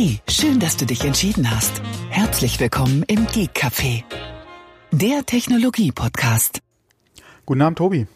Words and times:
Hey, 0.00 0.20
schön, 0.28 0.60
dass 0.60 0.76
du 0.76 0.86
dich 0.86 1.04
entschieden 1.04 1.50
hast. 1.50 1.82
Herzlich 2.08 2.60
willkommen 2.60 3.02
im 3.08 3.26
Geek 3.26 3.50
Café, 3.52 4.04
der 4.92 5.26
Technologie-Podcast. 5.26 6.60
Guten 7.44 7.62
Abend, 7.62 7.78
Tobi. 7.78 8.06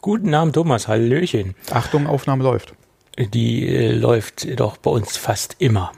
Guten 0.00 0.32
Abend, 0.34 0.54
Thomas. 0.54 0.86
Hallöchen. 0.86 1.56
Achtung, 1.72 2.06
Aufnahme 2.06 2.44
läuft. 2.44 2.74
Die 3.18 3.66
äh, 3.66 3.90
läuft 3.90 4.60
doch 4.60 4.76
bei 4.76 4.92
uns 4.92 5.16
fast 5.16 5.56
immer. 5.58 5.90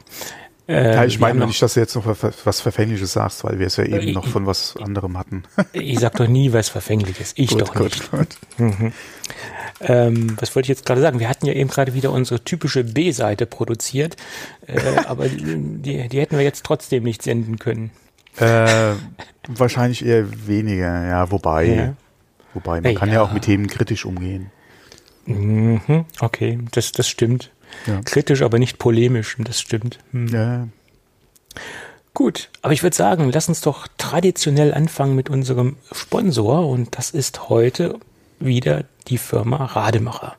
Äh, 0.69 0.95
ja, 0.95 1.05
ich 1.07 1.19
meine 1.19 1.47
nicht, 1.47 1.63
dass 1.63 1.75
du 1.75 1.81
jetzt 1.81 1.95
noch 1.97 2.05
was 2.07 2.61
Verfängliches 2.61 3.15
sagst, 3.15 3.43
weil 3.43 3.59
wir 3.59 3.67
es 3.67 3.77
ja 3.77 3.85
eben 3.85 4.09
äh, 4.09 4.13
noch 4.13 4.27
von 4.27 4.47
was 4.47 4.77
anderem 4.77 5.17
hatten. 5.17 5.45
ich 5.73 5.99
sag 5.99 6.17
doch 6.17 6.29
nie 6.29 6.53
was 6.53 6.69
Verfängliches. 6.69 7.33
Ich 7.37 7.51
gut, 7.51 7.63
doch 7.63 7.75
gut, 7.75 7.85
nicht. 7.85 8.11
Gut. 8.11 8.29
Mhm. 8.59 8.93
Ähm, 9.81 10.37
was 10.39 10.55
wollte 10.55 10.67
ich 10.67 10.77
jetzt 10.77 10.85
gerade 10.85 11.01
sagen? 11.01 11.21
Wir 11.21 11.31
hatten 11.31 11.47
ja 11.47 11.55
eben 11.55 11.71
gerade 11.71 11.95
wieder 11.95 12.13
unsere 12.13 12.45
typische 12.45 12.85
B-Seite 12.85 13.47
produziert, 13.47 14.17
äh, 14.67 14.79
aber 15.07 15.29
die, 15.29 16.09
die 16.09 16.21
hätten 16.21 16.37
wir 16.37 16.45
jetzt 16.45 16.65
trotzdem 16.65 17.03
nicht 17.05 17.23
senden 17.23 17.59
können. 17.59 17.91
Äh, 18.37 18.93
wahrscheinlich 19.49 20.05
eher 20.05 20.27
weniger, 20.47 21.07
ja, 21.07 21.31
wobei, 21.31 21.65
ja. 21.65 21.95
wobei, 22.53 22.83
man 22.83 22.93
ja. 22.93 22.99
kann 22.99 23.11
ja 23.11 23.23
auch 23.23 23.33
mit 23.33 23.45
Themen 23.45 23.69
kritisch 23.69 24.05
umgehen. 24.05 24.51
Mhm, 25.25 26.05
okay, 26.21 26.59
das, 26.73 26.93
das 26.93 27.09
stimmt. 27.09 27.51
Ja. 27.87 28.01
Kritisch, 28.05 28.43
aber 28.43 28.59
nicht 28.59 28.79
polemisch, 28.79 29.37
das 29.39 29.61
stimmt. 29.61 29.99
Hm. 30.13 30.29
Ja. 30.29 30.69
Gut, 32.15 32.51
aber 32.63 32.73
ich 32.73 32.83
würde 32.83 32.97
sagen, 32.97 33.31
lass 33.33 33.49
uns 33.49 33.61
doch 33.61 33.87
traditionell 33.97 34.75
anfangen 34.75 35.15
mit 35.15 35.31
unserem 35.31 35.77
Sponsor 35.93 36.69
und 36.69 36.99
das 36.99 37.11
ist 37.11 37.49
heute 37.49 37.99
wieder 38.41 38.85
die 39.07 39.19
Firma 39.19 39.65
Rademacher. 39.65 40.37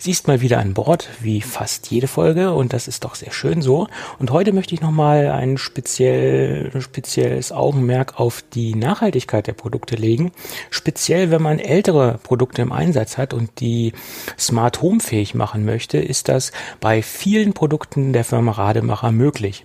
Sie 0.00 0.12
ist 0.12 0.28
mal 0.28 0.40
wieder 0.40 0.58
an 0.60 0.74
Bord, 0.74 1.08
wie 1.20 1.40
fast 1.40 1.90
jede 1.90 2.06
Folge, 2.06 2.54
und 2.54 2.72
das 2.72 2.86
ist 2.86 3.02
doch 3.02 3.16
sehr 3.16 3.32
schön 3.32 3.62
so. 3.62 3.88
Und 4.20 4.30
heute 4.30 4.52
möchte 4.52 4.72
ich 4.72 4.80
nochmal 4.80 5.28
ein 5.28 5.58
speziell, 5.58 6.70
spezielles 6.80 7.50
Augenmerk 7.50 8.20
auf 8.20 8.44
die 8.54 8.76
Nachhaltigkeit 8.76 9.48
der 9.48 9.54
Produkte 9.54 9.96
legen. 9.96 10.30
Speziell, 10.70 11.32
wenn 11.32 11.42
man 11.42 11.58
ältere 11.58 12.20
Produkte 12.22 12.62
im 12.62 12.70
Einsatz 12.70 13.18
hat 13.18 13.34
und 13.34 13.58
die 13.58 13.92
Smart 14.38 14.82
Home 14.82 15.00
fähig 15.00 15.34
machen 15.34 15.64
möchte, 15.64 15.98
ist 15.98 16.28
das 16.28 16.52
bei 16.78 17.02
vielen 17.02 17.52
Produkten 17.52 18.12
der 18.12 18.22
Firma 18.22 18.52
Rademacher 18.52 19.10
möglich. 19.10 19.64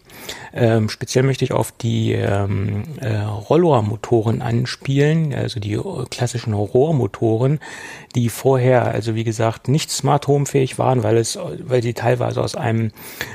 Ähm, 0.54 0.90
speziell 0.90 1.24
möchte 1.24 1.46
ich 1.46 1.52
auf 1.52 1.72
die 1.72 2.14
ähm, 2.14 2.84
äh, 3.02 3.18
Rollormotoren 3.18 4.42
anspielen, 4.42 5.34
also 5.34 5.60
die 5.60 5.80
klassischen 6.10 6.54
Rohrmotoren, 6.54 7.60
die 8.16 8.30
vorher, 8.30 8.86
also 8.86 9.16
wie 9.16 9.24
gesagt, 9.24 9.68
nicht 9.68 9.90
Smart 9.92 10.28
Home 10.28 10.46
fähig 10.46 10.78
waren, 10.78 11.04
weil 11.04 11.18
es, 11.18 11.38
weil 11.60 11.82
die 11.82 11.94
teilweise 11.94 12.42
aus 12.42 12.56
einem 12.56 12.92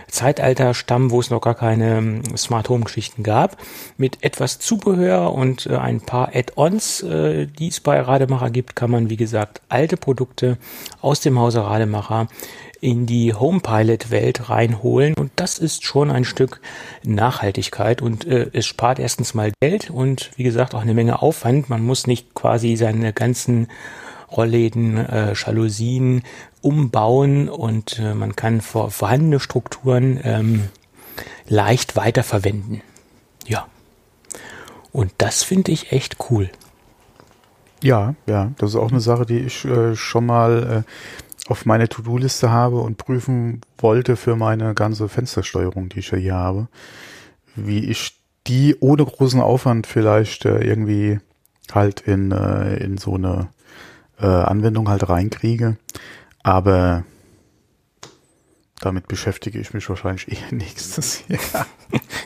Zeitalter 0.09 0.75
stammen, 0.75 1.11
wo 1.11 1.21
es 1.21 1.31
noch 1.31 1.41
gar 1.41 1.55
keine 1.55 1.99
ähm, 1.99 2.37
Smart 2.37 2.69
Home 2.69 2.85
Geschichten 2.85 3.23
gab. 3.23 3.57
Mit 3.97 4.23
etwas 4.23 4.59
Zubehör 4.59 5.33
und 5.33 5.67
äh, 5.67 5.77
ein 5.77 6.01
paar 6.01 6.31
Add-ons, 6.35 7.03
äh, 7.03 7.47
die 7.47 7.69
es 7.69 7.81
bei 7.81 8.01
Rademacher 8.01 8.51
gibt, 8.51 8.77
kann 8.77 8.91
man 8.91 9.11
wie 9.11 9.17
gesagt 9.17 9.61
alte 9.69 9.97
Produkte 9.97 10.59
aus 11.01 11.21
dem 11.21 11.39
Hause 11.39 11.65
Rademacher 11.65 12.29
in 12.81 13.07
die 13.07 13.35
Homepilot-Welt 13.35 14.49
reinholen. 14.49 15.15
Und 15.15 15.33
das 15.37 15.59
ist 15.59 15.85
schon 15.85 16.11
ein 16.11 16.25
Stück 16.25 16.61
Nachhaltigkeit 17.03 18.03
und 18.03 18.27
äh, 18.27 18.51
es 18.53 18.67
spart 18.67 18.99
erstens 18.99 19.35
mal 19.35 19.53
Geld 19.61 19.91
und 19.91 20.31
wie 20.37 20.45
gesagt 20.45 20.75
auch 20.75 20.83
eine 20.83 20.95
Menge 20.95 21.23
Aufwand. 21.23 21.69
Man 21.69 21.85
muss 21.85 22.07
nicht 22.07 22.35
quasi 22.35 22.77
seine 22.77 23.13
ganzen 23.13 23.69
Rollläden, 24.31 24.97
äh, 24.97 25.33
Jalousien 25.35 26.23
umbauen 26.61 27.49
und 27.49 27.99
äh, 27.99 28.15
man 28.15 28.37
kann 28.37 28.61
vor, 28.61 28.91
vorhandene 28.91 29.41
Strukturen 29.41 30.21
ähm, 30.23 30.69
leicht 31.47 31.97
weiterverwenden. 31.97 32.83
Ja. 33.47 33.67
Und 34.93 35.13
das 35.19 35.43
finde 35.43 35.73
ich 35.73 35.93
echt 35.93 36.17
cool. 36.31 36.51
Ja, 37.83 38.15
ja, 38.27 38.53
das 38.59 38.71
ist 38.71 38.77
auch 38.77 38.91
eine 38.91 39.01
Sache, 39.01 39.25
die 39.25 39.39
ich 39.39 39.65
äh, 39.65 39.95
schon 39.95 40.27
mal 40.27 40.85
äh, 40.85 41.28
auf 41.49 41.65
meine 41.65 41.89
To-Do-Liste 41.89 42.51
habe 42.51 42.81
und 42.81 42.99
prüfen 42.99 43.63
wollte 43.79 44.17
für 44.17 44.37
meine 44.37 44.75
ganze 44.75 45.09
Fenstersteuerung, 45.09 45.89
die 45.89 46.01
ich 46.01 46.11
ja 46.11 46.19
hier 46.19 46.35
habe, 46.35 46.69
wie 47.57 47.87
ich 47.87 48.21
die 48.47 48.77
ohne 48.81 49.05
großen 49.05 49.41
Aufwand 49.41 49.87
vielleicht 49.87 50.45
äh, 50.45 50.59
irgendwie 50.59 51.21
halt 51.73 52.01
in, 52.03 52.33
äh, 52.33 52.77
in 52.77 52.99
so 52.99 53.15
eine 53.15 53.49
äh, 54.21 54.27
Anwendung 54.27 54.89
halt 54.89 55.09
reinkriege. 55.09 55.77
Aber 56.43 57.05
damit 58.81 59.09
beschäftige 59.09 59.59
ich 59.59 59.75
mich 59.75 59.89
wahrscheinlich 59.89 60.29
eher 60.33 60.53
nächstes 60.53 61.25
Jahr. 61.29 61.67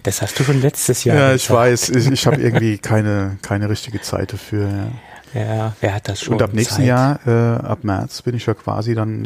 Das 0.03 0.21
hast 0.21 0.39
du 0.39 0.44
schon 0.44 0.60
letztes 0.60 1.04
Jahr. 1.04 1.16
Ja, 1.16 1.34
ich 1.34 1.49
weiß. 1.49 1.91
Ich, 1.91 2.10
ich 2.10 2.27
habe 2.27 2.41
irgendwie 2.41 2.78
keine, 2.78 3.39
keine 3.43 3.69
richtige 3.69 4.00
Zeit 4.00 4.33
dafür. 4.33 4.69
Ja. 4.69 4.93
Ja, 5.34 5.75
wer 5.81 5.94
hat 5.94 6.09
das 6.09 6.20
schon? 6.20 6.34
Und 6.34 6.43
ab 6.43 6.53
nächsten 6.53 6.76
Zeit? 6.76 6.87
Jahr, 6.87 7.26
äh, 7.26 7.65
ab 7.65 7.84
März, 7.84 8.22
bin 8.22 8.34
ich 8.34 8.47
ja 8.47 8.54
quasi 8.54 8.94
dann 8.94 9.25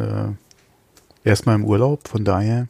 äh, 1.25 1.29
erstmal 1.29 1.57
im 1.57 1.65
Urlaub. 1.65 2.07
Von 2.09 2.25
daher 2.25 2.69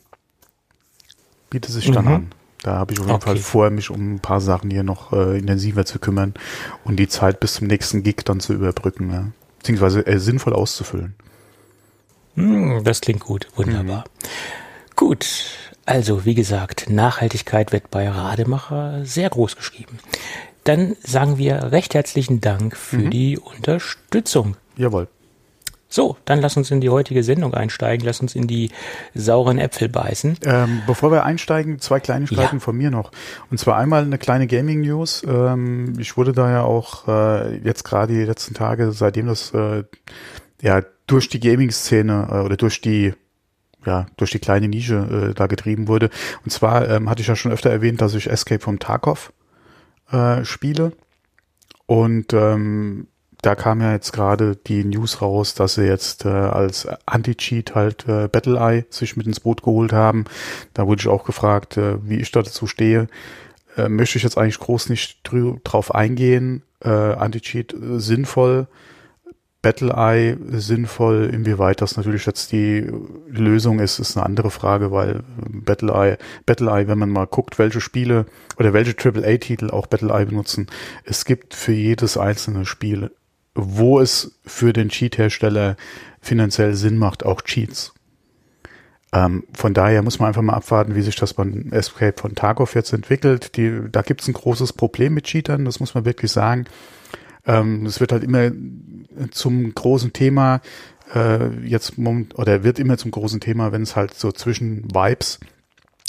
bietet 1.51 1.73
sich 1.73 1.91
dann 1.91 2.07
mhm. 2.07 2.13
an. 2.13 2.33
Da 2.63 2.77
habe 2.77 2.95
ich 2.95 3.01
auf 3.01 3.07
jeden 3.07 3.17
okay. 3.17 3.27
Fall 3.27 3.37
vor, 3.37 3.71
mich 3.71 3.91
um 3.91 4.15
ein 4.15 4.21
paar 4.21 4.41
Sachen 4.41 4.71
hier 4.71 4.83
noch 4.83 5.13
äh, 5.13 5.39
intensiver 5.39 5.85
zu 5.85 5.99
kümmern 5.99 6.35
und 6.85 6.97
die 6.97 7.09
Zeit 7.09 7.39
bis 7.39 7.55
zum 7.55 7.67
nächsten 7.67 8.03
Gig 8.03 8.17
dann 8.25 8.41
zu 8.41 8.55
überbrücken, 8.55 9.13
ja. 9.13 9.27
beziehungsweise 9.59 10.07
äh, 10.07 10.19
sinnvoll 10.19 10.55
auszufüllen. 10.55 11.15
Hm, 12.35 12.83
das 12.83 13.01
klingt 13.01 13.21
gut, 13.21 13.49
wunderbar. 13.55 14.01
Mhm. 14.01 14.29
Gut, 14.97 15.27
also 15.85 16.25
wie 16.25 16.35
gesagt, 16.35 16.89
Nachhaltigkeit 16.89 17.71
wird 17.73 17.91
bei 17.91 18.09
Rademacher 18.09 19.05
sehr 19.05 19.29
groß 19.31 19.57
geschrieben 19.57 19.99
dann 20.69 20.97
sagen 21.03 21.38
wir 21.38 21.72
recht 21.72 21.94
herzlichen 21.94 22.41
Dank 22.41 22.77
für 22.77 22.99
mhm. 22.99 23.10
die 23.10 23.38
Unterstützung. 23.38 24.56
Jawohl. 24.77 25.09
So, 25.88 26.16
dann 26.25 26.41
lass 26.41 26.56
uns 26.56 26.71
in 26.71 26.81
die 26.81 26.91
heutige 26.91 27.22
Sendung 27.22 27.54
einsteigen, 27.54 28.04
lass 28.04 28.21
uns 28.21 28.34
in 28.34 28.49
die 28.49 28.71
sauren 29.15 29.59
Äpfel 29.59 29.88
beißen. 29.88 30.38
Ähm, 30.44 30.82
bevor 30.87 31.12
wir 31.12 31.25
einsteigen, 31.25 31.78
zwei 31.78 32.00
Kleinigkeiten 32.00 32.56
ja. 32.56 32.60
von 32.60 32.77
mir 32.77 32.91
noch. 32.91 33.12
Und 33.50 33.59
zwar 33.59 33.77
einmal 33.77 34.03
eine 34.03 34.19
kleine 34.19 34.49
Gaming-News. 34.49 35.25
Ähm, 35.28 35.94
ich 35.99 36.16
wurde 36.16 36.32
da 36.32 36.50
ja 36.50 36.62
auch 36.65 37.06
äh, 37.06 37.59
jetzt 37.59 37.84
gerade 37.84 38.12
die 38.12 38.25
letzten 38.25 38.54
Tage, 38.54 38.91
seitdem 38.93 39.27
das 39.27 39.54
äh, 39.54 39.84
ja 40.60 40.83
durch 41.06 41.28
die 41.28 41.41
Gaming-Szene 41.41 42.28
äh, 42.31 42.34
oder 42.41 42.56
durch 42.56 42.81
die 42.81 43.15
ja, 43.87 44.06
durch 44.16 44.33
die 44.33 44.41
kleine 44.41 44.66
Nische 44.66 45.31
äh, 45.31 45.34
da 45.34 45.47
getrieben 45.47 45.87
wurde. 45.87 46.10
Und 46.44 46.50
zwar 46.50 46.88
ähm, 46.88 47.09
hatte 47.09 47.22
ich 47.22 47.28
ja 47.28 47.37
schon 47.37 47.53
öfter 47.53 47.71
erwähnt, 47.71 48.00
dass 48.00 48.15
ich 48.15 48.28
Escape 48.28 48.60
from 48.60 48.81
Tarkov 48.81 49.33
äh, 50.11 50.44
Spiele. 50.44 50.93
Und 51.87 52.33
ähm, 52.33 53.09
da 53.43 53.55
kam 53.55 53.81
ja 53.81 53.93
jetzt 53.93 54.12
gerade 54.12 54.56
die 54.56 54.84
News 54.84 55.22
raus, 55.22 55.55
dass 55.55 55.75
sie 55.75 55.84
jetzt 55.84 56.25
äh, 56.25 56.28
als 56.28 56.89
Anti-Cheat 57.06 57.75
halt 57.75 58.09
äh, 58.09 58.28
BattleEye 58.28 58.87
sich 58.91 59.16
mit 59.16 59.27
ins 59.27 59.41
Boot 59.41 59.62
geholt 59.62 59.93
haben. 59.93 60.25
Da 60.75 60.87
wurde 60.87 61.00
ich 61.00 61.09
auch 61.09 61.25
gefragt, 61.25 61.77
äh, 61.77 61.97
wie 62.09 62.16
ich 62.16 62.33
dazu 62.33 62.66
stehe. 62.66 63.06
Äh, 63.77 63.89
möchte 63.89 64.19
ich 64.19 64.25
jetzt 64.25 64.39
eigentlich 64.39 64.59
groß 64.59 64.89
nicht 64.89 65.21
drauf 65.22 65.95
eingehen. 65.95 66.62
Äh, 66.83 66.89
Anti-Cheat 66.89 67.72
äh, 67.75 68.00
sinnvoll 68.00 68.66
BattleEye 69.66 70.37
sinnvoll. 70.53 71.28
Inwieweit 71.32 71.81
das 71.81 71.97
natürlich 71.97 72.25
jetzt 72.25 72.53
die 72.53 72.88
Lösung 73.28 73.81
ist, 73.81 73.99
ist 73.99 74.16
eine 74.16 74.25
andere 74.25 74.53
Frage, 74.53 74.93
weil 74.93 75.25
BattleEye, 75.49 76.19
BattleEye, 76.47 76.87
wenn 76.87 77.00
man 77.00 77.10
mal 77.10 77.27
guckt, 77.27 77.59
welche 77.59 77.81
Spiele 77.81 78.27
oder 78.59 78.72
welche 78.72 78.94
AAA-Titel 78.97 79.71
auch 79.71 79.88
BattleEye 79.88 80.27
benutzen, 80.27 80.69
es 81.04 81.25
gibt 81.25 81.53
für 81.53 81.72
jedes 81.72 82.16
einzelne 82.16 82.65
Spiel, 82.65 83.10
wo 83.56 83.99
es 83.99 84.38
für 84.47 84.72
den 84.72 84.88
Cheat-Hersteller 84.88 85.77
finanziell 86.21 86.75
Sinn 86.75 86.97
macht, 86.97 87.27
auch 87.27 87.43
Cheats. 87.43 87.93
Ähm, 89.12 89.43
von 89.53 89.75
daher 89.75 90.03
muss 90.03 90.21
man 90.21 90.28
einfach 90.28 90.42
mal 90.42 90.54
abwarten, 90.54 90.95
wie 90.95 91.03
sich 91.03 91.16
das 91.16 91.34
beim 91.34 91.72
Escape 91.72 92.15
von 92.16 92.36
Tarkov 92.36 92.77
jetzt 92.77 92.92
entwickelt. 92.92 93.57
Die, 93.57 93.80
da 93.91 94.03
gibt 94.03 94.21
es 94.21 94.28
ein 94.28 94.34
großes 94.34 94.74
Problem 94.74 95.15
mit 95.15 95.24
Cheatern, 95.24 95.65
das 95.65 95.80
muss 95.80 95.95
man 95.95 96.04
wirklich 96.04 96.30
sagen. 96.30 96.66
Ähm, 97.47 97.87
wird 98.01 98.13
halt 98.13 98.25
immer 98.25 98.51
zum 99.31 99.75
großen 99.75 100.13
Thema 100.13 100.60
äh, 101.15 101.48
jetzt 101.65 101.98
oder 101.98 102.65
wird 102.65 102.78
immer 102.78 102.98
zum 102.98 103.10
großen 103.10 103.41
Thema, 103.41 103.72
wenn 103.72 103.83
es 103.83 103.97
halt 103.97 104.15
so 104.15 104.33
zwischen 104.33 104.84
Vibes 104.95 105.41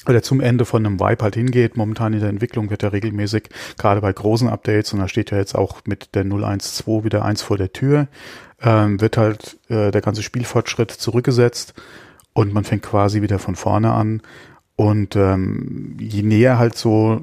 oder 0.07 0.23
zum 0.23 0.39
Ende 0.39 0.65
von 0.65 0.85
einem 0.85 0.99
Vibe 0.99 1.23
halt 1.23 1.35
hingeht. 1.35 1.77
Momentan 1.77 2.13
in 2.13 2.19
der 2.19 2.29
Entwicklung 2.29 2.69
wird 2.69 2.83
ja 2.83 2.89
regelmäßig, 2.89 3.49
gerade 3.77 4.01
bei 4.01 4.11
großen 4.11 4.47
Updates, 4.47 4.93
und 4.93 4.99
da 4.99 5.07
steht 5.07 5.31
ja 5.31 5.37
jetzt 5.37 5.55
auch 5.55 5.81
mit 5.85 6.15
der 6.15 6.25
012 6.25 7.03
wieder 7.03 7.25
eins 7.25 7.41
vor 7.41 7.57
der 7.57 7.73
Tür, 7.73 8.07
ähm, 8.61 8.99
wird 9.01 9.17
halt 9.17 9.57
äh, 9.69 9.91
der 9.91 10.01
ganze 10.01 10.23
Spielfortschritt 10.23 10.91
zurückgesetzt 10.91 11.73
und 12.33 12.53
man 12.53 12.63
fängt 12.63 12.83
quasi 12.83 13.21
wieder 13.21 13.39
von 13.39 13.55
vorne 13.55 13.93
an. 13.93 14.21
Und 14.75 15.15
ähm, 15.15 15.97
je 15.99 16.21
näher 16.21 16.59
halt 16.59 16.77
so 16.77 17.21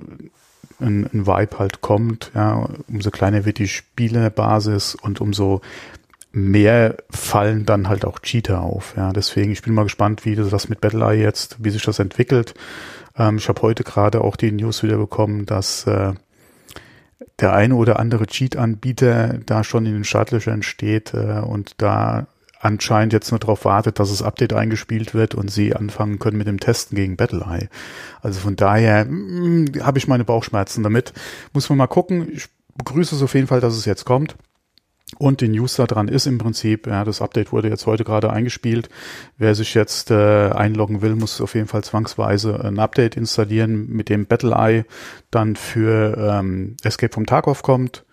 ein, 0.81 1.09
ein 1.13 1.27
Vibe 1.27 1.59
halt 1.59 1.81
kommt, 1.81 2.31
ja, 2.35 2.69
umso 2.89 3.11
kleiner 3.11 3.45
wird 3.45 3.59
die 3.59 3.69
Spielebasis 3.69 4.95
und 4.95 5.21
umso 5.21 5.61
mehr 6.33 6.97
fallen 7.11 7.65
dann 7.65 7.89
halt 7.89 8.05
auch 8.05 8.19
Cheater 8.19 8.61
auf. 8.61 8.95
Ja, 8.97 9.13
deswegen, 9.13 9.53
ich 9.53 9.63
bin 9.63 9.73
mal 9.73 9.85
gespannt, 9.85 10.25
wie 10.25 10.35
das 10.35 10.69
mit 10.69 10.81
BattleEye 10.81 11.23
jetzt, 11.23 11.63
wie 11.65 11.71
sich 11.71 11.85
das 11.85 12.01
entwickelt. 12.01 12.55
Ähm, 13.17 13.37
ich 13.37 13.49
habe 13.49 13.63
heute 13.63 13.85
gerade 13.85 14.21
auch 14.21 14.37
die 14.37 14.51
News 14.51 14.83
wieder 14.83 14.97
bekommen, 14.97 15.47
dass 15.47 15.87
äh, 15.87 16.15
der 17.41 17.53
eine 17.53 17.77
oder 17.77 17.99
andere 17.99 18.27
Cheat-Anbieter 18.27 19.39
da 19.47 19.65
schon 19.65 19.87
in 19.87 19.95
den 19.95 20.05
Startlöchern 20.05 20.63
steht 20.63 21.15
äh, 21.15 21.41
und 21.41 21.81
da 21.81 22.27
anscheinend 22.65 23.13
jetzt 23.13 23.31
nur 23.31 23.39
darauf 23.39 23.65
wartet, 23.65 23.99
dass 23.99 24.11
das 24.11 24.23
Update 24.23 24.55
eingespielt 24.55 25.15
wird 25.15 25.35
und 25.35 25.51
sie 25.51 25.77
anfangen 25.77 26.19
können 26.19 26.39
mit 26.39 26.47
dem 26.47 26.61
Testen 26.61 26.97
gegen 26.97 27.17
BattleEye. 27.17 27.69
Also 28.23 28.41
von 28.41 28.57
daher 28.57 29.05
mm, 29.05 29.67
habe 29.83 29.99
ich 29.99 30.09
meine 30.09 30.25
Bauchschmerzen 30.25 30.83
damit. 30.83 31.13
Muss 31.53 31.69
man 31.69 31.79
mal 31.79 31.87
gucken. 31.87 32.29
Ich 32.33 32.49
begrüße 32.77 33.15
es 33.15 33.23
auf 33.23 33.35
jeden 33.35 33.47
Fall, 33.47 33.61
dass 33.61 33.77
es 33.77 33.85
jetzt 33.85 34.05
kommt. 34.05 34.37
Und 35.19 35.43
die 35.43 35.49
News 35.49 35.77
da 35.77 35.87
dran 35.87 36.09
ist 36.09 36.27
im 36.27 36.39
Prinzip, 36.39 36.87
ja, 36.87 37.05
das 37.05 37.21
Update 37.21 37.53
wurde 37.53 37.69
jetzt 37.69 37.87
heute 37.87 38.03
gerade 38.03 38.31
eingespielt. 38.31 38.89
Wer 39.37 39.55
sich 39.55 39.75
jetzt 39.75 40.11
äh, 40.11 40.51
einloggen 40.51 41.03
will, 41.03 41.15
muss 41.15 41.41
auf 41.43 41.55
jeden 41.55 41.69
Fall 41.69 41.85
zwangsweise 41.85 42.65
ein 42.65 42.79
Update 42.79 43.17
installieren, 43.17 43.89
mit 43.89 44.09
dem 44.09 44.27
BattleEye 44.27 44.87
dann 45.31 45.55
für 45.55 46.17
ähm, 46.17 46.77
Escape 46.83 47.13
vom 47.13 47.27
Tarkov 47.27 47.63
kommt. 47.63 48.05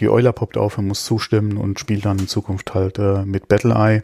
Die 0.00 0.08
Euler 0.08 0.32
poppt 0.32 0.56
auf, 0.56 0.76
er 0.76 0.82
muss 0.82 1.04
zustimmen 1.04 1.56
und 1.56 1.80
spielt 1.80 2.04
dann 2.04 2.18
in 2.18 2.28
Zukunft 2.28 2.74
halt 2.74 2.98
äh, 2.98 3.24
mit 3.24 3.48
BattleEye 3.48 4.02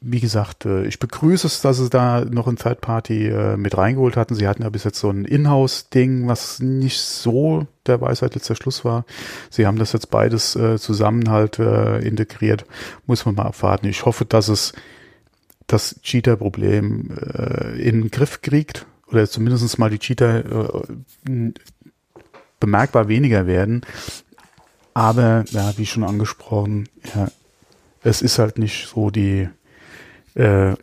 wie 0.00 0.20
gesagt, 0.20 0.64
äh, 0.64 0.84
ich 0.84 0.98
begrüße 0.98 1.46
es, 1.46 1.60
dass 1.60 1.78
sie 1.78 1.90
da 1.90 2.24
noch 2.24 2.46
ein 2.46 2.56
Third 2.56 2.80
Party 2.80 3.28
äh, 3.28 3.56
mit 3.56 3.76
reingeholt 3.76 4.16
hatten. 4.16 4.34
Sie 4.34 4.46
hatten 4.46 4.62
ja 4.62 4.70
bis 4.70 4.84
jetzt 4.84 5.00
so 5.00 5.10
ein 5.10 5.24
Inhouse-Ding, 5.24 6.28
was 6.28 6.60
nicht 6.60 7.00
so 7.00 7.66
der 7.86 8.00
Weisheit 8.00 8.34
letzter 8.34 8.54
Schluss 8.54 8.84
war. 8.84 9.04
Sie 9.50 9.66
haben 9.66 9.78
das 9.78 9.92
jetzt 9.92 10.10
beides 10.10 10.54
äh, 10.56 10.78
zusammen 10.78 11.30
halt 11.30 11.58
integriert. 11.58 12.64
Muss 13.06 13.24
man 13.26 13.34
mal 13.34 13.46
abwarten. 13.46 13.86
Ich 13.86 14.04
hoffe, 14.04 14.24
dass 14.24 14.48
es 14.48 14.72
das 15.66 16.00
Cheater-Problem 16.02 17.10
in 17.76 18.02
den 18.02 18.10
Griff 18.10 18.40
kriegt 18.42 18.86
oder 19.08 19.28
zumindest 19.28 19.78
mal 19.78 19.90
die 19.90 19.98
Cheater 19.98 20.84
bemerkbar 22.60 23.08
weniger 23.08 23.46
werden. 23.46 23.82
Aber, 24.94 25.44
ja, 25.50 25.76
wie 25.76 25.86
schon 25.86 26.04
angesprochen, 26.04 26.88
ja, 27.14 27.28
es 28.02 28.22
ist 28.22 28.38
halt 28.38 28.58
nicht 28.58 28.88
so 28.88 29.10
die 29.10 29.48
äh, 30.34 30.74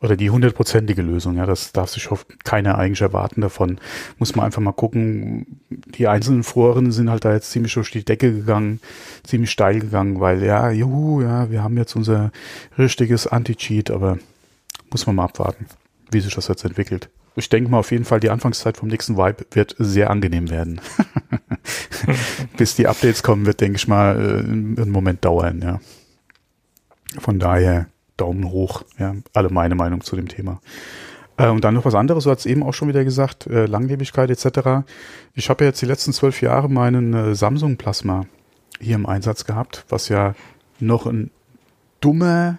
oder 0.00 0.16
die 0.16 0.30
hundertprozentige 0.30 1.02
Lösung. 1.02 1.36
Ja, 1.36 1.46
das 1.46 1.72
darf 1.72 1.90
sich 1.90 2.08
keiner 2.44 2.78
eigentlich 2.78 3.02
erwarten 3.02 3.42
davon. 3.42 3.78
Muss 4.18 4.34
man 4.34 4.46
einfach 4.46 4.62
mal 4.62 4.72
gucken. 4.72 5.60
Die 5.68 6.08
einzelnen 6.08 6.42
Foren 6.42 6.90
sind 6.90 7.10
halt 7.10 7.24
da 7.24 7.34
jetzt 7.34 7.50
ziemlich 7.50 7.74
durch 7.74 7.90
die 7.90 8.04
Decke 8.04 8.32
gegangen, 8.32 8.80
ziemlich 9.24 9.50
steil 9.50 9.80
gegangen, 9.80 10.20
weil 10.20 10.42
ja, 10.42 10.70
juhu, 10.70 11.22
ja, 11.22 11.50
wir 11.50 11.62
haben 11.62 11.76
jetzt 11.76 11.96
unser 11.96 12.32
richtiges 12.78 13.26
Anti-Cheat, 13.26 13.90
aber 13.90 14.18
muss 14.90 15.06
man 15.06 15.16
mal 15.16 15.24
abwarten, 15.24 15.66
wie 16.10 16.20
sich 16.20 16.34
das 16.34 16.48
jetzt 16.48 16.64
entwickelt. 16.64 17.10
Ich 17.36 17.48
denke 17.48 17.70
mal 17.70 17.78
auf 17.78 17.92
jeden 17.92 18.04
Fall, 18.04 18.20
die 18.20 18.30
Anfangszeit 18.30 18.76
vom 18.76 18.88
nächsten 18.88 19.16
Vibe 19.16 19.46
wird 19.52 19.74
sehr 19.78 20.10
angenehm 20.10 20.50
werden. 20.50 20.80
Bis 22.56 22.74
die 22.74 22.88
Updates 22.88 23.22
kommen, 23.22 23.46
wird, 23.46 23.60
denke 23.60 23.76
ich 23.76 23.88
mal, 23.88 24.16
äh, 24.16 24.38
einen 24.40 24.90
Moment 24.90 25.24
dauern, 25.24 25.60
ja. 25.62 25.80
Von 27.18 27.38
daher 27.38 27.86
Daumen 28.16 28.50
hoch, 28.50 28.82
ja, 28.98 29.14
alle 29.32 29.50
meine 29.50 29.74
Meinung 29.74 30.02
zu 30.02 30.16
dem 30.16 30.28
Thema. 30.28 30.60
Äh, 31.36 31.48
und 31.48 31.64
dann 31.64 31.74
noch 31.74 31.84
was 31.84 31.94
anderes, 31.94 32.24
du 32.24 32.30
hast 32.30 32.46
eben 32.46 32.62
auch 32.62 32.74
schon 32.74 32.88
wieder 32.88 33.04
gesagt, 33.04 33.46
äh, 33.46 33.66
Langlebigkeit 33.66 34.30
etc. 34.30 34.84
Ich 35.34 35.48
habe 35.48 35.64
ja 35.64 35.70
jetzt 35.70 35.80
die 35.80 35.86
letzten 35.86 36.12
zwölf 36.12 36.42
Jahre 36.42 36.68
meinen 36.68 37.14
äh, 37.14 37.34
Samsung 37.34 37.76
Plasma 37.76 38.26
hier 38.78 38.96
im 38.96 39.06
Einsatz 39.06 39.44
gehabt, 39.44 39.84
was 39.88 40.08
ja 40.08 40.34
noch 40.78 41.06
ein 41.06 41.30
dummer 42.00 42.58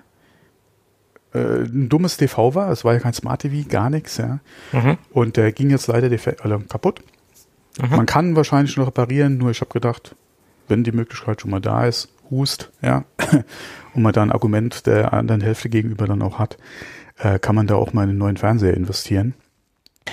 äh, 1.34 1.64
ein 1.64 1.90
dummes 1.90 2.18
TV 2.18 2.56
war. 2.56 2.72
Es 2.72 2.84
war 2.84 2.94
ja 2.94 3.00
kein 3.00 3.14
Smart 3.14 3.42
TV, 3.42 3.68
gar 3.68 3.90
nichts, 3.90 4.18
ja. 4.18 4.40
Mhm. 4.72 4.98
Und 5.12 5.38
der 5.38 5.52
ging 5.52 5.70
jetzt 5.70 5.88
leider 5.88 6.10
also 6.42 6.60
kaputt. 6.68 7.02
Mhm. 7.82 7.96
Man 7.96 8.06
kann 8.06 8.36
wahrscheinlich 8.36 8.76
noch 8.78 8.88
reparieren, 8.88 9.38
nur 9.38 9.52
ich 9.52 9.62
habe 9.62 9.72
gedacht, 9.72 10.16
wenn 10.68 10.84
die 10.84 10.92
Möglichkeit 10.92 11.42
schon 11.42 11.52
mal 11.52 11.62
da 11.62 11.86
ist, 11.86 12.10
Hust, 12.30 12.72
ja, 12.82 13.04
und 13.94 14.04
man 14.04 14.14
da 14.14 14.22
ein 14.22 14.32
Argument 14.32 14.86
der 14.88 15.14
anderen 15.14 15.42
Hälfte 15.42 15.70
gegenüber 15.70 16.08
dann 16.08 16.22
auch 16.22 16.40
hat, 16.40 16.58
äh, 17.18 17.40
kann 17.40 17.56
man 17.56 17.68
da 17.68 17.76
auch 17.76 17.94
mal 17.94 18.04
in 18.04 18.10
einen 18.10 18.20
neuen 18.20 18.38
Fernseher 18.38 18.74
investieren. 18.74 19.34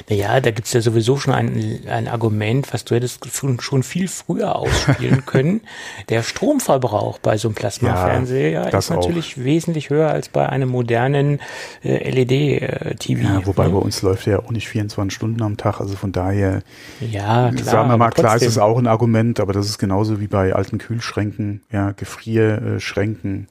Naja, 0.08 0.40
da 0.40 0.50
gibt's 0.50 0.72
ja 0.72 0.80
sowieso 0.80 1.16
schon 1.16 1.34
ein, 1.34 1.80
ein 1.88 2.08
Argument, 2.08 2.72
was 2.72 2.84
du 2.84 2.94
hättest 2.94 3.26
schon, 3.34 3.60
schon 3.60 3.82
viel 3.82 4.08
früher 4.08 4.56
ausspielen 4.56 5.24
können. 5.26 5.62
Der 6.08 6.22
Stromverbrauch 6.22 7.18
bei 7.18 7.36
so 7.36 7.48
einem 7.48 7.54
Plasmafernseher 7.54 8.70
ja, 8.70 8.78
ist 8.78 8.90
natürlich 8.90 9.36
auch. 9.36 9.44
wesentlich 9.44 9.90
höher 9.90 10.10
als 10.10 10.28
bei 10.28 10.48
einem 10.48 10.68
modernen 10.68 11.40
äh, 11.82 12.10
LED-TV. 12.10 13.22
Ja, 13.22 13.46
wobei 13.46 13.66
ne? 13.66 13.70
bei 13.70 13.78
uns 13.78 14.02
läuft 14.02 14.26
ja 14.26 14.38
auch 14.38 14.50
nicht 14.50 14.68
24 14.68 15.14
Stunden 15.14 15.42
am 15.42 15.56
Tag, 15.56 15.80
also 15.80 15.96
von 15.96 16.12
daher, 16.12 16.62
ja, 17.00 17.50
klar, 17.50 17.64
sagen 17.64 17.90
wir 17.90 17.96
mal, 17.96 18.10
klar 18.10 18.36
ist 18.36 18.46
es 18.46 18.58
auch 18.58 18.78
ein 18.78 18.86
Argument, 18.86 19.40
aber 19.40 19.52
das 19.52 19.68
ist 19.68 19.78
genauso 19.78 20.20
wie 20.20 20.26
bei 20.26 20.54
alten 20.54 20.78
Kühlschränken, 20.78 21.62
ja, 21.72 21.92
Gefrierschränken. 21.92 23.48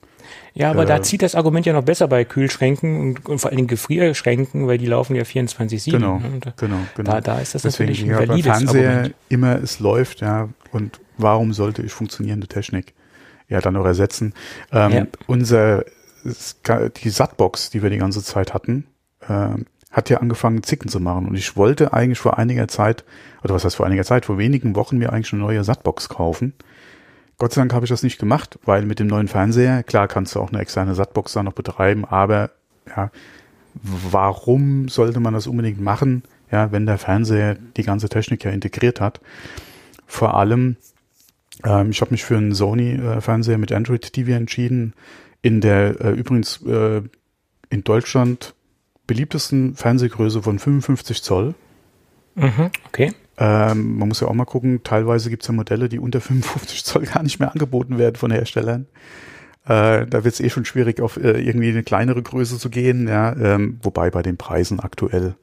Ja, 0.57 0.71
aber 0.71 0.83
äh, 0.83 0.85
da 0.87 1.03
zieht 1.03 1.21
das 1.21 1.35
Argument 1.35 1.67
ja 1.67 1.73
noch 1.73 1.83
besser 1.83 2.07
bei 2.07 2.25
Kühlschränken 2.25 2.99
und, 2.99 3.29
und 3.29 3.37
vor 3.37 3.49
allen 3.49 3.57
Dingen 3.57 3.67
Gefrierschränken, 3.67 4.65
weil 4.65 4.79
die 4.79 4.87
laufen 4.87 5.15
ja 5.15 5.21
24-7. 5.21 5.91
Genau, 5.91 6.17
ne? 6.17 6.39
genau, 6.57 6.77
genau. 6.95 7.11
Da, 7.11 7.21
da 7.21 7.39
ist 7.39 7.53
das 7.53 7.61
Deswegen, 7.61 7.91
natürlich 7.91 8.11
ein 8.11 8.27
valides 8.27 8.45
ja, 8.45 8.53
Fernseher 8.55 8.89
Argument. 8.89 9.15
immer, 9.29 9.61
es 9.61 9.79
läuft, 9.79 10.21
ja, 10.21 10.49
und 10.71 10.99
warum 11.17 11.53
sollte 11.53 11.83
ich 11.83 11.93
funktionierende 11.93 12.47
Technik 12.47 12.95
ja 13.47 13.61
dann 13.61 13.75
auch 13.75 13.85
ersetzen? 13.85 14.33
Ähm, 14.71 14.91
ja. 14.91 15.07
Unser, 15.27 15.85
die 16.23 17.09
Satbox, 17.09 17.69
die 17.69 17.83
wir 17.83 17.91
die 17.91 17.99
ganze 17.99 18.23
Zeit 18.23 18.55
hatten, 18.55 18.87
äh, 19.27 19.49
hat 19.91 20.09
ja 20.09 20.17
angefangen 20.17 20.63
Zicken 20.63 20.89
zu 20.89 20.99
machen 20.99 21.27
und 21.27 21.35
ich 21.35 21.55
wollte 21.55 21.93
eigentlich 21.93 22.19
vor 22.19 22.39
einiger 22.39 22.67
Zeit, 22.67 23.03
oder 23.43 23.53
was 23.53 23.63
heißt 23.63 23.75
vor 23.75 23.85
einiger 23.85 24.03
Zeit, 24.03 24.25
vor 24.25 24.39
wenigen 24.39 24.75
Wochen 24.75 24.97
mir 24.97 25.13
eigentlich 25.13 25.33
eine 25.33 25.43
neue 25.43 25.63
Satbox 25.63 26.09
kaufen 26.09 26.53
Gott 27.37 27.53
sei 27.53 27.61
Dank 27.61 27.73
habe 27.73 27.85
ich 27.85 27.89
das 27.89 28.03
nicht 28.03 28.17
gemacht, 28.17 28.57
weil 28.65 28.83
mit 28.85 28.99
dem 28.99 29.07
neuen 29.07 29.27
Fernseher, 29.27 29.83
klar 29.83 30.07
kannst 30.07 30.33
du 30.35 30.39
auch 30.39 30.51
eine 30.51 30.59
externe 30.59 30.95
Satbox 30.95 31.33
da 31.33 31.43
noch 31.43 31.53
betreiben, 31.53 32.03
aber 32.05 32.51
ja, 32.87 33.11
warum 33.83 34.89
sollte 34.89 35.19
man 35.19 35.33
das 35.33 35.45
unbedingt 35.45 35.79
machen, 35.79 36.23
ja, 36.51 36.71
wenn 36.71 36.85
der 36.85 36.97
Fernseher 36.97 37.55
die 37.55 37.83
ganze 37.83 38.09
Technik 38.09 38.43
ja 38.43 38.51
integriert 38.51 39.01
hat? 39.01 39.21
Vor 40.07 40.35
allem, 40.35 40.77
ähm, 41.63 41.91
ich 41.91 42.01
habe 42.01 42.11
mich 42.11 42.23
für 42.23 42.37
einen 42.37 42.53
Sony-Fernseher 42.53 43.55
äh, 43.55 43.59
mit 43.59 43.71
Android 43.71 44.13
TV 44.13 44.31
entschieden, 44.31 44.93
in 45.41 45.61
der 45.61 46.01
äh, 46.01 46.11
übrigens 46.11 46.61
äh, 46.65 47.01
in 47.69 47.83
Deutschland 47.83 48.55
beliebtesten 49.05 49.75
Fernsehgröße 49.75 50.41
von 50.41 50.57
55 50.57 51.21
Zoll. 51.21 51.53
Mhm, 52.35 52.71
okay. 52.87 53.13
Ähm, 53.37 53.97
man 53.97 54.07
muss 54.07 54.19
ja 54.19 54.27
auch 54.27 54.33
mal 54.33 54.45
gucken, 54.45 54.81
teilweise 54.83 55.29
gibt 55.29 55.43
es 55.43 55.47
ja 55.47 55.53
Modelle, 55.53 55.89
die 55.89 55.99
unter 55.99 56.21
55 56.21 56.83
Zoll 56.83 57.05
gar 57.05 57.23
nicht 57.23 57.39
mehr 57.39 57.51
angeboten 57.51 57.97
werden 57.97 58.15
von 58.15 58.31
Herstellern. 58.31 58.87
Äh, 59.65 60.07
da 60.07 60.23
wird 60.23 60.33
es 60.33 60.39
eh 60.39 60.49
schon 60.49 60.65
schwierig, 60.65 61.01
auf 61.01 61.17
äh, 61.17 61.39
irgendwie 61.41 61.69
eine 61.69 61.83
kleinere 61.83 62.21
Größe 62.21 62.57
zu 62.57 62.69
gehen, 62.69 63.07
ja. 63.07 63.35
Ähm, 63.35 63.79
wobei 63.83 64.09
bei 64.09 64.21
den 64.21 64.37
Preisen 64.37 64.79
aktuell 64.79 65.35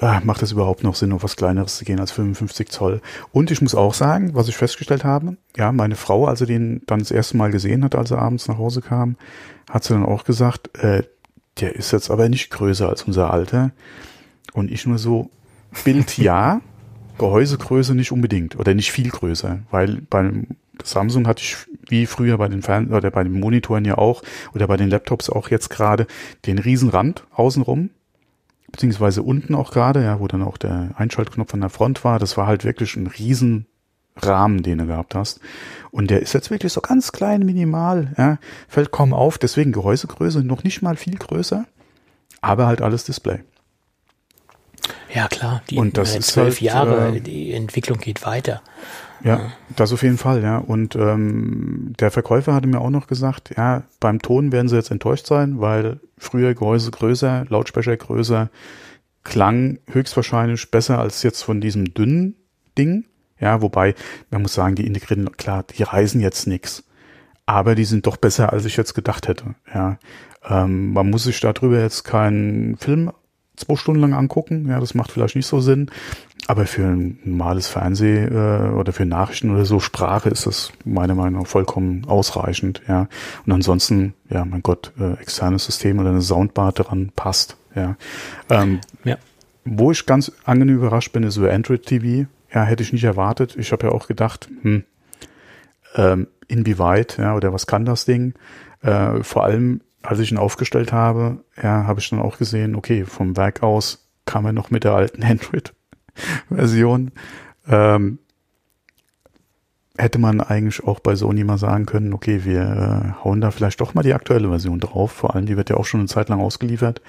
äh, 0.00 0.20
macht 0.20 0.42
es 0.42 0.52
überhaupt 0.52 0.84
noch 0.84 0.94
Sinn, 0.94 1.12
auf 1.12 1.24
was 1.24 1.36
Kleineres 1.36 1.76
zu 1.76 1.84
gehen 1.84 1.98
als 1.98 2.12
55 2.12 2.68
Zoll. 2.70 3.00
Und 3.32 3.50
ich 3.50 3.60
muss 3.60 3.74
auch 3.74 3.94
sagen, 3.94 4.34
was 4.34 4.48
ich 4.48 4.56
festgestellt 4.56 5.04
habe, 5.04 5.36
ja, 5.56 5.72
meine 5.72 5.96
Frau, 5.96 6.26
als 6.26 6.38
sie 6.38 6.46
den 6.46 6.82
dann 6.86 7.00
das 7.00 7.10
erste 7.10 7.36
Mal 7.36 7.50
gesehen 7.50 7.82
hat, 7.84 7.96
als 7.96 8.12
er 8.12 8.18
abends 8.18 8.46
nach 8.46 8.58
Hause 8.58 8.80
kam, 8.80 9.16
hat 9.68 9.82
sie 9.84 9.94
dann 9.94 10.06
auch 10.06 10.24
gesagt, 10.24 10.76
äh, 10.78 11.02
der 11.60 11.74
ist 11.74 11.90
jetzt 11.90 12.10
aber 12.10 12.28
nicht 12.28 12.50
größer 12.50 12.88
als 12.88 13.02
unser 13.02 13.32
Alter. 13.32 13.72
Und 14.52 14.70
ich 14.70 14.86
nur 14.86 14.98
so, 14.98 15.30
Bild 15.84 16.18
ja, 16.18 16.60
Gehäusegröße 17.18 17.94
nicht 17.94 18.12
unbedingt 18.12 18.56
oder 18.56 18.74
nicht 18.74 18.92
viel 18.92 19.10
größer, 19.10 19.60
weil 19.70 20.02
beim 20.08 20.46
Samsung 20.84 21.26
hatte 21.26 21.42
ich 21.42 21.56
wie 21.88 22.06
früher 22.06 22.38
bei 22.38 22.48
den 22.48 22.62
Fern 22.62 22.92
oder 22.92 23.10
bei 23.10 23.24
den 23.24 23.38
Monitoren 23.38 23.84
ja 23.84 23.98
auch 23.98 24.22
oder 24.54 24.66
bei 24.66 24.76
den 24.76 24.90
Laptops 24.90 25.28
auch 25.30 25.50
jetzt 25.50 25.70
gerade 25.70 26.06
den 26.46 26.58
Riesenrand 26.58 27.24
außenrum, 27.32 27.90
beziehungsweise 28.70 29.22
unten 29.22 29.54
auch 29.54 29.72
gerade, 29.72 30.02
ja, 30.02 30.20
wo 30.20 30.28
dann 30.28 30.42
auch 30.42 30.56
der 30.56 30.90
Einschaltknopf 30.96 31.54
an 31.54 31.60
der 31.60 31.70
Front 31.70 32.04
war. 32.04 32.18
Das 32.18 32.36
war 32.36 32.46
halt 32.46 32.64
wirklich 32.64 32.96
ein 32.96 33.08
Riesenrahmen, 33.08 34.62
den 34.62 34.78
du 34.78 34.86
gehabt 34.86 35.14
hast. 35.14 35.40
Und 35.90 36.10
der 36.10 36.20
ist 36.20 36.34
jetzt 36.34 36.50
wirklich 36.50 36.72
so 36.72 36.80
ganz 36.80 37.12
klein, 37.12 37.44
minimal, 37.44 38.14
ja, 38.16 38.38
fällt 38.68 38.92
kaum 38.92 39.12
auf. 39.12 39.38
Deswegen 39.38 39.72
Gehäusegröße 39.72 40.44
noch 40.44 40.64
nicht 40.64 40.82
mal 40.82 40.96
viel 40.96 41.16
größer, 41.16 41.64
aber 42.40 42.66
halt 42.66 42.82
alles 42.82 43.04
Display. 43.04 43.40
Ja, 45.12 45.28
klar. 45.28 45.62
Die 45.70 45.78
und 45.78 45.96
das 45.96 46.16
ist 46.16 46.28
zwölf 46.28 46.56
halt, 46.56 46.60
Jahre, 46.60 47.16
äh, 47.16 47.20
die 47.20 47.52
Entwicklung 47.52 47.98
geht 47.98 48.24
weiter. 48.24 48.62
Ja, 49.24 49.52
das 49.74 49.92
auf 49.92 50.02
jeden 50.02 50.18
Fall, 50.18 50.42
ja. 50.42 50.58
Und 50.58 50.94
ähm, 50.94 51.92
der 51.98 52.10
Verkäufer 52.10 52.54
hatte 52.54 52.68
mir 52.68 52.80
auch 52.80 52.90
noch 52.90 53.06
gesagt, 53.06 53.50
ja, 53.56 53.82
beim 54.00 54.20
Ton 54.20 54.52
werden 54.52 54.68
sie 54.68 54.76
jetzt 54.76 54.90
enttäuscht 54.90 55.26
sein, 55.26 55.60
weil 55.60 56.00
früher 56.18 56.54
Gehäuse 56.54 56.90
größer, 56.90 57.46
Lautsprecher 57.48 57.96
größer, 57.96 58.50
klang 59.24 59.78
höchstwahrscheinlich 59.90 60.70
besser 60.70 60.98
als 60.98 61.22
jetzt 61.22 61.42
von 61.42 61.60
diesem 61.60 61.94
dünnen 61.94 62.36
Ding. 62.76 63.04
Ja, 63.40 63.60
wobei, 63.62 63.94
man 64.30 64.42
muss 64.42 64.54
sagen, 64.54 64.74
die 64.74 64.86
integrierten, 64.86 65.36
klar, 65.36 65.64
die 65.64 65.82
reisen 65.82 66.20
jetzt 66.20 66.46
nix. 66.46 66.84
Aber 67.46 67.74
die 67.74 67.84
sind 67.84 68.06
doch 68.06 68.16
besser, 68.16 68.52
als 68.52 68.64
ich 68.66 68.76
jetzt 68.76 68.94
gedacht 68.94 69.26
hätte. 69.26 69.54
Ja, 69.74 69.98
ähm, 70.48 70.92
man 70.92 71.10
muss 71.10 71.24
sich 71.24 71.40
darüber 71.40 71.80
jetzt 71.80 72.04
keinen 72.04 72.76
Film 72.76 73.10
zwei 73.58 73.76
Stunden 73.76 74.00
lang 74.00 74.14
angucken. 74.14 74.68
Ja, 74.68 74.80
das 74.80 74.94
macht 74.94 75.12
vielleicht 75.12 75.36
nicht 75.36 75.46
so 75.46 75.60
Sinn. 75.60 75.90
Aber 76.46 76.66
für 76.66 76.84
ein 76.84 77.18
normales 77.24 77.68
Fernseh 77.68 78.24
äh, 78.24 78.70
oder 78.70 78.92
für 78.92 79.04
Nachrichten 79.04 79.50
oder 79.50 79.64
so 79.64 79.80
Sprache 79.80 80.30
ist 80.30 80.46
das 80.46 80.72
meiner 80.84 81.14
Meinung 81.14 81.42
nach 81.42 81.46
vollkommen 81.46 82.06
ausreichend. 82.06 82.82
Ja, 82.88 83.08
und 83.44 83.52
ansonsten, 83.52 84.14
ja, 84.30 84.44
mein 84.44 84.62
Gott, 84.62 84.92
äh, 84.98 85.12
externes 85.20 85.66
System 85.66 85.98
oder 85.98 86.10
eine 86.10 86.22
Soundbar 86.22 86.72
dran 86.72 87.12
passt. 87.14 87.56
Ja. 87.74 87.96
Ähm, 88.48 88.80
ja. 89.04 89.16
Wo 89.64 89.90
ich 89.90 90.06
ganz 90.06 90.32
angenehm 90.44 90.76
überrascht 90.76 91.12
bin, 91.12 91.22
ist 91.22 91.36
über 91.36 91.52
Android 91.52 91.84
TV. 91.84 92.28
Ja, 92.52 92.64
hätte 92.64 92.82
ich 92.82 92.92
nicht 92.92 93.04
erwartet. 93.04 93.56
Ich 93.58 93.72
habe 93.72 93.88
ja 93.88 93.92
auch 93.92 94.06
gedacht, 94.06 94.48
hm, 94.62 94.84
ähm, 95.96 96.28
inwieweit, 96.46 97.18
ja, 97.18 97.34
oder 97.34 97.52
was 97.52 97.66
kann 97.66 97.84
das 97.84 98.06
Ding? 98.06 98.32
Äh, 98.80 99.22
vor 99.22 99.44
allem 99.44 99.82
als 100.02 100.18
ich 100.20 100.30
ihn 100.30 100.38
aufgestellt 100.38 100.92
habe, 100.92 101.44
ja, 101.60 101.86
habe 101.86 102.00
ich 102.00 102.08
dann 102.10 102.20
auch 102.20 102.38
gesehen, 102.38 102.74
okay, 102.74 103.04
vom 103.04 103.36
Werk 103.36 103.62
aus 103.62 104.08
kam 104.24 104.46
er 104.46 104.52
noch 104.52 104.70
mit 104.70 104.84
der 104.84 104.92
alten 104.92 105.22
Android-Version. 105.24 107.12
Ähm, 107.68 108.18
hätte 109.96 110.18
man 110.18 110.40
eigentlich 110.40 110.84
auch 110.84 111.00
bei 111.00 111.16
Sony 111.16 111.42
mal 111.42 111.58
sagen 111.58 111.84
können, 111.86 112.12
okay, 112.12 112.44
wir 112.44 112.60
äh, 112.62 113.24
hauen 113.24 113.40
da 113.40 113.50
vielleicht 113.50 113.80
doch 113.80 113.94
mal 113.94 114.02
die 114.02 114.14
aktuelle 114.14 114.48
Version 114.48 114.78
drauf. 114.78 115.10
Vor 115.10 115.34
allem, 115.34 115.46
die 115.46 115.56
wird 115.56 115.70
ja 115.70 115.76
auch 115.76 115.84
schon 115.84 116.00
eine 116.00 116.08
Zeit 116.08 116.28
lang 116.28 116.40
ausgeliefert. 116.40 117.02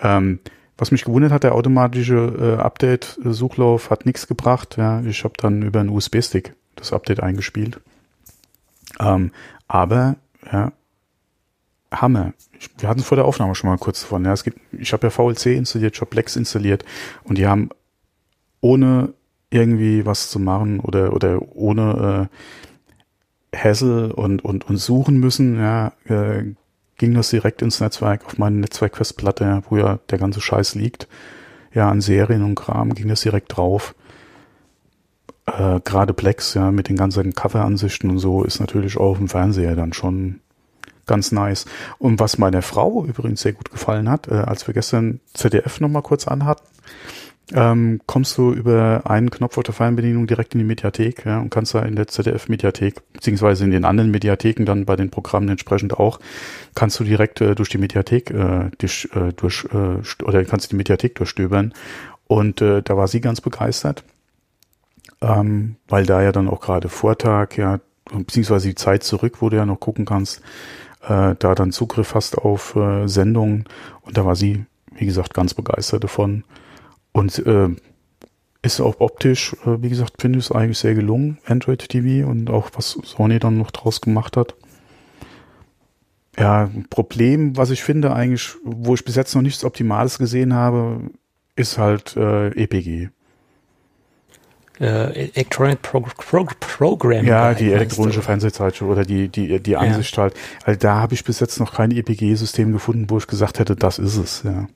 Ähm, 0.00 0.38
was 0.78 0.92
mich 0.92 1.04
gewundert 1.04 1.32
hat, 1.32 1.42
der 1.42 1.54
automatische 1.54 2.56
äh, 2.58 2.62
Update-Suchlauf 2.62 3.90
hat 3.90 4.06
nichts 4.06 4.28
gebracht. 4.28 4.76
Ja, 4.78 5.02
ich 5.02 5.24
habe 5.24 5.34
dann 5.36 5.62
über 5.62 5.80
einen 5.80 5.90
USB-Stick 5.90 6.54
das 6.76 6.92
Update 6.92 7.20
eingespielt. 7.20 7.80
Ähm, 8.98 9.32
aber 9.68 10.16
ja, 10.50 10.72
Hammer. 11.92 12.32
Wir 12.78 12.88
hatten 12.88 13.00
es 13.00 13.06
vor 13.06 13.16
der 13.16 13.24
Aufnahme 13.24 13.54
schon 13.54 13.70
mal 13.70 13.78
kurz 13.78 14.02
davon. 14.02 14.24
Ja, 14.24 14.32
es 14.32 14.44
gibt, 14.44 14.60
ich 14.72 14.92
habe 14.92 15.06
ja 15.06 15.10
VLC 15.10 15.46
installiert, 15.46 15.94
ich 15.94 16.00
habe 16.00 16.10
Plex 16.10 16.36
installiert 16.36 16.84
und 17.24 17.38
die 17.38 17.46
haben 17.46 17.70
ohne 18.60 19.14
irgendwie 19.50 20.06
was 20.06 20.30
zu 20.30 20.38
machen 20.38 20.80
oder 20.80 21.12
oder 21.12 21.40
ohne 21.54 22.28
äh, 23.52 23.56
Hassel 23.56 24.12
und 24.12 24.44
und 24.44 24.68
und 24.68 24.76
suchen 24.76 25.18
müssen, 25.18 25.58
ja, 25.58 25.92
äh, 26.04 26.44
ging 26.98 27.14
das 27.14 27.30
direkt 27.30 27.62
ins 27.62 27.80
Netzwerk 27.80 28.24
auf 28.26 28.38
meine 28.38 28.58
Netzwerkfestplatte, 28.58 29.62
wo 29.68 29.76
ja 29.76 29.98
der 30.10 30.18
ganze 30.18 30.40
Scheiß 30.40 30.74
liegt. 30.74 31.08
Ja, 31.72 31.88
an 31.88 32.00
Serien 32.00 32.44
und 32.44 32.56
Kram 32.56 32.94
ging 32.94 33.08
das 33.08 33.22
direkt 33.22 33.56
drauf. 33.56 33.94
Äh, 35.46 35.80
Gerade 35.84 36.12
Plex, 36.12 36.54
ja, 36.54 36.70
mit 36.70 36.88
den 36.88 36.96
ganzen 36.96 37.34
Coveransichten 37.34 38.10
und 38.10 38.18
so 38.18 38.44
ist 38.44 38.60
natürlich 38.60 38.98
auch 38.98 39.16
dem 39.16 39.28
Fernseher 39.28 39.76
dann 39.76 39.92
schon 39.92 40.40
ganz 41.10 41.32
nice. 41.32 41.66
Und 41.98 42.20
was 42.20 42.38
meiner 42.38 42.62
Frau 42.62 43.04
übrigens 43.04 43.42
sehr 43.42 43.52
gut 43.52 43.70
gefallen 43.70 44.08
hat, 44.08 44.28
äh, 44.28 44.34
als 44.34 44.66
wir 44.66 44.74
gestern 44.74 45.20
ZDF 45.34 45.80
nochmal 45.80 46.02
kurz 46.02 46.28
anhatten, 46.28 46.64
ähm, 47.52 48.00
kommst 48.06 48.38
du 48.38 48.52
über 48.52 49.02
einen 49.04 49.28
Knopf 49.28 49.58
auf 49.58 49.64
der 49.64 49.74
Fernbedienung 49.74 50.28
direkt 50.28 50.54
in 50.54 50.60
die 50.60 50.64
Mediathek 50.64 51.26
ja, 51.26 51.40
und 51.40 51.50
kannst 51.50 51.74
da 51.74 51.82
in 51.82 51.96
der 51.96 52.06
ZDF-Mediathek, 52.06 53.12
beziehungsweise 53.12 53.64
in 53.64 53.72
den 53.72 53.84
anderen 53.84 54.12
Mediatheken 54.12 54.64
dann 54.64 54.84
bei 54.84 54.94
den 54.94 55.10
Programmen 55.10 55.48
entsprechend 55.48 55.94
auch, 55.98 56.20
kannst 56.76 57.00
du 57.00 57.04
direkt 57.04 57.40
äh, 57.40 57.56
durch 57.56 57.68
die 57.68 57.78
Mediathek 57.78 58.30
äh, 58.30 58.70
durch, 58.78 59.08
äh, 59.14 59.32
durch 59.32 59.66
äh, 59.72 60.22
oder 60.22 60.44
kannst 60.44 60.70
die 60.70 60.76
Mediathek 60.76 61.16
durchstöbern. 61.16 61.74
Und 62.28 62.60
äh, 62.62 62.82
da 62.82 62.96
war 62.96 63.08
sie 63.08 63.20
ganz 63.20 63.40
begeistert, 63.40 64.04
ähm, 65.20 65.74
weil 65.88 66.06
da 66.06 66.22
ja 66.22 66.30
dann 66.30 66.48
auch 66.48 66.60
gerade 66.60 66.88
Vortag, 66.88 67.56
ja, 67.56 67.80
beziehungsweise 68.04 68.68
die 68.68 68.76
Zeit 68.76 69.02
zurück, 69.02 69.38
wo 69.40 69.48
du 69.48 69.56
ja 69.56 69.66
noch 69.66 69.80
gucken 69.80 70.04
kannst, 70.04 70.40
da 71.08 71.54
dann 71.54 71.72
Zugriff 71.72 72.14
hast 72.14 72.38
auf 72.38 72.76
äh, 72.76 73.06
Sendungen. 73.08 73.64
Und 74.02 74.16
da 74.16 74.24
war 74.24 74.36
sie, 74.36 74.64
wie 74.92 75.06
gesagt, 75.06 75.34
ganz 75.34 75.54
begeistert 75.54 76.04
davon. 76.04 76.44
Und 77.12 77.38
äh, 77.46 77.68
ist 78.62 78.80
auch 78.80 79.00
optisch, 79.00 79.54
äh, 79.64 79.82
wie 79.82 79.88
gesagt, 79.88 80.20
finde 80.20 80.38
ich 80.38 80.46
es 80.46 80.52
eigentlich 80.52 80.78
sehr 80.78 80.94
gelungen, 80.94 81.38
Android 81.46 81.88
TV 81.88 82.28
und 82.28 82.50
auch 82.50 82.70
was 82.74 82.98
Sony 83.02 83.38
dann 83.38 83.58
noch 83.58 83.70
draus 83.70 84.00
gemacht 84.00 84.36
hat. 84.36 84.54
Ja, 86.38 86.70
Problem, 86.90 87.56
was 87.56 87.70
ich 87.70 87.82
finde 87.82 88.14
eigentlich, 88.14 88.54
wo 88.62 88.94
ich 88.94 89.04
bis 89.04 89.16
jetzt 89.16 89.34
noch 89.34 89.42
nichts 89.42 89.64
Optimales 89.64 90.18
gesehen 90.18 90.54
habe, 90.54 91.10
ist 91.56 91.76
halt 91.76 92.16
äh, 92.16 92.48
EPG 92.48 93.10
äh, 94.80 95.28
Electronic 95.34 95.82
Pro 95.82 96.00
Pro 96.00 96.46
Program. 96.58 97.26
Ja, 97.26 97.54
die 97.54 97.70
elektronische 97.70 98.22
Fernsehzeitschrift 98.22 98.90
oder 98.90 99.04
die, 99.04 99.28
die, 99.28 99.60
die 99.60 99.76
Ansicht 99.76 100.16
ja. 100.16 100.24
halt. 100.24 100.34
Also 100.64 100.80
da 100.80 100.96
habe 100.96 101.14
ich 101.14 101.24
bis 101.24 101.38
jetzt 101.40 101.60
noch 101.60 101.74
kein 101.74 101.90
EPG-System 101.90 102.72
gefunden, 102.72 103.10
wo 103.10 103.18
ich 103.18 103.26
gesagt 103.26 103.58
hätte, 103.58 103.76
das 103.76 103.98
ist 103.98 104.16
es, 104.16 104.42
ja. 104.42 104.68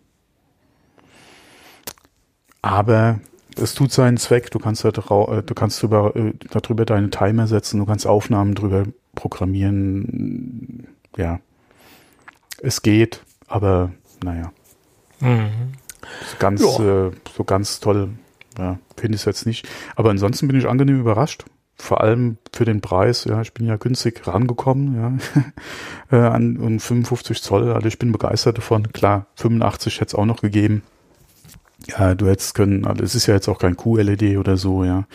Aber 2.60 3.20
es 3.56 3.74
tut 3.74 3.92
seinen 3.92 4.16
Zweck. 4.16 4.50
Du 4.50 4.58
kannst, 4.58 4.84
da, 4.84 4.88
äh, 4.88 5.42
du 5.42 5.54
kannst 5.54 5.82
drüber, 5.82 6.14
äh, 6.16 6.32
darüber 6.50 6.84
deine 6.84 7.10
Timer 7.10 7.46
setzen, 7.46 7.78
du 7.78 7.86
kannst 7.86 8.06
Aufnahmen 8.06 8.54
drüber 8.54 8.84
programmieren. 9.14 10.86
Ja. 11.16 11.40
Es 12.62 12.82
geht, 12.82 13.22
aber 13.46 13.90
naja. 14.22 14.52
Mhm. 15.20 15.72
Ganz, 16.38 16.62
ja. 16.62 17.06
äh, 17.06 17.10
so 17.36 17.44
ganz 17.44 17.80
toll 17.80 18.10
ja, 18.58 18.78
finde 18.96 19.16
ich 19.16 19.22
es 19.22 19.24
jetzt 19.24 19.46
nicht. 19.46 19.68
Aber 19.96 20.10
ansonsten 20.10 20.48
bin 20.48 20.58
ich 20.58 20.68
angenehm 20.68 21.00
überrascht. 21.00 21.44
Vor 21.76 22.02
allem 22.02 22.38
für 22.52 22.64
den 22.64 22.80
Preis, 22.80 23.24
ja, 23.24 23.40
ich 23.40 23.52
bin 23.52 23.66
ja 23.66 23.76
günstig 23.76 24.26
rangekommen, 24.28 24.94
ja, 24.94 26.16
äh, 26.16 26.22
an 26.22 26.56
um 26.56 26.78
55 26.78 27.42
Zoll, 27.42 27.72
also 27.72 27.88
ich 27.88 27.98
bin 27.98 28.12
begeistert 28.12 28.58
davon. 28.58 28.92
Klar, 28.92 29.26
85 29.36 30.00
hätte 30.00 30.10
es 30.10 30.14
auch 30.14 30.24
noch 30.24 30.40
gegeben. 30.40 30.82
Ja, 31.86 32.14
du 32.14 32.26
hättest 32.28 32.54
können, 32.54 32.86
also 32.86 33.02
es 33.02 33.14
ist 33.14 33.26
ja 33.26 33.34
jetzt 33.34 33.48
auch 33.48 33.58
kein 33.58 33.76
QLED 33.76 34.38
oder 34.38 34.56
so, 34.56 34.84
ja. 34.84 35.06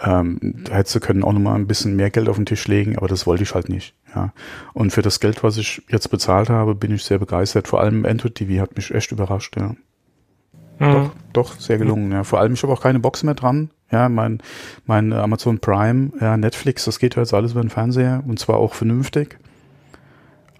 Ähm, 0.00 0.38
da 0.64 0.74
hättest 0.74 0.96
du 0.96 1.00
können 1.00 1.22
auch 1.22 1.32
nochmal 1.32 1.54
ein 1.54 1.68
bisschen 1.68 1.94
mehr 1.94 2.10
Geld 2.10 2.28
auf 2.28 2.36
den 2.36 2.46
Tisch 2.46 2.66
legen, 2.66 2.98
aber 2.98 3.06
das 3.06 3.26
wollte 3.26 3.44
ich 3.44 3.54
halt 3.54 3.68
nicht, 3.68 3.94
ja. 4.14 4.32
Und 4.74 4.90
für 4.90 5.02
das 5.02 5.20
Geld, 5.20 5.42
was 5.44 5.56
ich 5.56 5.82
jetzt 5.88 6.08
bezahlt 6.10 6.50
habe, 6.50 6.74
bin 6.74 6.92
ich 6.92 7.04
sehr 7.04 7.18
begeistert. 7.18 7.68
Vor 7.68 7.80
allem 7.80 8.04
Android 8.04 8.34
TV 8.34 8.60
hat 8.60 8.76
mich 8.76 8.92
echt 8.92 9.12
überrascht, 9.12 9.56
ja. 9.56 9.76
Doch, 10.78 11.10
doch, 11.32 11.60
sehr 11.60 11.78
gelungen. 11.78 12.10
Ja. 12.10 12.24
Vor 12.24 12.40
allem, 12.40 12.54
ich 12.54 12.62
habe 12.62 12.72
auch 12.72 12.82
keine 12.82 12.98
Box 12.98 13.22
mehr 13.22 13.34
dran. 13.34 13.70
Ja, 13.90 14.08
mein, 14.08 14.40
mein 14.86 15.12
Amazon 15.12 15.58
Prime, 15.58 16.10
ja, 16.20 16.36
Netflix, 16.36 16.86
das 16.86 16.98
geht 16.98 17.14
jetzt 17.14 17.34
alles 17.34 17.52
über 17.52 17.60
den 17.60 17.70
Fernseher 17.70 18.22
und 18.26 18.38
zwar 18.38 18.56
auch 18.56 18.74
vernünftig. 18.74 19.38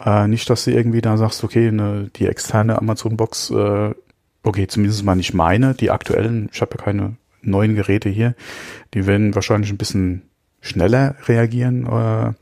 Äh, 0.05 0.29
nicht, 0.29 0.51
dass 0.51 0.65
du 0.65 0.73
irgendwie 0.73 1.01
da 1.01 1.17
sagst, 1.17 1.43
okay, 1.43 1.71
ne, 1.71 2.11
die 2.17 2.27
externe 2.27 2.77
Amazon-Box, 2.77 3.51
äh, 3.51 3.95
okay, 4.43 4.67
zumindest 4.67 5.05
mal 5.05 5.15
nicht 5.15 5.33
meine, 5.33 5.75
die 5.75 5.91
aktuellen, 5.91 6.51
ich 6.53 6.61
habe 6.61 6.77
ja 6.77 6.85
keine 6.85 7.17
neuen 7.41 7.75
Geräte 7.75 8.09
hier, 8.09 8.35
die 8.95 9.07
werden 9.07 9.35
wahrscheinlich 9.35 9.71
ein 9.71 9.79
bisschen 9.79 10.23
schneller 10.61 11.17
reagieren 11.27 11.87
äh, 11.87 11.89
oder 11.89 12.35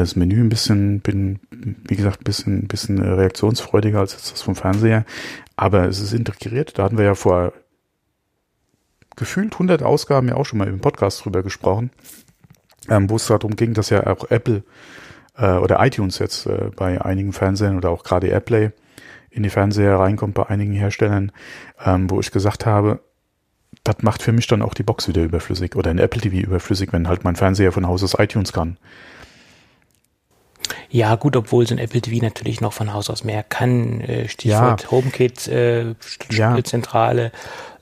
das 0.00 0.16
Menü 0.16 0.40
ein 0.40 0.48
bisschen, 0.48 1.00
bin, 1.00 1.38
wie 1.50 1.96
gesagt, 1.96 2.20
ein 2.20 2.24
bisschen, 2.24 2.66
bisschen 2.66 3.00
reaktionsfreudiger 3.00 4.00
als 4.00 4.12
jetzt 4.12 4.32
das 4.32 4.42
vom 4.42 4.56
Fernseher. 4.56 5.04
Aber 5.62 5.86
es 5.86 6.00
ist 6.00 6.12
integriert. 6.12 6.76
Da 6.76 6.82
hatten 6.82 6.98
wir 6.98 7.04
ja 7.04 7.14
vor 7.14 7.52
gefühlt 9.14 9.52
100 9.52 9.84
Ausgaben 9.84 10.26
ja 10.26 10.34
auch 10.34 10.44
schon 10.44 10.58
mal 10.58 10.66
im 10.66 10.80
Podcast 10.80 11.24
drüber 11.24 11.44
gesprochen, 11.44 11.92
ähm, 12.88 13.08
wo 13.08 13.14
es 13.14 13.28
darum 13.28 13.54
ging, 13.54 13.72
dass 13.72 13.88
ja 13.88 14.04
auch 14.08 14.28
Apple 14.28 14.64
äh, 15.36 15.52
oder 15.52 15.78
iTunes 15.86 16.18
jetzt 16.18 16.46
äh, 16.46 16.72
bei 16.74 17.00
einigen 17.00 17.32
Fernsehern 17.32 17.76
oder 17.76 17.90
auch 17.90 18.02
gerade 18.02 18.26
AirPlay 18.26 18.72
in 19.30 19.44
die 19.44 19.50
Fernseher 19.50 20.00
reinkommt 20.00 20.34
bei 20.34 20.48
einigen 20.48 20.72
Herstellern, 20.72 21.30
ähm, 21.84 22.10
wo 22.10 22.18
ich 22.18 22.32
gesagt 22.32 22.66
habe, 22.66 22.98
das 23.84 23.98
macht 24.02 24.20
für 24.20 24.32
mich 24.32 24.48
dann 24.48 24.62
auch 24.62 24.74
die 24.74 24.82
Box 24.82 25.06
wieder 25.06 25.22
überflüssig 25.22 25.76
oder 25.76 25.92
ein 25.92 25.98
Apple 25.98 26.22
TV 26.22 26.44
überflüssig, 26.44 26.92
wenn 26.92 27.06
halt 27.06 27.22
mein 27.22 27.36
Fernseher 27.36 27.70
von 27.70 27.86
Haus 27.86 28.02
aus 28.02 28.18
iTunes 28.18 28.52
kann. 28.52 28.78
Ja, 30.90 31.14
gut, 31.16 31.36
obwohl 31.36 31.66
so 31.66 31.74
ein 31.74 31.78
Apple 31.78 32.00
TV 32.00 32.24
natürlich 32.24 32.60
noch 32.60 32.72
von 32.72 32.92
Haus 32.92 33.10
aus 33.10 33.24
mehr 33.24 33.42
kann. 33.42 34.00
Äh, 34.00 34.28
Stichwort 34.28 34.82
ja. 34.82 34.90
HomeKit, 34.90 35.48
äh, 35.48 35.94
ja. 36.30 36.62
Zentrale, 36.62 37.32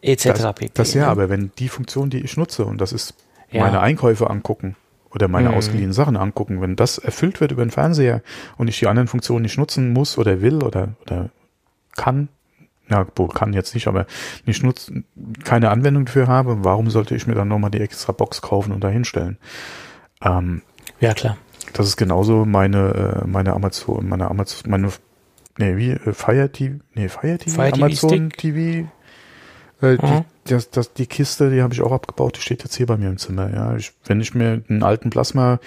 etc. 0.02 0.26
Das, 0.26 0.54
pp. 0.54 0.70
Das 0.75 0.94
ja, 0.94 1.02
ne? 1.02 1.09
aber 1.09 1.28
wenn 1.28 1.52
die 1.59 1.68
Funktion, 1.68 2.11
die 2.11 2.20
ich 2.20 2.37
nutze, 2.37 2.64
und 2.64 2.80
das 2.80 2.92
ist 2.92 3.14
ja. 3.50 3.62
meine 3.62 3.80
Einkäufe 3.80 4.30
angucken 4.30 4.76
oder 5.12 5.28
meine 5.28 5.50
mhm. 5.50 5.56
ausgeliehenen 5.56 5.92
Sachen 5.92 6.16
angucken, 6.16 6.61
wenn 6.61 6.76
das 6.76 6.99
erfüllt 6.99 7.40
wird 7.40 7.52
über 7.52 7.64
den 7.64 7.70
Fernseher 7.70 8.23
und 8.56 8.68
ich 8.68 8.78
die 8.78 8.87
anderen 8.87 9.09
Funktionen 9.09 9.42
nicht 9.42 9.59
nutzen 9.59 9.92
muss 9.92 10.18
oder 10.18 10.40
will 10.40 10.62
oder, 10.62 10.94
oder 11.02 11.30
kann, 11.97 12.28
ja, 12.88 13.06
wohl 13.16 13.28
kann 13.28 13.52
jetzt 13.52 13.75
nicht, 13.75 13.88
aber 13.88 14.06
nicht 14.47 14.62
nutzen, 14.62 15.04
keine 15.44 15.70
Anwendung 15.70 16.04
dafür 16.04 16.28
habe, 16.28 16.64
warum 16.64 16.90
sollte 16.90 17.14
ich 17.14 17.26
mir 17.26 17.35
dann 17.35 17.49
nochmal 17.49 17.70
die 17.70 17.80
extra 17.80 18.12
Box 18.12 18.42
kaufen 18.42 18.73
und 18.73 18.82
da 18.82 18.88
hinstellen? 18.88 19.38
Ähm, 20.23 20.62
ja, 21.00 21.14
klar. 21.14 21.37
Das 21.72 21.86
ist 21.86 21.96
genauso 21.96 22.44
meine, 22.44 23.22
äh, 23.22 23.26
meine 23.26 23.52
Amazon, 23.52 24.08
meine 24.08 24.30
Amazon, 24.30 24.70
meine, 24.70 24.88
nee, 25.58 25.76
wie, 25.76 25.90
äh, 25.90 26.12
Fire 26.12 26.50
TV, 26.50 26.76
nee, 26.94 27.08
Fire 27.08 27.38
TV, 27.38 27.56
Fire 27.56 27.72
Amazon 27.72 28.30
TV, 28.30 28.88
Äh, 29.82 29.96
die, 29.96 30.06
mhm. 30.06 30.24
das, 30.44 30.70
das, 30.70 30.92
die 30.92 31.06
Kiste, 31.06 31.50
die 31.50 31.62
habe 31.62 31.72
ich 31.72 31.80
auch 31.80 31.92
abgebaut, 31.92 32.36
die 32.36 32.42
steht 32.42 32.62
jetzt 32.62 32.76
hier 32.76 32.86
bei 32.86 32.96
mir 32.96 33.08
im 33.08 33.18
Zimmer. 33.18 33.50
Ja, 33.52 33.76
ich, 33.76 33.92
wenn 34.04 34.20
ich 34.20 34.34
mir 34.34 34.62
einen 34.68 34.82
alten 34.82 35.10
Plasma 35.10 35.58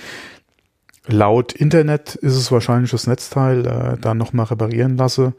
laut 1.07 1.53
Internet 1.53 2.15
ist 2.15 2.36
es 2.36 2.51
wahrscheinlich 2.51 2.91
das 2.91 3.07
Netzteil 3.07 3.65
äh, 3.65 3.98
da 4.00 4.13
nochmal 4.13 4.45
reparieren 4.45 4.98
lasse, 4.98 5.33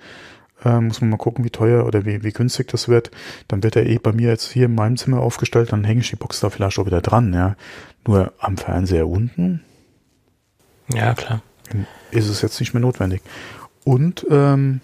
äh, 0.64 0.80
muss 0.80 1.00
man 1.00 1.10
mal 1.10 1.16
gucken, 1.16 1.44
wie 1.44 1.50
teuer 1.50 1.86
oder 1.86 2.04
wie, 2.04 2.22
wie 2.22 2.32
günstig 2.32 2.68
das 2.68 2.88
wird. 2.88 3.10
Dann 3.48 3.62
wird 3.62 3.76
er 3.76 3.86
eh 3.86 3.98
bei 3.98 4.12
mir 4.12 4.28
jetzt 4.28 4.52
hier 4.52 4.66
in 4.66 4.74
meinem 4.74 4.96
Zimmer 4.96 5.20
aufgestellt, 5.20 5.72
dann 5.72 5.84
hänge 5.84 6.00
ich 6.00 6.10
die 6.10 6.16
Box 6.16 6.40
da 6.40 6.50
vielleicht 6.50 6.78
auch 6.78 6.86
wieder 6.86 7.00
dran, 7.00 7.32
ja. 7.32 7.56
Nur 8.06 8.32
am 8.38 8.56
Fernseher 8.56 9.08
unten. 9.08 9.62
Ja, 10.92 11.14
klar. 11.14 11.42
Ist 12.10 12.28
es 12.28 12.42
jetzt 12.42 12.60
nicht 12.60 12.74
mehr 12.74 12.80
notwendig. 12.80 13.22
Und 13.84 14.26
ähm, 14.30 14.80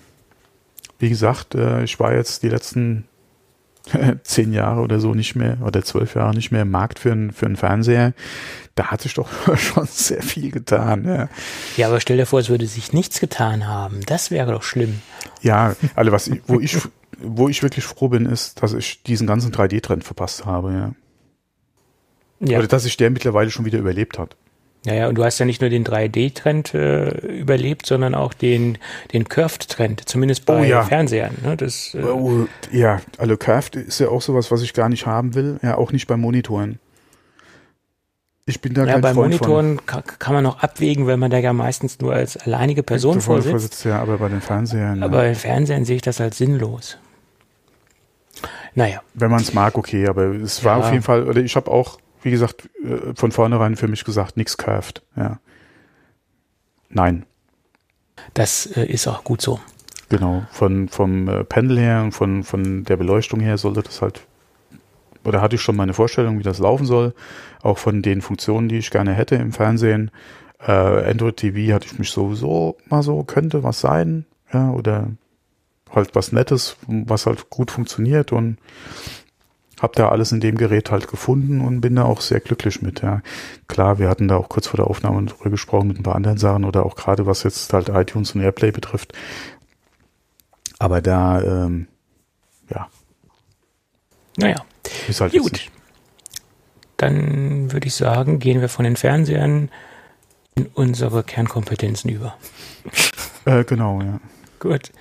wie 0.99 1.09
gesagt, 1.09 1.55
äh, 1.55 1.85
ich 1.85 1.99
war 2.01 2.15
jetzt 2.15 2.43
die 2.43 2.49
letzten 2.49 3.05
zehn 4.23 4.53
Jahre 4.53 4.81
oder 4.81 5.01
so 5.01 5.15
nicht 5.15 5.37
mehr 5.37 5.59
oder 5.65 5.83
zwölf 5.83 6.15
Jahre 6.15 6.35
nicht 6.35 6.53
mehr 6.53 6.63
im 6.63 6.71
Markt 6.71 6.99
für, 6.99 7.13
ein, 7.13 7.33
für 7.33 7.47
einen 7.47 7.57
Fernseher. 7.57 8.13
Da 8.75 8.87
hat 8.87 9.03
sich 9.03 9.15
doch 9.15 9.29
schon 9.57 9.87
sehr 9.87 10.23
viel 10.23 10.51
getan. 10.51 11.05
Ja. 11.05 11.29
ja, 11.77 11.89
aber 11.89 12.01
stell 12.01 12.17
dir 12.17 12.27
vor, 12.27 12.41
es 12.41 12.49
würde 12.49 12.67
sich 12.67 12.93
nichts 12.93 13.21
getan 13.21 13.67
haben. 13.67 14.01
Das 14.07 14.31
wäre 14.31 14.53
doch 14.53 14.63
schlimm. 14.63 15.01
Ja, 15.43 15.75
also 15.95 16.13
was 16.13 16.29
ich, 16.29 16.41
wo 16.47 16.61
ich 16.61 16.79
wo 17.23 17.49
ich 17.49 17.63
wirklich 17.63 17.85
froh 17.85 18.09
bin, 18.09 18.27
ist, 18.27 18.63
dass 18.63 18.73
ich 18.73 19.03
diesen 19.03 19.27
ganzen 19.27 19.53
3D-Trend 19.53 20.05
verpasst 20.05 20.47
habe. 20.47 20.73
Ja. 20.73 20.95
ja. 22.41 22.59
Oder 22.59 22.69
dass 22.69 22.85
sich 22.85 22.97
der 22.97 23.11
mittlerweile 23.11 23.51
schon 23.51 23.65
wieder 23.65 23.79
überlebt 23.79 24.19
hat. 24.19 24.37
Ja, 24.87 24.95
ja, 24.95 25.09
und 25.09 25.17
du 25.17 25.25
hast 25.25 25.39
ja 25.39 25.45
nicht 25.45 25.61
nur 25.61 25.69
den 25.69 25.85
3D-Trend 25.85 26.73
äh, 26.73 27.11
überlebt, 27.27 27.85
sondern 27.85 28.15
auch 28.15 28.33
den, 28.33 28.79
den 29.13 29.29
Curved-Trend, 29.29 30.09
zumindest 30.09 30.47
bei 30.47 30.61
oh, 30.61 30.65
ja. 30.65 30.83
Fernsehern. 30.85 31.35
Ne? 31.45 31.57
Das, 31.57 31.95
äh 31.95 32.03
oh, 32.03 32.47
ja, 32.73 33.01
also 33.19 33.37
Curved 33.37 33.77
ist 33.77 34.01
ja 34.01 34.09
auch 34.09 34.23
sowas, 34.23 34.51
was 34.51 34.63
ich 34.63 34.73
gar 34.73 34.89
nicht 34.89 35.05
haben 35.05 35.35
will, 35.35 35.61
ja, 35.63 35.77
auch 35.77 35.93
nicht 35.93 36.07
bei 36.07 36.17
Monitoren. 36.17 36.79
Ich 38.47 38.63
bin 38.63 38.73
da 38.73 38.85
ja, 38.85 38.95
kein 38.95 39.01
bei 39.03 39.13
Freund 39.13 39.35
Monitoren 39.35 39.85
kann, 39.85 40.03
kann, 40.19 40.35
man 40.35 40.43
noch 40.43 40.61
abwägen, 40.61 41.07
weil 41.07 41.19
man 41.19 41.31
da 41.31 41.39
ja 41.39 41.53
meistens 41.53 42.01
nur 42.01 42.15
als 42.15 42.39
alleinige 42.39 42.83
Person 42.83 43.21
vorsitzt. 43.21 43.51
vorsitzt. 43.51 43.85
Ja, 43.85 44.01
aber 44.01 44.17
bei 44.17 44.29
den 44.29 44.41
Fernsehern. 44.41 45.03
Aber 45.03 45.23
ja. 45.25 45.29
bei 45.31 45.35
Fernsehern 45.35 45.85
sehe 45.85 45.97
ich 45.97 46.03
das 46.03 46.21
als 46.21 46.39
sinnlos. 46.39 46.97
Naja. 48.75 49.03
Wenn 49.15 49.31
man 49.31 49.43
es 49.43 49.53
mag, 49.53 49.77
okay, 49.77 50.09
aber 50.09 50.35
es 50.35 50.65
war 50.65 50.79
ja. 50.79 50.85
auf 50.85 50.91
jeden 50.91 51.05
Fall, 51.05 51.29
oder 51.29 51.41
ich 51.41 51.55
habe 51.55 51.71
auch 51.71 51.99
wie 52.23 52.31
gesagt, 52.31 52.69
äh, 52.85 53.15
von 53.15 53.33
vornherein 53.33 53.77
für 53.77 53.89
mich 53.89 54.05
gesagt, 54.05 54.37
nichts 54.37 54.57
curved. 54.57 55.03
Ja. 55.17 55.41
Nein. 56.89 57.25
Das 58.35 58.67
äh, 58.67 58.85
ist 58.85 59.07
auch 59.07 59.25
gut 59.25 59.41
so. 59.41 59.61
Genau, 60.09 60.45
von, 60.51 60.89
vom 60.89 61.29
äh, 61.29 61.45
Pendel 61.45 61.79
her 61.79 62.03
und 62.03 62.13
von, 62.13 62.43
von 62.43 62.85
der 62.85 62.97
Beleuchtung 62.97 63.41
her 63.41 63.57
sollte 63.59 63.83
das 63.83 64.03
halt, 64.03 64.27
oder 65.25 65.41
hatte 65.41 65.55
ich 65.55 65.63
schon 65.63 65.77
meine 65.77 65.95
Vorstellung, 65.95 66.39
wie 66.39 66.43
das 66.43 66.59
laufen 66.59 66.85
soll, 66.85 67.15
auch 67.63 67.79
von 67.79 68.03
den 68.03 68.21
Funktionen, 68.21 68.69
die 68.69 68.79
ich 68.79 68.91
gerne 68.91 69.15
hätte 69.15 69.37
im 69.37 69.53
Fernsehen. 69.53 70.11
Äh, 70.59 70.73
Android 70.73 71.37
TV 71.37 71.73
hatte 71.73 71.87
ich 71.87 71.99
mich 71.99 72.11
sowieso 72.11 72.77
mal 72.87 73.05
so, 73.05 73.23
könnte 73.23 73.63
was 73.63 73.81
sein, 73.81 74.27
ja, 74.53 74.71
oder 74.71 75.11
halt 75.95 76.15
was 76.15 76.33
Nettes, 76.33 76.77
was 76.87 77.27
halt 77.27 77.49
gut 77.51 77.71
funktioniert 77.71 78.33
und 78.33 78.59
habe 79.81 79.95
da 79.97 80.11
alles 80.11 80.33
in 80.33 80.41
dem 80.41 80.57
Gerät 80.57 80.91
halt 80.91 81.09
gefunden 81.09 81.61
und 81.61 81.81
bin 81.81 81.97
da 81.97 82.05
auch 82.05 82.21
sehr 82.21 82.41
glücklich 82.41 82.83
mit. 82.83 83.03
Ja. 83.03 83.23
Klar, 83.67 83.99
wir 83.99 84.09
hatten 84.09 84.29
da 84.29 84.37
auch 84.37 84.49
kurz 84.49 84.67
vor 84.67 84.77
der 84.77 84.87
Aufnahme 84.87 85.25
drüber 85.25 85.51
gesprochen 85.51 85.89
mit 85.89 85.99
ein 85.99 86.03
paar 86.03 86.17
anderen 86.17 86.39
Sachen 86.39 86.65
oder 86.65 86.85
auch 86.85 86.97
gerade 86.97 87.27
was 87.27 87.43
jetzt 87.43 87.73
halt 87.73 87.89
iTunes 87.89 88.35
und 88.35 88.43
Airplay 88.43 88.71
betrifft. 88.71 89.13
Aber 90.79 91.01
da, 91.01 91.43
ähm, 91.43 91.89
ja. 92.71 92.89
Naja. 94.37 94.65
Ist 95.09 95.21
halt 95.21 95.33
Gut. 95.33 95.71
Dann 96.97 97.73
würde 97.73 97.87
ich 97.87 97.95
sagen, 97.95 98.39
gehen 98.39 98.61
wir 98.61 98.69
von 98.69 98.85
den 98.85 98.97
Fernsehern 98.97 99.71
in 100.55 100.67
unsere 100.75 101.23
Kernkompetenzen 101.23 102.11
über. 102.11 102.35
Äh, 103.47 103.65
genau, 103.65 104.03
ja. 104.03 104.21
Gut. 104.59 104.93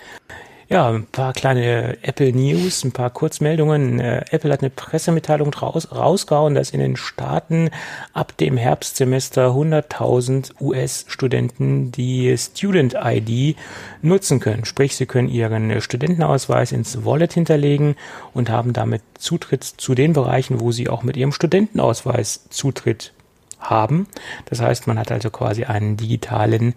Ja, 0.71 0.88
ein 0.89 1.07
paar 1.07 1.33
kleine 1.33 1.97
Apple 2.03 2.31
News, 2.31 2.84
ein 2.84 2.91
paar 2.91 3.10
Kurzmeldungen. 3.10 3.99
Äh, 3.99 4.23
Apple 4.29 4.53
hat 4.53 4.60
eine 4.60 4.69
Pressemitteilung 4.69 5.51
raus, 5.51 5.88
rausgehauen, 5.91 6.53
dass 6.53 6.69
in 6.69 6.79
den 6.79 6.95
Staaten 6.95 7.71
ab 8.13 8.38
dem 8.38 8.55
Herbstsemester 8.55 9.47
100.000 9.47 10.62
US-Studenten 10.62 11.91
die 11.91 12.38
Student 12.38 12.95
ID 13.03 13.58
nutzen 14.03 14.39
können. 14.39 14.63
Sprich, 14.63 14.95
sie 14.95 15.08
können 15.08 15.29
ihren 15.29 15.82
Studentenausweis 15.82 16.71
ins 16.71 17.03
Wallet 17.03 17.34
hinterlegen 17.34 17.95
und 18.36 18.51
haben 18.51 18.71
damit 18.71 19.01
Zutritt 19.17 19.63
zu 19.63 19.95
den 19.95 20.13
Bereichen, 20.13 20.60
wo 20.60 20.71
sie 20.71 20.88
auch 20.88 21.01
mit 21.01 21.17
ihrem 21.17 21.32
Studentenausweis 21.32 22.47
Zutritt 22.51 23.12
haben. 23.60 24.08
Das 24.45 24.62
heißt, 24.62 24.86
man 24.86 24.99
hat 24.99 25.12
also 25.12 25.32
quasi 25.32 25.63
einen 25.63 25.97
digitalen 25.97 26.75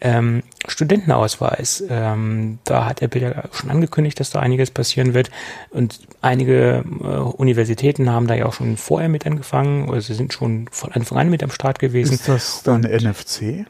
ähm, 0.00 0.42
Studentenausweis. 0.66 1.84
Ähm, 1.88 2.58
da 2.64 2.86
hat 2.86 3.02
Apple 3.02 3.20
ja 3.20 3.44
schon 3.52 3.70
angekündigt, 3.70 4.20
dass 4.20 4.30
da 4.30 4.40
einiges 4.40 4.70
passieren 4.70 5.14
wird. 5.14 5.30
Und 5.70 6.00
einige 6.20 6.84
äh, 7.00 7.04
Universitäten 7.04 8.10
haben 8.10 8.26
da 8.26 8.34
ja 8.34 8.46
auch 8.46 8.52
schon 8.52 8.76
vorher 8.76 9.08
mit 9.08 9.26
angefangen, 9.26 9.88
oder 9.88 10.00
sie 10.00 10.14
sind 10.14 10.32
schon 10.32 10.68
von 10.70 10.92
Anfang 10.92 11.18
an 11.18 11.30
mit 11.30 11.42
am 11.42 11.50
Start 11.50 11.78
gewesen. 11.78 12.14
Ist 12.14 12.28
das 12.28 12.62
dann 12.62 12.84
Und 12.84 12.90
NFC? 12.90 13.66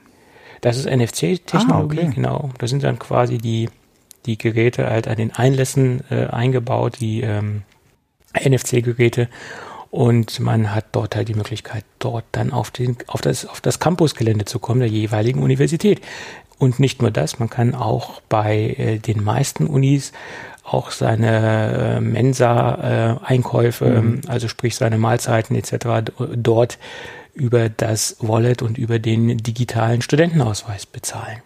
Das 0.61 0.77
ist 0.77 0.87
NFC-Technologie, 0.87 2.01
ah, 2.01 2.05
okay. 2.05 2.15
genau. 2.15 2.51
Da 2.59 2.67
sind 2.67 2.83
dann 2.83 2.99
quasi 2.99 3.39
die, 3.39 3.69
die 4.27 4.39
Geräte 4.39 4.89
halt 4.89 5.07
an 5.07 5.17
den 5.17 5.33
Einlässen 5.33 6.03
äh, 6.11 6.27
eingebaut, 6.27 6.97
die 7.01 7.21
ähm, 7.21 7.63
NFC-Geräte 8.35 9.29
und 9.91 10.41
man 10.41 10.75
hat 10.75 10.87
dort 10.93 11.17
halt 11.17 11.29
die 11.29 11.35
Möglichkeit, 11.35 11.85
dort 11.99 12.25
dann 12.33 12.53
auf, 12.53 12.71
den, 12.71 12.97
auf 13.07 13.21
das, 13.21 13.47
auf 13.47 13.61
das 13.61 13.79
Campusgelände 13.79 14.45
zu 14.45 14.59
kommen, 14.59 14.81
der 14.81 14.89
jeweiligen 14.89 15.43
Universität. 15.43 16.01
Und 16.59 16.81
nicht 16.81 17.01
nur 17.01 17.11
das, 17.11 17.39
man 17.39 17.49
kann 17.49 17.75
auch 17.75 18.21
bei 18.29 18.75
äh, 18.77 18.99
den 18.99 19.23
meisten 19.23 19.67
Unis 19.67 20.13
auch 20.65 20.91
seine 20.91 21.97
äh, 21.97 22.01
Mensa-Einkäufe, 22.01 23.87
mhm. 23.87 24.21
also 24.27 24.49
sprich 24.49 24.77
seine 24.77 24.99
Mahlzeiten 24.99 25.57
etc. 25.57 26.11
dort 26.35 26.79
über 27.33 27.69
das 27.69 28.17
Wallet 28.21 28.63
und 28.63 28.77
über 28.77 28.99
den 28.99 29.39
digitalen 29.39 30.03
Studentenausweis 30.03 30.85
bezahlen. 30.85 31.39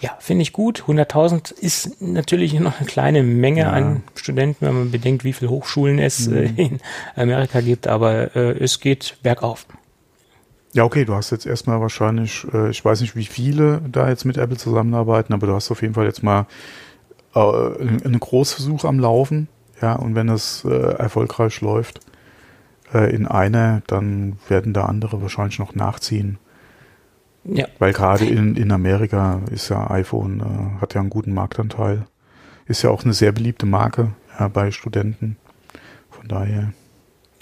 Ja, 0.00 0.16
finde 0.20 0.42
ich 0.42 0.52
gut. 0.52 0.84
100.000 0.86 1.52
ist 1.52 2.00
natürlich 2.00 2.58
noch 2.58 2.78
eine 2.78 2.86
kleine 2.86 3.22
Menge 3.24 3.62
ja. 3.62 3.72
an 3.72 4.04
Studenten, 4.14 4.64
wenn 4.66 4.74
man 4.74 4.90
bedenkt, 4.92 5.24
wie 5.24 5.32
viele 5.32 5.50
Hochschulen 5.50 5.98
es 5.98 6.28
äh, 6.28 6.48
mhm. 6.48 6.56
in 6.56 6.80
Amerika 7.16 7.60
gibt, 7.60 7.88
aber 7.88 8.36
äh, 8.36 8.58
es 8.62 8.78
geht 8.78 9.16
bergauf. 9.22 9.66
Ja, 10.72 10.84
okay, 10.84 11.04
du 11.04 11.14
hast 11.14 11.30
jetzt 11.30 11.46
erstmal 11.46 11.80
wahrscheinlich, 11.80 12.46
äh, 12.52 12.70
ich 12.70 12.84
weiß 12.84 13.00
nicht, 13.00 13.16
wie 13.16 13.24
viele 13.24 13.80
da 13.90 14.08
jetzt 14.08 14.24
mit 14.24 14.36
Apple 14.36 14.56
zusammenarbeiten, 14.56 15.32
aber 15.32 15.48
du 15.48 15.54
hast 15.54 15.70
auf 15.72 15.82
jeden 15.82 15.94
Fall 15.94 16.06
jetzt 16.06 16.22
mal 16.22 16.46
äh, 17.34 17.40
einen 17.40 18.20
Großversuch 18.20 18.84
am 18.84 19.00
Laufen. 19.00 19.48
Ja, 19.80 19.94
und 19.94 20.14
wenn 20.14 20.28
es 20.28 20.64
äh, 20.64 20.68
erfolgreich 20.70 21.60
läuft 21.60 22.00
äh, 22.92 23.14
in 23.14 23.26
einer, 23.26 23.82
dann 23.86 24.38
werden 24.48 24.72
da 24.72 24.84
andere 24.84 25.22
wahrscheinlich 25.22 25.58
noch 25.58 25.74
nachziehen. 25.74 26.38
Ja. 27.48 27.66
Weil 27.78 27.92
gerade 27.92 28.26
in, 28.26 28.56
in 28.56 28.70
Amerika 28.70 29.40
ist 29.50 29.68
ja 29.70 29.90
iPhone, 29.90 30.40
äh, 30.40 30.80
hat 30.80 30.94
ja 30.94 31.00
einen 31.00 31.10
guten 31.10 31.32
Marktanteil. 31.32 32.06
Ist 32.66 32.82
ja 32.82 32.90
auch 32.90 33.04
eine 33.04 33.14
sehr 33.14 33.32
beliebte 33.32 33.66
Marke 33.66 34.12
ja, 34.38 34.48
bei 34.48 34.70
Studenten. 34.70 35.36
Von 36.10 36.28
daher. 36.28 36.72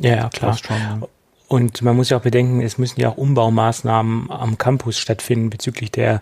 Ja, 0.00 0.16
ja 0.16 0.28
klar. 0.28 0.56
Schon, 0.56 0.76
ja. 0.76 1.00
Und 1.48 1.82
man 1.82 1.94
muss 1.94 2.10
ja 2.10 2.16
auch 2.16 2.22
bedenken, 2.22 2.60
es 2.60 2.76
müssen 2.76 3.00
ja 3.00 3.10
auch 3.10 3.16
Umbaumaßnahmen 3.16 4.30
am 4.32 4.58
Campus 4.58 4.98
stattfinden 4.98 5.48
bezüglich 5.48 5.92
der, 5.92 6.20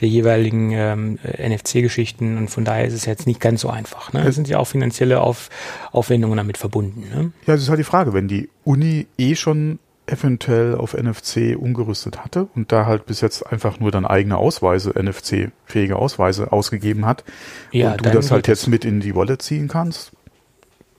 der 0.00 0.08
jeweiligen 0.08 0.70
ähm, 0.72 1.18
NFC-Geschichten. 1.38 2.36
Und 2.36 2.48
von 2.48 2.66
daher 2.66 2.84
ist 2.84 2.92
es 2.92 3.06
jetzt 3.06 3.26
nicht 3.26 3.40
ganz 3.40 3.62
so 3.62 3.70
einfach. 3.70 4.12
Ne? 4.12 4.20
Es 4.26 4.34
sind 4.34 4.48
ja 4.48 4.58
auch 4.58 4.66
finanzielle 4.66 5.22
Auf, 5.22 5.48
Aufwendungen 5.92 6.36
damit 6.36 6.58
verbunden. 6.58 7.08
Ne? 7.08 7.32
Ja, 7.46 7.54
das 7.54 7.62
ist 7.62 7.70
halt 7.70 7.78
die 7.78 7.84
Frage. 7.84 8.12
Wenn 8.12 8.28
die 8.28 8.50
Uni 8.64 9.06
eh 9.16 9.34
schon 9.34 9.78
eventuell 10.06 10.74
auf 10.74 10.94
NFC 10.94 11.56
umgerüstet 11.58 12.24
hatte 12.24 12.48
und 12.54 12.72
da 12.72 12.86
halt 12.86 13.06
bis 13.06 13.20
jetzt 13.20 13.46
einfach 13.46 13.80
nur 13.80 13.90
dann 13.90 14.06
eigene 14.06 14.36
Ausweise, 14.36 14.90
NFC-fähige 14.90 15.96
Ausweise 15.96 16.52
ausgegeben 16.52 17.06
hat 17.06 17.24
ja, 17.72 17.92
und 17.92 18.06
du 18.06 18.10
das 18.10 18.30
halt 18.30 18.48
jetzt 18.48 18.68
mit 18.68 18.84
in 18.84 19.00
die 19.00 19.14
Wallet 19.14 19.42
ziehen 19.42 19.68
kannst, 19.68 20.12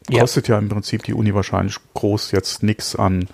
ja. 0.09 0.21
kostet 0.21 0.47
ja 0.47 0.57
im 0.57 0.69
Prinzip 0.69 1.03
die 1.03 1.13
Uni 1.13 1.33
wahrscheinlich 1.33 1.77
groß 1.93 2.31
jetzt 2.31 2.63
nichts 2.63 2.95
an, 2.95 3.27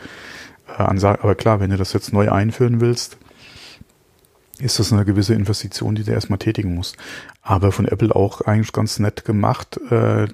äh, 0.78 0.84
an, 0.84 1.04
aber 1.04 1.36
klar, 1.36 1.60
wenn 1.60 1.72
du 1.72 1.78
das 1.78 1.94
jetzt 1.94 2.14
neu 2.14 2.32
einführen 2.32 2.80
willst, 2.80 3.18
ist 4.60 4.80
das 4.80 4.94
eine 4.94 5.06
gewisse 5.06 5.34
Investition, 5.34 5.96
die 5.96 6.04
du 6.04 6.12
erstmal 6.12 6.40
tätigen 6.40 6.76
musst. 6.76 6.98
Aber 7.42 7.72
von 7.72 7.88
Apple 7.88 8.16
auch 8.16 8.42
eigentlich 8.42 8.72
ganz 8.72 9.00
nett 9.00 9.26
gemacht. 9.26 9.80
Äh, 9.90 10.28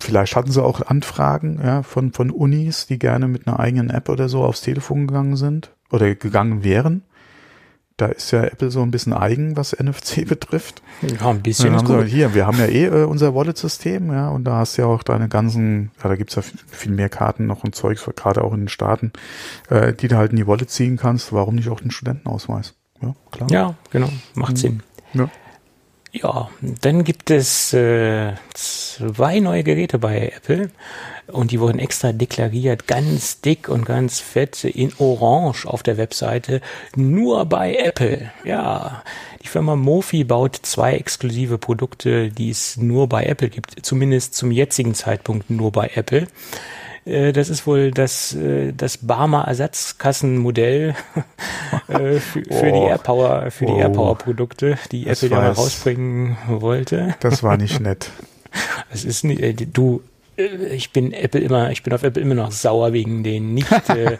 Vielleicht 0.00 0.36
hatten 0.36 0.50
sie 0.50 0.62
auch 0.62 0.82
Anfragen 0.82 1.60
ja, 1.62 1.82
von, 1.82 2.12
von 2.12 2.30
Unis, 2.30 2.86
die 2.86 2.98
gerne 2.98 3.28
mit 3.28 3.46
einer 3.46 3.58
eigenen 3.58 3.90
App 3.90 4.08
oder 4.08 4.28
so 4.28 4.44
aufs 4.44 4.60
Telefon 4.60 5.06
gegangen 5.06 5.36
sind 5.36 5.70
oder 5.90 6.14
gegangen 6.14 6.64
wären. 6.64 7.02
da 7.96 8.06
ist 8.06 8.30
ja 8.30 8.44
Apple 8.44 8.70
so 8.70 8.82
ein 8.82 8.90
bisschen 8.90 9.14
eigen, 9.14 9.56
was 9.56 9.72
NFC 9.72 10.24
betrifft. 10.28 10.82
Ja, 11.00 11.30
ein 11.30 11.42
bisschen 11.42 11.74
ist 11.74 11.86
gut. 11.86 12.04
hier, 12.06 12.34
wir 12.34 12.46
haben 12.46 12.58
ja 12.58 12.66
eh 12.66 12.84
äh, 12.84 13.04
unser 13.04 13.34
Wallet-System, 13.34 14.12
ja, 14.12 14.28
und 14.28 14.44
da 14.44 14.56
hast 14.56 14.76
du 14.76 14.82
ja 14.82 14.88
auch 14.88 15.02
deine 15.02 15.28
ganzen, 15.28 15.90
ja, 16.02 16.10
da 16.10 16.16
gibt's 16.16 16.34
ja 16.34 16.42
viel 16.42 16.92
mehr 16.92 17.08
Karten 17.08 17.46
noch 17.46 17.64
und 17.64 17.74
Zeugs, 17.74 18.08
gerade 18.16 18.44
auch 18.44 18.52
in 18.52 18.60
den 18.60 18.68
Staaten, 18.68 19.12
äh, 19.70 19.94
die 19.94 20.08
du 20.08 20.16
halt 20.16 20.32
in 20.32 20.36
die 20.36 20.46
Wallet 20.46 20.70
ziehen 20.70 20.98
kannst. 20.98 21.32
Warum 21.32 21.54
nicht 21.54 21.70
auch 21.70 21.80
den 21.80 21.90
Studentenausweis? 21.90 22.74
Ja, 23.00 23.14
klar. 23.30 23.50
Ja, 23.50 23.74
genau, 23.90 24.10
macht 24.34 24.52
mhm. 24.52 24.56
Sinn. 24.56 24.82
Ja. 25.14 25.30
Ja, 26.22 26.48
dann 26.80 27.04
gibt 27.04 27.30
es 27.30 27.74
äh, 27.74 28.32
zwei 28.54 29.38
neue 29.40 29.62
Geräte 29.62 29.98
bei 29.98 30.32
Apple 30.34 30.70
und 31.26 31.50
die 31.50 31.60
wurden 31.60 31.78
extra 31.78 32.12
deklariert, 32.12 32.86
ganz 32.86 33.42
dick 33.42 33.68
und 33.68 33.84
ganz 33.84 34.20
fett 34.20 34.64
in 34.64 34.94
Orange 34.96 35.66
auf 35.66 35.82
der 35.82 35.98
Webseite, 35.98 36.62
nur 36.94 37.44
bei 37.44 37.76
Apple. 37.76 38.30
Ja, 38.44 39.02
die 39.42 39.48
Firma 39.48 39.76
Mofi 39.76 40.24
baut 40.24 40.56
zwei 40.62 40.94
exklusive 40.94 41.58
Produkte, 41.58 42.30
die 42.30 42.48
es 42.48 42.78
nur 42.78 43.10
bei 43.10 43.24
Apple 43.24 43.50
gibt, 43.50 43.84
zumindest 43.84 44.34
zum 44.34 44.50
jetzigen 44.52 44.94
Zeitpunkt 44.94 45.50
nur 45.50 45.70
bei 45.70 45.90
Apple. 45.96 46.28
Äh, 47.06 47.32
das 47.32 47.48
ist 47.48 47.66
wohl 47.66 47.92
das, 47.92 48.34
äh, 48.34 48.72
das 48.72 48.98
Barmer 48.98 49.46
Ersatzkassenmodell 49.46 50.94
äh, 51.88 52.14
für, 52.14 52.42
für 52.42 52.72
die 52.72 52.78
AirPower, 52.78 53.50
für 53.50 53.66
oh. 53.66 53.74
die 53.74 53.80
AirPower 53.80 54.18
Produkte, 54.18 54.76
die 54.90 55.04
das 55.04 55.22
Apple 55.22 55.36
ja 55.36 55.42
mal 55.42 55.52
rausbringen 55.52 56.36
wollte. 56.48 57.14
Das 57.20 57.42
war 57.42 57.56
nicht 57.56 57.80
nett. 57.80 58.10
Es 58.90 59.04
ist 59.04 59.22
nicht, 59.22 59.76
du, 59.76 60.02
ich 60.36 60.92
bin 60.92 61.12
Apple 61.12 61.40
immer, 61.40 61.70
ich 61.70 61.82
bin 61.82 61.92
auf 61.92 62.02
Apple 62.02 62.22
immer 62.22 62.34
noch 62.34 62.52
sauer 62.52 62.92
wegen 62.92 63.24
den 63.24 63.54
nicht, 63.54 63.70
äh, 63.88 64.12
ja. 64.12 64.18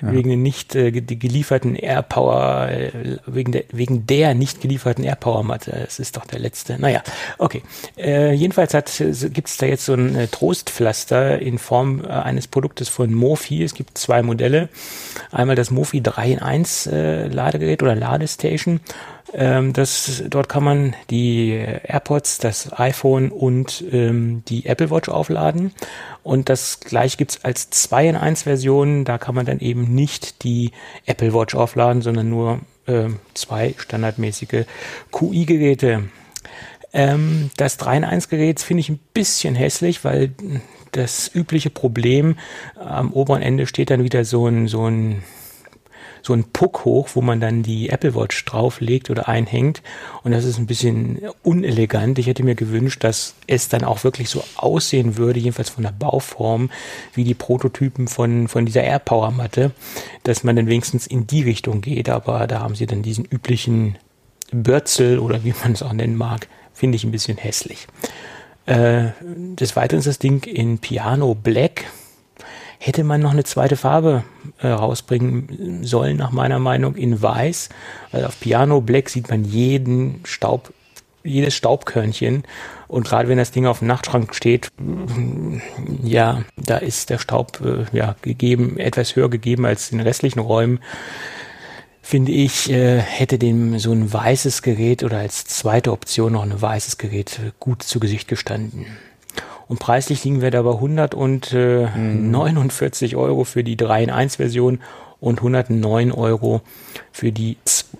wegen 0.00 0.30
den 0.30 0.42
nicht 0.42 0.74
äh, 0.74 0.90
gelieferten 0.90 1.76
AirPower, 1.76 2.68
äh, 2.70 3.18
wegen 3.26 3.52
der, 3.52 3.64
wegen 3.70 4.06
der 4.06 4.34
nicht 4.34 4.60
gelieferten 4.60 5.04
AirPower 5.04 5.42
Matte. 5.42 5.72
Das 5.84 5.98
ist 5.98 6.16
doch 6.16 6.24
der 6.24 6.38
letzte. 6.38 6.80
Naja, 6.80 7.02
okay. 7.38 7.62
Äh, 7.98 8.32
jedenfalls 8.32 8.72
hat, 8.74 8.90
gibt 9.32 9.48
es 9.48 9.56
da 9.58 9.66
jetzt 9.66 9.84
so 9.84 9.94
ein 9.94 10.16
äh, 10.16 10.28
Trostpflaster 10.28 11.38
in 11.40 11.58
Form 11.58 12.04
äh, 12.04 12.08
eines 12.08 12.46
Produktes 12.46 12.88
von 12.88 13.12
Mofi. 13.12 13.62
Es 13.62 13.74
gibt 13.74 13.98
zwei 13.98 14.22
Modelle. 14.22 14.70
Einmal 15.30 15.56
das 15.56 15.70
Mofi 15.70 16.02
3 16.02 16.32
in 16.32 16.38
1 16.38 16.86
äh, 16.86 17.26
Ladegerät 17.28 17.82
oder 17.82 17.94
Ladestation 17.94 18.80
ähm, 19.32 19.72
das, 19.72 20.22
dort 20.28 20.48
kann 20.48 20.64
man 20.64 20.96
die 21.08 21.50
AirPods, 21.50 22.38
das 22.38 22.78
iPhone 22.78 23.30
und 23.30 23.84
ähm, 23.92 24.42
die 24.48 24.66
Apple 24.66 24.90
Watch 24.90 25.08
aufladen. 25.08 25.72
Und 26.22 26.48
das 26.48 26.80
gleich 26.80 27.16
gibt's 27.16 27.44
als 27.44 27.70
2 27.70 28.08
in 28.08 28.16
1 28.16 28.42
Version. 28.42 29.04
Da 29.04 29.18
kann 29.18 29.34
man 29.34 29.46
dann 29.46 29.60
eben 29.60 29.94
nicht 29.94 30.42
die 30.44 30.72
Apple 31.06 31.32
Watch 31.32 31.54
aufladen, 31.54 32.02
sondern 32.02 32.28
nur 32.28 32.60
äh, 32.86 33.08
zwei 33.34 33.74
standardmäßige 33.76 34.64
QI-Geräte. 35.12 36.08
Ähm, 36.92 37.50
das 37.56 37.76
3 37.76 37.98
in 37.98 38.04
1 38.04 38.28
Gerät 38.28 38.60
finde 38.60 38.80
ich 38.80 38.88
ein 38.88 39.00
bisschen 39.14 39.54
hässlich, 39.54 40.04
weil 40.04 40.32
das 40.92 41.30
übliche 41.32 41.70
Problem 41.70 42.36
am 42.74 43.12
oberen 43.12 43.42
Ende 43.42 43.66
steht 43.66 43.90
dann 43.90 44.02
wieder 44.02 44.24
so 44.24 44.48
ein, 44.48 44.66
so 44.66 44.88
ein 44.88 45.22
so 46.22 46.32
ein 46.32 46.44
Puck 46.44 46.84
hoch, 46.84 47.10
wo 47.14 47.20
man 47.20 47.40
dann 47.40 47.62
die 47.62 47.88
Apple 47.88 48.14
Watch 48.14 48.44
drauflegt 48.44 49.10
oder 49.10 49.28
einhängt. 49.28 49.82
Und 50.22 50.32
das 50.32 50.44
ist 50.44 50.58
ein 50.58 50.66
bisschen 50.66 51.20
unelegant. 51.42 52.18
Ich 52.18 52.26
hätte 52.26 52.42
mir 52.42 52.54
gewünscht, 52.54 53.04
dass 53.04 53.34
es 53.46 53.68
dann 53.68 53.84
auch 53.84 54.04
wirklich 54.04 54.28
so 54.28 54.42
aussehen 54.56 55.16
würde, 55.16 55.40
jedenfalls 55.40 55.70
von 55.70 55.84
der 55.84 55.92
Bauform, 55.92 56.70
wie 57.14 57.24
die 57.24 57.34
Prototypen 57.34 58.08
von, 58.08 58.48
von 58.48 58.66
dieser 58.66 58.82
AirPower 58.82 59.30
Matte, 59.30 59.72
dass 60.22 60.44
man 60.44 60.56
dann 60.56 60.66
wenigstens 60.66 61.06
in 61.06 61.26
die 61.26 61.42
Richtung 61.42 61.80
geht. 61.80 62.08
Aber 62.08 62.46
da 62.46 62.60
haben 62.60 62.74
sie 62.74 62.86
dann 62.86 63.02
diesen 63.02 63.24
üblichen 63.24 63.96
Bürzel 64.52 65.18
oder 65.18 65.44
wie 65.44 65.54
man 65.62 65.72
es 65.72 65.82
auch 65.82 65.92
nennen 65.92 66.16
mag, 66.16 66.48
finde 66.74 66.96
ich 66.96 67.04
ein 67.04 67.12
bisschen 67.12 67.38
hässlich. 67.38 67.86
Äh, 68.66 69.08
des 69.24 69.76
Weiteren 69.76 69.98
ist 69.98 70.06
das 70.06 70.18
Ding 70.18 70.44
in 70.44 70.78
Piano 70.78 71.34
Black 71.34 71.86
hätte 72.82 73.04
man 73.04 73.20
noch 73.20 73.32
eine 73.32 73.44
zweite 73.44 73.76
Farbe 73.76 74.24
äh, 74.58 74.68
rausbringen 74.68 75.80
sollen, 75.82 76.16
nach 76.16 76.32
meiner 76.32 76.58
Meinung, 76.58 76.96
in 76.96 77.20
weiß. 77.20 77.68
Weil 78.10 78.24
auf 78.24 78.40
Piano 78.40 78.80
Black 78.80 79.10
sieht 79.10 79.28
man 79.28 79.44
jeden 79.44 80.20
Staub, 80.24 80.72
jedes 81.22 81.54
Staubkörnchen. 81.54 82.42
Und 82.88 83.06
gerade 83.06 83.28
wenn 83.28 83.36
das 83.36 83.50
Ding 83.50 83.66
auf 83.66 83.80
dem 83.80 83.88
Nachtschrank 83.88 84.34
steht, 84.34 84.68
ja, 86.02 86.42
da 86.56 86.78
ist 86.78 87.10
der 87.10 87.18
Staub 87.18 87.60
äh, 87.60 87.84
ja 87.94 88.16
gegeben, 88.22 88.78
etwas 88.78 89.14
höher 89.14 89.28
gegeben 89.28 89.66
als 89.66 89.92
in 89.92 89.98
den 89.98 90.06
restlichen 90.06 90.40
Räumen 90.40 90.80
finde 92.02 92.32
ich, 92.32 92.68
äh, 92.70 92.98
hätte 92.98 93.38
dem 93.38 93.78
so 93.78 93.92
ein 93.92 94.12
weißes 94.12 94.62
Gerät 94.62 95.04
oder 95.04 95.18
als 95.18 95.44
zweite 95.44 95.92
Option 95.92 96.32
noch 96.32 96.42
ein 96.42 96.60
weißes 96.60 96.98
Gerät 96.98 97.38
gut 97.60 97.84
zu 97.84 98.00
Gesicht 98.00 98.26
gestanden. 98.26 98.86
Und 99.70 99.78
preislich 99.78 100.24
liegen 100.24 100.42
wir 100.42 100.50
da 100.50 100.62
bei 100.62 100.72
149 100.72 103.12
mhm. 103.12 103.18
Euro 103.20 103.44
für 103.44 103.62
die 103.62 103.76
3 103.76 104.02
in 104.02 104.10
1 104.10 104.34
Version 104.34 104.80
und 105.20 105.38
109 105.38 106.10
Euro 106.10 106.62
für 107.12 107.30
die 107.30 107.56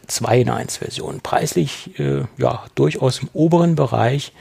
2 0.08 0.40
in 0.40 0.50
1 0.50 0.78
Version. 0.78 1.20
Preislich, 1.20 1.96
äh, 2.00 2.24
ja, 2.38 2.64
durchaus 2.74 3.20
im 3.20 3.28
oberen 3.34 3.76
Bereich. 3.76 4.32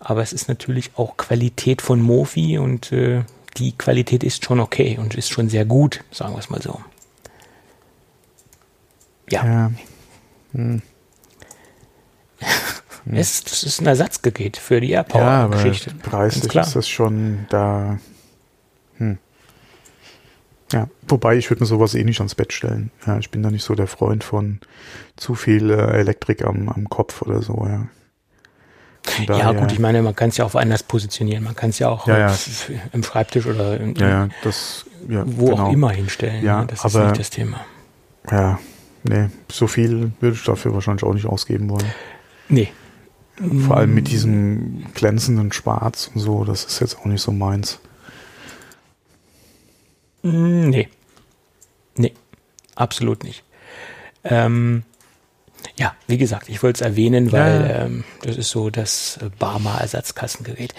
Aber 0.00 0.22
es 0.22 0.32
ist 0.32 0.48
natürlich 0.48 0.90
auch 0.96 1.16
Qualität 1.16 1.82
von 1.82 2.02
Mofi 2.02 2.58
und 2.58 2.90
äh, 2.90 3.22
die 3.58 3.78
Qualität 3.78 4.24
ist 4.24 4.44
schon 4.44 4.58
okay 4.58 4.98
und 5.00 5.14
ist 5.14 5.30
schon 5.30 5.48
sehr 5.48 5.66
gut, 5.66 6.02
sagen 6.10 6.34
wir 6.34 6.40
es 6.40 6.50
mal 6.50 6.60
so. 6.60 6.80
Ja. 9.30 9.46
ja. 9.46 9.70
Hm. 10.52 10.82
Hm. 13.06 13.14
Es, 13.14 13.40
ist 13.40 13.80
ein 13.80 13.86
Ersatzgerät 13.86 14.56
für 14.56 14.80
die 14.80 14.90
AirPower-Geschichte. 14.90 15.90
Ja, 15.90 15.96
preislich 16.02 16.54
ist 16.54 16.76
das 16.76 16.88
schon 16.88 17.46
da. 17.48 17.98
Hm. 18.98 19.18
Ja, 20.72 20.88
wobei 21.06 21.36
ich 21.36 21.48
würde 21.48 21.62
mir 21.62 21.66
sowas 21.66 21.94
eh 21.94 22.02
nicht 22.02 22.18
ans 22.18 22.34
Bett 22.34 22.52
stellen. 22.52 22.90
Ja, 23.06 23.18
ich 23.18 23.30
bin 23.30 23.42
da 23.42 23.50
nicht 23.50 23.62
so 23.62 23.74
der 23.74 23.86
Freund 23.86 24.24
von 24.24 24.60
zu 25.16 25.36
viel 25.36 25.70
äh, 25.70 25.98
Elektrik 25.98 26.44
am, 26.44 26.68
am 26.68 26.88
Kopf 26.88 27.22
oder 27.22 27.42
so, 27.42 27.64
ja. 27.66 27.86
Daher, 29.28 29.52
ja, 29.52 29.52
gut, 29.52 29.70
ich 29.70 29.78
meine, 29.78 30.02
man 30.02 30.16
kann 30.16 30.30
es 30.30 30.36
ja 30.36 30.44
auch 30.44 30.56
anders 30.56 30.82
positionieren. 30.82 31.44
Man 31.44 31.54
kann 31.54 31.70
es 31.70 31.78
ja 31.78 31.88
auch 31.88 32.08
ja, 32.08 32.34
im 32.92 33.04
Schreibtisch 33.04 33.46
oder 33.46 33.78
in, 33.78 33.94
ja, 33.94 34.28
das, 34.42 34.84
wo 35.06 35.50
genau. 35.50 35.66
auch 35.68 35.72
immer 35.72 35.90
hinstellen. 35.90 36.44
Ja, 36.44 36.64
das 36.64 36.84
aber, 36.84 37.04
ist 37.04 37.10
nicht 37.10 37.20
das 37.20 37.30
Thema. 37.30 37.60
Ja, 38.28 38.58
nee, 39.04 39.28
so 39.48 39.68
viel 39.68 40.10
würde 40.18 40.34
ich 40.34 40.42
dafür 40.42 40.74
wahrscheinlich 40.74 41.04
auch 41.04 41.14
nicht 41.14 41.26
ausgeben 41.26 41.70
wollen. 41.70 41.86
Nee, 42.48 42.72
vor 43.66 43.76
allem 43.76 43.94
mit 43.94 44.08
diesem 44.08 44.84
glänzenden 44.94 45.52
Schwarz 45.52 46.10
und 46.14 46.20
so, 46.20 46.44
das 46.44 46.64
ist 46.64 46.80
jetzt 46.80 46.98
auch 46.98 47.04
nicht 47.04 47.20
so 47.20 47.32
meins. 47.32 47.78
Mm, 50.22 50.70
nee. 50.70 50.88
Nee, 51.96 52.12
absolut 52.74 53.24
nicht. 53.24 53.44
Ähm, 54.24 54.84
ja, 55.78 55.94
wie 56.06 56.18
gesagt, 56.18 56.48
ich 56.48 56.62
wollte 56.62 56.82
es 56.82 56.88
erwähnen, 56.88 57.32
weil 57.32 57.60
ja. 57.60 57.84
ähm, 57.84 58.04
das 58.22 58.36
ist 58.36 58.50
so 58.50 58.70
das 58.70 59.18
Barmer-Ersatzkassengerät. 59.38 60.74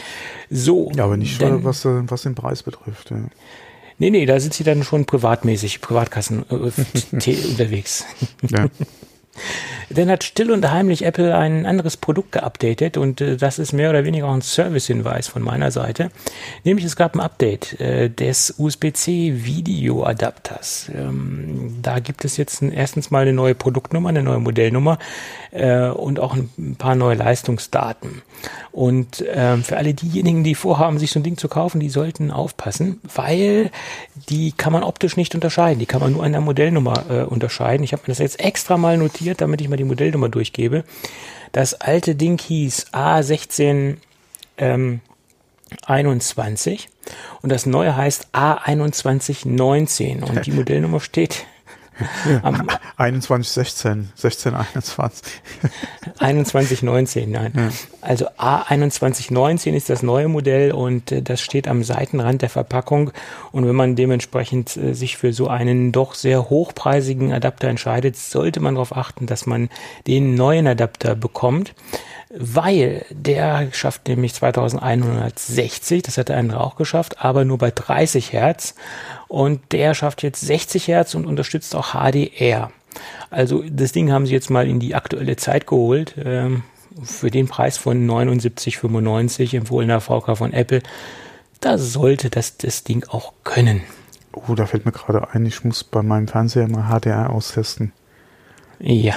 So. 0.49 0.91
Ja, 0.95 1.03
aber 1.03 1.17
nicht 1.17 1.39
denn, 1.41 1.63
was, 1.63 1.85
was 1.85 2.23
den 2.23 2.35
Preis 2.35 2.63
betrifft. 2.63 3.11
Ja. 3.11 3.17
Nee, 3.99 4.09
nee, 4.09 4.25
da 4.25 4.39
sind 4.39 4.53
sie 4.53 4.63
dann 4.63 4.83
schon 4.83 5.05
privatmäßig, 5.05 5.81
Privatkassen 5.81 6.45
äh, 6.49 6.53
unterwegs. 7.49 8.05
Ja. 8.49 8.67
Dann 9.89 10.09
hat 10.09 10.23
still 10.23 10.51
und 10.51 10.69
heimlich 10.69 11.05
Apple 11.05 11.35
ein 11.35 11.65
anderes 11.65 11.97
Produkt 11.97 12.33
geupdatet 12.33 12.97
und 12.97 13.21
äh, 13.21 13.37
das 13.37 13.59
ist 13.59 13.73
mehr 13.73 13.89
oder 13.89 14.03
weniger 14.03 14.27
auch 14.27 14.33
ein 14.33 14.41
Service-Hinweis 14.41 15.27
von 15.27 15.41
meiner 15.41 15.71
Seite. 15.71 16.09
Nämlich 16.63 16.85
es 16.85 16.95
gab 16.95 17.15
ein 17.15 17.21
Update 17.21 17.79
äh, 17.79 18.09
des 18.09 18.55
USB-C 18.57 19.45
Video-Adapters. 19.45 20.91
Ähm, 20.93 21.77
da 21.81 21.99
gibt 21.99 22.25
es 22.25 22.37
jetzt 22.37 22.61
ein, 22.61 22.71
erstens 22.71 23.11
mal 23.11 23.21
eine 23.21 23.33
neue 23.33 23.55
Produktnummer, 23.55 24.09
eine 24.09 24.23
neue 24.23 24.39
Modellnummer 24.39 24.99
äh, 25.51 25.87
und 25.87 26.19
auch 26.19 26.35
ein 26.35 26.75
paar 26.77 26.95
neue 26.95 27.15
Leistungsdaten. 27.15 28.21
Und 28.77 29.25
ähm, 29.33 29.63
für 29.63 29.75
alle 29.77 29.95
diejenigen, 29.95 30.43
die 30.43 30.53
vorhaben, 30.53 30.99
sich 30.99 31.09
so 31.09 31.19
ein 31.19 31.23
Ding 31.23 31.35
zu 31.35 31.47
kaufen, 31.47 31.79
die 31.79 31.89
sollten 31.89 32.29
aufpassen, 32.29 33.01
weil 33.15 33.71
die 34.29 34.51
kann 34.51 34.71
man 34.71 34.83
optisch 34.83 35.17
nicht 35.17 35.33
unterscheiden. 35.33 35.79
Die 35.79 35.87
kann 35.87 35.99
man 35.99 36.13
nur 36.13 36.23
an 36.23 36.33
der 36.33 36.41
Modellnummer 36.41 37.05
äh, 37.09 37.23
unterscheiden. 37.23 37.83
Ich 37.83 37.91
habe 37.91 38.03
mir 38.03 38.09
das 38.09 38.19
jetzt 38.19 38.39
extra 38.39 38.77
mal 38.77 38.99
notiert, 38.99 39.41
damit 39.41 39.61
ich 39.61 39.67
mal 39.67 39.77
die 39.77 39.83
Modellnummer 39.83 40.29
durchgebe. 40.29 40.83
Das 41.53 41.73
alte 41.73 42.13
Ding 42.13 42.39
hieß 42.39 42.93
A16 42.93 43.95
ähm, 44.59 44.99
21 45.87 46.87
und 47.41 47.51
das 47.51 47.65
neue 47.65 47.95
heißt 47.95 48.27
A2119 48.33 50.21
und 50.21 50.45
die 50.45 50.51
Modellnummer 50.55 50.99
steht 50.99 51.47
Am 52.43 52.67
21, 52.97 53.51
16, 53.51 54.09
16, 54.15 54.55
21. 54.55 55.41
21, 56.19 56.83
19, 56.83 57.31
nein. 57.31 57.53
Ja. 57.55 57.69
Also 58.01 58.27
A21, 58.37 59.33
19 59.33 59.73
ist 59.73 59.89
das 59.89 60.03
neue 60.03 60.27
Modell 60.27 60.71
und 60.71 61.11
äh, 61.11 61.21
das 61.21 61.41
steht 61.41 61.67
am 61.67 61.83
Seitenrand 61.83 62.41
der 62.41 62.49
Verpackung. 62.49 63.11
Und 63.51 63.67
wenn 63.67 63.75
man 63.75 63.95
dementsprechend 63.95 64.77
äh, 64.77 64.93
sich 64.93 65.17
für 65.17 65.33
so 65.33 65.47
einen 65.47 65.91
doch 65.91 66.13
sehr 66.13 66.49
hochpreisigen 66.49 67.33
Adapter 67.33 67.67
entscheidet, 67.67 68.17
sollte 68.17 68.59
man 68.59 68.75
darauf 68.75 68.95
achten, 68.95 69.25
dass 69.25 69.45
man 69.45 69.69
den 70.05 70.35
neuen 70.35 70.67
Adapter 70.67 71.15
bekommt 71.15 71.73
weil 72.29 73.05
der 73.09 73.69
schafft 73.71 74.07
nämlich 74.07 74.33
2160, 74.33 76.03
das 76.03 76.17
hat 76.17 76.29
der 76.29 76.37
andere 76.37 76.59
auch 76.59 76.75
geschafft, 76.75 77.23
aber 77.23 77.45
nur 77.45 77.57
bei 77.57 77.71
30 77.71 78.33
Hertz 78.33 78.75
und 79.27 79.71
der 79.71 79.93
schafft 79.93 80.23
jetzt 80.23 80.41
60 80.41 80.87
Hertz 80.87 81.15
und 81.15 81.25
unterstützt 81.25 81.75
auch 81.75 81.93
HDR. 81.93 82.71
Also 83.29 83.63
das 83.69 83.91
Ding 83.91 84.11
haben 84.11 84.25
sie 84.25 84.33
jetzt 84.33 84.49
mal 84.49 84.67
in 84.67 84.79
die 84.79 84.95
aktuelle 84.95 85.35
Zeit 85.35 85.67
geholt. 85.67 86.15
Ähm, 86.23 86.63
für 87.03 87.31
den 87.31 87.47
Preis 87.47 87.77
von 87.77 88.07
79,95 88.07 89.55
empfohlener 89.55 90.01
VK 90.01 90.37
von 90.37 90.53
Apple. 90.53 90.81
Da 91.59 91.77
sollte 91.77 92.29
das 92.29 92.57
das 92.57 92.83
Ding 92.83 93.05
auch 93.07 93.33
können. 93.43 93.81
Oh, 94.33 94.53
da 94.53 94.65
fällt 94.65 94.85
mir 94.85 94.91
gerade 94.91 95.29
ein, 95.31 95.45
ich 95.45 95.63
muss 95.63 95.83
bei 95.83 96.03
meinem 96.03 96.27
Fernseher 96.27 96.67
mal 96.67 96.89
HDR 96.89 97.31
austesten. 97.31 97.91
Ja. 98.79 99.15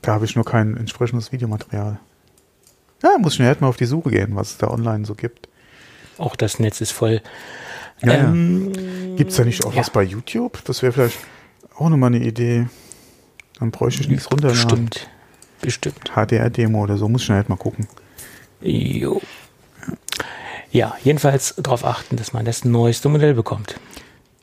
Da 0.00 0.14
habe 0.14 0.24
ich 0.24 0.34
nur 0.34 0.44
kein 0.44 0.76
entsprechendes 0.76 1.32
Videomaterial. 1.32 2.00
Ja, 3.02 3.16
muss 3.18 3.34
schnell 3.34 3.48
halt 3.48 3.60
mal 3.60 3.68
auf 3.68 3.76
die 3.76 3.86
Suche 3.86 4.10
gehen, 4.10 4.34
was 4.34 4.52
es 4.52 4.58
da 4.58 4.68
online 4.68 5.04
so 5.04 5.14
gibt. 5.14 5.48
Auch 6.18 6.36
das 6.36 6.58
Netz 6.58 6.80
ist 6.80 6.92
voll. 6.92 7.20
Ja, 8.02 8.12
ähm, 8.12 8.72
ja. 8.74 9.16
Gibt 9.16 9.30
es 9.30 9.36
da 9.36 9.44
nicht 9.44 9.64
auch 9.64 9.72
ja. 9.72 9.80
was 9.80 9.90
bei 9.90 10.02
YouTube? 10.02 10.64
Das 10.64 10.82
wäre 10.82 10.92
vielleicht 10.92 11.18
auch 11.76 11.88
nochmal 11.88 12.14
eine 12.14 12.24
Idee. 12.24 12.66
Dann 13.58 13.70
bräuchte 13.70 14.02
ich 14.02 14.08
nichts 14.08 14.30
runterladen. 14.30 14.86
Bestimmt. 14.86 15.08
Bestimmt. 15.60 16.12
HDR-Demo 16.14 16.82
oder 16.82 16.96
so, 16.96 17.08
muss 17.08 17.22
schnell 17.22 17.38
halt 17.38 17.48
mal 17.48 17.56
gucken. 17.56 17.86
Jo. 18.60 19.20
Ja, 20.72 20.96
jedenfalls 21.04 21.54
darauf 21.56 21.84
achten, 21.84 22.16
dass 22.16 22.32
man 22.32 22.44
das 22.44 22.64
neueste 22.64 23.08
Modell 23.08 23.34
bekommt. 23.34 23.78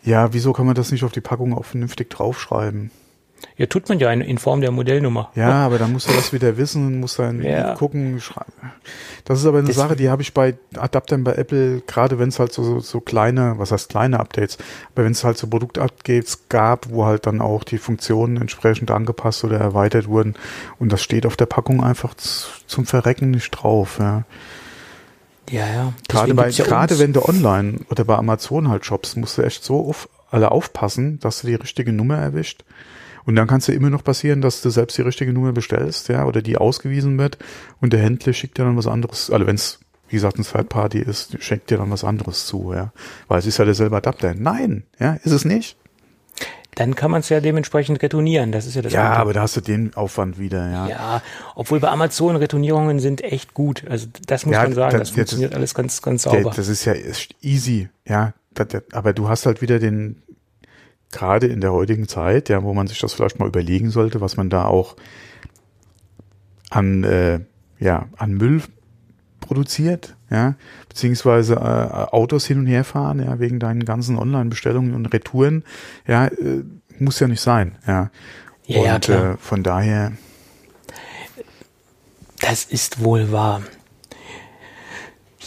Ja, 0.03 0.31
wieso 0.33 0.53
kann 0.53 0.65
man 0.65 0.75
das 0.75 0.91
nicht 0.91 1.03
auf 1.03 1.11
die 1.11 1.21
Packung 1.21 1.53
auch 1.53 1.65
vernünftig 1.65 2.09
draufschreiben? 2.09 2.91
Ja, 3.57 3.65
tut 3.65 3.89
man 3.89 3.99
ja 3.99 4.11
in, 4.11 4.21
in 4.21 4.37
Form 4.37 4.61
der 4.61 4.71
Modellnummer. 4.71 5.31
Ja, 5.35 5.65
aber 5.65 5.77
dann 5.77 5.91
muss 5.91 6.07
er 6.07 6.15
das 6.15 6.31
wieder 6.31 6.57
wissen, 6.57 6.99
muss 6.99 7.17
dann 7.17 7.41
ja. 7.41 7.75
gucken. 7.75 8.21
Das 9.25 9.39
ist 9.39 9.45
aber 9.45 9.59
eine 9.59 9.67
das 9.67 9.75
Sache, 9.75 9.95
die 9.95 10.09
habe 10.09 10.21
ich 10.21 10.33
bei 10.33 10.57
Adaptern 10.75 11.23
bei 11.23 11.33
Apple, 11.33 11.81
gerade 11.85 12.19
wenn 12.19 12.29
es 12.29 12.39
halt 12.39 12.53
so, 12.53 12.63
so, 12.63 12.79
so 12.79 13.01
kleine, 13.01 13.55
was 13.57 13.71
heißt 13.71 13.89
kleine 13.89 14.19
Updates, 14.19 14.57
aber 14.93 15.05
wenn 15.05 15.11
es 15.11 15.23
halt 15.23 15.37
so 15.37 15.47
Produktupdates 15.47 16.47
gab, 16.49 16.89
wo 16.89 17.05
halt 17.05 17.25
dann 17.25 17.41
auch 17.41 17.63
die 17.63 17.77
Funktionen 17.77 18.37
entsprechend 18.37 18.91
angepasst 18.91 19.43
oder 19.43 19.57
erweitert 19.57 20.07
wurden 20.07 20.35
und 20.79 20.91
das 20.91 21.01
steht 21.01 21.25
auf 21.25 21.35
der 21.35 21.45
Packung 21.45 21.83
einfach 21.83 22.13
zum 22.15 22.85
Verrecken 22.85 23.31
nicht 23.31 23.51
drauf. 23.51 23.97
Ja. 23.99 24.23
Ja, 25.51 25.67
ja. 25.67 25.93
Gerade, 26.07 26.33
bei, 26.33 26.49
ja 26.49 26.63
gerade 26.63 26.99
wenn 26.99 27.13
du 27.13 27.27
online 27.27 27.79
oder 27.89 28.03
bei 28.03 28.15
Amazon 28.15 28.69
halt 28.69 28.85
shops, 28.85 29.15
musst 29.15 29.37
du 29.37 29.41
echt 29.41 29.63
so 29.63 29.87
auf 29.89 30.07
alle 30.31 30.51
aufpassen, 30.51 31.19
dass 31.19 31.41
du 31.41 31.47
die 31.47 31.55
richtige 31.55 31.91
Nummer 31.91 32.17
erwischt. 32.17 32.63
Und 33.25 33.35
dann 33.35 33.47
kann 33.47 33.59
es 33.59 33.67
ja 33.67 33.73
immer 33.73 33.89
noch 33.89 34.03
passieren, 34.03 34.41
dass 34.41 34.61
du 34.61 34.69
selbst 34.69 34.97
die 34.97 35.01
richtige 35.01 35.33
Nummer 35.33 35.51
bestellst, 35.51 36.09
ja, 36.09 36.25
oder 36.25 36.41
die 36.41 36.57
ausgewiesen 36.57 37.17
wird 37.17 37.37
und 37.81 37.93
der 37.93 38.01
Händler 38.01 38.33
schickt 38.33 38.57
dir 38.57 38.63
dann 38.63 38.77
was 38.77 38.87
anderes, 38.87 39.29
also 39.29 39.45
wenn 39.45 39.55
es 39.55 39.79
wie 40.09 40.15
gesagt, 40.15 40.39
ein 40.39 40.43
Third 40.43 40.69
Party 40.69 40.99
ist, 40.99 41.41
schenkt 41.41 41.69
dir 41.69 41.77
dann 41.77 41.91
was 41.91 42.03
anderes 42.03 42.47
zu, 42.47 42.73
ja. 42.73 42.91
Weil 43.27 43.39
es 43.39 43.45
ist 43.45 43.57
ja 43.59 43.65
derselbe 43.65 43.95
Adapter. 43.95 44.33
Nein, 44.35 44.83
ja, 44.99 45.13
ist 45.23 45.31
es 45.31 45.45
nicht. 45.45 45.77
Dann 46.75 46.95
kann 46.95 47.11
man 47.11 47.19
es 47.21 47.29
ja 47.29 47.41
dementsprechend 47.41 48.01
retournieren. 48.01 48.51
Das 48.51 48.65
ist 48.65 48.75
ja 48.75 48.81
das. 48.81 48.93
Ja, 48.93 49.09
Gute. 49.09 49.19
aber 49.19 49.33
da 49.33 49.41
hast 49.41 49.57
du 49.57 49.61
den 49.61 49.93
Aufwand 49.95 50.39
wieder, 50.39 50.69
ja. 50.69 50.87
Ja, 50.87 51.21
obwohl 51.55 51.79
bei 51.79 51.89
Amazon 51.89 52.35
Retournierungen 52.37 52.99
sind 52.99 53.21
echt 53.23 53.53
gut. 53.53 53.83
Also 53.89 54.07
das 54.25 54.45
muss 54.45 54.53
ja, 54.53 54.63
man 54.63 54.73
sagen. 54.73 54.97
Das, 54.97 55.09
das 55.09 55.15
funktioniert 55.15 55.53
alles 55.53 55.73
ganz, 55.73 56.01
ganz 56.01 56.23
sauber. 56.23 56.51
Das 56.55 56.67
ist 56.67 56.85
ja 56.85 56.93
easy, 57.41 57.89
ja. 58.07 58.33
Aber 58.91 59.13
du 59.13 59.29
hast 59.29 59.45
halt 59.45 59.61
wieder 59.61 59.79
den, 59.79 60.21
gerade 61.11 61.47
in 61.47 61.61
der 61.61 61.73
heutigen 61.73 62.07
Zeit, 62.07 62.49
ja, 62.49 62.63
wo 62.63 62.73
man 62.73 62.87
sich 62.87 62.99
das 62.99 63.13
vielleicht 63.13 63.39
mal 63.39 63.47
überlegen 63.47 63.89
sollte, 63.89 64.21
was 64.21 64.37
man 64.37 64.49
da 64.49 64.65
auch 64.65 64.95
an, 66.69 67.03
äh, 67.03 67.39
ja, 67.79 68.07
an 68.17 68.33
Müll 68.33 68.61
produziert, 69.39 70.15
ja, 70.29 70.55
beziehungsweise 70.87 71.55
äh, 71.55 71.57
Autos 71.57 72.45
hin 72.45 72.59
und 72.59 72.67
her 72.67 72.83
fahren, 72.83 73.23
ja, 73.23 73.39
wegen 73.39 73.59
deinen 73.59 73.85
ganzen 73.85 74.17
Online-Bestellungen 74.17 74.93
und 74.93 75.07
Retouren, 75.07 75.63
ja, 76.07 76.27
äh, 76.27 76.63
muss 76.99 77.19
ja 77.19 77.27
nicht 77.27 77.41
sein, 77.41 77.77
ja. 77.87 78.11
Ja, 78.65 78.79
und 78.79 78.85
ja, 78.85 78.99
klar. 78.99 79.33
Äh, 79.33 79.37
von 79.37 79.63
daher. 79.63 80.11
Das 82.39 82.65
ist 82.65 83.03
wohl 83.03 83.31
wahr. 83.31 83.61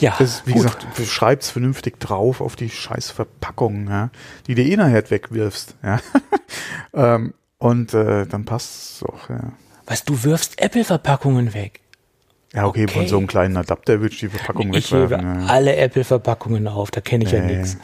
Ja. 0.02 0.16
Das, 0.18 0.44
wie 0.46 0.52
gut. 0.52 0.62
gesagt, 0.62 0.86
schreib's 1.06 1.50
vernünftig 1.50 2.00
drauf 2.00 2.40
auf 2.40 2.56
die 2.56 2.68
scheiß 2.68 3.12
Verpackung, 3.12 3.88
ja, 3.88 4.10
die 4.48 4.56
du 4.56 4.62
eh 4.62 4.76
nachher 4.76 5.08
wegwirfst, 5.08 5.76
ja. 5.84 6.00
ähm, 6.92 7.34
und 7.58 7.94
äh, 7.94 8.26
dann 8.26 8.44
passt's 8.44 9.04
auch, 9.04 9.30
ja. 9.30 9.52
Was, 9.86 10.04
du 10.04 10.24
wirfst 10.24 10.60
Apple-Verpackungen 10.60 11.54
weg? 11.54 11.80
Ja, 12.52 12.66
okay, 12.66 12.82
okay, 12.82 12.92
von 12.92 13.06
so 13.06 13.16
einem 13.16 13.28
kleinen 13.28 13.56
Adapter 13.56 14.00
würde 14.00 14.12
ich 14.12 14.20
die 14.20 14.28
Verpackung 14.28 14.74
ich 14.74 14.90
wegwerfen. 14.90 15.20
Ich 15.20 15.46
ja. 15.46 15.46
alle 15.46 15.76
Apple-Verpackungen 15.76 16.66
auf, 16.66 16.90
da 16.90 17.00
kenne 17.00 17.24
ich 17.24 17.30
nee. 17.30 17.38
ja 17.38 17.44
nichts. 17.44 17.76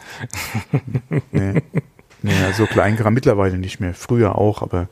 nee. 1.31 1.61
nee, 2.21 2.51
so 2.51 2.65
klein 2.65 2.97
kam 2.97 3.13
mittlerweile 3.13 3.57
nicht 3.57 3.79
mehr. 3.79 3.93
Früher 3.93 4.37
auch, 4.37 4.61
aber 4.61 4.89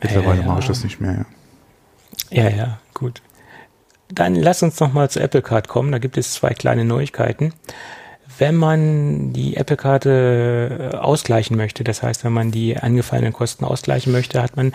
mittlerweile 0.00 0.40
ja, 0.40 0.42
ja, 0.42 0.48
mache 0.48 0.60
ich 0.60 0.66
das 0.66 0.82
nicht 0.82 1.00
mehr. 1.00 1.26
Ja, 2.30 2.48
ja, 2.48 2.56
ja 2.56 2.78
gut. 2.92 3.22
Dann 4.08 4.34
lass 4.34 4.62
uns 4.62 4.78
noch 4.80 4.92
mal 4.92 5.10
zur 5.10 5.22
Apple 5.22 5.42
Card 5.42 5.68
kommen. 5.68 5.92
Da 5.92 5.98
gibt 5.98 6.16
es 6.16 6.32
zwei 6.32 6.50
kleine 6.50 6.84
Neuigkeiten. 6.84 7.52
Wenn 8.38 8.54
man 8.54 9.32
die 9.32 9.56
Apple 9.56 9.76
Karte 9.76 10.90
äh, 10.92 10.96
ausgleichen 10.96 11.56
möchte, 11.56 11.84
das 11.84 12.02
heißt, 12.02 12.24
wenn 12.24 12.32
man 12.32 12.50
die 12.50 12.76
angefallenen 12.76 13.32
Kosten 13.32 13.64
ausgleichen 13.64 14.12
möchte, 14.12 14.42
hat 14.42 14.56
man 14.56 14.72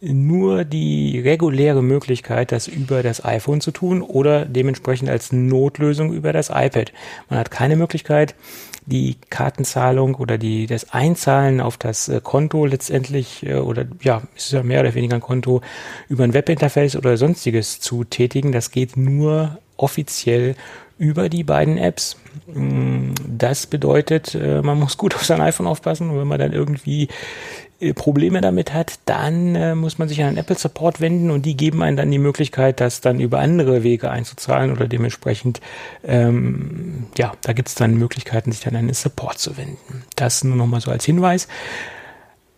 nur 0.00 0.64
die 0.64 1.18
reguläre 1.20 1.82
Möglichkeit, 1.82 2.52
das 2.52 2.68
über 2.68 3.02
das 3.02 3.24
iPhone 3.24 3.60
zu 3.60 3.70
tun 3.70 4.02
oder 4.02 4.44
dementsprechend 4.44 5.08
als 5.08 5.32
Notlösung 5.32 6.12
über 6.12 6.32
das 6.32 6.50
iPad. 6.50 6.92
Man 7.30 7.38
hat 7.38 7.50
keine 7.50 7.76
Möglichkeit, 7.76 8.34
die 8.86 9.16
Kartenzahlung 9.30 10.14
oder 10.14 10.38
die, 10.38 10.66
das 10.66 10.92
Einzahlen 10.92 11.60
auf 11.60 11.78
das 11.78 12.08
äh, 12.08 12.20
Konto 12.22 12.66
letztendlich 12.66 13.44
äh, 13.46 13.54
oder 13.54 13.86
ja, 14.02 14.22
ist 14.36 14.52
ja 14.52 14.62
mehr 14.62 14.80
oder 14.80 14.94
weniger 14.94 15.14
ein 15.14 15.20
Konto 15.20 15.62
über 16.08 16.24
ein 16.24 16.34
Webinterface 16.34 16.96
oder 16.96 17.16
sonstiges 17.16 17.80
zu 17.80 18.04
tätigen. 18.04 18.52
Das 18.52 18.70
geht 18.70 18.96
nur 18.96 19.58
offiziell 19.76 20.54
über 20.98 21.28
die 21.28 21.44
beiden 21.44 21.78
Apps. 21.78 22.16
Mm, 22.46 23.12
das 23.26 23.66
bedeutet, 23.66 24.34
äh, 24.34 24.62
man 24.62 24.78
muss 24.78 24.96
gut 24.96 25.14
auf 25.14 25.24
sein 25.24 25.40
iPhone 25.40 25.66
aufpassen 25.66 26.10
und 26.10 26.18
wenn 26.18 26.28
man 26.28 26.38
dann 26.38 26.52
irgendwie 26.52 27.08
Probleme 27.92 28.40
damit 28.40 28.72
hat, 28.72 28.98
dann 29.04 29.54
äh, 29.54 29.74
muss 29.74 29.98
man 29.98 30.08
sich 30.08 30.22
an 30.22 30.30
den 30.30 30.38
Apple 30.38 30.56
Support 30.56 31.00
wenden 31.00 31.30
und 31.30 31.44
die 31.44 31.56
geben 31.56 31.82
einem 31.82 31.96
dann 31.96 32.10
die 32.10 32.18
Möglichkeit, 32.18 32.80
das 32.80 33.00
dann 33.00 33.20
über 33.20 33.40
andere 33.40 33.82
Wege 33.82 34.10
einzuzahlen 34.10 34.72
oder 34.72 34.88
dementsprechend, 34.88 35.60
ähm, 36.04 37.06
ja, 37.18 37.32
da 37.42 37.52
gibt 37.52 37.68
es 37.68 37.74
dann 37.74 37.94
Möglichkeiten, 37.96 38.52
sich 38.52 38.62
dann 38.62 38.76
an 38.76 38.86
den 38.86 38.94
Support 38.94 39.38
zu 39.38 39.56
wenden. 39.56 40.04
Das 40.16 40.44
nur 40.44 40.56
nochmal 40.56 40.80
so 40.80 40.90
als 40.90 41.04
Hinweis. 41.04 41.48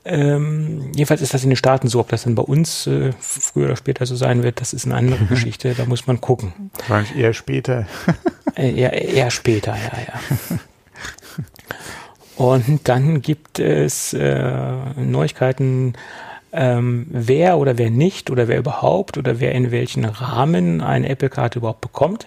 Ähm, 0.04 0.92
jedenfalls 0.94 1.20
ist 1.20 1.34
das 1.34 1.42
in 1.42 1.50
den 1.50 1.56
Staaten 1.56 1.88
so, 1.88 1.98
ob 1.98 2.08
das 2.08 2.22
dann 2.22 2.36
bei 2.36 2.42
uns 2.42 2.86
äh, 2.86 3.10
früher 3.18 3.66
oder 3.66 3.76
später 3.76 4.06
so 4.06 4.14
sein 4.14 4.44
wird, 4.44 4.60
das 4.60 4.72
ist 4.72 4.84
eine 4.84 4.94
andere 4.94 5.24
Geschichte, 5.28 5.74
da 5.74 5.84
muss 5.84 6.06
man 6.06 6.20
gucken. 6.20 6.70
Wahrscheinlich 6.76 7.16
eher 7.16 7.32
später. 7.32 7.86
äh, 8.54 8.72
eher, 8.72 8.92
eher 8.92 9.30
später, 9.30 9.72
ja, 9.72 9.98
ja. 10.06 10.58
Und 12.36 12.88
dann 12.88 13.22
gibt 13.22 13.58
es 13.58 14.12
äh, 14.12 14.52
Neuigkeiten, 14.96 15.94
ähm, 16.52 17.06
wer 17.10 17.58
oder 17.58 17.78
wer 17.78 17.90
nicht 17.90 18.30
oder 18.30 18.48
wer 18.48 18.58
überhaupt 18.58 19.18
oder 19.18 19.40
wer 19.40 19.52
in 19.52 19.70
welchen 19.70 20.04
Rahmen 20.04 20.80
eine 20.80 21.08
Apple-Karte 21.08 21.58
überhaupt 21.58 21.80
bekommt. 21.80 22.26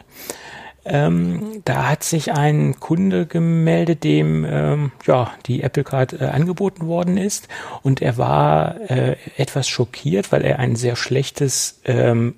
Ähm, 0.86 1.62
da 1.66 1.90
hat 1.90 2.04
sich 2.04 2.32
ein 2.32 2.80
Kunde 2.80 3.26
gemeldet, 3.26 4.04
dem 4.04 4.46
ähm, 4.50 4.92
ja 5.06 5.32
die 5.46 5.62
Apple 5.62 5.84
Card 5.84 6.14
äh, 6.14 6.26
angeboten 6.26 6.88
worden 6.88 7.18
ist 7.18 7.48
und 7.84 8.02
er 8.02 8.18
war 8.18 8.80
äh, 8.90 9.18
etwas 9.38 9.68
schockiert, 9.68 10.32
weil 10.32 10.44
er 10.44 10.58
ein 10.58 10.76
sehr 10.76 10.96
schlechtes 10.96 11.82
ähm, 11.86 12.36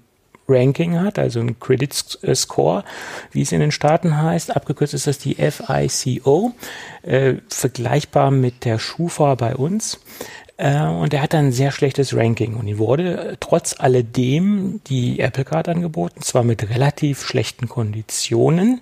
Ranking 0.51 0.99
hat, 0.99 1.19
also 1.19 1.39
ein 1.39 1.59
Credit 1.59 2.19
äh, 2.21 2.35
Score, 2.35 2.83
wie 3.31 3.41
es 3.41 3.51
in 3.51 3.59
den 3.59 3.71
Staaten 3.71 4.21
heißt. 4.21 4.55
Abgekürzt 4.55 4.93
ist 4.93 5.07
das 5.07 5.17
die 5.17 5.35
FICO, 5.35 6.53
äh, 7.03 7.35
vergleichbar 7.49 8.31
mit 8.31 8.65
der 8.65 8.79
Schufa 8.79 9.35
bei 9.35 9.55
uns. 9.55 9.99
Äh, 10.61 10.85
und 10.85 11.11
er 11.11 11.23
hat 11.23 11.33
ein 11.33 11.51
sehr 11.51 11.71
schlechtes 11.71 12.15
Ranking 12.15 12.55
und 12.55 12.67
ihm 12.67 12.77
wurde 12.77 13.35
trotz 13.39 13.75
alledem 13.79 14.79
die 14.85 15.19
Apple 15.19 15.43
Card 15.43 15.67
angeboten, 15.69 16.21
zwar 16.21 16.43
mit 16.43 16.69
relativ 16.69 17.25
schlechten 17.25 17.67
Konditionen, 17.67 18.81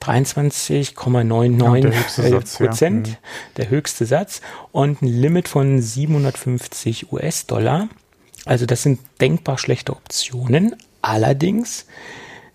23,99 0.00 2.28
ja, 2.28 2.40
Prozent, 2.40 3.06
ja. 3.06 3.12
Mhm. 3.12 3.16
der 3.56 3.70
höchste 3.70 4.04
Satz 4.04 4.40
und 4.72 5.00
ein 5.00 5.06
Limit 5.06 5.46
von 5.46 5.80
750 5.80 7.12
US-Dollar. 7.12 7.86
Also 8.44 8.66
das 8.66 8.82
sind 8.82 8.98
denkbar 9.20 9.58
schlechte 9.58 9.92
Optionen. 9.92 10.74
Allerdings 11.02 11.86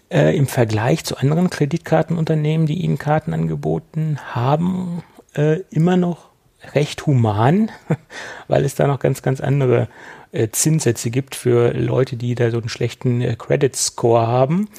äh, 0.09 0.35
im 0.35 0.47
Vergleich 0.47 1.03
zu 1.03 1.17
anderen 1.17 1.49
Kreditkartenunternehmen, 1.49 2.65
die 2.65 2.81
ihnen 2.81 2.97
Karten 2.97 3.33
angeboten 3.33 4.17
haben, 4.33 5.03
äh, 5.35 5.61
immer 5.69 5.97
noch 5.97 6.29
recht 6.73 7.05
human, 7.05 7.71
weil 8.47 8.65
es 8.65 8.75
da 8.75 8.87
noch 8.87 8.99
ganz, 8.99 9.21
ganz 9.21 9.41
andere 9.41 9.87
äh, 10.31 10.49
Zinssätze 10.49 11.09
gibt 11.09 11.35
für 11.35 11.71
Leute, 11.73 12.15
die 12.15 12.35
da 12.35 12.51
so 12.51 12.57
einen 12.57 12.69
schlechten 12.69 13.21
äh, 13.21 13.35
Credit 13.37 13.75
Score 13.75 14.27
haben. 14.27 14.69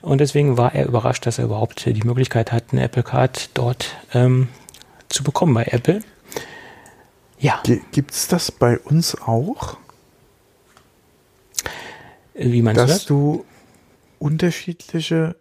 Und 0.00 0.20
deswegen 0.20 0.56
war 0.58 0.74
er 0.74 0.86
überrascht, 0.86 1.26
dass 1.26 1.38
er 1.38 1.46
überhaupt 1.46 1.86
die 1.86 2.04
Möglichkeit 2.04 2.52
hat, 2.52 2.64
eine 2.72 2.82
Apple 2.82 3.02
Card 3.02 3.50
dort 3.54 3.96
ähm, 4.12 4.48
zu 5.08 5.24
bekommen 5.24 5.54
bei 5.54 5.64
Apple. 5.64 6.00
Ja. 7.38 7.60
Gibt 7.90 8.12
es 8.12 8.28
das 8.28 8.52
bei 8.52 8.78
uns 8.78 9.20
auch? 9.20 9.76
Wie 12.34 12.62
meinst 12.62 12.80
dass 12.80 12.88
du 12.88 12.94
das? 12.94 13.06
du 13.06 13.44
unterschiedliche 14.18 15.36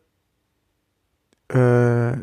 äh, 1.49 2.17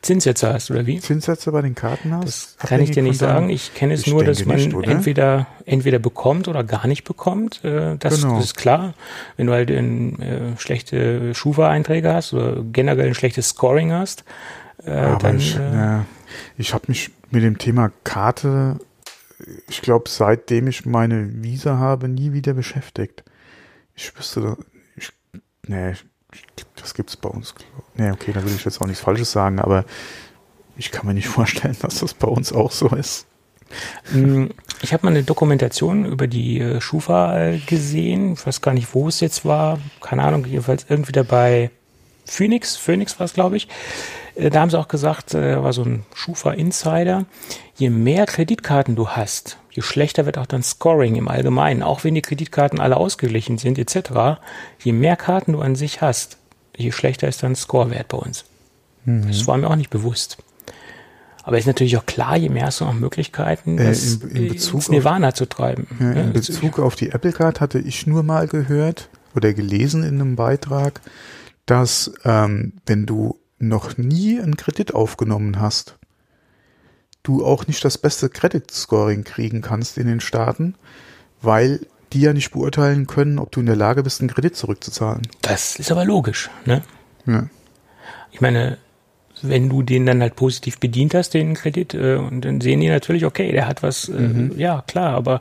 Zinssätze 0.00 0.52
hast, 0.52 0.70
oder 0.70 0.86
wie? 0.86 1.00
Zinssätze 1.00 1.52
bei 1.52 1.60
den 1.62 1.74
Karten 1.74 2.12
hast? 2.14 2.56
Das 2.60 2.68
kann 2.68 2.80
ich 2.80 2.92
dir 2.92 3.02
nicht 3.02 3.18
sagen. 3.18 3.50
Ich 3.50 3.74
kenne 3.74 3.94
es 3.94 4.06
nur, 4.06 4.24
dass 4.24 4.44
man 4.44 4.56
nicht, 4.56 4.74
entweder, 4.74 5.46
entweder 5.66 5.98
bekommt 5.98 6.48
oder 6.48 6.64
gar 6.64 6.86
nicht 6.86 7.04
bekommt. 7.04 7.62
Äh, 7.64 7.96
das, 7.98 8.22
genau. 8.22 8.40
ist 8.40 8.56
klar. 8.56 8.94
Wenn 9.36 9.46
du 9.46 9.52
halt 9.52 9.70
ein, 9.70 10.20
äh, 10.20 10.58
schlechte 10.58 11.34
Schufa-Einträge 11.34 12.12
hast 12.12 12.32
oder 12.32 12.62
generell 12.72 13.08
ein 13.08 13.14
schlechtes 13.14 13.50
Scoring 13.50 13.92
hast, 13.92 14.24
äh, 14.84 15.16
dann. 15.18 15.36
Ich, 15.36 15.56
äh, 15.56 16.00
ich 16.56 16.72
habe 16.72 16.84
mich 16.88 17.10
mit 17.30 17.42
dem 17.42 17.58
Thema 17.58 17.92
Karte, 18.04 18.78
ich 19.68 19.82
glaube, 19.82 20.08
seitdem 20.08 20.68
ich 20.68 20.86
meine 20.86 21.42
Visa 21.42 21.76
habe, 21.76 22.08
nie 22.08 22.32
wieder 22.32 22.54
beschäftigt. 22.54 23.24
Ich 23.96 24.16
wüsste, 24.16 24.56
ich, 24.94 25.10
nee, 25.66 25.94
das 26.76 26.94
gibt 26.94 27.10
es 27.10 27.16
bei 27.16 27.30
uns. 27.30 27.54
Nee, 27.94 28.10
okay, 28.10 28.32
da 28.32 28.44
will 28.44 28.54
ich 28.54 28.64
jetzt 28.64 28.80
auch 28.80 28.86
nichts 28.86 29.02
Falsches 29.02 29.32
sagen, 29.32 29.58
aber 29.58 29.84
ich 30.76 30.92
kann 30.92 31.06
mir 31.06 31.14
nicht 31.14 31.28
vorstellen, 31.38 31.76
dass 31.80 32.00
das 32.00 32.14
bei 32.14 32.28
uns 32.28 32.52
auch 32.52 32.70
so 32.70 32.88
ist. 32.88 33.26
Mm, 34.12 34.46
ich 34.82 34.92
habe 34.92 35.04
mal 35.06 35.10
eine 35.10 35.24
Dokumentation 35.24 36.04
über 36.04 36.26
die 36.26 36.60
äh, 36.60 36.80
Schufa 36.80 37.38
äh, 37.38 37.58
gesehen. 37.58 38.34
Ich 38.34 38.46
weiß 38.46 38.60
gar 38.60 38.74
nicht, 38.74 38.94
wo 38.94 39.08
es 39.08 39.20
jetzt 39.20 39.44
war. 39.44 39.80
Keine 40.00 40.22
Ahnung, 40.22 40.44
jedenfalls 40.44 40.86
irgendwie 40.88 41.12
dabei 41.12 41.70
Phoenix. 42.24 42.76
Phoenix 42.76 43.18
war 43.18 43.24
es, 43.24 43.32
glaube 43.32 43.56
ich. 43.56 43.68
Äh, 44.34 44.50
da 44.50 44.60
haben 44.60 44.70
sie 44.70 44.78
auch 44.78 44.88
gesagt, 44.88 45.34
war 45.34 45.72
so 45.72 45.82
ein 45.82 46.04
Schufa-Insider. 46.14 47.24
Je 47.74 47.90
mehr 47.90 48.26
Kreditkarten 48.26 48.94
du 48.94 49.08
hast, 49.08 49.58
je 49.76 49.82
schlechter 49.82 50.24
wird 50.24 50.38
auch 50.38 50.46
dein 50.46 50.62
Scoring 50.62 51.16
im 51.16 51.28
Allgemeinen. 51.28 51.82
Auch 51.82 52.02
wenn 52.02 52.14
die 52.14 52.22
Kreditkarten 52.22 52.80
alle 52.80 52.96
ausgeglichen 52.96 53.58
sind, 53.58 53.78
etc. 53.78 54.40
Je 54.82 54.92
mehr 54.92 55.16
Karten 55.16 55.52
du 55.52 55.60
an 55.60 55.76
sich 55.76 56.00
hast, 56.00 56.38
je 56.74 56.92
schlechter 56.92 57.28
ist 57.28 57.42
dein 57.42 57.54
Scorewert 57.54 58.08
bei 58.08 58.16
uns. 58.16 58.46
Mhm. 59.04 59.28
Das 59.28 59.46
war 59.46 59.58
mir 59.58 59.68
auch 59.68 59.76
nicht 59.76 59.90
bewusst. 59.90 60.38
Aber 61.42 61.58
ist 61.58 61.66
natürlich 61.66 61.98
auch 61.98 62.06
klar, 62.06 62.36
je 62.36 62.48
mehr 62.48 62.66
hast 62.66 62.80
du 62.80 62.86
noch 62.86 62.94
Möglichkeiten, 62.94 63.76
das 63.76 64.22
äh, 64.22 64.26
in, 64.28 64.36
in 64.36 64.48
Bezug 64.48 64.76
ins 64.76 64.88
Nirvana 64.88 65.28
auf, 65.28 65.34
zu 65.34 65.46
treiben. 65.46 65.86
Ja, 66.00 66.12
in 66.12 66.26
ja, 66.28 66.32
Bezug 66.32 66.78
auf 66.78 66.96
die 66.96 67.10
Apple 67.10 67.32
Card 67.32 67.60
hatte 67.60 67.78
ich 67.78 68.06
nur 68.06 68.22
mal 68.22 68.48
gehört 68.48 69.10
oder 69.34 69.52
gelesen 69.52 70.02
in 70.02 70.20
einem 70.20 70.36
Beitrag, 70.36 71.02
dass 71.66 72.12
ähm, 72.24 72.72
wenn 72.86 73.04
du 73.04 73.38
noch 73.58 73.98
nie 73.98 74.40
einen 74.40 74.56
Kredit 74.56 74.94
aufgenommen 74.94 75.60
hast, 75.60 75.98
du 77.26 77.44
auch 77.44 77.66
nicht 77.66 77.84
das 77.84 77.98
beste 77.98 78.28
Credit 78.28 78.70
Scoring 78.70 79.24
kriegen 79.24 79.60
kannst 79.60 79.98
in 79.98 80.06
den 80.06 80.20
Staaten, 80.20 80.74
weil 81.42 81.80
die 82.12 82.20
ja 82.20 82.32
nicht 82.32 82.52
beurteilen 82.52 83.06
können, 83.06 83.38
ob 83.38 83.52
du 83.52 83.60
in 83.60 83.66
der 83.66 83.76
Lage 83.76 84.02
bist, 84.02 84.20
einen 84.20 84.30
Kredit 84.30 84.56
zurückzuzahlen. 84.56 85.22
Das 85.42 85.76
ist 85.76 85.90
aber 85.90 86.04
logisch, 86.04 86.50
ne? 86.64 86.82
Ja. 87.26 87.46
Ich 88.30 88.40
meine, 88.40 88.78
wenn 89.42 89.68
du 89.68 89.82
den 89.82 90.06
dann 90.06 90.20
halt 90.20 90.36
positiv 90.36 90.78
bedient 90.78 91.14
hast, 91.14 91.34
den 91.34 91.54
Kredit, 91.54 91.94
äh, 91.94 92.16
und 92.16 92.44
dann 92.44 92.60
sehen 92.60 92.80
die 92.80 92.88
natürlich, 92.88 93.24
okay, 93.24 93.50
der 93.52 93.66
hat 93.66 93.82
was, 93.82 94.08
äh, 94.08 94.12
mhm. 94.12 94.58
ja, 94.58 94.82
klar, 94.86 95.14
aber 95.14 95.40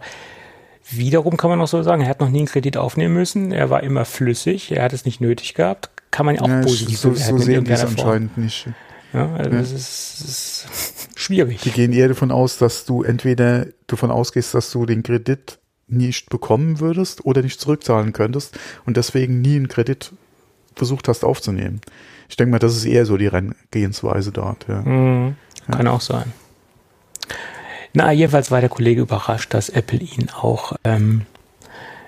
wiederum 0.90 1.38
kann 1.38 1.50
man 1.50 1.62
auch 1.62 1.68
so 1.68 1.82
sagen, 1.84 2.02
er 2.02 2.10
hat 2.10 2.20
noch 2.20 2.30
nie 2.30 2.40
einen 2.40 2.48
Kredit 2.48 2.78
aufnehmen 2.78 3.14
müssen, 3.14 3.52
er 3.52 3.70
war 3.70 3.84
immer 3.84 4.06
flüssig, 4.06 4.72
er 4.72 4.84
hat 4.84 4.94
es 4.94 5.06
nicht 5.06 5.22
nötig 5.22 5.54
gehabt, 5.54 5.90
kann 6.12 6.26
man 6.26 6.36
ja 6.36 6.42
auch 6.42 6.48
ja, 6.48 6.62
positiv 6.62 6.98
so, 6.98 7.14
so 7.14 7.38
sehen 7.38 7.64
die 7.64 7.72
es 7.72 7.86
anscheinend 7.86 8.38
nicht. 8.38 8.68
Ja, 9.16 9.34
also 9.34 9.50
ja. 9.50 9.60
Das, 9.60 9.72
ist, 9.72 10.22
das 10.22 10.30
ist 10.30 11.20
schwierig. 11.20 11.62
Die 11.62 11.72
gehen 11.72 11.94
eher 11.94 12.10
davon 12.10 12.32
aus, 12.32 12.58
dass 12.58 12.84
du 12.84 13.04
entweder 13.04 13.68
davon 13.88 14.12
ausgehst, 14.12 14.54
dass 14.54 14.72
du 14.72 14.86
den 14.86 15.04
Kredit 15.04 15.58
nicht 15.88 16.30
bekommen 16.30 16.80
würdest 16.82 17.26
oder 17.26 17.42
nicht 17.42 17.62
zurückzahlen 17.62 18.12
könntest 18.12 18.60
und 18.86 18.98
deswegen 18.98 19.40
nie 19.42 19.56
einen 19.56 19.70
Kredit 19.70 20.12
versucht 20.76 21.08
hast 21.08 21.24
aufzunehmen. 21.24 21.80
Ich 22.28 22.36
denke 22.36 22.52
mal, 22.52 22.60
das 22.60 22.76
ist 22.76 22.86
eher 22.86 23.06
so 23.06 23.16
die 23.16 23.28
Renngehensweise 23.28 24.32
dort. 24.32 24.68
Ja. 24.68 24.82
Mhm, 24.82 25.36
kann 25.72 25.86
ja. 25.86 25.92
auch 25.92 26.02
sein. 26.02 26.34
Na, 27.94 28.12
jedenfalls 28.12 28.52
war 28.52 28.60
der 28.60 28.70
Kollege 28.70 29.02
überrascht, 29.02 29.54
dass 29.54 29.70
Apple 29.70 30.00
ihn 30.00 30.30
auch 30.30 30.74
ähm, 30.84 31.22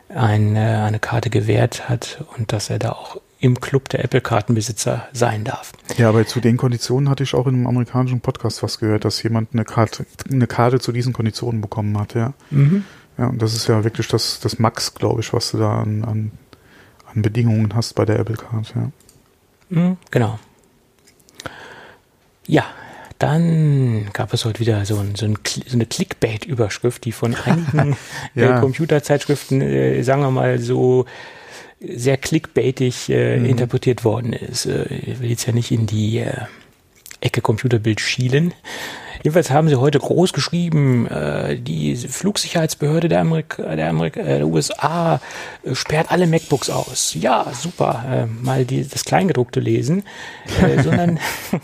eine, 0.10 0.84
eine 0.84 1.00
Karte 1.00 1.30
gewährt 1.30 1.88
hat 1.88 2.26
und 2.36 2.52
dass 2.52 2.70
er 2.70 2.80
da 2.80 2.92
auch 2.92 3.22
im 3.40 3.60
Club 3.60 3.90
der 3.90 4.04
Apple-Kartenbesitzer 4.04 5.08
sein 5.14 5.44
darf. 5.44 5.74
Ja, 5.98 6.10
aber 6.10 6.26
zu 6.26 6.40
den 6.40 6.58
Konditionen 6.58 7.10
hatte 7.10 7.24
ich 7.24 7.36
auch 7.36 7.48
in 7.48 7.56
einem 7.56 7.68
amerikanischen 7.68 8.20
Podcast 8.20 8.64
was 8.64 8.80
gehört, 8.80 9.06
dass 9.06 9.22
jemand 9.22 9.54
eine 9.54 9.64
Karte, 9.64 10.06
eine 10.30 10.48
Karte 10.48 10.80
zu 10.80 10.92
diesen 10.92 11.14
Konditionen 11.14 11.62
bekommen 11.62 11.98
hat, 12.00 12.16
ja. 12.16 12.34
Mhm. 12.50 12.84
Ja, 13.18 13.28
und 13.28 13.42
das 13.42 13.54
ist 13.54 13.68
ja 13.68 13.84
wirklich 13.84 14.08
das, 14.08 14.40
das 14.40 14.60
Max, 14.60 14.94
glaube 14.94 15.22
ich, 15.22 15.34
was 15.34 15.52
du 15.52 15.58
da 15.58 15.82
an, 15.82 16.04
an, 16.04 16.32
an 17.14 17.22
Bedingungen 17.22 17.74
hast 17.76 17.94
bei 17.94 18.06
der 18.06 18.20
Apple 18.20 18.38
Card, 18.38 18.74
ja. 18.76 18.92
Mhm, 19.70 19.98
genau. 20.12 20.40
Ja, 22.48 22.64
dann 23.20 24.08
gab 24.14 24.34
es 24.34 24.46
heute 24.46 24.60
wieder 24.60 24.86
so, 24.86 24.98
ein, 24.98 25.16
so, 25.16 25.26
ein, 25.26 25.38
so 25.44 25.74
eine 25.74 25.86
Clickbait-Überschrift, 25.86 27.04
die 27.04 27.12
von 27.12 27.36
einigen 27.36 27.98
ja. 28.36 28.60
Computerzeitschriften, 28.60 29.62
äh, 29.62 30.04
sagen 30.04 30.22
wir 30.22 30.32
mal 30.32 30.60
so, 30.60 31.06
sehr 31.80 32.18
clickbaitig 32.18 33.10
äh, 33.10 33.38
mhm. 33.38 33.46
interpretiert 33.46 34.04
worden 34.04 34.34
ist. 34.34 34.66
Äh, 34.66 34.86
ich 34.94 35.20
will 35.20 35.30
jetzt 35.30 35.46
ja 35.46 35.54
nicht 35.54 35.72
in 35.72 35.86
die 35.86 36.20
äh, 36.20 36.46
Ecke 37.22 37.42
Computerbild 37.42 38.00
schielen. 38.00 38.54
Jedenfalls 39.24 39.52
haben 39.52 39.70
sie 39.70 39.76
heute 39.76 40.00
groß 40.00 40.34
geschrieben, 40.34 41.08
äh, 41.08 41.58
die 41.58 41.96
Flugsicherheitsbehörde 41.96 43.10
der, 43.10 43.22
Amerika, 43.22 43.76
der, 43.76 43.90
Amerika, 43.90 44.20
äh, 44.22 44.38
der 44.38 44.48
USA 44.48 45.20
äh, 45.64 45.76
sperrt 45.76 46.12
alle 46.12 46.28
MacBooks 46.28 46.70
aus. 46.70 47.16
Ja, 47.20 47.48
super, 47.54 48.06
äh, 48.10 48.26
mal 48.26 48.66
die, 48.66 48.88
das 48.88 49.06
Kleingedruckte 49.06 49.60
lesen, 49.60 50.04
äh, 50.62 50.82
sondern, 50.84 51.20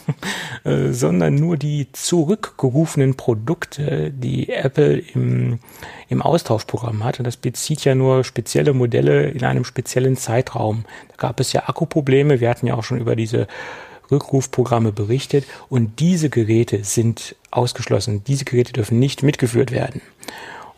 äh, 0.63 0.91
sondern 0.91 1.35
nur 1.35 1.57
die 1.57 1.91
zurückgerufenen 1.91 3.15
Produkte, 3.15 4.11
die 4.11 4.49
Apple 4.49 4.97
im, 5.13 5.59
im 6.09 6.21
Austauschprogramm 6.21 7.03
hat. 7.03 7.19
Und 7.19 7.25
das 7.25 7.37
bezieht 7.37 7.85
ja 7.85 7.95
nur 7.95 8.23
spezielle 8.23 8.73
Modelle 8.73 9.29
in 9.29 9.43
einem 9.43 9.65
speziellen 9.65 10.17
Zeitraum. 10.17 10.85
Da 11.09 11.15
gab 11.17 11.39
es 11.39 11.53
ja 11.53 11.67
Akkuprobleme. 11.67 12.39
Wir 12.39 12.49
hatten 12.49 12.67
ja 12.67 12.75
auch 12.75 12.83
schon 12.83 12.99
über 12.99 13.15
diese 13.15 13.47
Rückrufprogramme 14.11 14.91
berichtet 14.91 15.45
und 15.69 15.99
diese 15.99 16.29
Geräte 16.29 16.83
sind 16.83 17.35
ausgeschlossen. 17.55 18.23
Diese 18.25 18.45
Geräte 18.45 18.73
dürfen 18.73 18.99
nicht 18.99 19.23
mitgeführt 19.23 19.71
werden. 19.71 20.01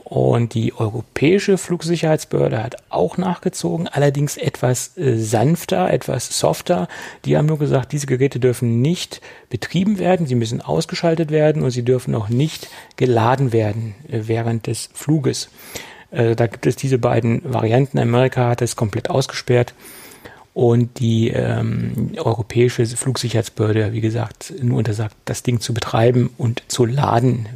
Und 0.05 0.53
die 0.53 0.71
Europäische 0.75 1.57
Flugsicherheitsbehörde 1.57 2.63
hat 2.63 2.75
auch 2.89 3.17
nachgezogen, 3.17 3.88
allerdings 3.88 4.38
etwas 4.38 4.95
äh, 4.97 5.17
sanfter, 5.17 5.91
etwas 5.91 6.38
softer. 6.38 6.88
Die 7.25 7.35
haben 7.35 7.47
nur 7.47 7.57
gesagt, 7.57 7.91
diese 7.91 8.05
Geräte 8.05 8.39
dürfen 8.39 8.83
nicht 8.83 9.19
betrieben 9.49 9.97
werden, 9.97 10.27
sie 10.27 10.35
müssen 10.35 10.61
ausgeschaltet 10.61 11.31
werden 11.31 11.63
und 11.63 11.71
sie 11.71 11.81
dürfen 11.81 12.13
auch 12.13 12.29
nicht 12.29 12.67
geladen 12.97 13.51
werden 13.51 13.95
äh, 14.07 14.21
während 14.25 14.67
des 14.67 14.89
Fluges. 14.93 15.49
Äh, 16.11 16.35
da 16.35 16.45
gibt 16.45 16.67
es 16.67 16.75
diese 16.75 16.99
beiden 16.99 17.41
Varianten. 17.43 17.97
Amerika 17.97 18.49
hat 18.49 18.61
es 18.61 18.75
komplett 18.75 19.09
ausgesperrt. 19.09 19.73
Und 20.55 20.99
die 20.99 21.31
ähm, 21.31 22.13
europäische 22.15 22.85
Flugsicherheitsbehörde, 22.87 23.91
wie 23.91 23.99
gesagt, 23.99 24.53
nur 24.61 24.77
untersagt, 24.77 25.13
das 25.25 25.43
Ding 25.43 25.59
zu 25.59 25.73
betreiben 25.73 26.29
und 26.37 26.63
zu 26.69 26.85
laden 26.85 27.49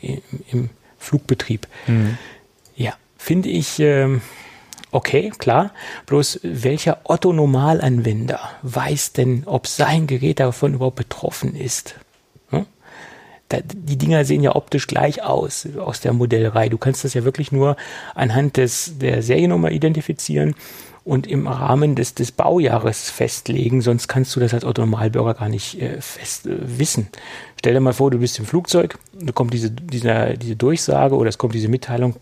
im, 0.00 0.22
im 0.50 0.70
Flugbetrieb. 0.98 1.68
Mhm. 1.86 2.16
Ja, 2.74 2.94
finde 3.18 3.50
ich 3.50 3.78
ähm, 3.80 4.22
okay, 4.92 5.30
klar. 5.36 5.72
Bloß 6.06 6.40
welcher 6.42 7.00
Otto-Normalanwender 7.04 8.40
weiß 8.62 9.12
denn, 9.12 9.42
ob 9.44 9.66
sein 9.66 10.06
Gerät 10.06 10.40
davon 10.40 10.72
überhaupt 10.72 10.96
betroffen 10.96 11.54
ist? 11.54 11.96
Hm? 12.48 12.64
da, 13.52 13.58
die 13.62 13.98
Dinger 13.98 14.24
sehen 14.24 14.42
ja 14.42 14.56
optisch 14.56 14.86
gleich 14.86 15.22
aus, 15.22 15.68
aus 15.76 16.00
der 16.00 16.14
Modellreihe. 16.14 16.70
Du 16.70 16.78
kannst 16.78 17.04
das 17.04 17.12
ja 17.12 17.24
wirklich 17.24 17.52
nur 17.52 17.76
anhand 18.14 18.56
des, 18.56 18.98
der 18.98 19.22
Seriennummer 19.22 19.70
identifizieren 19.70 20.54
und 21.04 21.26
im 21.26 21.46
Rahmen 21.46 21.96
des, 21.96 22.14
des 22.14 22.30
Baujahres 22.30 23.10
festlegen, 23.10 23.80
sonst 23.80 24.08
kannst 24.08 24.34
du 24.36 24.40
das 24.40 24.54
als 24.54 24.64
Autonomalbürger 24.64 25.34
gar 25.34 25.48
nicht 25.48 25.80
äh, 25.80 26.00
fest 26.00 26.46
äh, 26.46 26.78
wissen. 26.78 27.08
Stell 27.58 27.74
dir 27.74 27.80
mal 27.80 27.92
vor, 27.92 28.10
du 28.10 28.18
bist 28.18 28.38
im 28.38 28.46
Flugzeug, 28.46 28.98
da 29.12 29.32
kommt 29.32 29.52
diese, 29.52 29.70
diese, 29.70 30.34
diese 30.36 30.56
Durchsage 30.56 31.16
oder 31.16 31.28
es 31.28 31.38
kommt 31.38 31.54
diese 31.54 31.68
Mitteilung, 31.68 32.16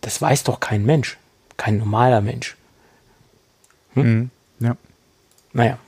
das 0.00 0.20
weiß 0.20 0.44
doch 0.44 0.60
kein 0.60 0.84
Mensch, 0.84 1.18
kein 1.56 1.78
normaler 1.78 2.20
Mensch. 2.20 2.56
Hm? 3.94 4.02
Mhm, 4.02 4.30
ja. 4.60 4.76
Naja. 5.52 5.78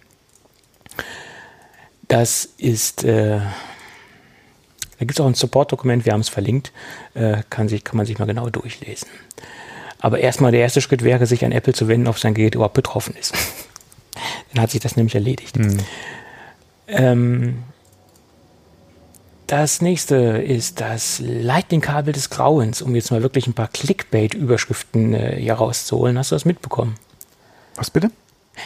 Das 2.08 2.48
ist, 2.56 3.04
äh, 3.04 3.38
da 3.38 5.04
gibt 5.04 5.12
es 5.12 5.20
auch 5.20 5.26
ein 5.26 5.34
Support-Dokument, 5.34 6.04
wir 6.04 6.12
haben 6.12 6.20
es 6.20 6.30
verlinkt, 6.30 6.72
äh, 7.14 7.42
kann, 7.50 7.68
sich, 7.68 7.84
kann 7.84 7.96
man 7.96 8.06
sich 8.06 8.18
mal 8.18 8.24
genau 8.24 8.48
durchlesen. 8.50 9.08
Aber 10.00 10.20
erstmal 10.20 10.52
der 10.52 10.60
erste 10.60 10.80
Schritt 10.80 11.02
wäre, 11.02 11.26
sich 11.26 11.44
an 11.44 11.52
Apple 11.52 11.72
zu 11.72 11.88
wenden, 11.88 12.06
ob 12.06 12.18
sein 12.18 12.34
Gerät 12.34 12.54
überhaupt 12.54 12.74
betroffen 12.74 13.14
ist. 13.18 13.34
Dann 14.52 14.62
hat 14.62 14.70
sich 14.70 14.80
das 14.80 14.96
nämlich 14.96 15.14
erledigt. 15.14 15.58
Mhm. 15.58 15.78
Ähm, 16.88 17.58
das 19.46 19.80
nächste 19.80 20.16
ist 20.16 20.80
das 20.80 21.20
Lightning-Kabel 21.24 22.12
des 22.12 22.30
Grauens, 22.30 22.82
um 22.82 22.94
jetzt 22.94 23.10
mal 23.10 23.22
wirklich 23.22 23.46
ein 23.46 23.54
paar 23.54 23.68
Clickbait-Überschriften 23.68 25.14
äh, 25.14 25.36
hier 25.40 25.54
rauszuholen. 25.54 26.18
Hast 26.18 26.30
du 26.30 26.34
das 26.36 26.44
mitbekommen? 26.44 26.96
Was 27.74 27.90
bitte? 27.90 28.10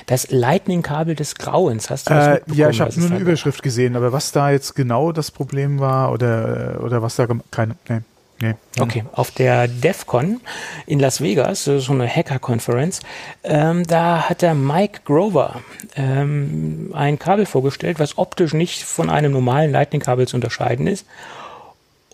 Das 0.07 0.30
Lightning-Kabel 0.30 1.14
des 1.14 1.37
Grauens, 1.37 1.91
hast 1.91 2.09
du 2.09 2.14
das 2.14 2.26
äh, 2.26 2.30
mitbekommen? 2.35 2.59
Ja, 2.59 2.70
ich 2.70 2.80
habe 2.80 2.99
nur 2.99 3.11
eine 3.11 3.18
Überschrift 3.18 3.62
gesehen, 3.62 3.95
aber 3.95 4.12
was 4.12 4.33
da 4.33 4.51
jetzt 4.51 4.74
genau 4.74 5.12
das 5.12 5.30
Problem 5.30 5.78
war 5.78 6.12
oder, 6.12 6.80
oder 6.83 7.03
was 7.03 7.16
da 7.16 7.28
keine. 7.51 7.76
Nee. 7.89 8.01
Nee. 8.43 8.55
Okay, 8.80 9.05
auf 9.12 9.30
der 9.30 9.68
DEFCON 9.68 10.40
in 10.86 10.99
Las 10.99 11.20
Vegas, 11.20 11.62
so 11.62 11.93
eine 11.93 12.09
Hacker-Conference, 12.09 12.99
ähm, 13.45 13.86
da 13.86 14.28
hat 14.28 14.43
der 14.43 14.55
Mike 14.55 15.03
Grover 15.05 15.61
ähm, 15.95 16.90
ein 16.93 17.20
Kabel 17.20 17.47
vorgestellt, 17.47 18.01
was 18.01 18.18
optisch 18.18 18.53
nicht 18.53 18.82
von 18.82 19.11
einem 19.11 19.30
normalen 19.30 19.70
Lightning-Kabel 19.70 20.26
zu 20.26 20.34
unterscheiden 20.34 20.88
ist. 20.88 21.07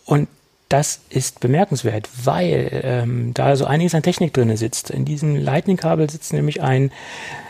Und 0.05 0.29
das 0.69 1.01
ist 1.09 1.41
bemerkenswert, 1.41 2.11
weil 2.25 2.83
ähm, 2.85 3.33
da 3.33 3.57
so 3.57 3.65
einiges 3.65 3.95
an 3.95 4.03
Technik 4.03 4.35
drin 4.35 4.55
sitzt. 4.55 4.91
In 4.91 5.07
diesem 5.07 5.35
Lightning-Kabel 5.35 6.11
sitzt 6.11 6.35
nämlich 6.35 6.61
ein, 6.61 6.93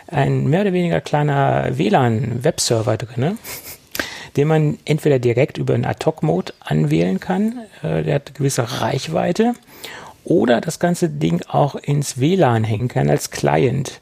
ein 0.07 0.47
mehr 0.47 0.61
oder 0.61 0.72
weniger 0.72 1.01
kleiner 1.01 1.76
WLAN-Webserver 1.76 2.97
drin 2.97 3.39
den 4.39 4.49
man 4.49 4.78
entweder 4.84 5.18
direkt 5.18 5.59
über 5.59 5.74
einen 5.74 5.84
Ad-Hoc-Mode 5.84 6.55
anwählen 6.61 7.18
kann, 7.18 7.59
äh, 7.82 8.05
der 8.05 8.14
hat 8.14 8.28
eine 8.28 8.36
gewisse 8.36 8.80
Reichweite, 8.80 9.55
oder 10.22 10.61
das 10.61 10.78
ganze 10.78 11.09
Ding 11.09 11.43
auch 11.49 11.74
ins 11.74 12.20
WLAN 12.20 12.62
hängen 12.62 12.89
kann 12.89 13.11
als 13.11 13.30
Client. 13.30 14.01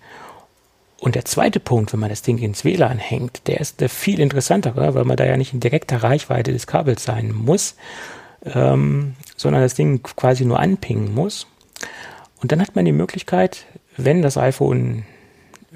Und 0.99 1.15
der 1.15 1.25
zweite 1.25 1.61
Punkt, 1.61 1.93
wenn 1.93 2.01
man 2.01 2.11
das 2.11 2.23
Ding 2.23 2.39
ins 2.39 2.65
WLAN 2.65 2.99
hängt, 2.99 3.47
der 3.47 3.61
ist 3.61 3.81
der 3.81 3.89
viel 3.89 4.21
interessantere, 4.21 4.95
weil 4.95 5.05
man 5.05 5.17
da 5.17 5.25
ja 5.25 5.37
nicht 5.37 5.55
in 5.55 5.61
direkter 5.61 6.03
Reichweite 6.03 6.53
des 6.53 6.67
Kabels 6.67 7.05
sein 7.05 7.33
muss, 7.33 7.77
ähm, 8.45 9.15
sondern 9.37 9.63
das 9.63 9.75
Ding 9.75 10.03
quasi 10.03 10.45
nur 10.45 10.61
anpingen 10.61 11.15
muss. 11.15 11.47
Und 12.43 12.53
dann 12.53 12.61
hat 12.61 12.77
man 12.77 12.85
die 12.85 12.93
Möglichkeit, 12.93 13.65
wenn 13.97 14.21
das 14.21 14.37
iPhone 14.37 15.05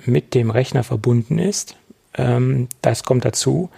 mit 0.05 0.35
dem 0.35 0.51
Rechner 0.51 0.85
verbunden 0.85 1.39
ist, 1.39 1.77
ähm, 2.15 2.69
das 2.83 3.05
kommt 3.05 3.25
dazu, 3.25 3.71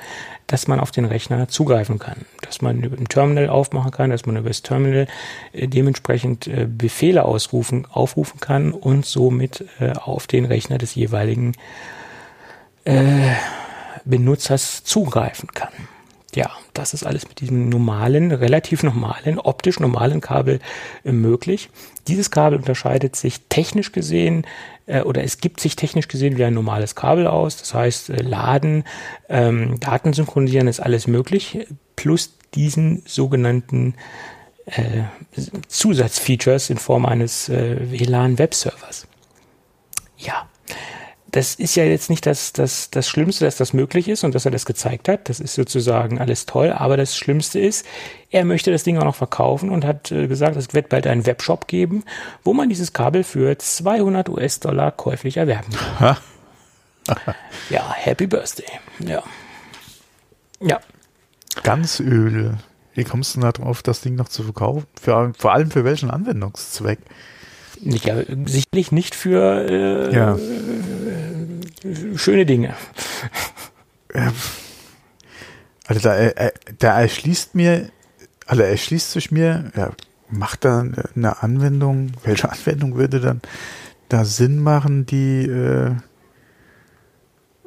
dass 0.52 0.68
man 0.68 0.80
auf 0.80 0.90
den 0.90 1.06
Rechner 1.06 1.48
zugreifen 1.48 1.98
kann, 1.98 2.26
dass 2.42 2.60
man 2.60 2.82
über 2.82 2.98
ein 2.98 3.08
Terminal 3.08 3.48
aufmachen 3.48 3.90
kann, 3.90 4.10
dass 4.10 4.26
man 4.26 4.36
über 4.36 4.50
das 4.50 4.60
Terminal 4.60 5.06
äh, 5.54 5.66
dementsprechend 5.66 6.46
äh, 6.46 6.66
Befehle 6.68 7.24
ausrufen, 7.24 7.86
aufrufen 7.90 8.38
kann 8.38 8.72
und 8.72 9.06
somit 9.06 9.64
äh, 9.80 9.92
auf 9.92 10.26
den 10.26 10.44
Rechner 10.44 10.76
des 10.76 10.94
jeweiligen 10.94 11.52
Benutzers 14.04 14.82
zugreifen 14.82 15.50
kann. 15.54 15.70
Ja, 16.34 16.50
das 16.74 16.94
ist 16.94 17.06
alles 17.06 17.28
mit 17.28 17.38
diesem 17.38 17.68
normalen, 17.68 18.32
relativ 18.32 18.82
normalen, 18.82 19.38
optisch 19.38 19.78
normalen 19.78 20.20
Kabel 20.20 20.58
möglich. 21.04 21.70
Dieses 22.08 22.32
Kabel 22.32 22.58
unterscheidet 22.58 23.14
sich 23.14 23.42
technisch 23.48 23.92
gesehen 23.92 24.44
äh, 24.86 25.02
oder 25.02 25.22
es 25.22 25.38
gibt 25.38 25.60
sich 25.60 25.76
technisch 25.76 26.08
gesehen 26.08 26.36
wie 26.36 26.44
ein 26.44 26.54
normales 26.54 26.94
Kabel 26.94 27.26
aus. 27.26 27.56
Das 27.56 27.74
heißt, 27.74 28.10
äh, 28.10 28.22
Laden, 28.22 28.84
ähm, 29.28 29.78
Daten 29.80 30.12
synchronisieren 30.12 30.68
ist 30.68 30.80
alles 30.80 31.06
möglich, 31.06 31.66
plus 31.96 32.38
diesen 32.54 33.02
sogenannten 33.06 33.94
äh, 34.66 35.02
Zusatzfeatures 35.68 36.70
in 36.70 36.78
Form 36.78 37.06
eines 37.06 37.48
äh, 37.48 37.78
WLAN-Webservers. 37.90 39.06
Ja, 40.18 40.48
das 41.32 41.54
ist 41.54 41.74
ja 41.76 41.84
jetzt 41.84 42.10
nicht 42.10 42.26
das, 42.26 42.52
das, 42.52 42.90
das 42.90 43.08
Schlimmste, 43.08 43.46
dass 43.46 43.56
das 43.56 43.72
möglich 43.72 44.06
ist 44.06 44.22
und 44.22 44.34
dass 44.34 44.44
er 44.44 44.50
das 44.50 44.66
gezeigt 44.66 45.08
hat. 45.08 45.30
Das 45.30 45.40
ist 45.40 45.54
sozusagen 45.54 46.20
alles 46.20 46.44
toll. 46.44 46.70
Aber 46.70 46.98
das 46.98 47.16
Schlimmste 47.16 47.58
ist, 47.58 47.86
er 48.30 48.44
möchte 48.44 48.70
das 48.70 48.84
Ding 48.84 48.98
auch 48.98 49.04
noch 49.04 49.14
verkaufen 49.14 49.70
und 49.70 49.86
hat 49.86 50.12
äh, 50.12 50.28
gesagt, 50.28 50.56
es 50.56 50.74
wird 50.74 50.90
bald 50.90 51.06
einen 51.06 51.24
Webshop 51.24 51.68
geben, 51.68 52.04
wo 52.44 52.52
man 52.52 52.68
dieses 52.68 52.92
Kabel 52.92 53.24
für 53.24 53.56
200 53.56 54.28
US-Dollar 54.28 54.92
käuflich 54.92 55.38
erwerben 55.38 55.72
kann. 55.98 56.18
ja, 57.70 57.92
Happy 57.94 58.26
Birthday. 58.26 58.66
Ja. 58.98 59.22
Ja. 60.60 60.80
Ganz 61.62 61.98
öde. 61.98 62.58
Wie 62.94 63.04
kommst 63.04 63.34
du 63.34 63.40
denn 63.40 63.46
da 63.46 63.52
drauf, 63.52 63.82
das 63.82 64.02
Ding 64.02 64.16
noch 64.16 64.28
zu 64.28 64.42
verkaufen? 64.42 64.86
Für, 65.00 65.32
vor 65.38 65.52
allem 65.52 65.70
für 65.70 65.84
welchen 65.84 66.10
Anwendungszweck? 66.10 66.98
Ja, 67.80 68.16
sicherlich 68.44 68.92
nicht 68.92 69.14
für 69.14 69.66
äh, 69.68 70.14
ja. 70.14 70.38
Schöne 72.16 72.46
Dinge. 72.46 72.74
Also 75.86 76.00
da, 76.00 76.16
äh, 76.16 76.52
da 76.78 77.00
erschließt 77.00 77.54
mir, 77.54 77.90
also 78.46 78.62
erschließt 78.62 79.12
sich 79.12 79.30
mir, 79.30 79.72
ja, 79.76 79.90
macht 80.30 80.64
da 80.64 80.84
eine 81.14 81.42
Anwendung, 81.42 82.12
welche 82.24 82.50
Anwendung 82.50 82.96
würde 82.96 83.20
dann 83.20 83.40
da 84.08 84.24
Sinn 84.24 84.58
machen, 84.58 85.06
die 85.06 85.42
äh, 85.46 85.92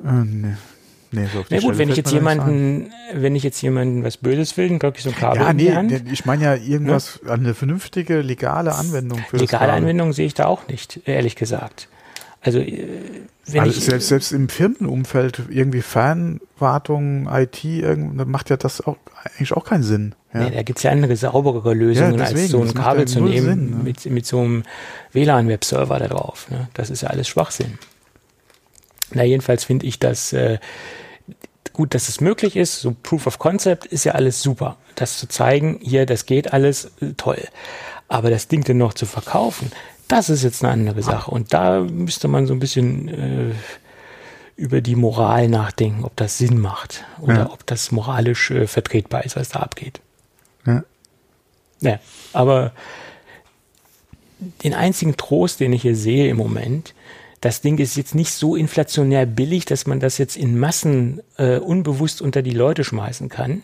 äh, 0.04 0.12
ne. 0.12 0.58
Nee, 1.12 1.28
so 1.32 1.46
Na 1.50 1.60
gut, 1.60 1.78
wenn 1.78 1.90
ich 1.90 1.96
jetzt 1.96 2.12
jemanden, 2.12 2.92
wenn 3.14 3.36
ich 3.36 3.44
jetzt 3.44 3.62
jemanden 3.62 4.04
was 4.04 4.18
Böses 4.18 4.58
will, 4.58 4.68
dann 4.68 4.80
glaube 4.80 4.98
ich 4.98 5.04
so 5.04 5.10
ein 5.10 5.16
Kabel 5.16 5.42
ja, 5.42 5.50
in 5.52 5.56
nee, 5.56 5.64
die 5.64 5.74
Hand. 5.74 6.12
Ich 6.12 6.26
meine 6.26 6.44
ja 6.44 6.56
irgendwas, 6.56 7.22
ne? 7.24 7.32
eine 7.32 7.54
vernünftige, 7.54 8.22
legale 8.22 8.76
Anwendung 8.76 9.20
für 9.30 9.38
Legale 9.38 9.72
Anwendung 9.72 10.12
sehe 10.12 10.26
ich 10.26 10.34
da 10.34 10.46
auch 10.46 10.68
nicht, 10.68 11.02
ehrlich 11.06 11.38
gesagt. 11.38 11.88
Also, 12.46 12.60
äh, 12.60 12.88
wenn 13.48 13.62
also 13.62 13.78
ich, 13.78 13.84
selbst, 13.84 14.08
selbst 14.08 14.32
im 14.32 14.50
Firmenumfeld 14.50 15.42
irgendwie 15.50 15.82
Fernwartung, 15.82 17.28
IT, 17.32 17.64
dann 17.84 18.16
macht 18.30 18.50
ja 18.50 18.58
das 18.58 18.82
auch 18.82 18.98
eigentlich 19.24 19.54
auch 19.54 19.66
keinen 19.66 19.84
Sinn. 19.84 20.16
Ja. 20.34 20.42
Nee, 20.42 20.52
da 20.52 20.64
gibt's 20.64 20.84
ja 20.84 20.92
andere 20.92 21.16
sauberere 21.16 21.74
Lösungen, 21.74 22.14
ja, 22.14 22.18
deswegen, 22.18 22.42
als 22.42 22.52
so 22.52 22.62
ein 22.62 22.74
Kabel 22.74 23.08
zu 23.08 23.22
nehmen 23.22 23.46
Sinn, 23.46 23.70
ne? 23.78 23.84
mit, 23.84 24.06
mit 24.06 24.26
so 24.26 24.40
einem 24.40 24.64
WLAN-Webserver 25.14 25.98
da 26.00 26.08
drauf. 26.08 26.48
Ne? 26.50 26.70
Das 26.74 26.90
ist 26.90 27.02
ja 27.02 27.10
alles 27.10 27.28
Schwachsinn. 27.28 27.80
Na, 29.12 29.24
jedenfalls 29.24 29.64
finde 29.64 29.88
ich 29.88 30.00
das 30.00 30.34
äh, 30.34 30.60
gut, 31.74 31.94
dass 31.96 32.10
es 32.10 32.22
möglich 32.22 32.56
ist. 32.56 32.82
So 32.82 32.96
Proof 33.02 33.28
of 33.28 33.40
Concept 33.40 33.86
ist 33.86 34.04
ja 34.04 34.14
alles 34.14 34.42
super. 34.42 34.78
Das 34.96 35.18
zu 35.18 35.28
zeigen, 35.28 35.80
hier, 35.82 36.06
das 36.06 36.26
geht 36.26 36.54
alles, 36.54 36.92
äh, 37.02 37.14
toll. 37.18 37.44
Aber 38.08 38.30
das 38.30 38.48
Ding 38.48 38.64
dann 38.64 38.78
noch 38.78 38.94
zu 38.94 39.06
verkaufen, 39.08 39.72
das 40.16 40.30
ist 40.30 40.44
jetzt 40.44 40.64
eine 40.64 40.72
andere 40.72 41.04
Sache. 41.04 41.30
Und 41.30 41.54
da 41.54 41.82
müsste 41.82 42.30
man 42.30 42.48
so 42.48 42.54
ein 42.54 42.60
bisschen 42.60 43.10
äh, 43.10 43.52
über 44.56 44.80
die 44.80 44.96
Moral 44.96 45.50
nachdenken, 45.50 46.06
ob 46.06 46.16
das 46.16 46.38
Sinn 46.38 46.58
macht 46.58 47.04
oder 47.20 47.34
ja. 47.34 47.50
ob 47.52 47.66
das 47.66 47.92
moralisch 47.92 48.50
äh, 48.52 48.66
vertretbar 48.66 49.26
ist, 49.26 49.36
was 49.36 49.50
da 49.50 49.60
abgeht. 49.60 50.00
Ja. 50.66 50.84
ja. 51.82 52.00
Aber 52.32 52.72
den 54.64 54.74
einzigen 54.74 55.18
Trost, 55.18 55.60
den 55.60 55.74
ich 55.74 55.82
hier 55.82 55.98
sehe 55.98 56.30
im 56.30 56.38
Moment, 56.38 56.94
das 57.42 57.60
Ding 57.60 57.78
ist 57.78 57.98
jetzt 57.98 58.16
nicht 58.16 58.32
so 58.32 58.56
inflationär 58.56 59.26
billig, 59.26 59.66
dass 59.66 59.86
man 59.86 60.00
das 60.00 60.18
jetzt 60.18 60.38
in 60.38 60.58
Massen 60.58 61.22
äh, 61.38 61.58
unbewusst 61.58 62.22
unter 62.22 62.42
die 62.42 62.52
Leute 62.52 62.86
schmeißen 62.86 63.28
kann, 63.28 63.64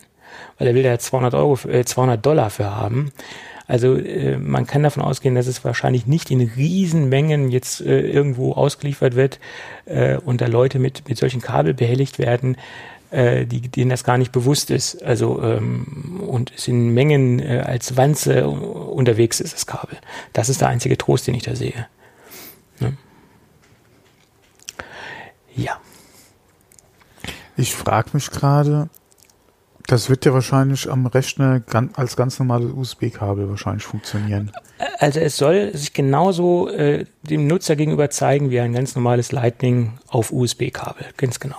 weil 0.58 0.68
er 0.68 0.74
will 0.74 0.82
da 0.82 0.98
200 0.98 1.32
Euro, 1.32 1.58
äh, 1.66 1.86
200 1.86 2.24
Dollar 2.24 2.50
für 2.50 2.76
haben. 2.76 3.10
Also 3.66 3.96
äh, 3.96 4.36
man 4.36 4.66
kann 4.66 4.82
davon 4.82 5.02
ausgehen, 5.02 5.34
dass 5.34 5.46
es 5.46 5.64
wahrscheinlich 5.64 6.06
nicht 6.06 6.30
in 6.30 6.40
Riesenmengen 6.40 7.50
jetzt 7.50 7.80
äh, 7.80 8.00
irgendwo 8.00 8.52
ausgeliefert 8.52 9.14
wird 9.14 9.40
äh, 9.86 10.16
und 10.16 10.40
da 10.40 10.46
Leute 10.46 10.78
mit, 10.78 11.08
mit 11.08 11.18
solchen 11.18 11.40
Kabel 11.40 11.74
behelligt 11.74 12.18
werden, 12.18 12.56
äh, 13.10 13.46
die, 13.46 13.60
denen 13.60 13.90
das 13.90 14.04
gar 14.04 14.18
nicht 14.18 14.32
bewusst 14.32 14.70
ist. 14.70 15.02
Also 15.02 15.42
ähm, 15.42 16.22
und 16.26 16.52
es 16.56 16.66
in 16.66 16.94
Mengen 16.94 17.38
äh, 17.40 17.62
als 17.64 17.96
Wanze 17.96 18.48
unterwegs 18.48 19.40
ist, 19.40 19.54
das 19.54 19.66
Kabel. 19.66 19.98
Das 20.32 20.48
ist 20.48 20.60
der 20.60 20.68
einzige 20.68 20.98
Trost, 20.98 21.26
den 21.26 21.34
ich 21.34 21.42
da 21.42 21.54
sehe. 21.54 21.86
Ne? 22.80 22.96
Ja. 25.54 25.78
Ich 27.56 27.74
frage 27.74 28.10
mich 28.14 28.30
gerade, 28.30 28.88
Das 29.86 30.08
wird 30.08 30.24
ja 30.24 30.32
wahrscheinlich 30.32 30.90
am 30.90 31.06
Rechner 31.06 31.62
als 31.94 32.16
ganz 32.16 32.38
normales 32.38 32.72
USB-Kabel 32.72 33.48
wahrscheinlich 33.48 33.84
funktionieren. 33.84 34.52
Also 34.98 35.20
es 35.20 35.36
soll 35.36 35.76
sich 35.76 35.92
genauso 35.92 36.68
äh, 36.68 37.06
dem 37.22 37.46
Nutzer 37.46 37.76
gegenüber 37.76 38.10
zeigen 38.10 38.50
wie 38.50 38.60
ein 38.60 38.72
ganz 38.72 38.94
normales 38.94 39.32
Lightning 39.32 39.98
auf 40.08 40.32
USB-Kabel. 40.32 41.06
Ganz 41.16 41.40
genau. 41.40 41.56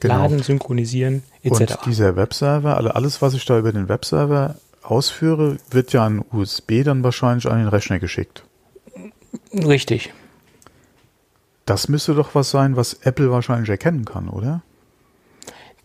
genau. 0.00 0.16
Laden, 0.16 0.42
synchronisieren 0.42 1.22
etc. 1.42 1.60
Und 1.60 1.86
dieser 1.86 2.16
Webserver, 2.16 2.76
also 2.76 2.90
alles, 2.90 3.20
was 3.22 3.34
ich 3.34 3.44
da 3.44 3.58
über 3.58 3.72
den 3.72 3.88
Webserver 3.88 4.56
ausführe, 4.82 5.58
wird 5.70 5.92
ja 5.92 6.04
an 6.04 6.24
USB 6.32 6.84
dann 6.84 7.04
wahrscheinlich 7.04 7.46
an 7.46 7.58
den 7.58 7.68
Rechner 7.68 7.98
geschickt. 7.98 8.44
Richtig. 9.52 10.12
Das 11.66 11.88
müsste 11.88 12.14
doch 12.14 12.34
was 12.34 12.50
sein, 12.50 12.76
was 12.76 12.94
Apple 12.94 13.30
wahrscheinlich 13.30 13.68
erkennen 13.68 14.06
kann, 14.06 14.28
oder? 14.28 14.62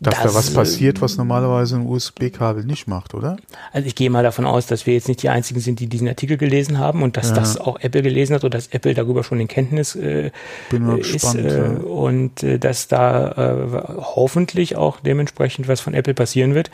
Dass 0.04 0.16
das, 0.16 0.34
da 0.34 0.38
was 0.38 0.54
passiert, 0.54 1.02
was 1.02 1.18
normalerweise 1.18 1.76
ein 1.76 1.88
USB-Kabel 1.88 2.66
nicht 2.66 2.88
macht, 2.88 3.14
oder? 3.14 3.38
Also 3.72 3.88
ich 3.88 3.96
gehe 3.96 4.10
mal 4.10 4.24
davon 4.24 4.46
aus, 4.46 4.68
dass 4.68 4.86
wir 4.86 4.94
jetzt 4.94 5.08
nicht 5.08 5.24
die 5.24 5.30
Einzigen 5.30 5.60
sind, 5.60 5.80
die 5.80 5.88
diesen 5.88 6.08
Artikel 6.08 6.38
gelesen 6.38 6.78
haben 6.78 7.04
und 7.04 7.18
dass 7.18 7.30
ja. 7.30 7.36
das 7.36 7.58
auch 7.58 7.80
Apple 7.80 8.02
gelesen 8.02 8.36
hat 8.36 8.44
und 8.44 8.54
dass 8.54 8.68
Apple 8.68 8.94
darüber 8.94 9.24
schon 9.24 9.40
in 9.40 9.48
Kenntnis 9.48 9.96
äh, 9.96 10.32
Bin 10.70 10.86
mal 10.86 11.00
ist 11.00 11.14
gespannt, 11.14 11.40
äh, 11.40 11.58
ja. 11.58 11.70
und 11.80 12.44
äh, 12.44 12.60
dass 12.60 12.88
da 12.88 13.32
äh, 13.32 13.84
hoffentlich 13.98 14.76
auch 14.76 15.00
dementsprechend 15.00 15.68
was 15.68 15.82
von 15.82 15.94
Apple 15.94 16.14
passieren 16.14 16.54
wird 16.54 16.70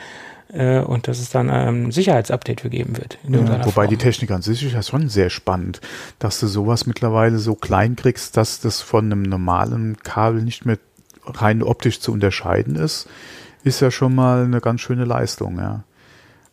äh, 0.53 0.80
und 0.80 1.07
dass 1.07 1.19
es 1.19 1.30
dann 1.30 1.49
ein 1.49 1.91
Sicherheitsupdate 1.91 2.61
für 2.61 2.69
geben 2.69 2.97
wird. 2.97 3.17
Ja, 3.27 3.39
wobei 3.65 3.71
Form. 3.71 3.88
die 3.89 3.97
Technik 3.97 4.32
an 4.32 4.41
sich 4.41 4.63
ist 4.63 4.73
ja 4.73 4.82
schon 4.84 5.09
sehr 5.09 5.30
spannend, 5.30 5.82
dass 6.17 6.39
du 6.39 6.47
sowas 6.47 6.86
mittlerweile 6.86 7.39
so 7.39 7.55
klein 7.55 7.95
kriegst, 7.95 8.38
dass 8.38 8.59
das 8.59 8.82
von 8.82 9.05
einem 9.05 9.23
normalen 9.23 9.97
Kabel 9.97 10.41
nicht 10.41 10.65
mehr 10.65 10.77
rein 11.34 11.63
optisch 11.63 11.99
zu 11.99 12.11
unterscheiden 12.11 12.75
ist, 12.75 13.07
ist 13.63 13.80
ja 13.82 13.91
schon 13.91 14.15
mal 14.15 14.43
eine 14.45 14.61
ganz 14.61 14.82
schöne 14.82 15.05
Leistung, 15.05 15.57
ja. 15.57 15.84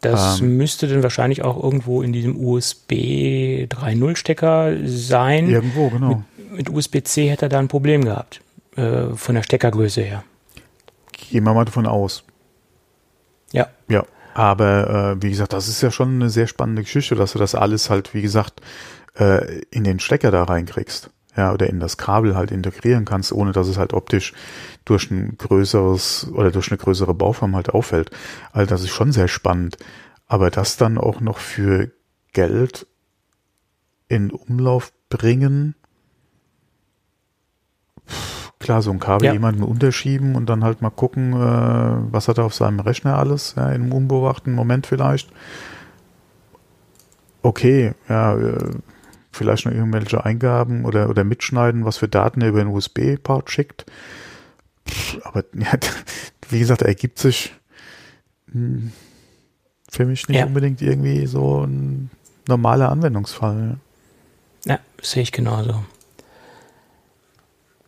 Das 0.00 0.40
ähm, 0.40 0.56
müsste 0.56 0.88
dann 0.88 1.02
wahrscheinlich 1.02 1.42
auch 1.42 1.62
irgendwo 1.62 2.02
in 2.02 2.12
diesem 2.12 2.36
USB 2.36 2.92
3.0 2.92 4.16
Stecker 4.16 4.74
sein. 4.84 5.48
Irgendwo, 5.48 5.88
genau. 5.88 6.22
Mit, 6.36 6.52
mit 6.52 6.70
USB-C 6.70 7.30
hätte 7.30 7.46
er 7.46 7.48
da 7.48 7.58
ein 7.58 7.68
Problem 7.68 8.04
gehabt, 8.04 8.40
äh, 8.76 9.06
von 9.14 9.34
der 9.34 9.42
Steckergröße 9.42 10.02
her. 10.02 10.22
Gehen 11.12 11.44
wir 11.44 11.54
mal 11.54 11.64
davon 11.64 11.86
aus. 11.86 12.24
Ja. 13.52 13.68
Ja. 13.88 14.04
Aber 14.34 15.16
äh, 15.16 15.22
wie 15.22 15.30
gesagt, 15.30 15.54
das 15.54 15.66
ist 15.66 15.80
ja 15.80 15.90
schon 15.90 16.16
eine 16.16 16.28
sehr 16.28 16.46
spannende 16.46 16.82
Geschichte, 16.82 17.14
dass 17.14 17.32
du 17.32 17.38
das 17.38 17.54
alles 17.54 17.88
halt, 17.88 18.12
wie 18.12 18.20
gesagt, 18.20 18.60
äh, 19.18 19.60
in 19.70 19.82
den 19.82 19.98
Stecker 19.98 20.30
da 20.30 20.44
reinkriegst 20.44 21.10
ja, 21.36 21.52
oder 21.52 21.68
in 21.68 21.80
das 21.80 21.96
Kabel 21.96 22.34
halt 22.34 22.50
integrieren 22.50 23.04
kannst, 23.04 23.32
ohne 23.32 23.52
dass 23.52 23.68
es 23.68 23.76
halt 23.76 23.92
optisch 23.92 24.32
durch 24.84 25.10
ein 25.10 25.36
größeres 25.36 26.30
oder 26.32 26.50
durch 26.50 26.70
eine 26.70 26.78
größere 26.78 27.14
Bauform 27.14 27.54
halt 27.54 27.70
auffällt. 27.70 28.10
Also 28.52 28.68
das 28.68 28.82
ist 28.82 28.90
schon 28.90 29.12
sehr 29.12 29.28
spannend. 29.28 29.76
Aber 30.26 30.50
das 30.50 30.76
dann 30.76 30.98
auch 30.98 31.20
noch 31.20 31.38
für 31.38 31.90
Geld 32.32 32.86
in 34.08 34.30
Umlauf 34.30 34.92
bringen, 35.08 35.74
klar, 38.58 38.82
so 38.82 38.90
ein 38.90 38.98
Kabel 38.98 39.26
ja. 39.26 39.32
jemandem 39.32 39.64
unterschieben 39.64 40.34
und 40.34 40.46
dann 40.48 40.64
halt 40.64 40.82
mal 40.82 40.90
gucken, 40.90 41.32
äh, 41.32 42.12
was 42.12 42.28
hat 42.28 42.38
er 42.38 42.44
auf 42.44 42.54
seinem 42.54 42.80
Rechner 42.80 43.18
alles, 43.18 43.54
ja, 43.56 43.68
in 43.70 43.82
einem 43.82 43.92
unbewachten 43.92 44.52
Moment 44.52 44.86
vielleicht. 44.86 45.30
Okay, 47.42 47.94
ja, 48.08 48.34
äh, 48.36 48.70
vielleicht 49.36 49.66
noch 49.66 49.72
irgendwelche 49.72 50.24
Eingaben 50.24 50.84
oder, 50.84 51.08
oder 51.08 51.24
mitschneiden, 51.24 51.84
was 51.84 51.98
für 51.98 52.08
Daten 52.08 52.40
er 52.40 52.48
über 52.48 52.60
einen 52.60 52.70
USB-Port 52.70 53.50
schickt. 53.50 53.86
Aber 55.22 55.44
ja, 55.54 55.72
wie 56.48 56.58
gesagt, 56.58 56.82
ergibt 56.82 57.18
sich 57.18 57.54
hm, 58.50 58.92
für 59.88 60.06
mich 60.06 60.28
nicht 60.28 60.38
ja. 60.38 60.46
unbedingt 60.46 60.82
irgendwie 60.82 61.26
so 61.26 61.64
ein 61.64 62.10
normaler 62.48 62.90
Anwendungsfall. 62.90 63.78
Ja, 64.64 64.80
sehe 65.00 65.22
ich 65.22 65.32
genauso. 65.32 65.84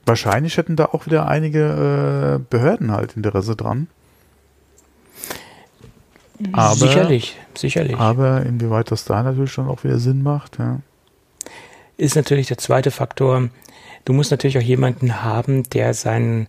Wahrscheinlich 0.06 0.56
hätten 0.56 0.76
da 0.76 0.86
auch 0.86 1.06
wieder 1.06 1.28
einige 1.28 2.38
äh, 2.38 2.44
Behörden 2.48 2.92
halt 2.92 3.16
Interesse 3.16 3.56
dran. 3.56 3.88
Aber, 6.52 6.76
sicherlich, 6.76 7.36
sicherlich. 7.56 7.96
Aber 7.96 8.46
inwieweit 8.46 8.90
das 8.90 9.04
da 9.04 9.22
natürlich 9.22 9.56
dann 9.56 9.68
auch 9.68 9.82
wieder 9.82 9.98
Sinn 9.98 10.22
macht, 10.22 10.58
ja 10.58 10.80
ist 11.98 12.16
natürlich 12.16 12.46
der 12.46 12.58
zweite 12.58 12.90
Faktor. 12.90 13.50
Du 14.06 14.12
musst 14.14 14.30
natürlich 14.30 14.56
auch 14.56 14.62
jemanden 14.62 15.22
haben, 15.22 15.64
der 15.64 15.92
sein 15.92 16.48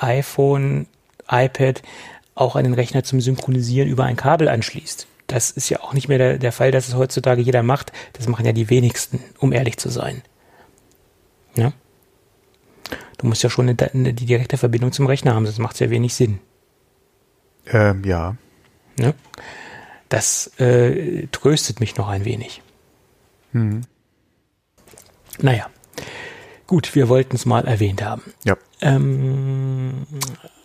iPhone, 0.00 0.86
iPad 1.28 1.82
auch 2.34 2.54
an 2.54 2.64
den 2.64 2.74
Rechner 2.74 3.02
zum 3.02 3.20
Synchronisieren 3.20 3.88
über 3.88 4.04
ein 4.04 4.16
Kabel 4.16 4.48
anschließt. 4.48 5.08
Das 5.26 5.50
ist 5.50 5.68
ja 5.68 5.80
auch 5.80 5.92
nicht 5.92 6.08
mehr 6.08 6.18
der, 6.18 6.38
der 6.38 6.52
Fall, 6.52 6.70
dass 6.70 6.88
es 6.88 6.94
heutzutage 6.94 7.42
jeder 7.42 7.62
macht. 7.62 7.92
Das 8.12 8.28
machen 8.28 8.46
ja 8.46 8.52
die 8.52 8.70
wenigsten, 8.70 9.20
um 9.38 9.52
ehrlich 9.52 9.76
zu 9.78 9.88
sein. 9.88 10.22
Ja? 11.56 11.72
Du 13.18 13.26
musst 13.26 13.42
ja 13.42 13.50
schon 13.50 13.68
eine, 13.68 13.92
eine, 13.92 14.14
die 14.14 14.26
direkte 14.26 14.56
Verbindung 14.56 14.92
zum 14.92 15.06
Rechner 15.06 15.34
haben, 15.34 15.44
sonst 15.44 15.58
macht 15.58 15.74
es 15.74 15.80
ja 15.80 15.90
wenig 15.90 16.14
Sinn. 16.14 16.38
Ähm, 17.66 18.04
ja. 18.04 18.36
ja? 18.98 19.12
Das 20.08 20.52
äh, 20.58 21.26
tröstet 21.32 21.80
mich 21.80 21.96
noch 21.96 22.08
ein 22.08 22.24
wenig. 22.24 22.62
Mhm. 23.52 23.82
Naja, 25.40 25.66
gut, 26.66 26.94
wir 26.94 27.08
wollten 27.08 27.36
es 27.36 27.46
mal 27.46 27.66
erwähnt 27.66 28.02
haben. 28.02 28.22
Ja. 28.44 28.56
Ähm, 28.80 30.06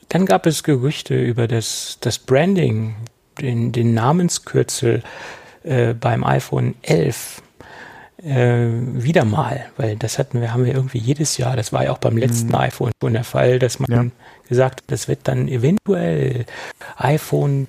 dann 0.10 0.26
gab 0.26 0.46
es 0.46 0.64
Gerüchte 0.64 1.16
über 1.16 1.48
das, 1.48 1.98
das 2.02 2.20
Branding, 2.20 2.96
den, 3.40 3.72
den 3.72 3.94
Namenskürzel 3.94 5.04
äh, 5.64 5.94
beim 5.94 6.24
iPhone 6.24 6.76
11 6.84 7.42
äh, 8.24 8.68
wieder 8.70 9.26
mal, 9.26 9.66
weil 9.78 9.96
das 9.98 10.20
hatten 10.20 10.40
wir, 10.40 10.54
haben 10.54 10.66
wir 10.66 10.74
irgendwie 10.74 11.00
jedes 11.00 11.38
Jahr, 11.38 11.56
das 11.56 11.74
war 11.74 11.86
ja 11.86 11.92
auch 11.92 11.98
beim 11.98 12.18
letzten 12.18 12.50
mhm. 12.50 12.56
iPhone 12.56 12.92
schon 13.02 13.14
der 13.14 13.24
Fall, 13.24 13.60
dass 13.60 13.80
man 13.80 13.92
ja. 13.92 14.06
gesagt 14.48 14.82
hat, 14.82 14.92
das 14.92 15.08
wird 15.08 15.28
dann 15.28 15.48
eventuell 15.48 16.46
iPhone 16.98 17.68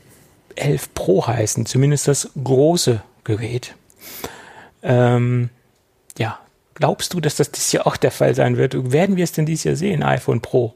11 0.56 0.94
Pro 0.94 1.26
heißen, 1.26 1.66
zumindest 1.66 2.08
das 2.08 2.30
große 2.42 3.02
Gerät. 3.24 3.74
Ähm, 4.82 5.50
ja, 6.18 6.38
Glaubst 6.74 7.14
du, 7.14 7.20
dass 7.20 7.36
das 7.36 7.50
dieses 7.50 7.72
Jahr 7.72 7.86
auch 7.86 7.96
der 7.96 8.10
Fall 8.10 8.34
sein 8.34 8.56
wird? 8.56 8.92
Werden 8.92 9.16
wir 9.16 9.24
es 9.24 9.32
denn 9.32 9.46
dieses 9.46 9.64
Jahr 9.64 9.76
sehen, 9.76 10.02
iPhone 10.02 10.40
Pro, 10.40 10.74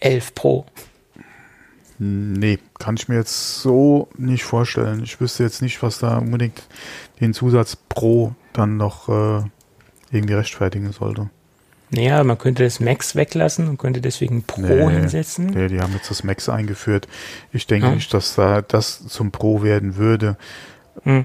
11 0.00 0.34
Pro? 0.34 0.66
Nee, 1.98 2.58
kann 2.78 2.96
ich 2.96 3.08
mir 3.08 3.16
jetzt 3.16 3.60
so 3.60 4.08
nicht 4.16 4.44
vorstellen. 4.44 5.02
Ich 5.02 5.20
wüsste 5.20 5.42
jetzt 5.42 5.62
nicht, 5.62 5.82
was 5.82 5.98
da 5.98 6.18
unbedingt 6.18 6.62
den 7.20 7.32
Zusatz 7.32 7.76
Pro 7.76 8.34
dann 8.52 8.76
noch 8.76 9.08
äh, 9.08 9.44
irgendwie 10.10 10.34
rechtfertigen 10.34 10.92
sollte. 10.92 11.30
Naja, 11.90 12.22
man 12.24 12.36
könnte 12.36 12.64
das 12.64 12.80
Max 12.80 13.14
weglassen 13.14 13.68
und 13.68 13.78
könnte 13.78 14.00
deswegen 14.00 14.42
Pro 14.42 14.60
nee, 14.60 14.90
hinsetzen. 14.90 15.46
Nee, 15.46 15.68
die 15.68 15.80
haben 15.80 15.92
jetzt 15.92 16.10
das 16.10 16.24
Max 16.24 16.48
eingeführt. 16.48 17.06
Ich 17.52 17.66
denke 17.66 17.88
hm. 17.88 17.94
nicht, 17.94 18.12
dass 18.12 18.34
da 18.34 18.60
das 18.60 19.06
zum 19.06 19.30
Pro 19.30 19.62
werden 19.62 19.96
würde. 19.96 20.36
Hm. 21.04 21.24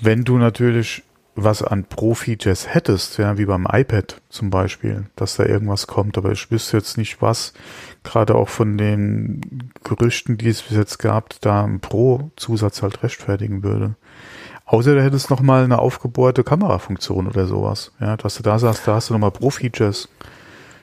Wenn 0.00 0.24
du 0.24 0.36
natürlich 0.36 1.04
was 1.36 1.62
an 1.62 1.84
Pro-Features 1.84 2.74
hättest, 2.74 3.18
ja, 3.18 3.36
wie 3.36 3.44
beim 3.44 3.68
iPad 3.70 4.20
zum 4.30 4.48
Beispiel, 4.48 5.04
dass 5.16 5.36
da 5.36 5.44
irgendwas 5.44 5.86
kommt, 5.86 6.16
aber 6.16 6.32
ich 6.32 6.50
wüsste 6.50 6.78
jetzt 6.78 6.96
nicht 6.96 7.20
was, 7.20 7.52
gerade 8.02 8.34
auch 8.34 8.48
von 8.48 8.78
den 8.78 9.70
Gerüchten, 9.84 10.38
die 10.38 10.48
es 10.48 10.62
bis 10.62 10.76
jetzt 10.76 10.98
gab, 10.98 11.38
da 11.42 11.64
ein 11.64 11.80
Pro-Zusatz 11.80 12.82
halt 12.82 13.02
rechtfertigen 13.02 13.62
würde. 13.62 13.94
Außer 14.64 14.94
du 14.94 15.02
hättest 15.02 15.30
nochmal 15.30 15.62
eine 15.62 15.78
aufgebohrte 15.78 16.42
Kamerafunktion 16.42 17.28
oder 17.28 17.46
sowas, 17.46 17.92
ja, 18.00 18.16
dass 18.16 18.36
du 18.36 18.42
da 18.42 18.58
sagst, 18.58 18.88
da 18.88 18.94
hast 18.94 19.10
du 19.10 19.12
nochmal 19.12 19.30
Pro-Features. 19.30 20.08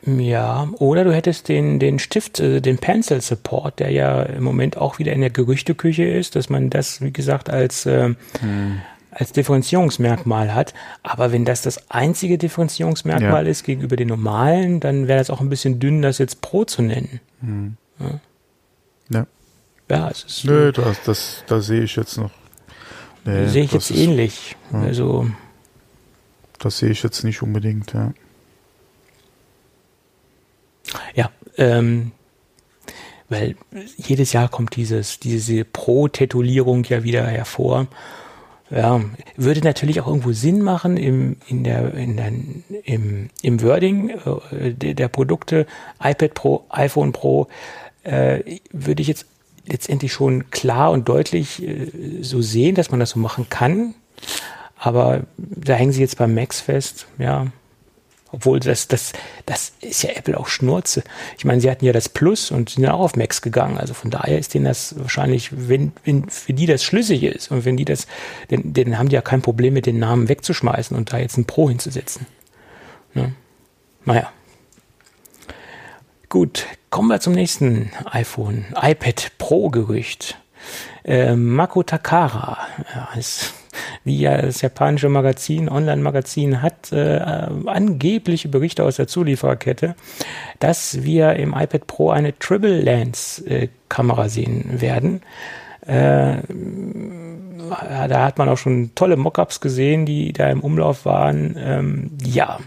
Ja, 0.05 0.67
oder 0.79 1.05
du 1.05 1.13
hättest 1.13 1.47
den, 1.47 1.79
den 1.79 1.97
Stift, 1.97 2.39
äh, 2.39 2.61
den 2.61 2.77
Pencil 2.77 3.21
Support, 3.21 3.79
der 3.79 3.89
ja 3.89 4.21
im 4.21 4.43
Moment 4.43 4.77
auch 4.77 4.99
wieder 4.99 5.13
in 5.13 5.21
der 5.21 5.29
Gerüchteküche 5.29 6.03
ist, 6.03 6.35
dass 6.35 6.49
man 6.49 6.69
das, 6.69 7.01
wie 7.01 7.13
gesagt, 7.13 7.49
als, 7.49 7.85
äh, 7.85 8.13
hm 8.39 8.81
als 9.15 9.31
Differenzierungsmerkmal 9.31 10.53
hat. 10.53 10.73
Aber 11.03 11.31
wenn 11.31 11.45
das 11.45 11.61
das 11.61 11.91
einzige 11.91 12.37
Differenzierungsmerkmal 12.37 13.45
ja. 13.45 13.51
ist 13.51 13.63
gegenüber 13.63 13.95
den 13.95 14.07
normalen, 14.07 14.79
dann 14.79 15.07
wäre 15.07 15.19
das 15.19 15.29
auch 15.29 15.41
ein 15.41 15.49
bisschen 15.49 15.79
dünn, 15.79 16.01
das 16.01 16.17
jetzt 16.17 16.41
Pro 16.41 16.65
zu 16.65 16.81
nennen. 16.81 17.19
Hm. 17.41 17.77
Ja. 17.99 18.19
ja. 19.09 19.27
Ja, 19.89 20.09
es 20.09 20.23
ist. 20.23 20.45
Nö, 20.45 20.71
das, 20.71 21.03
das, 21.03 21.43
da 21.47 21.59
sehe 21.59 21.83
ich 21.83 21.95
jetzt 21.95 22.17
noch. 22.17 22.31
Nee, 23.25 23.47
sehe 23.47 23.63
ich 23.63 23.71
jetzt 23.71 23.91
ist, 23.91 23.97
ähnlich. 23.97 24.55
Ja. 24.71 24.81
Also. 24.81 25.29
Das 26.59 26.77
sehe 26.77 26.89
ich 26.89 27.03
jetzt 27.03 27.23
nicht 27.23 27.41
unbedingt, 27.41 27.93
ja. 27.93 28.13
Ja, 31.13 31.31
ähm, 31.57 32.11
weil 33.29 33.55
jedes 33.97 34.33
Jahr 34.33 34.49
kommt 34.49 34.75
dieses, 34.75 35.19
diese 35.19 35.65
Pro-Tetulierung 35.65 36.83
ja 36.85 37.03
wieder 37.03 37.25
hervor. 37.25 37.87
Ja, 38.75 39.01
würde 39.35 39.61
natürlich 39.61 40.01
auch 40.01 40.07
irgendwo 40.07 40.31
Sinn 40.31 40.63
machen 40.63 40.97
im, 40.97 41.37
in 41.47 41.63
der, 41.63 41.93
in 41.93 42.17
der, 42.17 42.31
im, 42.83 43.29
im 43.43 43.61
Wording 43.61 44.09
äh, 44.51 44.73
der, 44.73 44.95
der 44.95 45.07
Produkte, 45.09 45.67
iPad 46.01 46.33
Pro, 46.33 46.65
iPhone 46.69 47.11
Pro, 47.11 47.47
äh, 48.01 48.59
würde 48.71 49.03
ich 49.03 49.07
jetzt 49.07 49.27
letztendlich 49.67 50.11
schon 50.11 50.49
klar 50.49 50.91
und 50.91 51.07
deutlich 51.07 51.61
äh, 51.61 51.91
so 52.21 52.41
sehen, 52.41 52.73
dass 52.73 52.89
man 52.89 52.99
das 52.99 53.11
so 53.11 53.19
machen 53.19 53.47
kann. 53.49 53.93
Aber 54.75 55.21
da 55.37 55.73
hängen 55.73 55.91
sie 55.91 56.01
jetzt 56.01 56.17
beim 56.17 56.33
Max 56.33 56.59
fest, 56.59 57.05
ja. 57.19 57.47
Obwohl 58.33 58.59
das, 58.59 58.87
das, 58.87 59.13
das 59.45 59.73
ist 59.79 60.01
ja 60.01 60.09
Apple 60.09 60.39
auch 60.39 60.47
Schnurze. 60.47 61.03
Ich 61.37 61.45
meine, 61.45 61.61
sie 61.61 61.69
hatten 61.69 61.85
ja 61.85 61.93
das 61.93 62.09
Plus 62.09 62.49
und 62.49 62.71
sind 62.71 62.83
ja 62.83 62.93
auch 62.93 63.01
auf 63.01 63.15
Max 63.15 63.43
gegangen. 63.43 63.77
Also 63.77 63.93
von 63.93 64.09
daher 64.09 64.39
ist 64.39 64.55
denen 64.55 64.65
das 64.65 64.95
wahrscheinlich, 64.97 65.51
wenn, 65.69 65.91
wenn 66.03 66.27
für 66.29 66.53
die 66.53 66.65
das 66.65 66.83
schlüssig 66.83 67.21
ist 67.21 67.51
und 67.51 67.63
wenn 67.63 67.77
die 67.77 67.85
das, 67.85 68.07
dann, 68.49 68.73
dann 68.73 68.97
haben 68.97 69.09
die 69.09 69.15
ja 69.15 69.21
kein 69.21 69.43
Problem 69.43 69.75
mit 69.75 69.85
den 69.85 69.99
Namen 69.99 70.29
wegzuschmeißen 70.29 70.97
und 70.97 71.13
da 71.13 71.19
jetzt 71.19 71.37
ein 71.37 71.45
Pro 71.45 71.69
hinzusetzen. 71.69 72.25
Ne? 73.13 73.33
Naja. 74.03 74.33
Gut, 76.27 76.65
kommen 76.89 77.09
wir 77.09 77.19
zum 77.19 77.33
nächsten 77.33 77.91
iPhone, 78.05 78.65
iPad 78.81 79.31
Pro 79.37 79.69
Gerücht. 79.69 80.39
Äh, 81.05 81.35
Mako 81.35 81.83
Takara, 81.83 82.57
ja, 82.95 83.09
ist, 83.15 83.53
wie 84.03 84.19
ja 84.19 84.41
das 84.41 84.61
japanische 84.61 85.09
Magazin, 85.09 85.69
Online-Magazin 85.69 86.61
hat 86.61 86.91
äh, 86.91 87.19
angebliche 87.65 88.49
Berichte 88.49 88.83
aus 88.83 88.97
der 88.97 89.07
Zuliefererkette, 89.07 89.95
dass 90.59 91.03
wir 91.03 91.33
im 91.33 91.53
iPad 91.53 91.87
Pro 91.87 92.09
eine 92.09 92.37
Triple 92.37 92.81
Lens 92.81 93.39
äh, 93.39 93.69
Kamera 93.89 94.29
sehen 94.29 94.81
werden. 94.81 95.21
Äh, 95.85 96.37
da 98.07 98.25
hat 98.25 98.37
man 98.37 98.49
auch 98.49 98.57
schon 98.57 98.91
tolle 98.95 99.17
Mockups 99.17 99.59
gesehen, 99.61 100.05
die 100.05 100.33
da 100.33 100.49
im 100.49 100.61
Umlauf 100.61 101.05
waren. 101.05 101.55
Ähm, 101.57 102.11
ja, 102.23 102.59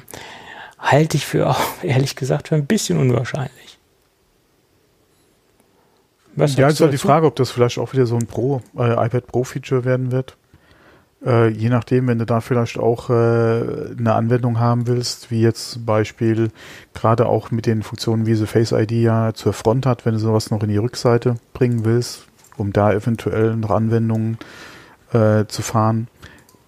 halte 0.79 1.17
ich 1.17 1.27
für, 1.27 1.49
auch, 1.51 1.61
ehrlich 1.83 2.17
gesagt, 2.17 2.49
für 2.49 2.55
ein 2.55 2.67
bisschen 2.67 2.99
unwahrscheinlich. 2.99 3.79
Was 6.35 6.55
ja, 6.57 6.69
ist 6.69 6.81
halt 6.81 6.93
die 6.93 6.99
Frage, 6.99 7.27
ob 7.27 7.37
das 7.37 7.51
vielleicht 7.51 7.79
auch 7.79 7.95
wieder 7.95 8.05
so 8.05 8.17
ein 8.17 8.27
Pro, 8.27 8.61
äh, 8.77 8.93
iPad 8.93 9.27
Pro 9.27 9.45
Feature 9.45 9.85
werden 9.87 10.13
wird. 10.13 10.37
Äh, 11.27 11.49
je 11.49 11.69
nachdem, 11.69 12.07
wenn 12.07 12.21
du 12.21 12.25
da 12.25 12.41
vielleicht 12.41 12.79
auch 12.79 13.11
äh, 13.11 13.13
eine 13.13 14.15
Anwendung 14.15 14.61
haben 14.61 14.87
willst, 14.87 15.33
wie 15.33 15.41
jetzt 15.41 15.73
zum 15.73 15.85
Beispiel 15.85 16.51
gerade 16.95 17.27
auch 17.27 17.51
mit 17.51 17.67
den 17.67 17.83
Funktionen, 17.83 18.27
wie 18.27 18.37
sie 18.37 18.47
Face 18.47 18.71
ID 18.71 18.93
ja 18.93 19.35
zur 19.35 19.53
Front 19.53 19.87
hat, 19.87 20.07
wenn 20.07 20.15
du 20.15 20.21
sowas 20.21 20.51
noch 20.51 20.63
in 20.63 20.69
die 20.69 20.77
Rückseite 20.77 21.35
bringen 21.53 21.85
willst, 21.85 22.27
um 22.57 22.73
da 22.73 22.93
eventuell 22.93 23.57
noch 23.57 23.71
Anwendungen 23.71 24.39
äh, 25.13 25.47
zu 25.47 25.63
fahren, 25.63 26.07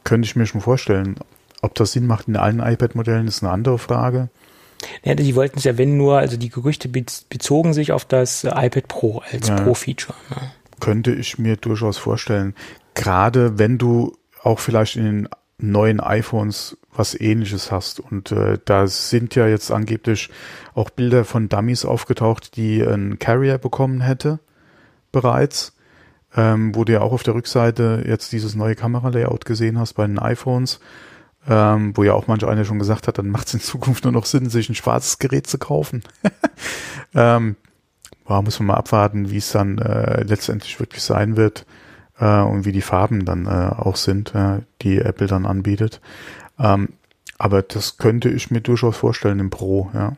könnte 0.02 0.26
ich 0.26 0.34
mir 0.34 0.46
schon 0.46 0.60
vorstellen. 0.60 1.16
Ob 1.62 1.76
das 1.76 1.92
Sinn 1.92 2.06
macht 2.06 2.26
in 2.26 2.36
allen 2.36 2.60
iPad-Modellen, 2.60 3.28
ist 3.28 3.42
eine 3.42 3.52
andere 3.52 3.78
Frage. 3.78 4.28
Ja, 5.04 5.14
die 5.14 5.34
wollten 5.34 5.58
es 5.58 5.64
ja, 5.64 5.76
wenn 5.78 5.96
nur, 5.96 6.18
also 6.18 6.36
die 6.36 6.50
Gerüchte 6.50 6.88
bezogen 6.88 7.74
sich 7.74 7.92
auf 7.92 8.04
das 8.04 8.44
iPad 8.44 8.88
Pro 8.88 9.22
als 9.30 9.48
ja, 9.48 9.56
Pro-Feature. 9.56 10.16
Ne? 10.30 10.36
Könnte 10.80 11.12
ich 11.12 11.38
mir 11.38 11.56
durchaus 11.56 11.98
vorstellen. 11.98 12.54
Gerade 12.94 13.58
wenn 13.58 13.78
du 13.78 14.16
auch 14.48 14.58
vielleicht 14.58 14.96
in 14.96 15.04
den 15.04 15.28
neuen 15.58 16.00
iPhones 16.00 16.76
was 16.94 17.18
ähnliches 17.18 17.70
hast. 17.70 18.00
Und 18.00 18.32
äh, 18.32 18.58
da 18.64 18.86
sind 18.86 19.34
ja 19.34 19.46
jetzt 19.46 19.70
angeblich 19.70 20.30
auch 20.74 20.90
Bilder 20.90 21.24
von 21.24 21.48
Dummies 21.48 21.84
aufgetaucht, 21.84 22.56
die 22.56 22.82
ein 22.82 23.18
Carrier 23.18 23.58
bekommen 23.58 24.00
hätte 24.00 24.40
bereits. 25.12 25.74
Ähm, 26.36 26.74
wo 26.74 26.84
du 26.84 26.92
ja 26.92 27.00
auch 27.00 27.12
auf 27.12 27.22
der 27.22 27.34
Rückseite 27.34 28.04
jetzt 28.06 28.32
dieses 28.32 28.54
neue 28.54 28.74
Kameralayout 28.74 29.46
gesehen 29.46 29.78
hast 29.78 29.94
bei 29.94 30.06
den 30.06 30.18
iPhones 30.18 30.78
ähm, 31.48 31.96
wo 31.96 32.04
ja 32.04 32.12
auch 32.12 32.26
manch 32.26 32.44
einer 32.44 32.64
schon 32.64 32.78
gesagt 32.78 33.08
hat, 33.08 33.18
dann 33.18 33.30
macht 33.30 33.48
es 33.48 33.54
in 33.54 33.60
Zukunft 33.60 34.04
nur 34.04 34.12
noch 34.12 34.26
Sinn, 34.26 34.50
sich 34.50 34.68
ein 34.68 34.74
schwarzes 34.74 35.18
Gerät 35.18 35.46
zu 35.46 35.58
kaufen. 35.58 36.02
ähm, 37.14 37.56
boah, 38.24 38.42
muss 38.42 38.58
man 38.60 38.66
mal 38.66 38.74
abwarten, 38.74 39.30
wie 39.30 39.38
es 39.38 39.52
dann 39.52 39.78
äh, 39.78 40.22
letztendlich 40.24 40.78
wirklich 40.78 41.02
sein 41.02 41.36
wird 41.36 41.64
äh, 42.18 42.40
und 42.40 42.64
wie 42.64 42.72
die 42.72 42.82
Farben 42.82 43.24
dann 43.24 43.46
äh, 43.46 43.74
auch 43.74 43.96
sind, 43.96 44.34
äh, 44.34 44.60
die 44.82 44.98
Apple 44.98 45.26
dann 45.26 45.46
anbietet. 45.46 46.00
Ähm, 46.58 46.90
aber 47.38 47.62
das 47.62 47.98
könnte 47.98 48.28
ich 48.28 48.50
mir 48.50 48.60
durchaus 48.60 48.96
vorstellen 48.96 49.38
im 49.38 49.50
Pro, 49.50 49.90
ja. 49.94 50.16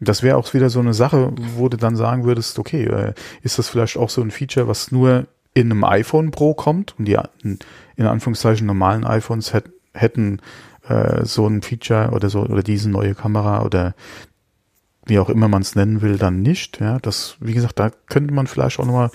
Das 0.00 0.24
wäre 0.24 0.36
auch 0.36 0.52
wieder 0.52 0.68
so 0.68 0.80
eine 0.80 0.94
Sache, 0.94 1.32
wo 1.56 1.68
du 1.68 1.76
dann 1.76 1.94
sagen 1.94 2.24
würdest, 2.24 2.58
okay, 2.58 2.86
äh, 2.86 3.14
ist 3.42 3.58
das 3.58 3.68
vielleicht 3.68 3.96
auch 3.96 4.10
so 4.10 4.20
ein 4.20 4.32
Feature, 4.32 4.66
was 4.66 4.90
nur 4.90 5.28
in 5.54 5.70
einem 5.70 5.84
iPhone 5.84 6.32
Pro 6.32 6.54
kommt 6.54 6.98
und 6.98 7.04
die 7.04 7.18
in 7.44 8.06
Anführungszeichen 8.06 8.66
normalen 8.66 9.04
iPhones 9.04 9.52
hätt, 9.52 9.70
hätten 9.94 10.40
äh, 10.88 11.24
so 11.24 11.46
ein 11.46 11.62
Feature 11.62 12.10
oder 12.10 12.30
so 12.30 12.40
oder 12.40 12.62
diese 12.62 12.90
neue 12.90 13.14
Kamera 13.14 13.62
oder 13.62 13.94
wie 15.06 15.18
auch 15.18 15.28
immer 15.28 15.48
man 15.48 15.62
es 15.62 15.74
nennen 15.74 16.00
will, 16.02 16.18
dann 16.18 16.42
nicht. 16.42 16.80
Ja, 16.80 16.98
das, 16.98 17.36
wie 17.40 17.54
gesagt, 17.54 17.78
da 17.78 17.90
könnte 18.06 18.32
man 18.32 18.46
vielleicht 18.46 18.78
auch 18.78 18.84
nochmal 18.84 19.10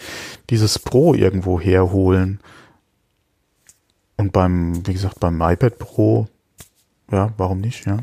dieses 0.50 0.80
Pro 0.80 1.14
irgendwo 1.14 1.60
herholen. 1.60 2.40
Und 4.18 4.34
beim, 4.34 4.86
wie 4.88 4.94
gesagt, 4.94 5.20
beim 5.20 5.42
iPad 5.42 5.78
Pro, 5.78 6.28
ja, 7.12 7.32
warum 7.38 7.62
nicht, 7.62 7.86
ja. 7.86 7.98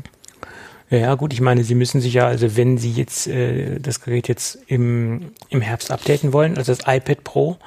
Ja, 0.89 1.15
gut, 1.15 1.33
ich 1.33 1.41
meine, 1.41 1.63
Sie 1.63 1.75
müssen 1.75 1.99
sich 1.99 2.13
ja, 2.13 2.27
also 2.27 2.55
wenn 2.55 2.77
Sie 2.77 2.91
jetzt 2.91 3.27
äh, 3.27 3.79
das 3.79 4.01
Gerät 4.01 4.27
jetzt 4.27 4.59
im, 4.67 5.31
im 5.49 5.61
Herbst 5.61 5.91
updaten 5.91 6.31
wollen, 6.31 6.57
also 6.57 6.73
das 6.73 6.87
iPad 6.87 7.23
Pro, 7.23 7.57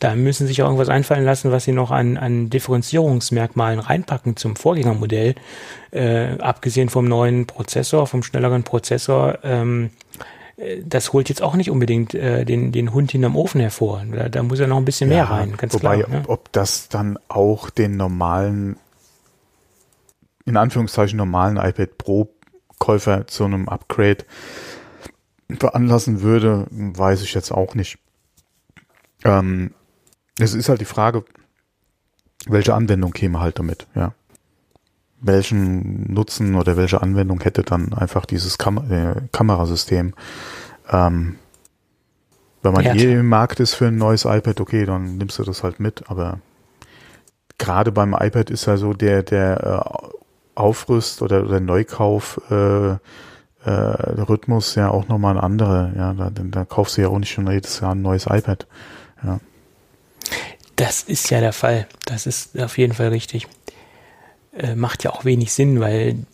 da 0.00 0.14
müssen 0.16 0.46
sich 0.46 0.62
auch 0.62 0.66
irgendwas 0.66 0.88
einfallen 0.88 1.24
lassen, 1.24 1.52
was 1.52 1.64
sie 1.64 1.72
noch 1.72 1.90
an, 1.90 2.16
an 2.16 2.48
Differenzierungsmerkmalen 2.48 3.78
reinpacken 3.78 4.34
zum 4.34 4.56
Vorgängermodell. 4.56 5.34
Äh, 5.92 6.38
abgesehen 6.38 6.88
vom 6.88 7.06
neuen 7.06 7.46
Prozessor, 7.46 8.06
vom 8.06 8.22
schnelleren 8.22 8.64
Prozessor, 8.64 9.38
ähm, 9.44 9.90
äh, 10.56 10.78
das 10.84 11.12
holt 11.12 11.28
jetzt 11.28 11.42
auch 11.42 11.54
nicht 11.54 11.70
unbedingt 11.70 12.14
äh, 12.14 12.46
den, 12.46 12.72
den 12.72 12.94
Hund 12.94 13.12
hinterm 13.12 13.36
Ofen 13.36 13.60
hervor. 13.60 14.02
Da, 14.10 14.30
da 14.30 14.42
muss 14.42 14.58
ja 14.58 14.66
noch 14.66 14.78
ein 14.78 14.86
bisschen 14.86 15.10
mehr 15.10 15.28
rein, 15.28 15.56
ganz 15.58 15.74
wobei, 15.74 15.98
klar. 15.98 16.08
Ne? 16.08 16.20
Ob, 16.24 16.30
ob 16.30 16.52
das 16.52 16.88
dann 16.88 17.18
auch 17.28 17.68
den 17.68 17.98
normalen, 17.98 18.76
in 20.46 20.56
Anführungszeichen 20.56 21.18
normalen 21.18 21.58
iPad 21.58 21.98
Pro 21.98 22.30
Käufer 22.78 23.26
zu 23.26 23.44
einem 23.44 23.68
Upgrade 23.68 24.24
veranlassen 25.58 26.22
würde, 26.22 26.66
weiß 26.70 27.22
ich 27.22 27.34
jetzt 27.34 27.50
auch 27.52 27.74
nicht. 27.74 27.98
Ähm, 29.24 29.74
es 30.40 30.54
ist 30.54 30.68
halt 30.68 30.80
die 30.80 30.86
Frage, 30.86 31.24
welche 32.46 32.74
Anwendung 32.74 33.12
käme 33.12 33.40
halt 33.40 33.58
damit, 33.58 33.86
ja. 33.94 34.12
Welchen 35.22 36.12
Nutzen 36.12 36.54
oder 36.54 36.78
welche 36.78 37.02
Anwendung 37.02 37.40
hätte 37.40 37.62
dann 37.62 37.92
einfach 37.92 38.24
dieses 38.24 38.56
Kam 38.56 38.90
äh, 38.90 39.20
Kamerasystem? 39.32 40.14
Ähm, 40.90 41.36
wenn 42.62 42.72
man 42.72 42.84
ja, 42.84 42.94
eh 42.94 43.14
im 43.14 43.28
Markt 43.28 43.60
ist 43.60 43.74
für 43.74 43.88
ein 43.88 43.96
neues 43.96 44.24
iPad, 44.24 44.60
okay, 44.60 44.86
dann 44.86 45.18
nimmst 45.18 45.38
du 45.38 45.44
das 45.44 45.62
halt 45.62 45.78
mit, 45.78 46.08
aber 46.08 46.40
gerade 47.58 47.92
beim 47.92 48.14
iPad 48.18 48.50
ist 48.50 48.66
ja 48.66 48.76
so 48.76 48.94
der, 48.94 49.22
der 49.22 49.62
äh, 49.62 50.08
Aufrüst 50.54 51.22
oder 51.22 51.42
der 51.42 51.60
Neukauf 51.60 52.40
äh, 52.50 52.92
äh, 52.92 52.98
Rhythmus 53.64 54.74
ja 54.74 54.88
auch 54.90 55.08
nochmal 55.08 55.36
ein 55.36 55.42
anderer, 55.42 55.92
ja, 55.96 56.14
da, 56.14 56.30
da 56.30 56.64
kaufst 56.64 56.96
du 56.96 57.02
ja 57.02 57.08
auch 57.08 57.18
nicht 57.18 57.30
schon 57.30 57.50
jedes 57.50 57.80
Jahr 57.80 57.94
ein 57.94 58.02
neues 58.02 58.26
iPad. 58.26 58.66
Ja. 59.22 59.38
Das 60.80 61.02
ist 61.02 61.28
ja 61.28 61.40
der 61.40 61.52
Fall. 61.52 61.86
Das 62.06 62.24
ist 62.24 62.58
auf 62.58 62.78
jeden 62.78 62.94
Fall 62.94 63.08
richtig. 63.08 63.46
Äh, 64.56 64.74
macht 64.74 65.04
ja 65.04 65.10
auch 65.10 65.26
wenig 65.26 65.52
Sinn, 65.52 65.78
weil 65.78 66.24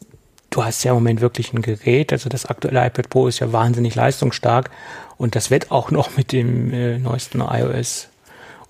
du 0.51 0.65
hast 0.65 0.85
ja 0.85 0.93
im 0.93 0.99
Moment 0.99 1.21
wirklich 1.21 1.53
ein 1.53 1.63
Gerät. 1.63 2.13
Also 2.13 2.29
das 2.29 2.47
aktuelle 2.47 2.87
iPad 2.87 3.11
Pro 3.11 3.27
ist 3.27 3.41
ja 3.41 3.53
wahnsinnig 3.53 3.97
leistungsstark 3.97 4.71
und 5.17 5.35
das 5.35 5.51
wird 5.51 5.73
auch 5.73 5.91
noch 5.91 6.17
mit 6.17 6.31
dem 6.31 6.73
äh, 6.73 6.97
neuesten 6.97 7.41
iOS 7.41 8.07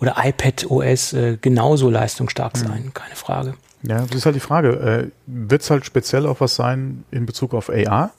oder 0.01 0.17
iPad 0.17 0.71
OS 0.71 1.13
äh, 1.13 1.37
genauso 1.39 1.91
leistungsstark 1.91 2.55
mhm. 2.55 2.59
sein, 2.59 2.83
mhm. 2.87 2.95
keine 2.95 3.15
Frage. 3.15 3.55
Ja, 3.83 4.01
das 4.01 4.15
ist 4.15 4.25
halt 4.25 4.37
die 4.37 4.41
Frage. 4.41 4.71
Äh, 4.81 5.11
Wird 5.27 5.61
es 5.61 5.69
halt 5.69 5.85
speziell 5.85 6.27
auch 6.27 6.41
was 6.41 6.55
sein 6.55 7.05
in 7.11 7.27
Bezug 7.27 7.53
auf 7.53 7.69
AR? 7.69 8.13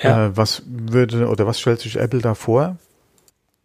Ja. 0.00 0.26
Äh, 0.26 0.36
was 0.36 0.62
würde 0.64 1.26
oder 1.26 1.44
was 1.48 1.58
stellt 1.58 1.80
sich 1.80 1.96
Apple 1.96 2.20
da 2.20 2.34
vor? 2.34 2.76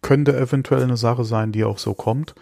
Könnte 0.01 0.35
eventuell 0.35 0.81
eine 0.81 0.97
Sache 0.97 1.25
sein, 1.25 1.51
die 1.51 1.63
auch 1.63 1.77
so 1.77 1.93
kommt. 1.93 2.33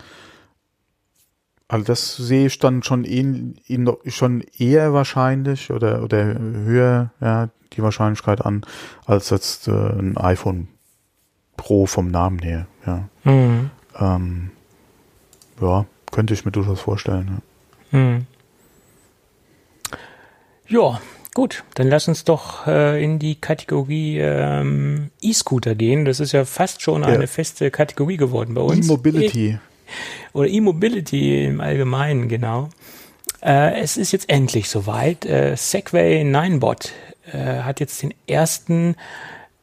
Also 1.69 1.85
das 1.85 2.17
sehe 2.17 2.47
ich 2.47 2.57
dann 2.57 2.81
schon, 2.81 3.05
in, 3.05 3.55
in, 3.67 3.87
schon 4.07 4.43
eher 4.57 4.91
wahrscheinlich 4.91 5.71
oder, 5.71 6.03
oder 6.03 6.25
höher 6.39 7.11
ja, 7.21 7.49
die 7.73 7.83
Wahrscheinlichkeit 7.83 8.43
an, 8.43 8.65
als 9.05 9.29
jetzt 9.29 9.67
äh, 9.67 9.71
ein 9.71 10.17
iPhone 10.17 10.67
Pro 11.57 11.85
vom 11.85 12.09
Namen 12.09 12.39
her. 12.39 12.65
Ja, 12.87 13.07
mhm. 13.23 13.69
ähm, 13.99 14.51
ja 15.61 15.85
könnte 16.11 16.33
ich 16.33 16.43
mir 16.43 16.51
durchaus 16.51 16.81
vorstellen. 16.81 17.39
Ja, 17.91 17.99
mhm. 17.99 18.25
ja 20.67 20.99
gut, 21.35 21.63
dann 21.75 21.87
lass 21.87 22.07
uns 22.07 22.23
doch 22.23 22.65
äh, 22.65 23.03
in 23.03 23.19
die 23.19 23.35
Kategorie 23.35 24.17
ähm, 24.17 25.11
E-Scooter 25.21 25.75
gehen. 25.75 26.05
Das 26.05 26.19
ist 26.19 26.31
ja 26.31 26.45
fast 26.45 26.81
schon 26.81 27.03
ja. 27.03 27.09
eine 27.09 27.27
feste 27.27 27.69
Kategorie 27.69 28.17
geworden 28.17 28.55
bei 28.55 28.61
uns. 28.61 28.87
E-Mobility 28.87 29.59
oder 30.33 30.47
E-Mobility 30.47 31.45
im 31.45 31.61
Allgemeinen, 31.61 32.27
genau. 32.27 32.69
Äh, 33.41 33.79
es 33.79 33.97
ist 33.97 34.11
jetzt 34.11 34.29
endlich 34.29 34.69
soweit. 34.69 35.25
Äh, 35.25 35.55
Segway 35.55 36.23
9bot 36.23 36.91
äh, 37.31 37.61
hat 37.61 37.79
jetzt 37.79 38.01
den 38.01 38.13
ersten 38.27 38.95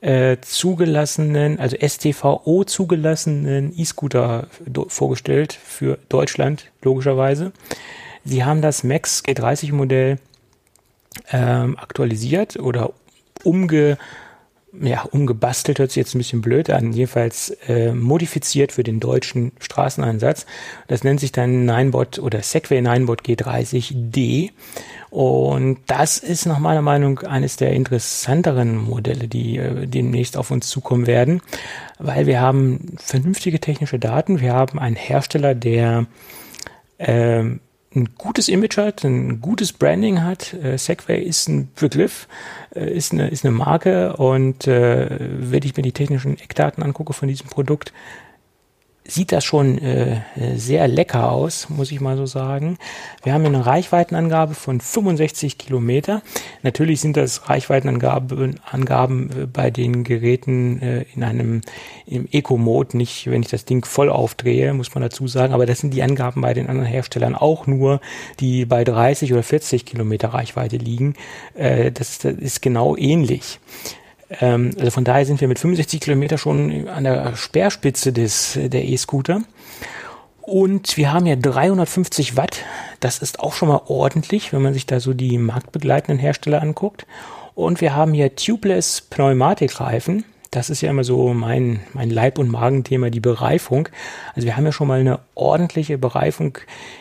äh, 0.00 0.36
zugelassenen, 0.40 1.58
also 1.58 1.76
STVO 1.76 2.64
zugelassenen 2.64 3.72
E-Scooter 3.76 4.46
vorgestellt 4.88 5.52
für 5.52 5.98
Deutschland, 6.08 6.70
logischerweise. 6.82 7.52
Sie 8.24 8.44
haben 8.44 8.62
das 8.62 8.84
Max 8.84 9.22
G30 9.24 9.72
Modell 9.72 10.18
ähm, 11.32 11.78
aktualisiert 11.78 12.56
oder 12.56 12.92
umge, 13.42 13.98
ja, 14.80 15.02
umgebastelt, 15.02 15.78
hört 15.78 15.90
sich 15.90 15.96
jetzt 15.96 16.14
ein 16.14 16.18
bisschen 16.18 16.40
blöd 16.40 16.70
an, 16.70 16.92
jedenfalls 16.92 17.50
äh, 17.68 17.92
modifiziert 17.92 18.72
für 18.72 18.82
den 18.82 19.00
deutschen 19.00 19.52
Straßeneinsatz. 19.60 20.46
Das 20.88 21.04
nennt 21.04 21.20
sich 21.20 21.32
dann 21.32 21.64
Ninebot 21.64 22.18
oder 22.18 22.42
Segway 22.42 22.80
Ninebot 22.80 23.22
G30D. 23.22 24.50
Und 25.10 25.78
das 25.86 26.18
ist 26.18 26.46
nach 26.46 26.58
meiner 26.58 26.82
Meinung 26.82 27.20
eines 27.20 27.56
der 27.56 27.72
interessanteren 27.72 28.76
Modelle, 28.76 29.28
die 29.28 29.58
äh, 29.58 29.86
demnächst 29.86 30.36
auf 30.36 30.50
uns 30.50 30.68
zukommen 30.68 31.06
werden, 31.06 31.40
weil 31.98 32.26
wir 32.26 32.40
haben 32.40 32.96
vernünftige 32.98 33.60
technische 33.60 33.98
Daten. 33.98 34.40
Wir 34.40 34.52
haben 34.52 34.78
einen 34.78 34.96
Hersteller, 34.96 35.54
der 35.54 36.06
äh, 36.98 37.44
ein 37.96 38.10
gutes 38.16 38.48
Image 38.48 38.76
hat, 38.76 39.04
ein 39.04 39.40
gutes 39.40 39.72
Branding 39.72 40.22
hat. 40.22 40.54
Äh, 40.54 40.78
Segway 40.78 41.22
ist 41.22 41.48
ein 41.48 41.68
Begriff, 41.74 42.28
äh, 42.74 42.94
ist, 42.94 43.12
eine, 43.12 43.28
ist 43.28 43.44
eine 43.44 43.52
Marke 43.52 44.16
und 44.16 44.66
äh, 44.66 45.08
wenn 45.20 45.62
ich 45.62 45.76
mir 45.76 45.82
die 45.82 45.92
technischen 45.92 46.38
Eckdaten 46.38 46.82
angucke 46.82 47.12
von 47.12 47.28
diesem 47.28 47.48
Produkt, 47.48 47.92
sieht 49.08 49.32
das 49.32 49.44
schon 49.44 49.78
äh, 49.78 50.20
sehr 50.54 50.88
lecker 50.88 51.30
aus, 51.30 51.68
muss 51.68 51.92
ich 51.92 52.00
mal 52.00 52.16
so 52.16 52.26
sagen. 52.26 52.78
Wir 53.22 53.32
haben 53.32 53.44
eine 53.44 53.64
Reichweitenangabe 53.64 54.54
von 54.54 54.80
65 54.80 55.58
Kilometer. 55.58 56.22
Natürlich 56.62 57.00
sind 57.00 57.16
das 57.16 57.48
Reichweitenangaben 57.48 58.60
Angaben 58.64 59.30
äh, 59.30 59.46
bei 59.46 59.70
den 59.70 60.04
Geräten 60.04 60.80
äh, 60.82 61.04
in 61.14 61.22
einem 61.22 61.60
im 62.06 62.28
Eco-Mode, 62.30 62.96
nicht 62.96 63.30
wenn 63.30 63.42
ich 63.42 63.48
das 63.48 63.64
Ding 63.64 63.84
voll 63.84 64.10
aufdrehe, 64.10 64.72
muss 64.74 64.94
man 64.94 65.02
dazu 65.02 65.26
sagen, 65.26 65.52
aber 65.52 65.66
das 65.66 65.80
sind 65.80 65.92
die 65.92 66.02
Angaben 66.02 66.40
bei 66.40 66.54
den 66.54 66.68
anderen 66.68 66.88
Herstellern 66.88 67.34
auch 67.34 67.66
nur, 67.66 68.00
die 68.40 68.64
bei 68.64 68.84
30 68.84 69.32
oder 69.32 69.42
40 69.42 69.84
Kilometer 69.84 70.28
Reichweite 70.28 70.76
liegen. 70.76 71.14
Äh, 71.54 71.92
das, 71.92 72.18
das 72.18 72.34
ist 72.34 72.62
genau 72.62 72.96
ähnlich. 72.96 73.58
Ähm, 74.40 74.70
also 74.78 74.90
von 74.90 75.04
daher 75.04 75.24
sind 75.24 75.40
wir 75.40 75.48
mit 75.48 75.58
65 75.58 76.00
Kilometer 76.00 76.38
schon 76.38 76.88
an 76.88 77.04
der 77.04 77.36
Speerspitze 77.36 78.12
des, 78.12 78.58
der 78.60 78.84
E-Scooter. 78.84 79.42
Und 80.40 80.96
wir 80.96 81.12
haben 81.12 81.26
ja 81.26 81.34
350 81.34 82.36
Watt. 82.36 82.64
Das 83.00 83.18
ist 83.18 83.40
auch 83.40 83.52
schon 83.52 83.68
mal 83.68 83.82
ordentlich, 83.86 84.52
wenn 84.52 84.62
man 84.62 84.74
sich 84.74 84.86
da 84.86 85.00
so 85.00 85.12
die 85.12 85.38
marktbegleitenden 85.38 86.18
Hersteller 86.18 86.62
anguckt. 86.62 87.06
Und 87.54 87.80
wir 87.80 87.96
haben 87.96 88.12
hier 88.12 88.36
Tubeless 88.36 89.00
Pneumatikreifen 89.00 90.24
das 90.56 90.70
ist 90.70 90.80
ja 90.80 90.88
immer 90.88 91.04
so 91.04 91.34
mein, 91.34 91.80
mein 91.92 92.08
Leib- 92.08 92.38
und 92.38 92.50
Magenthema, 92.50 93.10
die 93.10 93.20
Bereifung. 93.20 93.90
Also 94.34 94.46
wir 94.46 94.56
haben 94.56 94.64
ja 94.64 94.72
schon 94.72 94.88
mal 94.88 95.00
eine 95.00 95.20
ordentliche 95.34 95.98
Bereifung 95.98 96.56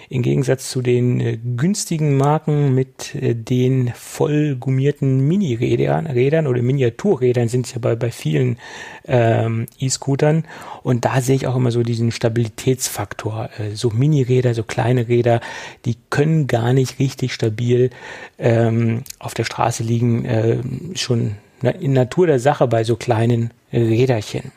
im 0.09 0.23
Gegensatz 0.23 0.69
zu 0.69 0.81
den 0.81 1.21
äh, 1.21 1.37
günstigen 1.55 2.17
Marken 2.17 2.75
mit 2.75 3.15
äh, 3.15 3.33
den 3.33 3.93
voll 3.95 4.57
gummierten 4.57 5.25
Mini-Rädern 5.25 6.05
Rädern 6.05 6.47
oder 6.47 6.61
Miniaturrädern 6.61 7.47
sind 7.47 7.65
es 7.65 7.71
ja 7.71 7.79
bei, 7.79 7.95
bei 7.95 8.11
vielen 8.11 8.57
ähm, 9.05 9.67
E-Scootern. 9.79 10.43
Und 10.83 11.05
da 11.05 11.21
sehe 11.21 11.37
ich 11.37 11.47
auch 11.47 11.55
immer 11.55 11.71
so 11.71 11.81
diesen 11.81 12.11
Stabilitätsfaktor. 12.11 13.51
Äh, 13.57 13.75
so 13.75 13.89
Mini-Räder, 13.89 14.53
so 14.53 14.63
kleine 14.63 15.07
Räder, 15.07 15.39
die 15.85 15.95
können 16.09 16.47
gar 16.47 16.73
nicht 16.73 16.99
richtig 16.99 17.33
stabil 17.33 17.89
ähm, 18.37 19.03
auf 19.17 19.33
der 19.33 19.45
Straße 19.45 19.81
liegen, 19.81 20.25
äh, 20.25 20.57
schon 20.95 21.37
in 21.71 21.93
Natur 21.93 22.27
der 22.27 22.39
Sache 22.39 22.67
bei 22.67 22.83
so 22.83 22.95
kleinen 22.95 23.51
Räderchen. 23.71 24.51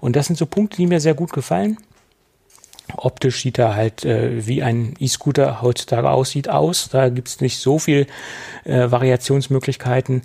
Und 0.00 0.16
das 0.16 0.26
sind 0.26 0.36
so 0.36 0.46
Punkte, 0.46 0.78
die 0.78 0.86
mir 0.86 1.00
sehr 1.00 1.14
gut 1.14 1.32
gefallen. 1.32 1.78
Optisch 2.96 3.42
sieht 3.42 3.58
er 3.58 3.74
halt 3.74 4.04
äh, 4.04 4.46
wie 4.46 4.62
ein 4.62 4.94
E-Scooter 4.98 5.62
heutzutage 5.62 6.10
aussieht 6.10 6.48
aus. 6.48 6.88
Da 6.90 7.08
gibt 7.08 7.28
es 7.28 7.40
nicht 7.40 7.58
so 7.58 7.78
viel 7.78 8.06
äh, 8.64 8.90
Variationsmöglichkeiten. 8.90 10.22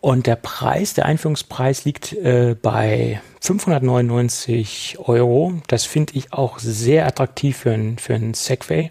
Und 0.00 0.26
der 0.26 0.36
Preis, 0.36 0.94
der 0.94 1.06
Einführungspreis 1.06 1.84
liegt 1.84 2.12
äh, 2.12 2.54
bei 2.60 3.20
599 3.40 4.98
Euro. 5.00 5.54
Das 5.66 5.84
finde 5.84 6.14
ich 6.14 6.32
auch 6.32 6.58
sehr 6.58 7.06
attraktiv 7.06 7.58
für 7.58 7.72
ein, 7.72 7.98
für 7.98 8.14
ein 8.14 8.34
Segway. 8.34 8.88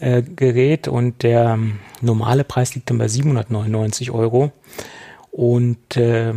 Äh, 0.00 0.22
Gerät 0.22 0.88
und 0.88 1.22
der 1.22 1.58
normale 2.00 2.44
Preis 2.44 2.74
liegt 2.74 2.90
dann 2.90 2.98
bei 2.98 3.06
799 3.06 4.10
Euro. 4.10 4.50
Und 5.30 5.96
äh, 5.96 6.34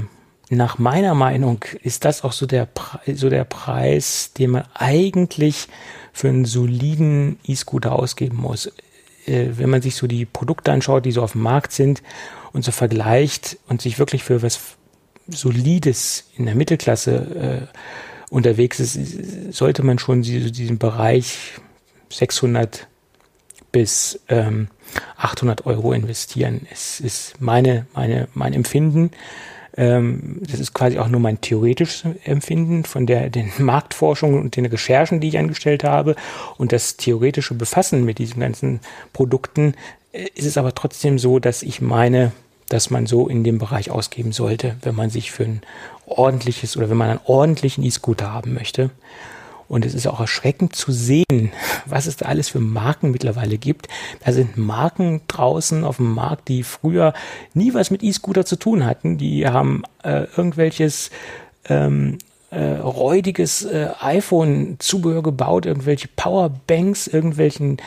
nach 0.50 0.78
meiner 0.78 1.16
Meinung 1.16 1.64
ist 1.82 2.06
das 2.06 2.24
auch 2.24 2.32
so 2.32 2.46
der, 2.46 2.66
Pre 2.66 3.16
so 3.16 3.30
der 3.30 3.44
Preis, 3.44 4.34
den 4.38 4.52
man 4.52 4.66
eigentlich 4.74 5.68
für 6.12 6.30
einen 6.30 6.46
soliden 6.46 7.40
E-Scooter 7.46 7.94
ausgeben 7.94 8.38
muss. 8.38 8.68
Äh, 9.26 9.50
wenn 9.54 9.70
man 9.70 9.82
sich 9.82 9.96
so 9.96 10.08
die 10.08 10.26
Produkte 10.26 10.72
anschaut, 10.72 11.06
die 11.06 11.12
so 11.12 11.24
auf 11.24 11.34
dem 11.34 11.42
Markt 11.42 11.72
sind 11.72 12.04
und 12.52 12.64
so 12.64 12.72
vergleicht 12.72 13.58
und 13.68 13.82
sich 13.82 14.00
wirklich 14.00 14.24
für 14.24 14.42
was 14.42 14.60
Solides 15.28 16.26
in 16.38 16.46
der 16.46 16.56
Mittelklasse 16.56 17.70
äh, 17.72 17.78
unterwegs 18.30 18.80
ist, 18.80 19.54
sollte 19.54 19.84
man 19.84 20.00
schon 20.00 20.22
diesen 20.22 20.78
Bereich 20.78 21.54
600 22.10 22.88
bis 23.72 24.20
ähm, 24.28 24.68
800 25.18 25.66
Euro 25.66 25.94
investieren. 25.94 26.68
Es 26.72 27.00
ist 27.00 27.40
meine, 27.40 27.86
meine, 27.94 28.28
mein 28.34 28.54
Empfinden. 28.54 29.12
Ähm, 29.76 30.40
das 30.42 30.60
ist 30.60 30.74
quasi 30.74 31.00
auch 31.00 31.08
nur 31.08 31.20
mein 31.20 31.42
theoretisches 31.42 32.04
Empfinden 32.26 32.84
von 32.84 33.06
der 33.06 33.30
den 33.30 33.52
Marktforschung 33.58 34.40
und 34.40 34.56
den 34.56 34.66
Recherchen, 34.66 35.20
die 35.20 35.30
ich 35.30 35.38
angestellt 35.38 35.84
habe 35.84 36.16
und 36.58 36.72
das 36.72 36.98
theoretische 36.98 37.56
Befassen 37.56 38.06
mit 38.06 38.20
diesen 38.20 38.40
ganzen 38.40 38.82
Produkten. 39.14 39.74
Äh, 40.12 40.28
ist 40.36 40.46
es 40.46 40.58
aber 40.58 40.76
trotzdem 40.76 41.18
so, 41.18 41.40
dass 41.40 41.64
ich 41.64 41.82
meine, 41.82 42.32
dass 42.70 42.90
man 42.90 43.08
so 43.08 43.28
in 43.28 43.44
dem 43.44 43.58
Bereich 43.58 43.90
ausgeben 43.92 44.32
sollte, 44.32 44.76
wenn 44.84 44.96
man 44.96 45.10
sich 45.10 45.32
für 45.32 45.44
ein 45.44 45.62
ordentliches 46.06 46.78
oder 46.78 46.90
wenn 46.90 46.98
man 46.98 47.10
einen 47.10 47.20
ordentlichen 47.26 47.84
E-Scooter 47.84 48.32
haben 48.32 48.54
möchte. 48.54 48.92
Und 49.74 49.88
es 49.88 49.96
ist 49.96 50.06
auch 50.06 50.20
erschreckend 50.20 50.76
zu 50.76 50.92
sehen, 50.92 51.52
was 51.88 52.06
es 52.06 52.18
da 52.18 52.28
alles 52.28 52.48
für 52.48 52.60
Marken 52.60 53.10
mittlerweile 53.10 53.58
gibt. 53.58 53.88
Da 54.24 54.32
sind 54.32 54.56
Marken 54.56 55.22
draußen 55.28 55.84
auf 55.84 55.98
dem 55.98 56.14
Markt, 56.14 56.48
die 56.48 56.62
früher 56.62 57.16
nie 57.56 57.74
was 57.74 57.90
mit 57.90 58.04
E-Scooter 58.04 58.46
zu 58.46 58.56
tun 58.56 58.86
hatten. 58.86 59.18
Die 59.18 59.48
haben 59.48 59.82
äh, 60.04 60.28
irgendwelches 60.38 61.10
ähm, 61.70 62.20
äh, 62.52 62.74
räudiges 62.76 63.66
äh, 63.66 63.88
iPhone-Zubehör 64.00 65.24
gebaut, 65.24 65.66
irgendwelche 65.66 66.08
Powerbanks, 66.08 67.08
irgendwelchen 67.08 67.78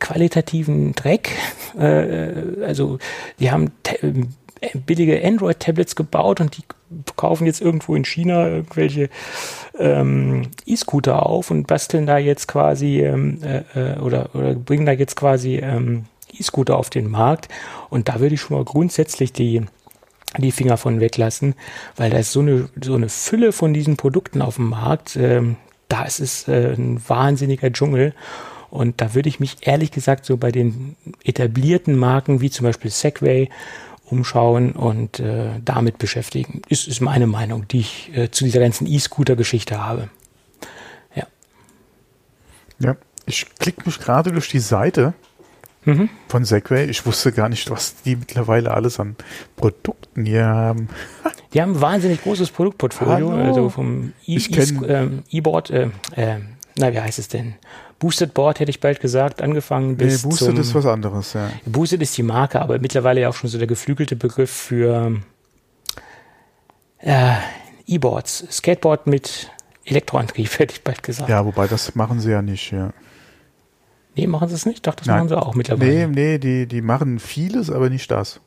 qualitativen 0.00 0.92
Dreck. 0.96 1.30
Äh, 1.78 2.64
also 2.64 2.98
die 3.38 3.52
haben 3.52 3.70
billige 4.86 5.24
Android-Tablets 5.24 5.94
gebaut 5.94 6.40
und 6.40 6.56
die 6.56 6.64
kaufen 7.16 7.46
jetzt 7.46 7.60
irgendwo 7.60 7.94
in 7.94 8.04
China 8.04 8.48
irgendwelche 8.48 9.10
ähm, 9.78 10.48
E-Scooter 10.66 11.26
auf 11.26 11.50
und 11.50 11.66
basteln 11.66 12.06
da 12.06 12.18
jetzt 12.18 12.48
quasi 12.48 13.02
ähm, 13.02 13.40
äh, 13.42 13.62
äh, 13.74 13.98
oder, 13.98 14.30
oder 14.34 14.54
bringen 14.54 14.86
da 14.86 14.92
jetzt 14.92 15.16
quasi 15.16 15.56
ähm, 15.56 16.04
E-Scooter 16.32 16.76
auf 16.76 16.90
den 16.90 17.10
Markt. 17.10 17.48
Und 17.90 18.08
da 18.08 18.20
würde 18.20 18.34
ich 18.34 18.40
schon 18.40 18.56
mal 18.56 18.64
grundsätzlich 18.64 19.32
die 19.32 19.62
die 20.36 20.52
Finger 20.52 20.76
von 20.76 21.00
weglassen, 21.00 21.54
weil 21.96 22.10
da 22.10 22.18
ist 22.18 22.32
so 22.32 22.40
eine, 22.40 22.68
so 22.82 22.94
eine 22.94 23.08
Fülle 23.08 23.52
von 23.52 23.72
diesen 23.72 23.96
Produkten 23.96 24.42
auf 24.42 24.56
dem 24.56 24.68
Markt. 24.68 25.16
Ähm, 25.16 25.56
da 25.88 26.04
ist 26.04 26.20
es 26.20 26.46
äh, 26.48 26.74
ein 26.76 27.00
wahnsinniger 27.08 27.72
Dschungel. 27.72 28.12
Und 28.70 29.00
da 29.00 29.14
würde 29.14 29.30
ich 29.30 29.40
mich 29.40 29.66
ehrlich 29.66 29.90
gesagt 29.90 30.26
so 30.26 30.36
bei 30.36 30.52
den 30.52 30.96
etablierten 31.24 31.96
Marken 31.96 32.42
wie 32.42 32.50
zum 32.50 32.64
Beispiel 32.64 32.90
Segway 32.90 33.48
umschauen 34.10 34.72
und 34.72 35.20
äh, 35.20 35.60
damit 35.64 35.98
beschäftigen. 35.98 36.62
Ist, 36.68 36.88
ist 36.88 37.00
meine 37.00 37.26
Meinung, 37.26 37.68
die 37.68 37.80
ich 37.80 38.10
äh, 38.14 38.30
zu 38.30 38.44
dieser 38.44 38.60
ganzen 38.60 38.86
E-Scooter-Geschichte 38.86 39.84
habe. 39.84 40.08
Ja. 41.14 41.26
Ja, 42.78 42.96
ich 43.26 43.46
klicke 43.58 43.82
mich 43.84 43.98
gerade 43.98 44.32
durch 44.32 44.48
die 44.48 44.58
Seite 44.58 45.14
mhm. 45.84 46.08
von 46.28 46.44
Segway. 46.44 46.86
Ich 46.86 47.04
wusste 47.06 47.32
gar 47.32 47.48
nicht, 47.48 47.70
was 47.70 48.02
die 48.02 48.16
mittlerweile 48.16 48.72
alles 48.72 48.98
an 49.00 49.16
Produkten 49.56 50.24
hier 50.24 50.46
haben. 50.46 50.88
Die 51.54 51.62
haben 51.62 51.76
ein 51.76 51.80
wahnsinnig 51.80 52.22
großes 52.22 52.50
Produktportfolio, 52.50 53.32
Hallo. 53.32 53.42
also 53.42 53.70
vom 53.70 54.12
E-Board, 54.26 55.70
äh, 55.70 55.88
äh, 56.14 56.40
na, 56.76 56.92
wie 56.92 57.00
heißt 57.00 57.18
es 57.18 57.28
denn? 57.28 57.54
Boosted 57.98 58.32
Board 58.32 58.60
hätte 58.60 58.70
ich 58.70 58.80
bald 58.80 59.00
gesagt, 59.00 59.42
angefangen 59.42 59.96
bis 59.96 60.22
nee, 60.22 60.28
Boosted 60.28 60.58
ist 60.58 60.74
was 60.74 60.86
anderes, 60.86 61.32
ja. 61.32 61.50
Boosted 61.66 62.00
ist 62.00 62.16
die 62.16 62.22
Marke, 62.22 62.60
aber 62.62 62.78
mittlerweile 62.78 63.22
ja 63.22 63.28
auch 63.28 63.34
schon 63.34 63.50
so 63.50 63.58
der 63.58 63.66
geflügelte 63.66 64.14
Begriff 64.14 64.50
für 64.50 65.20
äh, 66.98 67.34
E-Boards. 67.86 68.46
Skateboard 68.50 69.06
mit 69.06 69.50
Elektroantrieb, 69.84 70.50
hätte 70.58 70.74
ich 70.74 70.84
bald 70.84 71.02
gesagt. 71.02 71.28
Ja, 71.28 71.44
wobei 71.44 71.66
das 71.66 71.94
machen 71.94 72.20
sie 72.20 72.30
ja 72.30 72.42
nicht, 72.42 72.70
ja. 72.70 72.92
Nee, 74.14 74.26
machen 74.26 74.48
sie 74.48 74.54
es 74.54 74.66
nicht? 74.66 74.76
Ich 74.76 74.82
dachte, 74.82 75.00
das 75.00 75.06
Nein. 75.06 75.18
machen 75.18 75.28
sie 75.28 75.38
auch 75.38 75.54
mittlerweile. 75.54 75.90
Nee, 75.90 76.06
nee, 76.06 76.38
die, 76.38 76.66
die 76.66 76.82
machen 76.82 77.18
vieles, 77.18 77.70
aber 77.70 77.88
nicht 77.88 78.10
das. 78.10 78.40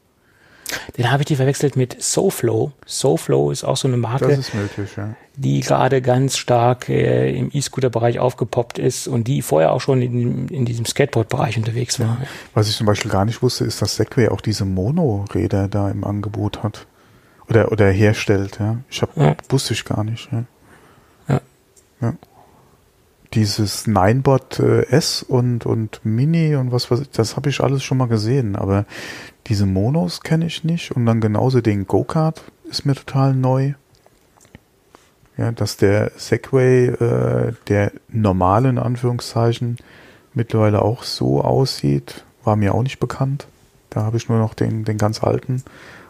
Den 0.97 1.11
habe 1.11 1.23
ich 1.23 1.27
die 1.27 1.35
verwechselt 1.35 1.75
mit 1.75 2.01
SoFlow. 2.01 2.71
SoFlow 2.85 3.51
ist 3.51 3.63
auch 3.63 3.77
so 3.77 3.87
eine 3.87 3.97
Marke, 3.97 4.27
möglich, 4.27 4.95
ja. 4.95 5.15
die 5.35 5.61
gerade 5.61 6.01
ganz 6.01 6.37
stark 6.37 6.89
äh, 6.89 7.35
im 7.35 7.49
E-Scooter-Bereich 7.53 8.19
aufgepoppt 8.19 8.79
ist 8.79 9.07
und 9.07 9.27
die 9.27 9.41
vorher 9.41 9.71
auch 9.71 9.81
schon 9.81 10.01
in, 10.01 10.47
in 10.47 10.65
diesem 10.65 10.85
Skateboard-Bereich 10.85 11.57
unterwegs 11.57 11.99
war. 11.99 12.17
Ja. 12.21 12.27
Was 12.53 12.69
ich 12.69 12.75
zum 12.75 12.87
Beispiel 12.87 13.11
gar 13.11 13.25
nicht 13.25 13.41
wusste, 13.41 13.65
ist, 13.65 13.81
dass 13.81 13.95
Segway 13.95 14.29
auch 14.29 14.41
diese 14.41 14.65
Mono-Räder 14.65 15.67
da 15.67 15.89
im 15.89 16.03
Angebot 16.03 16.63
hat. 16.63 16.87
Oder, 17.49 17.71
oder 17.71 17.89
herstellt, 17.89 18.59
ja. 18.59 18.77
Ich 18.89 19.01
hab, 19.01 19.15
ja. 19.17 19.35
wusste 19.49 19.73
ich 19.73 19.83
gar 19.83 20.03
nicht, 20.03 20.29
ja. 20.31 20.45
Ja. 22.01 22.13
Dieses 23.33 23.87
Ninebot 23.87 24.59
äh, 24.59 24.83
S 24.87 25.23
und, 25.23 25.65
und 25.65 26.01
Mini 26.03 26.55
und 26.55 26.71
was 26.71 26.91
weiß 26.91 27.01
ich, 27.01 27.09
das 27.11 27.37
habe 27.37 27.49
ich 27.49 27.61
alles 27.61 27.83
schon 27.83 27.97
mal 27.97 28.07
gesehen, 28.07 28.55
aber 28.55 28.85
diese 29.47 29.65
Monos 29.65 30.21
kenne 30.21 30.45
ich 30.45 30.63
nicht 30.63 30.91
und 30.91 31.05
dann 31.05 31.21
genauso 31.21 31.61
den 31.61 31.87
Go-Kart 31.87 32.43
ist 32.69 32.85
mir 32.85 32.95
total 32.95 33.33
neu. 33.33 33.73
Ja, 35.37 35.51
dass 35.51 35.77
der 35.77 36.11
Segway, 36.17 36.87
äh, 36.87 37.53
der 37.67 37.93
normale 38.09 38.69
in 38.69 38.77
Anführungszeichen, 38.77 39.77
mittlerweile 40.33 40.81
auch 40.81 41.03
so 41.03 41.41
aussieht, 41.41 42.25
war 42.43 42.55
mir 42.55 42.75
auch 42.75 42.83
nicht 42.83 42.99
bekannt. 42.99 43.47
Da 43.89 44.03
habe 44.03 44.17
ich 44.17 44.29
nur 44.29 44.39
noch 44.39 44.53
den, 44.53 44.83
den 44.83 44.97
ganz 44.97 45.23
alten 45.23 45.63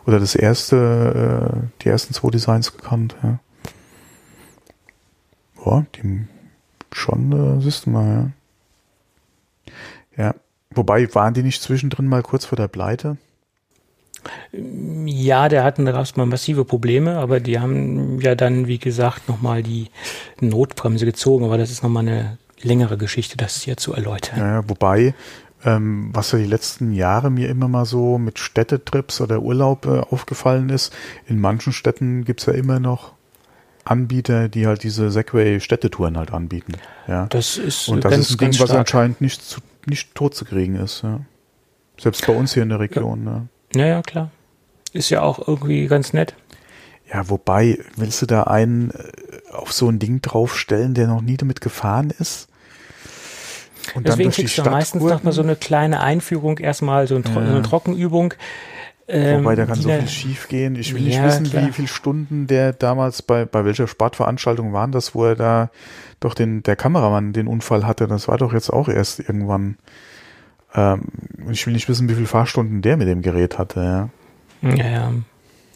oder 0.05 0.19
das 0.19 0.36
erste, 0.36 1.53
äh, 1.53 1.84
die 1.84 1.89
ersten 1.89 2.13
zwei 2.13 2.30
Designs 2.30 2.76
gekannt. 2.76 3.15
Ja, 3.22 3.39
Boah, 5.63 5.86
die 5.95 6.26
schon, 6.93 7.31
äh, 7.31 7.61
siehst 7.61 7.85
du 7.85 7.91
mal, 7.91 8.31
ja. 10.15 10.25
Ja, 10.25 10.35
Wobei, 10.73 11.13
waren 11.13 11.33
die 11.33 11.43
nicht 11.43 11.61
zwischendrin 11.61 12.07
mal 12.07 12.23
kurz 12.23 12.45
vor 12.45 12.55
der 12.55 12.69
Pleite? 12.69 13.17
Ja, 14.53 15.49
der 15.49 15.63
hatten 15.63 15.87
erstmal 15.87 16.27
massive 16.27 16.63
Probleme, 16.63 17.17
aber 17.17 17.39
die 17.39 17.59
haben 17.59 18.21
ja 18.21 18.35
dann, 18.35 18.67
wie 18.67 18.77
gesagt, 18.77 19.27
nochmal 19.27 19.63
die 19.63 19.87
Notbremse 20.39 21.05
gezogen. 21.05 21.43
Aber 21.43 21.57
das 21.57 21.71
ist 21.71 21.83
nochmal 21.83 22.07
eine 22.07 22.37
längere 22.61 22.97
Geschichte, 22.97 23.35
das 23.35 23.61
hier 23.61 23.77
zu 23.77 23.93
erläutern. 23.93 24.39
Ja, 24.39 24.69
wobei, 24.69 25.13
ähm, 25.65 26.11
was 26.13 26.31
ja 26.31 26.37
die 26.37 26.45
letzten 26.45 26.93
Jahre 26.93 27.31
mir 27.31 27.49
immer 27.49 27.67
mal 27.67 27.85
so 27.85 28.17
mit 28.17 28.39
Städtetrips 28.39 29.19
oder 29.21 29.41
Urlaub 29.41 29.87
äh, 29.87 29.99
aufgefallen 29.99 30.69
ist, 30.69 30.93
in 31.25 31.41
manchen 31.41 31.73
Städten 31.73 32.23
gibt's 32.23 32.45
ja 32.45 32.53
immer 32.53 32.79
noch 32.79 33.13
Anbieter, 33.84 34.49
die 34.49 34.67
halt 34.67 34.84
diese 34.84 35.11
Segway-Städtetouren 35.11 36.17
halt 36.17 36.32
anbieten. 36.32 36.73
Ja. 37.07 37.25
Das 37.27 37.57
ist 37.57 37.88
Und 37.89 38.03
das 38.03 38.11
ganz, 38.11 38.29
ist 38.29 38.41
ein 38.41 38.51
Ding, 38.51 38.59
was 38.59 38.71
anscheinend 38.71 39.21
nicht 39.21 39.43
zu 39.43 39.59
nicht 39.86 40.15
tot 40.15 40.36
zu 40.36 40.45
kriegen 40.45 40.75
ist. 40.75 41.03
Ja. 41.03 41.21
Selbst 41.99 42.25
bei 42.25 42.34
uns 42.34 42.53
hier 42.53 42.63
in 42.63 42.69
der 42.69 42.79
Region. 42.79 43.49
Ja. 43.73 43.82
ja, 43.82 43.88
ja, 43.88 44.01
klar. 44.01 44.32
Ist 44.93 45.09
ja 45.09 45.21
auch 45.21 45.47
irgendwie 45.47 45.88
ganz 45.88 46.13
nett. 46.13 46.36
Ja, 47.11 47.29
wobei, 47.29 47.79
willst 47.95 48.21
du 48.21 48.25
da 48.25 48.43
einen 48.43 48.91
äh, 48.91 49.51
auf 49.51 49.73
so 49.73 49.89
ein 49.89 49.99
Ding 49.99 50.21
draufstellen, 50.21 50.93
der 50.93 51.07
noch 51.07 51.21
nie 51.21 51.38
damit 51.38 51.61
gefahren 51.61 52.13
ist? 52.19 52.47
Und 53.95 54.07
Deswegen 54.07 54.29
dann 54.29 54.36
kriegst 54.36 54.57
du 54.57 54.63
meistens 54.63 55.03
noch 55.03 55.23
mal 55.23 55.32
so 55.32 55.41
eine 55.41 55.55
kleine 55.55 56.01
Einführung, 56.01 56.59
erstmal 56.59 57.07
so, 57.07 57.15
ein, 57.15 57.23
ja. 57.25 57.34
so 57.34 57.39
eine 57.39 57.61
Trockenübung. 57.61 58.34
Ähm, 59.14 59.39
Wobei, 59.41 59.55
da 59.55 59.66
kann 59.66 59.76
so 59.76 59.89
viel 59.89 60.07
schief 60.07 60.47
gehen. 60.47 60.76
Ich 60.76 60.93
will 60.93 61.01
nicht 61.01 61.18
ja, 61.18 61.26
wissen, 61.26 61.43
klar. 61.43 61.68
wie 61.68 61.72
viele 61.74 61.89
Stunden 61.89 62.47
der 62.47 62.72
damals 62.72 63.22
bei, 63.22 63.43
bei 63.43 63.66
welcher 63.66 63.88
Sportveranstaltung 63.88 64.72
waren 64.72 64.93
das, 64.93 65.14
wo 65.14 65.26
er 65.26 65.36
da 65.36 65.70
doch 66.22 66.34
den, 66.34 66.64
der 66.64 66.78
Kameramann 66.78 67.34
den 67.34 67.47
Unfall 67.47 67.86
hatte. 67.86 68.07
Das 68.07 68.30
war 68.30 68.38
doch 68.38 68.53
jetzt 68.53 68.70
auch 68.70 68.88
erst 68.88 69.20
irgendwann. 69.20 69.78
Ähm, 70.74 71.01
ich 71.51 71.66
will 71.68 71.74
nicht 71.74 71.89
wissen, 71.89 72.07
wie 72.07 72.16
viele 72.16 72.28
Fahrstunden 72.28 72.82
der 72.82 72.95
mit 72.95 73.09
dem 73.09 73.22
Gerät 73.22 73.57
hatte. 73.57 74.09
Ja, 74.62 74.70
ja. 74.70 74.86
ja. 74.86 75.14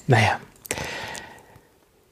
Naja. 0.08 0.40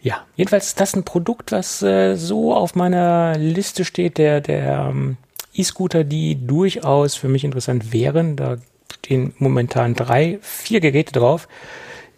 Ja, 0.01 0.25
jedenfalls 0.35 0.67
ist 0.67 0.81
das 0.81 0.95
ein 0.95 1.03
Produkt, 1.03 1.53
was 1.53 1.81
äh, 1.81 2.15
so 2.15 2.53
auf 2.53 2.75
meiner 2.75 3.37
Liste 3.37 3.85
steht, 3.85 4.17
der, 4.17 4.41
der 4.41 4.89
ähm, 4.89 5.15
E-Scooter, 5.53 6.03
die 6.03 6.45
durchaus 6.45 7.15
für 7.15 7.29
mich 7.29 7.45
interessant 7.45 7.93
wären. 7.93 8.35
Da 8.35 8.57
stehen 9.03 9.33
momentan 9.37 9.93
drei, 9.95 10.39
vier 10.41 10.79
Geräte 10.79 11.11
drauf, 11.11 11.47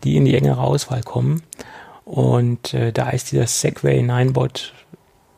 die 0.03 0.17
in 0.17 0.25
die 0.25 0.35
engere 0.35 0.61
Auswahl 0.61 1.01
kommen. 1.01 1.41
Und 2.03 2.73
äh, 2.75 2.93
da 2.93 3.09
ist 3.09 3.31
dieser 3.31 3.47
Segway 3.47 4.03
Ninebot 4.03 4.73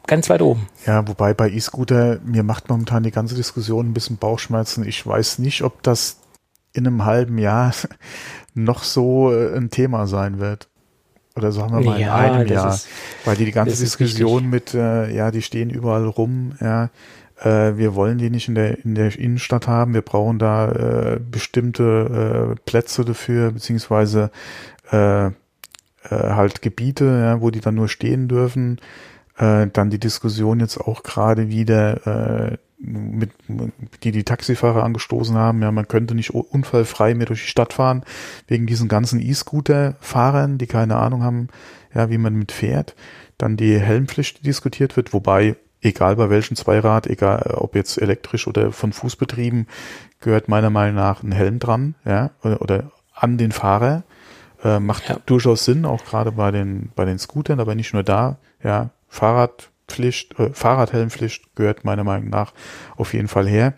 ganz 0.07 0.29
weit 0.29 0.41
oben. 0.41 0.67
Ja, 0.85 1.07
wobei 1.07 1.33
bei 1.33 1.49
E-Scooter, 1.49 2.19
mir 2.25 2.43
macht 2.43 2.69
momentan 2.69 3.03
die 3.03 3.11
ganze 3.11 3.35
Diskussion 3.35 3.89
ein 3.89 3.93
bisschen 3.93 4.17
Bauchschmerzen. 4.17 4.85
Ich 4.85 5.05
weiß 5.05 5.39
nicht, 5.39 5.63
ob 5.63 5.83
das 5.83 6.17
in 6.73 6.85
einem 6.85 7.05
halben 7.05 7.37
Jahr 7.37 7.73
noch 8.53 8.83
so 8.83 9.31
äh, 9.31 9.55
ein 9.55 9.69
Thema 9.69 10.07
sein 10.07 10.39
wird. 10.39 10.67
Oder 11.37 11.51
sagen 11.51 11.71
wir 11.71 11.85
mal 11.85 12.01
ja, 12.01 12.25
in 12.25 12.33
einem 12.33 12.47
Jahr. 12.47 12.73
Ist, 12.73 12.87
weil 13.23 13.37
die, 13.37 13.45
die 13.45 13.51
ganze 13.51 13.77
Diskussion 13.77 14.49
mit, 14.49 14.73
äh, 14.73 15.13
ja, 15.13 15.29
die 15.31 15.43
stehen 15.43 15.69
überall 15.69 16.07
rum, 16.07 16.53
ja, 16.59 16.89
äh, 17.39 17.77
wir 17.77 17.95
wollen 17.95 18.17
die 18.17 18.29
nicht 18.29 18.47
in 18.47 18.55
der, 18.55 18.83
in 18.83 18.95
der 18.95 19.17
Innenstadt 19.17 19.67
haben, 19.67 19.93
wir 19.93 20.01
brauchen 20.01 20.39
da 20.39 20.71
äh, 20.71 21.19
bestimmte 21.19 22.55
äh, 22.55 22.61
Plätze 22.65 23.05
dafür, 23.05 23.51
beziehungsweise 23.51 24.31
äh, 24.91 25.27
äh, 25.27 25.31
halt 26.09 26.61
Gebiete, 26.61 27.05
ja, 27.05 27.41
wo 27.41 27.49
die 27.51 27.61
dann 27.61 27.75
nur 27.75 27.89
stehen 27.89 28.27
dürfen. 28.27 28.79
Äh, 29.38 29.67
dann 29.71 29.89
die 29.89 29.99
Diskussion 29.99 30.59
jetzt 30.59 30.77
auch 30.77 31.03
gerade 31.03 31.49
wieder, 31.49 32.51
äh, 32.51 32.57
mit, 32.79 33.31
die 34.03 34.11
die 34.11 34.23
Taxifahrer 34.23 34.83
angestoßen 34.83 35.35
haben, 35.35 35.61
ja, 35.61 35.71
man 35.71 35.88
könnte 35.88 36.15
nicht 36.15 36.31
unfallfrei 36.31 37.15
mehr 37.15 37.25
durch 37.25 37.41
die 37.41 37.49
Stadt 37.49 37.73
fahren, 37.73 38.03
wegen 38.47 38.67
diesen 38.67 38.88
ganzen 38.88 39.19
E-Scooter-Fahrern, 39.19 40.57
die 40.57 40.67
keine 40.67 40.95
Ahnung 40.97 41.23
haben, 41.23 41.47
ja, 41.93 42.09
wie 42.09 42.17
man 42.17 42.35
mit 42.35 42.51
fährt. 42.51 42.95
Dann 43.38 43.57
die 43.57 43.79
Helmpflicht, 43.79 44.45
diskutiert 44.45 44.95
wird, 44.95 45.13
wobei, 45.13 45.55
egal 45.82 46.15
bei 46.15 46.30
welchem 46.30 46.55
Zweirad, 46.55 47.07
egal 47.07 47.55
ob 47.55 47.75
jetzt 47.75 48.01
elektrisch 48.01 48.47
oder 48.47 48.71
von 48.71 48.93
Fuß 48.93 49.15
betrieben, 49.15 49.67
gehört 50.19 50.47
meiner 50.47 50.69
Meinung 50.69 50.95
nach 50.95 51.23
ein 51.23 51.32
Helm 51.32 51.59
dran, 51.59 51.95
ja, 52.05 52.32
oder, 52.43 52.61
oder 52.61 52.91
an 53.13 53.38
den 53.38 53.51
Fahrer. 53.51 54.03
Äh, 54.63 54.80
macht 54.80 55.07
ja. 55.07 55.17
durchaus 55.25 55.65
Sinn, 55.65 55.86
auch 55.86 56.03
gerade 56.03 56.32
bei 56.32 56.49
den, 56.49 56.91
bei 56.95 57.05
den 57.05 57.19
Scootern, 57.19 57.59
aber 57.59 57.75
nicht 57.75 57.93
nur 57.93 58.03
da, 58.03 58.38
ja, 58.63 58.89
Fahrradpflicht, 59.07 60.39
äh, 60.39 60.49
Fahrradhelmpflicht 60.51 61.55
gehört 61.55 61.86
meiner 61.86 62.03
Meinung 62.03 62.30
nach 62.30 62.53
auf 62.95 63.13
jeden 63.13 63.28
Fall 63.28 63.47
her. 63.47 63.73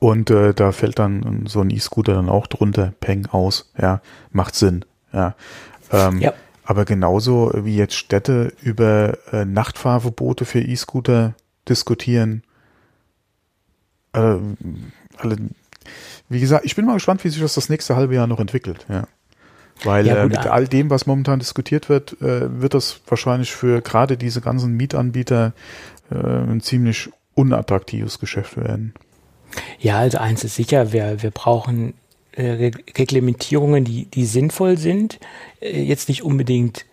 Und 0.00 0.28
äh, 0.30 0.54
da 0.54 0.72
fällt 0.72 0.98
dann 0.98 1.46
so 1.46 1.60
ein 1.60 1.70
E-Scooter 1.70 2.14
dann 2.14 2.28
auch 2.28 2.48
drunter, 2.48 2.92
Peng 2.98 3.26
aus, 3.26 3.72
ja, 3.80 4.00
macht 4.32 4.56
Sinn, 4.56 4.84
ja. 5.12 5.36
Ähm, 5.92 6.18
ja. 6.18 6.32
Aber 6.64 6.84
genauso 6.84 7.52
wie 7.54 7.76
jetzt 7.76 7.94
Städte 7.94 8.52
über 8.62 9.18
äh, 9.32 9.44
Nachtfahrverbote 9.44 10.44
für 10.44 10.60
E-Scooter 10.60 11.34
diskutieren, 11.68 12.42
äh, 14.14 14.38
alle, 15.18 15.36
wie 16.28 16.40
gesagt, 16.40 16.64
ich 16.64 16.74
bin 16.74 16.86
mal 16.86 16.94
gespannt, 16.94 17.22
wie 17.24 17.28
sich 17.28 17.42
das 17.42 17.54
das 17.54 17.68
nächste 17.68 17.96
halbe 17.96 18.14
Jahr 18.14 18.26
noch 18.26 18.40
entwickelt, 18.40 18.86
ja. 18.88 19.06
Weil 19.82 20.06
ja, 20.06 20.22
äh, 20.22 20.28
mit 20.28 20.46
all 20.46 20.68
dem, 20.68 20.88
was 20.88 21.06
momentan 21.06 21.40
diskutiert 21.40 21.88
wird, 21.88 22.20
äh, 22.22 22.60
wird 22.60 22.74
das 22.74 23.00
wahrscheinlich 23.08 23.52
für 23.52 23.82
gerade 23.82 24.16
diese 24.16 24.40
ganzen 24.40 24.74
Mietanbieter 24.74 25.52
äh, 26.10 26.14
ein 26.14 26.60
ziemlich 26.60 27.10
unattraktives 27.34 28.20
Geschäft 28.20 28.56
werden. 28.56 28.94
Ja, 29.80 29.98
also 29.98 30.18
eins 30.18 30.44
ist 30.44 30.54
sicher, 30.54 30.92
wir, 30.92 31.22
wir 31.22 31.30
brauchen 31.30 31.90
äh, 31.90 31.94
Reglementierungen, 32.36 33.84
die, 33.84 34.06
die 34.06 34.26
sinnvoll 34.26 34.78
sind, 34.78 35.18
äh, 35.60 35.82
jetzt 35.82 36.08
nicht 36.08 36.22
unbedingt 36.22 36.86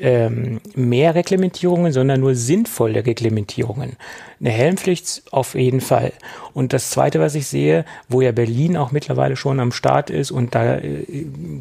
ähm, 0.00 0.60
mehr 0.74 1.14
Reglementierungen, 1.14 1.92
sondern 1.92 2.20
nur 2.20 2.34
sinnvolle 2.34 3.04
Reglementierungen. 3.04 3.96
Eine 4.40 4.50
Helmpflicht 4.50 5.22
auf 5.32 5.54
jeden 5.54 5.82
Fall. 5.82 6.12
Und 6.54 6.72
das 6.72 6.88
Zweite, 6.90 7.20
was 7.20 7.34
ich 7.34 7.46
sehe, 7.46 7.84
wo 8.08 8.22
ja 8.22 8.32
Berlin 8.32 8.76
auch 8.76 8.90
mittlerweile 8.90 9.36
schon 9.36 9.60
am 9.60 9.70
Start 9.70 10.08
ist 10.08 10.30
und 10.30 10.54
da 10.54 10.78
äh, 10.78 11.04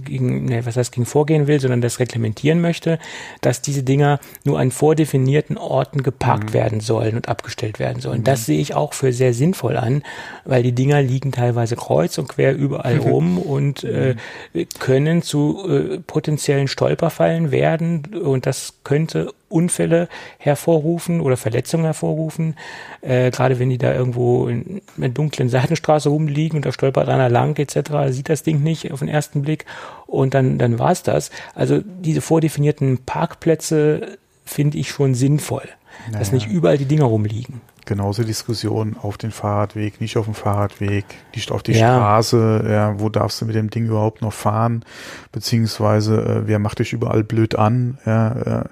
gegen, 0.06 0.46
ne, 0.46 0.66
was 0.66 0.78
heißt 0.78 0.94
gegen 0.94 1.06
vorgehen 1.06 1.48
will, 1.48 1.60
sondern 1.60 1.82
das 1.82 2.00
reglementieren 2.00 2.62
möchte, 2.62 2.98
dass 3.42 3.62
diese 3.62 3.84
Dinger 3.84 4.20
nur 4.46 4.60
an 4.60 4.72
vordefinierten 4.72 5.58
Orten 5.58 6.04
geparkt 6.04 6.52
mhm. 6.52 6.54
werden 6.54 6.80
sollen 6.80 7.16
und 7.16 7.28
abgestellt 7.28 7.80
werden 7.80 8.02
sollen. 8.02 8.22
Mhm. 8.22 8.26
Das 8.26 8.46
sehe 8.46 8.62
ich 8.62 8.76
auch 8.76 8.94
für 8.94 9.12
sehr 9.12 9.34
sinnvoll 9.34 9.76
an, 9.76 10.04
weil 10.46 10.64
die 10.64 10.74
Dinger 10.74 11.02
liegen 11.02 11.34
teilweise 11.34 11.76
kreuz 11.76 12.18
und 12.18 12.30
quer 12.30 12.56
überall 12.56 12.98
rum 13.00 13.38
und 13.40 13.84
äh, 13.84 14.16
mhm. 14.54 14.68
können 14.80 15.22
zu 15.22 15.68
äh, 15.68 16.00
potenziellen 16.00 16.70
Stolperfallen 16.70 17.52
werden 17.52 17.79
und 17.80 18.46
das 18.46 18.76
könnte 18.84 19.34
Unfälle 19.50 20.08
hervorrufen 20.38 21.22
oder 21.22 21.38
Verletzungen 21.38 21.86
hervorrufen. 21.86 22.56
Äh, 23.02 23.32
gerade 23.32 23.60
wenn 23.60 23.70
die 23.70 23.78
da 23.78 23.94
irgendwo 23.94 24.48
in 24.48 24.82
einer 24.98 25.10
dunklen 25.10 25.50
Seitenstraße 25.50 26.10
rumliegen 26.10 26.58
und 26.58 26.66
da 26.66 26.72
stolpert 26.72 27.10
einer 27.10 27.30
lang 27.30 27.58
etc., 27.58 27.92
sieht 28.10 28.30
das 28.30 28.44
Ding 28.44 28.62
nicht 28.62 28.92
auf 28.92 29.00
den 29.00 29.08
ersten 29.08 29.42
Blick 29.42 29.66
und 30.08 30.34
dann, 30.34 30.58
dann 30.58 30.80
war's 30.80 31.04
das. 31.04 31.32
Also 31.56 31.82
diese 31.84 32.22
vordefinierten 32.22 33.00
Parkplätze 33.06 34.18
finde 34.46 34.78
ich 34.78 34.90
schon 34.90 35.16
sinnvoll, 35.16 35.68
naja. 36.08 36.20
dass 36.20 36.32
nicht 36.32 36.48
überall 36.48 36.78
die 36.78 36.86
Dinger 36.86 37.06
rumliegen. 37.06 37.62
Genauso 37.90 38.24
Diskussion 38.24 38.96
auf 39.02 39.18
den 39.18 39.32
Fahrradweg, 39.32 40.00
nicht 40.00 40.16
auf 40.16 40.26
dem 40.26 40.36
Fahrradweg, 40.36 41.06
nicht 41.36 41.52
auf 41.52 41.64
die 41.64 41.74
ja. 41.74 41.96
Straße, 41.96 42.66
ja, 42.70 43.00
wo 43.00 43.10
darfst 43.10 43.42
du 43.42 43.46
mit 43.46 43.56
dem 43.56 43.70
Ding 43.70 43.88
überhaupt 43.88 44.22
noch 44.22 44.32
fahren, 44.32 44.86
beziehungsweise 45.32 46.22
äh, 46.22 46.48
wer 46.48 46.60
macht 46.60 46.80
dich 46.80 46.94
überall 46.94 47.24
blöd 47.24 47.56
an, 47.56 47.98
ja, 48.06 48.62
äh, 48.62 48.64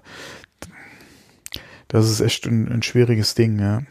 das 1.89 2.09
ist 2.09 2.21
echt 2.21 2.45
ein, 2.45 2.71
ein 2.71 2.83
schwieriges 2.83 3.35
Ding, 3.35 3.59
ja. 3.59 3.81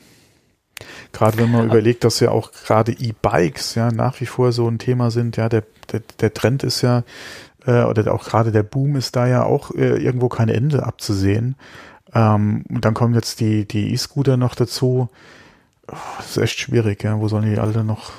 Gerade 1.13 1.39
wenn 1.39 1.51
man 1.51 1.63
Aber 1.63 1.75
überlegt, 1.75 2.05
dass 2.05 2.21
ja 2.21 2.31
auch 2.31 2.53
gerade 2.53 2.93
E-Bikes 2.93 3.75
ja 3.75 3.91
nach 3.91 4.21
wie 4.21 4.27
vor 4.27 4.53
so 4.53 4.69
ein 4.69 4.79
Thema 4.79 5.11
sind, 5.11 5.37
ja, 5.37 5.49
der, 5.49 5.65
der, 5.91 6.03
der 6.21 6.35
Trend 6.35 6.63
ist 6.63 6.83
ja, 6.83 7.03
äh, 7.67 7.83
oder 7.83 8.15
auch 8.15 8.25
gerade 8.25 8.53
der 8.53 8.63
Boom 8.63 8.95
ist 8.97 9.17
da 9.17 9.27
ja 9.27 9.43
auch 9.43 9.73
äh, 9.73 9.97
irgendwo 9.97 10.29
kein 10.29 10.49
Ende 10.49 10.87
abzusehen. 10.87 11.57
Ähm, 12.15 12.65
und 12.69 12.85
dann 12.85 12.95
kommen 12.95 13.15
jetzt 13.15 13.41
die, 13.41 13.67
die 13.67 13.93
E-Scooter 13.93 14.37
noch 14.37 14.55
dazu. 14.55 15.09
das 15.87 16.31
ist 16.31 16.37
echt 16.39 16.59
schwierig, 16.59 17.03
ja. 17.03 17.21
Wo 17.21 17.29
sollen 17.29 17.51
die 17.51 17.59
alle 17.59 17.85
noch? 17.85 18.13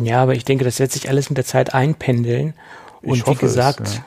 Ja, 0.00 0.22
aber 0.22 0.34
ich 0.34 0.44
denke, 0.44 0.64
das 0.64 0.80
wird 0.80 0.92
sich 0.92 1.08
alles 1.08 1.30
mit 1.30 1.36
der 1.36 1.44
Zeit 1.44 1.74
einpendeln. 1.74 2.54
Und 3.02 3.18
ich 3.18 3.26
wie 3.26 3.34
gesagt, 3.34 3.80
es, 3.80 3.96
ja. 3.96 4.06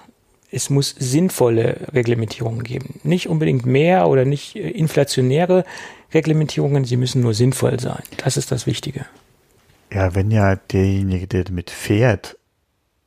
es 0.52 0.70
muss 0.70 0.96
sinnvolle 0.98 1.88
Reglementierungen 1.94 2.64
geben. 2.64 3.00
Nicht 3.04 3.30
unbedingt 3.30 3.66
mehr 3.66 4.08
oder 4.08 4.26
nicht 4.26 4.56
äh, 4.56 4.70
inflationäre 4.70 5.64
Reglementierungen, 6.14 6.86
sie 6.86 6.98
müssen 6.98 7.22
nur 7.22 7.34
sinnvoll 7.34 7.80
sein. 7.80 8.02
Das 8.18 8.38
ist 8.38 8.52
das 8.52 8.66
Wichtige. 8.66 9.06
Ja, 9.92 10.16
wenn 10.16 10.32
ja 10.32 10.56
derjenige, 10.56 11.28
der 11.28 11.46
damit 11.46 11.70
fährt, 11.70 12.38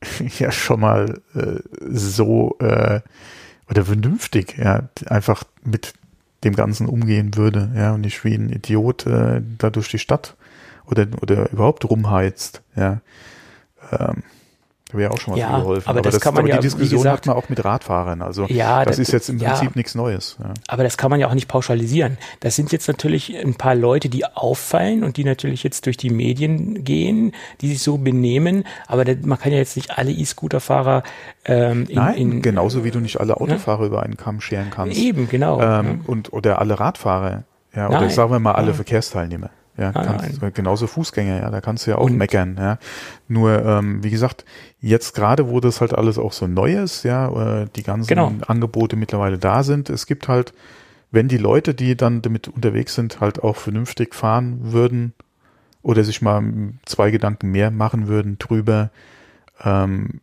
ja 0.38 0.50
schon 0.50 0.80
mal 0.80 1.20
äh, 1.34 1.60
so 1.90 2.56
äh, 2.60 3.00
oder 3.70 3.84
vernünftig, 3.84 4.58
ja, 4.58 4.88
einfach 5.06 5.44
mit 5.64 5.94
dem 6.44 6.54
Ganzen 6.56 6.86
umgehen 6.86 7.36
würde, 7.36 7.70
ja, 7.74 7.94
und 7.94 8.00
nicht 8.00 8.24
wie 8.24 8.34
ein 8.34 8.48
Idiot 8.50 9.06
äh, 9.06 9.40
da 9.58 9.70
durch 9.70 9.88
die 9.88 9.98
Stadt 9.98 10.36
oder, 10.86 11.06
oder 11.22 11.50
überhaupt 11.52 11.88
rumheizt, 11.88 12.62
ja. 12.74 13.00
Ähm, 13.92 14.22
Wäre 14.92 15.12
auch 15.12 15.18
schon 15.18 15.34
mal 15.34 15.40
ja, 15.40 15.58
geholfen. 15.58 15.88
Aber, 15.88 15.98
aber 16.00 16.10
das, 16.10 16.20
kann 16.20 16.34
man 16.34 16.44
aber 16.44 16.50
ja, 16.50 16.56
die 16.56 16.62
Diskussion 16.62 17.02
gesagt, 17.02 17.26
hat 17.26 17.26
man 17.26 17.36
auch 17.36 17.48
mit 17.48 17.64
Radfahrern. 17.64 18.22
Also 18.22 18.46
ja, 18.46 18.84
das, 18.84 18.96
das 18.96 19.08
ist 19.08 19.12
jetzt 19.12 19.28
im 19.28 19.38
Prinzip 19.38 19.70
ja, 19.70 19.72
nichts 19.74 19.94
Neues. 19.94 20.36
Ja. 20.40 20.54
Aber 20.68 20.82
das 20.82 20.96
kann 20.96 21.10
man 21.10 21.20
ja 21.20 21.28
auch 21.28 21.34
nicht 21.34 21.48
pauschalisieren. 21.48 22.18
Das 22.40 22.56
sind 22.56 22.72
jetzt 22.72 22.88
natürlich 22.88 23.36
ein 23.36 23.54
paar 23.54 23.74
Leute, 23.74 24.08
die 24.08 24.24
auffallen 24.24 25.04
und 25.04 25.16
die 25.16 25.24
natürlich 25.24 25.62
jetzt 25.62 25.86
durch 25.86 25.96
die 25.96 26.10
Medien 26.10 26.84
gehen, 26.84 27.32
die 27.60 27.68
sich 27.68 27.82
so 27.82 27.98
benehmen. 27.98 28.64
Aber 28.86 29.04
das, 29.04 29.16
man 29.24 29.38
kann 29.38 29.52
ja 29.52 29.58
jetzt 29.58 29.76
nicht 29.76 29.98
alle 29.98 30.10
E-Scooter-Fahrer 30.10 31.02
ähm, 31.44 31.86
in, 31.88 31.94
Nein, 31.96 32.16
in, 32.16 32.42
genauso 32.42 32.84
wie 32.84 32.90
du 32.90 33.00
nicht 33.00 33.20
alle 33.20 33.36
Autofahrer 33.36 33.84
über 33.84 34.02
einen 34.02 34.16
Kamm 34.16 34.40
scheren 34.40 34.70
kannst. 34.70 34.98
Eben, 34.98 35.28
genau. 35.28 35.60
Ähm, 35.60 36.02
und 36.06 36.32
oder 36.32 36.58
alle 36.58 36.78
Radfahrer. 36.78 37.44
Ja, 37.74 37.88
oder 37.88 38.10
sagen 38.10 38.32
wir 38.32 38.40
mal 38.40 38.52
alle 38.52 38.74
Verkehrsteilnehmer. 38.74 39.50
Ja, 39.80 39.92
ah, 39.94 40.02
kannst, 40.04 40.54
genauso 40.54 40.86
Fußgänger, 40.86 41.40
ja, 41.40 41.50
da 41.50 41.62
kannst 41.62 41.86
du 41.86 41.92
ja 41.92 41.96
auch 41.96 42.04
und, 42.04 42.18
meckern, 42.18 42.56
ja. 42.58 42.78
Nur, 43.28 43.64
ähm, 43.64 44.04
wie 44.04 44.10
gesagt, 44.10 44.44
jetzt 44.78 45.14
gerade, 45.14 45.48
wo 45.48 45.58
das 45.58 45.80
halt 45.80 45.94
alles 45.94 46.18
auch 46.18 46.32
so 46.32 46.46
neu 46.46 46.74
ist, 46.74 47.02
ja, 47.02 47.62
äh, 47.62 47.66
die 47.74 47.82
ganzen 47.82 48.08
genau. 48.08 48.30
Angebote 48.46 48.96
mittlerweile 48.96 49.38
da 49.38 49.62
sind, 49.62 49.88
es 49.88 50.04
gibt 50.04 50.28
halt, 50.28 50.52
wenn 51.10 51.28
die 51.28 51.38
Leute, 51.38 51.72
die 51.72 51.96
dann 51.96 52.20
damit 52.20 52.48
unterwegs 52.48 52.94
sind, 52.94 53.20
halt 53.20 53.42
auch 53.42 53.56
vernünftig 53.56 54.14
fahren 54.14 54.58
würden 54.72 55.14
oder 55.82 56.04
sich 56.04 56.20
mal 56.20 56.42
zwei 56.84 57.10
Gedanken 57.10 57.50
mehr 57.50 57.70
machen 57.70 58.06
würden 58.06 58.38
drüber, 58.38 58.90
ähm, 59.64 60.20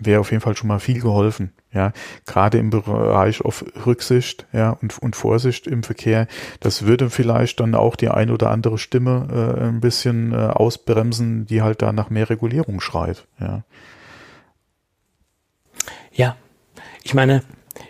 wäre 0.00 0.20
auf 0.20 0.30
jeden 0.30 0.40
Fall 0.40 0.56
schon 0.56 0.68
mal 0.68 0.80
viel 0.80 1.00
geholfen. 1.00 1.52
Ja, 1.72 1.92
gerade 2.26 2.58
im 2.58 2.70
Bereich 2.70 3.42
auf 3.42 3.64
Rücksicht, 3.86 4.46
ja, 4.52 4.70
und, 4.70 4.98
und 4.98 5.14
Vorsicht 5.14 5.68
im 5.68 5.84
Verkehr. 5.84 6.26
Das 6.58 6.84
würde 6.84 7.10
vielleicht 7.10 7.60
dann 7.60 7.76
auch 7.76 7.94
die 7.94 8.08
ein 8.08 8.30
oder 8.30 8.50
andere 8.50 8.76
Stimme 8.76 9.28
äh, 9.30 9.64
ein 9.68 9.80
bisschen 9.80 10.32
äh, 10.32 10.36
ausbremsen, 10.36 11.46
die 11.46 11.62
halt 11.62 11.80
da 11.80 11.92
nach 11.92 12.10
mehr 12.10 12.28
Regulierung 12.28 12.80
schreit, 12.80 13.26
ja. 13.38 13.62
Ja, 16.12 16.36
ich 17.02 17.14
meine, 17.14 17.44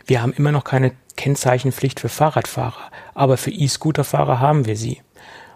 wir 0.06 0.22
haben 0.22 0.34
immer 0.34 0.52
noch 0.52 0.64
keine 0.64 0.92
Kennzeichenpflicht 1.16 2.00
für 2.00 2.08
Fahrradfahrer, 2.08 2.90
aber 3.14 3.36
für 3.36 3.50
E-Scooter-Fahrer 3.50 4.40
haben 4.40 4.66
wir 4.66 4.76
sie. 4.76 5.00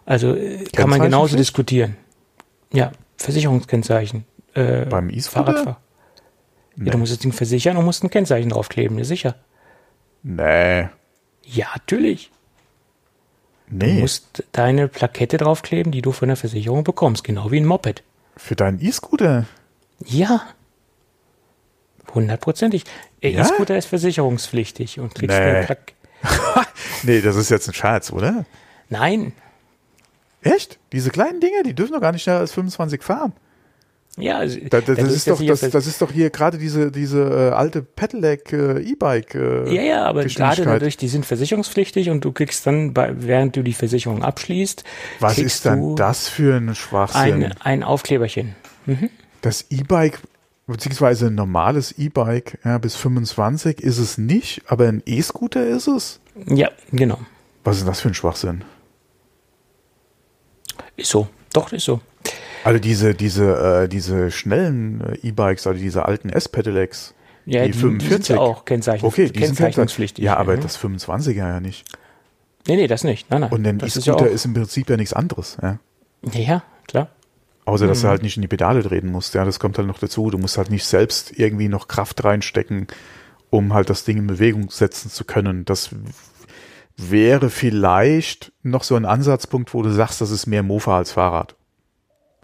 Also 0.07 0.35
äh, 0.35 0.65
kann 0.65 0.91
man 0.91 1.01
genauso 1.01 1.37
diskutieren. 1.37 1.97
Ja, 2.73 2.93
Versicherungskennzeichen. 3.17 4.25
Äh, 4.55 4.87
Beim 4.87 5.11
E-Scooter? 5.11 5.79
Nee. 6.77 6.87
Ja, 6.87 6.93
du 6.93 6.99
musst 6.99 7.13
das 7.13 7.19
Ding 7.19 7.33
versichern 7.33 7.77
und 7.77 7.85
musst 7.85 8.03
ein 8.03 8.11
Kennzeichen 8.11 8.49
draufkleben, 8.49 8.99
ja 8.99 9.05
sicher. 9.05 9.37
Nee. 10.23 10.89
Ja, 11.45 11.69
natürlich. 11.75 12.31
Nee. 13.69 13.95
Du 13.95 14.01
musst 14.01 14.45
deine 14.53 14.89
Plakette 14.89 15.37
draufkleben, 15.37 15.93
die 15.93 16.03
du 16.03 16.13
von 16.13 16.29
der 16.29 16.37
Versicherung 16.37 16.85
bekommst, 16.85 17.25
genau 17.25 17.51
wie 17.51 17.59
ein 17.59 17.67
Moped. 17.67 18.03
Für 18.37 18.57
deinen 18.57 18.81
E-Scooter? 18.81 19.47
Ja. 20.05 20.43
Hundertprozentig. 22.13 22.85
Der 23.23 23.31
ja? 23.31 23.43
E-Scooter 23.43 23.77
ist 23.77 23.87
versicherungspflichtig 23.87 25.01
und 25.01 25.15
kriegst 25.15 25.37
nee. 25.37 25.45
eine 25.45 25.65
Plakette. 25.67 25.95
nee, 27.03 27.21
das 27.21 27.37
ist 27.37 27.51
jetzt 27.51 27.69
ein 27.69 27.75
Scherz, 27.75 28.13
oder? 28.13 28.45
Nein. 28.89 29.33
Echt? 30.43 30.79
Diese 30.93 31.11
kleinen 31.11 31.41
Dinger, 31.41 31.63
die 31.65 31.75
dürfen 31.75 31.93
doch 31.93 32.01
gar 32.01 32.13
nicht 32.13 32.23
schneller 32.23 32.41
als 32.41 32.53
25 32.53 33.03
fahren. 33.03 33.33
Ja, 34.17 34.39
also, 34.39 34.61
da, 34.71 34.81
da, 34.81 34.95
das, 34.95 35.13
ist 35.13 35.29
doch, 35.29 35.45
das, 35.45 35.61
das, 35.61 35.87
ist 35.89 36.01
doch 36.01 36.13
hier 36.13 36.31
gerade 36.31 36.57
diese, 36.57 36.93
diese 36.93 37.21
äh, 37.21 37.51
alte 37.51 37.83
Pedelec 37.83 38.53
äh, 38.53 38.81
E-Bike. 38.81 39.35
Äh, 39.35 39.75
ja, 39.75 39.83
ja, 39.83 40.05
aber 40.05 40.25
gerade 40.25 40.63
dadurch, 40.63 40.97
die 40.97 41.09
sind 41.09 41.27
versicherungspflichtig 41.27 42.11
und 42.11 42.25
du 42.25 42.31
kriegst 42.31 42.65
dann, 42.65 42.95
bei, 42.95 43.13
während 43.17 43.57
du 43.57 43.63
die 43.63 43.73
Versicherung 43.73 44.23
abschließt, 44.23 44.85
was 45.19 45.39
ist 45.39 45.67
dann 45.67 45.97
das 45.97 46.29
für 46.29 46.57
ein 46.57 46.77
Schwachsinn? 46.77 47.45
Ein, 47.45 47.55
ein 47.61 47.83
Aufkleberchen. 47.83 48.55
Mhm. 48.87 49.11
Das 49.43 49.67
E-Bike 49.71 50.21
beziehungsweise 50.67 51.27
ein 51.27 51.35
normales 51.35 51.93
E-Bike 51.99 52.59
ja, 52.65 52.79
bis 52.79 52.95
25 52.97 53.81
ist 53.81 53.99
es 53.99 54.17
nicht, 54.17 54.63
aber 54.67 54.89
ein 54.89 55.03
E-Scooter 55.05 55.67
ist 55.67 55.89
es. 55.89 56.21
Ja, 56.47 56.71
genau. 56.93 57.19
Was 57.65 57.79
ist 57.79 57.89
das 57.89 58.01
für 58.01 58.09
ein 58.09 58.15
Schwachsinn? 58.15 58.65
Ist 60.97 61.11
so, 61.11 61.29
doch 61.53 61.73
ist 61.73 61.85
so. 61.85 62.01
Also 62.65 62.81
diese, 62.81 63.15
diese, 63.15 63.83
äh, 63.85 63.89
diese 63.89 64.31
schnellen 64.31 65.01
äh, 65.01 65.29
E-Bikes, 65.29 65.67
also 65.67 65.79
diese 65.79 66.07
alten 66.07 66.31
S-Pedelecs, 66.31 67.15
ja, 67.47 67.67
die, 67.67 67.73
die 67.73 67.79
45 67.79 68.19
die 68.19 68.25
sind 68.25 68.39
auch 68.39 68.65
Kennzeichen, 68.65 69.05
okay, 69.05 69.31
die 69.31 69.41
kennzeichnungspflichtig. 69.41 70.25
Ja, 70.25 70.37
aber 70.37 70.57
mhm. 70.57 70.63
das 70.63 70.79
25er 70.79 71.33
ja 71.35 71.61
nicht. 71.61 71.85
Nee, 72.67 72.77
nee, 72.77 72.87
das 72.87 73.05
nicht. 73.05 73.31
Nein, 73.31 73.43
nein. 73.43 73.53
Und 73.53 73.67
ein 73.67 73.81
E-Scooter 73.81 74.27
ist, 74.27 74.35
ist, 74.35 74.45
im 74.47 74.55
Prinzip 74.55 74.89
ja 74.89 74.97
nichts 74.97 75.13
anderes. 75.13 75.59
Ja, 75.63 75.79
ja 76.33 76.63
klar. 76.89 77.11
Außer, 77.67 77.87
dass 77.87 77.99
mhm. 77.99 78.03
du 78.03 78.09
halt 78.09 78.23
nicht 78.23 78.37
in 78.37 78.43
die 78.43 78.49
Pedale 78.49 78.83
treten 78.83 79.09
musst. 79.09 79.35
Ja, 79.35 79.45
das 79.45 79.61
kommt 79.61 79.77
halt 79.77 79.87
noch 79.87 79.99
dazu. 79.99 80.31
Du 80.31 80.39
musst 80.39 80.57
halt 80.57 80.71
nicht 80.71 80.85
selbst 80.85 81.39
irgendwie 81.39 81.69
noch 81.69 81.89
Kraft 81.89 82.25
reinstecken, 82.25 82.87
um 83.51 83.75
halt 83.75 83.91
das 83.91 84.05
Ding 84.05 84.19
in 84.19 84.27
Bewegung 84.27 84.71
setzen 84.71 85.11
zu 85.11 85.25
können. 85.25 85.67
Das 85.67 85.91
wäre 86.97 87.51
vielleicht 87.51 88.53
noch 88.63 88.85
so 88.85 88.97
ein 88.97 89.05
Ansatzpunkt, 89.05 89.75
wo 89.75 89.83
du 89.83 89.91
sagst, 89.91 90.21
das 90.21 90.31
ist 90.31 90.47
mehr 90.47 90.63
Mofa 90.63 90.97
als 90.97 91.13
Fahrrad. 91.13 91.57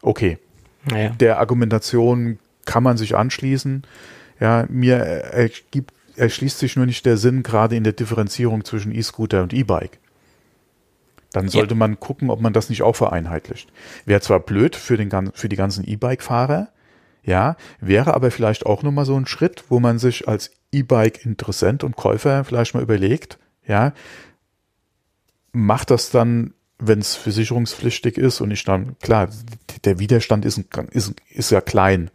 Okay. 0.03 0.39
Naja. 0.85 1.11
Der 1.11 1.39
Argumentation 1.39 2.39
kann 2.65 2.83
man 2.83 2.97
sich 2.97 3.17
anschließen. 3.17 3.83
Ja, 4.39 4.67
mir 4.69 4.97
ergibt, 4.97 5.93
erschließt 6.17 6.59
sich 6.59 6.77
nur 6.77 6.87
nicht 6.87 7.05
der 7.05 7.17
Sinn, 7.17 7.43
gerade 7.43 7.77
in 7.77 7.85
der 7.85 7.93
Differenzierung 7.93 8.65
zwischen 8.65 8.95
E-Scooter 8.95 9.43
und 9.43 9.53
E-Bike. 9.53 9.99
Dann 11.33 11.49
sollte 11.49 11.75
ja. 11.75 11.79
man 11.79 12.01
gucken, 12.01 12.31
ob 12.31 12.41
man 12.41 12.53
das 12.53 12.71
nicht 12.71 12.83
auch 12.83 12.97
vereinheitlicht. 12.97 13.71
Wäre 14.05 14.21
zwar 14.21 14.41
blöd 14.41 14.75
für, 14.75 14.97
den, 14.97 15.11
für 15.35 15.49
die 15.49 15.57
ganzen 15.57 15.87
E-Bike-Fahrer, 15.87 16.69
ja, 17.23 17.57
wäre 17.81 18.15
aber 18.15 18.31
vielleicht 18.31 18.67
auch 18.67 18.83
nochmal 18.83 19.05
so 19.05 19.17
ein 19.17 19.27
Schritt, 19.27 19.65
wo 19.69 19.79
man 19.79 19.99
sich 19.99 20.27
als 20.27 20.53
E-Bike-Interessent 20.73 21.85
und 21.85 21.97
Käufer 21.97 22.45
vielleicht 22.45 22.75
mal 22.75 22.83
überlegt, 22.83 23.39
ja, 23.67 23.93
macht 25.53 25.91
das 25.91 26.11
dann 26.11 26.55
wenn 26.81 26.99
es 26.99 27.15
versicherungspflichtig 27.17 28.19
ist 28.19 28.41
und 28.41 28.51
ich 28.51 28.65
dann, 28.65 28.99
klar, 29.01 29.29
der 29.85 29.99
Widerstand 29.99 30.45
ist, 30.45 30.63
ist, 30.91 31.15
ist 31.31 31.51
ja 31.51 31.61
klein, 31.61 32.11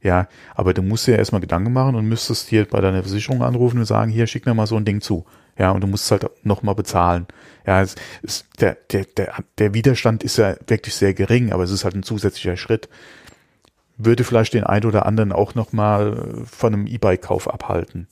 ja, 0.00 0.28
aber 0.54 0.74
du 0.74 0.82
musst 0.82 1.06
dir 1.06 1.12
ja 1.12 1.18
erstmal 1.18 1.40
Gedanken 1.40 1.72
machen 1.72 1.96
und 1.96 2.06
müsstest 2.06 2.48
hier 2.48 2.66
bei 2.66 2.80
deiner 2.80 3.02
Versicherung 3.02 3.42
anrufen 3.42 3.78
und 3.78 3.84
sagen, 3.84 4.10
hier, 4.10 4.26
schick 4.26 4.46
mir 4.46 4.54
mal 4.54 4.66
so 4.66 4.76
ein 4.76 4.84
Ding 4.84 5.00
zu, 5.00 5.24
ja, 5.58 5.72
und 5.72 5.80
du 5.80 5.86
musst 5.88 6.04
es 6.04 6.10
halt 6.10 6.30
nochmal 6.44 6.76
bezahlen. 6.76 7.26
Ja, 7.66 7.82
es 7.82 7.96
ist, 8.22 8.46
der, 8.60 8.76
der, 8.92 9.04
der, 9.04 9.34
der 9.58 9.74
Widerstand 9.74 10.22
ist 10.22 10.38
ja 10.38 10.54
wirklich 10.66 10.94
sehr 10.94 11.14
gering, 11.14 11.52
aber 11.52 11.64
es 11.64 11.72
ist 11.72 11.84
halt 11.84 11.94
ein 11.94 12.04
zusätzlicher 12.04 12.56
Schritt. 12.56 12.88
Würde 13.96 14.22
vielleicht 14.22 14.54
den 14.54 14.62
einen 14.62 14.86
oder 14.86 15.04
anderen 15.04 15.32
auch 15.32 15.56
nochmal 15.56 16.44
von 16.46 16.72
einem 16.72 16.86
E-Bike-Kauf 16.86 17.52
abhalten. 17.52 18.06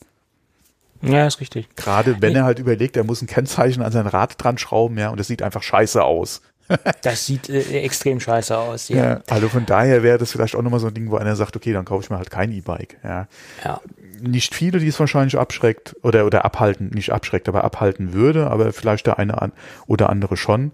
Ja, 1.03 1.27
ist 1.27 1.41
richtig. 1.41 1.69
Gerade 1.77 2.21
wenn 2.21 2.35
er 2.35 2.45
halt 2.45 2.59
überlegt, 2.59 2.97
er 2.97 3.05
muss 3.05 3.23
ein 3.23 3.27
Kennzeichen 3.27 3.83
an 3.83 3.93
sein 3.93 4.07
Rad 4.07 4.43
dran 4.43 4.59
schrauben, 4.59 4.99
ja, 4.99 5.11
und 5.11 5.19
das 5.19 5.27
sieht 5.27 5.43
einfach 5.43 5.63
scheiße 5.63 6.03
aus. 6.03 6.43
das 7.03 7.27
sieht 7.27 7.49
äh, 7.49 7.81
extrem 7.83 8.21
scheiße 8.21 8.57
aus, 8.57 8.89
ja. 8.89 8.97
ja. 8.97 9.21
Also 9.29 9.49
von 9.49 9.67
daher 9.67 10.03
wäre 10.03 10.19
das 10.19 10.33
vielleicht 10.33 10.57
auch 10.57 10.63
nochmal 10.63 10.81
so 10.81 10.89
ein 10.89 10.95
Ding, 10.95 11.11
wo 11.11 11.17
einer 11.17 11.37
sagt, 11.37 11.57
okay, 11.57 11.73
dann 11.73 11.85
kaufe 11.85 12.05
ich 12.05 12.11
mir 12.11 12.19
halt 12.19 12.31
kein 12.31 12.53
E-Bike, 12.53 12.99
ja. 13.05 13.29
ja. 13.65 13.81
Nicht 14.21 14.55
viele, 14.55 14.79
die 14.79 14.89
es 14.89 14.99
wahrscheinlich 14.99 15.39
abschreckt 15.39 15.95
oder, 16.03 16.27
oder 16.27 16.45
abhalten, 16.45 16.91
nicht 16.91 17.13
abschreckt, 17.13 17.49
aber 17.49 17.65
abhalten 17.65 18.13
würde, 18.13 18.51
aber 18.51 18.73
vielleicht 18.73 19.07
der 19.07 19.19
eine 19.19 19.53
oder 19.87 20.11
andere 20.11 20.37
schon. 20.37 20.73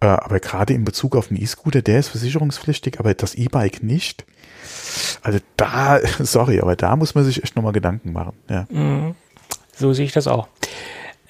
Äh, 0.00 0.06
aber 0.06 0.40
gerade 0.40 0.74
in 0.74 0.84
Bezug 0.84 1.14
auf 1.14 1.28
den 1.28 1.40
E-Scooter, 1.40 1.82
der 1.82 2.00
ist 2.00 2.08
versicherungspflichtig, 2.08 2.98
aber 2.98 3.14
das 3.14 3.34
E-Bike 3.34 3.82
nicht. 3.82 4.24
Also 5.22 5.38
da, 5.56 6.00
sorry, 6.18 6.60
aber 6.60 6.76
da 6.76 6.96
muss 6.96 7.14
man 7.14 7.24
sich 7.24 7.42
echt 7.42 7.56
nochmal 7.56 7.72
Gedanken 7.72 8.12
machen. 8.12 8.36
Ja. 8.48 8.66
Mhm. 8.70 9.14
So 9.80 9.94
sehe 9.94 10.04
ich 10.04 10.12
das 10.12 10.28
auch. 10.28 10.46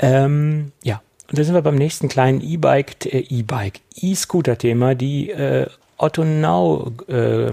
Ähm, 0.01 0.73
ja, 0.83 1.01
und 1.31 1.39
da 1.39 1.45
sind 1.45 1.55
wir 1.55 1.63
beim 1.63 1.77
nächsten 1.77 2.09
kleinen 2.09 2.41
E-Bike, 2.41 3.07
äh, 3.07 3.19
E-Bike, 3.21 3.81
E-Scooter-Thema, 3.95 4.97
die 4.97 5.31
äh, 5.31 5.67
Otto 5.99 6.25
Now, 6.25 6.91
äh, 7.07 7.53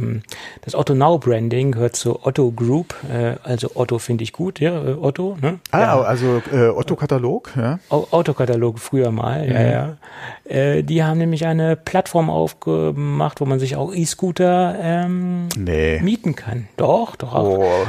das 0.62 0.74
Otto 0.74 0.95
Now 0.95 1.20
Branding 1.20 1.74
gehört 1.74 1.95
zur 1.95 2.26
Otto 2.26 2.52
Group, 2.52 2.95
äh, 3.14 3.36
also 3.43 3.72
Otto 3.76 4.00
finde 4.00 4.24
ich 4.24 4.34
gut, 4.34 4.60
ja, 4.60 4.72
äh, 4.72 4.93
Otto, 4.93 5.38
ne? 5.39 5.60
Ah, 5.70 5.80
ja. 5.80 6.02
also 6.02 6.41
äh, 6.52 6.70
Otto 6.70 6.95
Katalog, 6.95 7.52
ja. 7.56 7.78
Otto 7.89 8.34
Katalog 8.34 8.80
früher 8.80 9.12
mal, 9.12 9.45
mhm. 9.45 9.54
ja, 9.54 9.62
ja. 9.62 9.98
Äh, 10.45 10.84
die 10.84 11.04
haben 11.04 11.20
nämlich 11.20 11.45
eine 11.45 11.76
Plattform 11.76 12.32
aufgemacht, 12.32 13.39
wo 13.39 13.45
man 13.45 13.60
sich 13.60 13.76
auch 13.76 13.93
E-Scooter 13.93 14.76
ähm, 14.82 15.50
nee. 15.56 16.00
mieten 16.00 16.36
kann. 16.36 16.70
Doch, 16.78 17.18
doch 17.18 17.36
auch. 17.36 17.60
Oh 17.60 17.86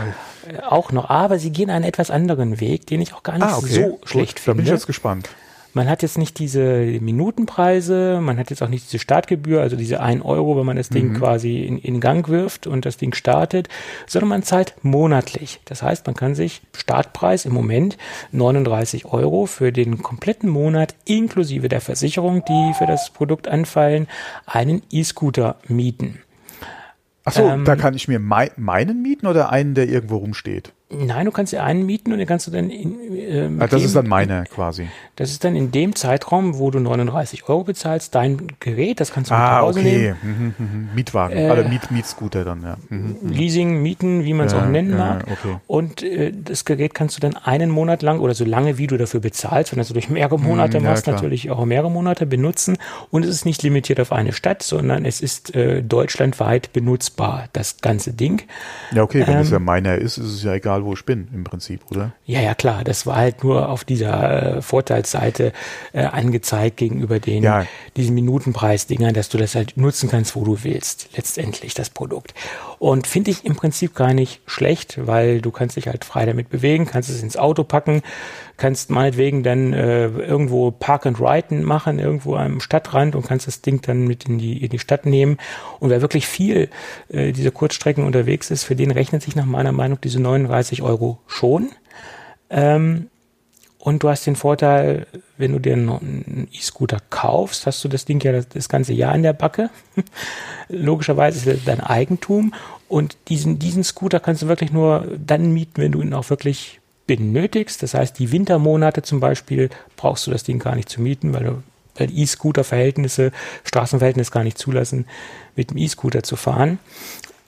auch 0.68 0.92
noch, 0.92 1.10
aber 1.10 1.38
sie 1.38 1.50
gehen 1.50 1.70
einen 1.70 1.84
etwas 1.84 2.10
anderen 2.10 2.60
Weg, 2.60 2.86
den 2.86 3.00
ich 3.00 3.14
auch 3.14 3.22
gar 3.22 3.34
nicht 3.34 3.44
ah, 3.44 3.58
okay. 3.58 3.68
so 3.68 4.00
schlecht 4.04 4.40
finde. 4.40 4.56
Da 4.58 4.62
bin 4.62 4.64
ich 4.66 4.72
jetzt 4.72 4.86
gespannt. 4.86 5.28
Man 5.74 5.88
hat 5.88 6.02
jetzt 6.02 6.16
nicht 6.16 6.38
diese 6.38 6.98
Minutenpreise, 7.00 8.20
man 8.22 8.38
hat 8.38 8.50
jetzt 8.50 8.62
auch 8.62 8.68
nicht 8.68 8.86
diese 8.86 8.98
Startgebühr, 8.98 9.60
also 9.60 9.76
diese 9.76 10.00
1 10.00 10.24
Euro, 10.24 10.58
wenn 10.58 10.66
man 10.66 10.76
das 10.76 10.88
Ding 10.88 11.10
mhm. 11.10 11.18
quasi 11.18 11.60
in, 11.60 11.78
in 11.78 12.00
Gang 12.00 12.28
wirft 12.28 12.66
und 12.66 12.86
das 12.86 12.96
Ding 12.96 13.14
startet, 13.14 13.68
sondern 14.06 14.30
man 14.30 14.42
zahlt 14.42 14.74
monatlich. 14.82 15.60
Das 15.66 15.82
heißt, 15.82 16.06
man 16.06 16.16
kann 16.16 16.34
sich 16.34 16.62
Startpreis 16.74 17.44
im 17.44 17.52
Moment 17.52 17.98
39 18.32 19.04
Euro 19.04 19.46
für 19.46 19.70
den 19.70 20.02
kompletten 20.02 20.48
Monat 20.48 20.94
inklusive 21.04 21.68
der 21.68 21.82
Versicherung, 21.82 22.44
die 22.46 22.72
für 22.76 22.86
das 22.86 23.10
Produkt 23.10 23.46
anfallen, 23.46 24.08
einen 24.46 24.82
E-Scooter 24.90 25.56
mieten. 25.68 26.18
Achso, 27.28 27.48
ähm, 27.48 27.64
da 27.64 27.76
kann 27.76 27.94
ich 27.94 28.08
mir 28.08 28.18
mei 28.18 28.50
meinen 28.56 29.02
mieten 29.02 29.26
oder 29.26 29.50
einen, 29.50 29.74
der 29.74 29.88
irgendwo 29.88 30.16
rumsteht? 30.16 30.72
Nein, 30.90 31.26
du 31.26 31.32
kannst 31.32 31.52
dir 31.52 31.62
einen 31.62 31.84
mieten 31.84 32.12
und 32.12 32.18
den 32.18 32.26
kannst 32.26 32.46
du 32.46 32.50
dann 32.50 32.70
in, 32.70 33.14
äh, 33.14 33.50
ah, 33.58 33.66
Das 33.66 33.80
dem, 33.80 33.84
ist 33.84 33.94
dann 33.94 34.08
meine 34.08 34.44
quasi. 34.44 34.88
Das 35.16 35.30
ist 35.30 35.44
dann 35.44 35.54
in 35.54 35.70
dem 35.70 35.94
Zeitraum, 35.94 36.58
wo 36.58 36.70
du 36.70 36.80
39 36.80 37.46
Euro 37.46 37.64
bezahlst, 37.64 38.14
dein 38.14 38.46
Gerät, 38.58 38.98
das 38.98 39.12
kannst 39.12 39.30
du 39.30 39.34
ah, 39.34 39.66
mit 39.66 39.76
okay. 39.76 39.82
nehmen. 39.82 40.16
Mhm, 40.22 40.30
mhm, 40.30 40.54
mhm. 40.56 40.88
Mietwagen, 40.94 41.36
äh, 41.36 41.50
oder 41.50 41.68
Miet, 41.68 41.90
Mietscooter 41.90 42.42
dann, 42.42 42.62
ja. 42.62 42.76
Mhm, 42.88 43.16
mhm. 43.20 43.28
Leasing, 43.30 43.82
Mieten, 43.82 44.24
wie 44.24 44.32
man 44.32 44.46
es 44.46 44.54
ja, 44.54 44.62
auch 44.62 44.66
nennen 44.66 44.96
mag. 44.96 45.26
okay. 45.30 45.56
Und 45.66 46.02
äh, 46.02 46.32
das 46.32 46.64
Gerät 46.64 46.94
kannst 46.94 47.18
du 47.18 47.20
dann 47.20 47.36
einen 47.36 47.68
Monat 47.68 48.00
lang 48.00 48.20
oder 48.20 48.32
so 48.32 48.46
lange, 48.46 48.78
wie 48.78 48.86
du 48.86 48.96
dafür 48.96 49.20
bezahlst, 49.20 49.76
wenn 49.76 49.84
du 49.84 49.92
durch 49.92 50.08
mehrere 50.08 50.38
Monate 50.38 50.80
machst, 50.80 51.06
ja, 51.06 51.12
natürlich 51.12 51.50
auch 51.50 51.66
mehrere 51.66 51.90
Monate 51.90 52.24
benutzen. 52.24 52.78
Und 53.10 53.26
es 53.26 53.30
ist 53.30 53.44
nicht 53.44 53.62
limitiert 53.62 54.00
auf 54.00 54.10
eine 54.10 54.32
Stadt, 54.32 54.62
sondern 54.62 55.04
es 55.04 55.20
ist 55.20 55.54
äh, 55.54 55.82
deutschlandweit 55.82 56.72
benutzbar, 56.72 57.48
das 57.52 57.82
ganze 57.82 58.14
Ding. 58.14 58.42
Ja, 58.92 59.02
okay, 59.02 59.26
wenn 59.26 59.34
ähm, 59.34 59.40
es 59.42 59.50
ja 59.50 59.58
meiner 59.58 59.96
ist, 59.96 60.16
ist 60.16 60.32
es 60.32 60.42
ja 60.44 60.54
egal, 60.54 60.77
wo 60.84 60.92
ich 60.94 61.04
bin, 61.04 61.28
im 61.32 61.44
Prinzip, 61.44 61.80
oder? 61.90 62.12
Ja, 62.24 62.40
ja, 62.40 62.54
klar. 62.54 62.84
Das 62.84 63.06
war 63.06 63.16
halt 63.16 63.44
nur 63.44 63.68
auf 63.68 63.84
dieser 63.84 64.56
äh, 64.56 64.62
Vorteilsseite 64.62 65.52
äh, 65.92 66.04
angezeigt 66.04 66.76
gegenüber 66.76 67.20
den, 67.20 67.42
ja. 67.42 67.66
diesen 67.96 68.14
Minutenpreisdingern, 68.14 69.14
dass 69.14 69.28
du 69.28 69.38
das 69.38 69.54
halt 69.54 69.76
nutzen 69.76 70.08
kannst, 70.08 70.36
wo 70.36 70.44
du 70.44 70.64
willst, 70.64 71.08
letztendlich 71.16 71.74
das 71.74 71.90
Produkt. 71.90 72.34
Und 72.78 73.06
finde 73.06 73.30
ich 73.30 73.44
im 73.44 73.56
Prinzip 73.56 73.94
gar 73.94 74.14
nicht 74.14 74.40
schlecht, 74.46 75.06
weil 75.06 75.40
du 75.40 75.50
kannst 75.50 75.76
dich 75.76 75.88
halt 75.88 76.04
frei 76.04 76.26
damit 76.26 76.48
bewegen, 76.48 76.86
kannst 76.86 77.10
es 77.10 77.22
ins 77.22 77.36
Auto 77.36 77.64
packen, 77.64 78.02
kannst 78.56 78.90
meinetwegen 78.90 79.42
dann 79.42 79.72
äh, 79.72 80.06
irgendwo 80.06 80.70
Park 80.70 81.06
and 81.06 81.20
Ride 81.20 81.54
machen, 81.56 81.98
irgendwo 81.98 82.36
am 82.36 82.60
Stadtrand 82.60 83.16
und 83.16 83.26
kannst 83.26 83.46
das 83.46 83.62
Ding 83.62 83.80
dann 83.82 84.06
mit 84.06 84.26
in 84.26 84.38
die, 84.38 84.62
in 84.62 84.70
die 84.70 84.78
Stadt 84.78 85.06
nehmen. 85.06 85.38
Und 85.80 85.90
wer 85.90 86.02
wirklich 86.02 86.26
viel 86.26 86.68
äh, 87.08 87.32
diese 87.32 87.50
Kurzstrecken 87.50 88.04
unterwegs 88.04 88.50
ist, 88.50 88.64
für 88.64 88.76
den 88.76 88.92
rechnet 88.92 89.22
sich 89.22 89.34
nach 89.34 89.46
meiner 89.46 89.72
Meinung 89.72 90.00
diese 90.00 90.20
39 90.20 90.82
Euro 90.82 91.18
schon. 91.26 91.70
Ähm, 92.50 93.10
und 93.78 94.02
du 94.02 94.08
hast 94.08 94.26
den 94.26 94.34
Vorteil, 94.36 95.06
wenn 95.36 95.52
du 95.52 95.60
dir 95.60 95.74
einen 95.74 96.48
E-Scooter 96.52 96.98
kaufst, 97.10 97.64
hast 97.66 97.82
du 97.84 97.88
das 97.88 98.04
Ding 98.04 98.20
ja 98.20 98.32
das, 98.32 98.48
das 98.48 98.68
ganze 98.68 98.92
Jahr 98.92 99.14
in 99.14 99.22
der 99.22 99.32
Backe. 99.32 99.70
Logischerweise 100.68 101.38
ist 101.38 101.58
es 101.58 101.64
dein 101.64 101.80
Eigentum. 101.80 102.52
Und 102.88 103.16
diesen, 103.28 103.58
diesen 103.58 103.84
Scooter 103.84 104.18
kannst 104.18 104.42
du 104.42 104.48
wirklich 104.48 104.72
nur 104.72 105.06
dann 105.24 105.52
mieten, 105.52 105.80
wenn 105.80 105.92
du 105.92 106.02
ihn 106.02 106.12
auch 106.12 106.28
wirklich 106.28 106.80
benötigst. 107.06 107.82
Das 107.82 107.94
heißt, 107.94 108.18
die 108.18 108.32
Wintermonate 108.32 109.02
zum 109.02 109.20
Beispiel 109.20 109.70
brauchst 109.96 110.26
du 110.26 110.32
das 110.32 110.42
Ding 110.42 110.58
gar 110.58 110.74
nicht 110.74 110.88
zu 110.88 111.00
mieten, 111.00 111.32
weil 111.32 111.44
du 111.44 111.62
weil 111.96 112.16
E-Scooter-Verhältnisse, 112.16 113.32
Straßenverhältnisse 113.64 114.30
gar 114.30 114.44
nicht 114.44 114.58
zulassen, 114.58 115.06
mit 115.56 115.70
dem 115.70 115.78
E-Scooter 115.78 116.22
zu 116.22 116.36
fahren. 116.36 116.78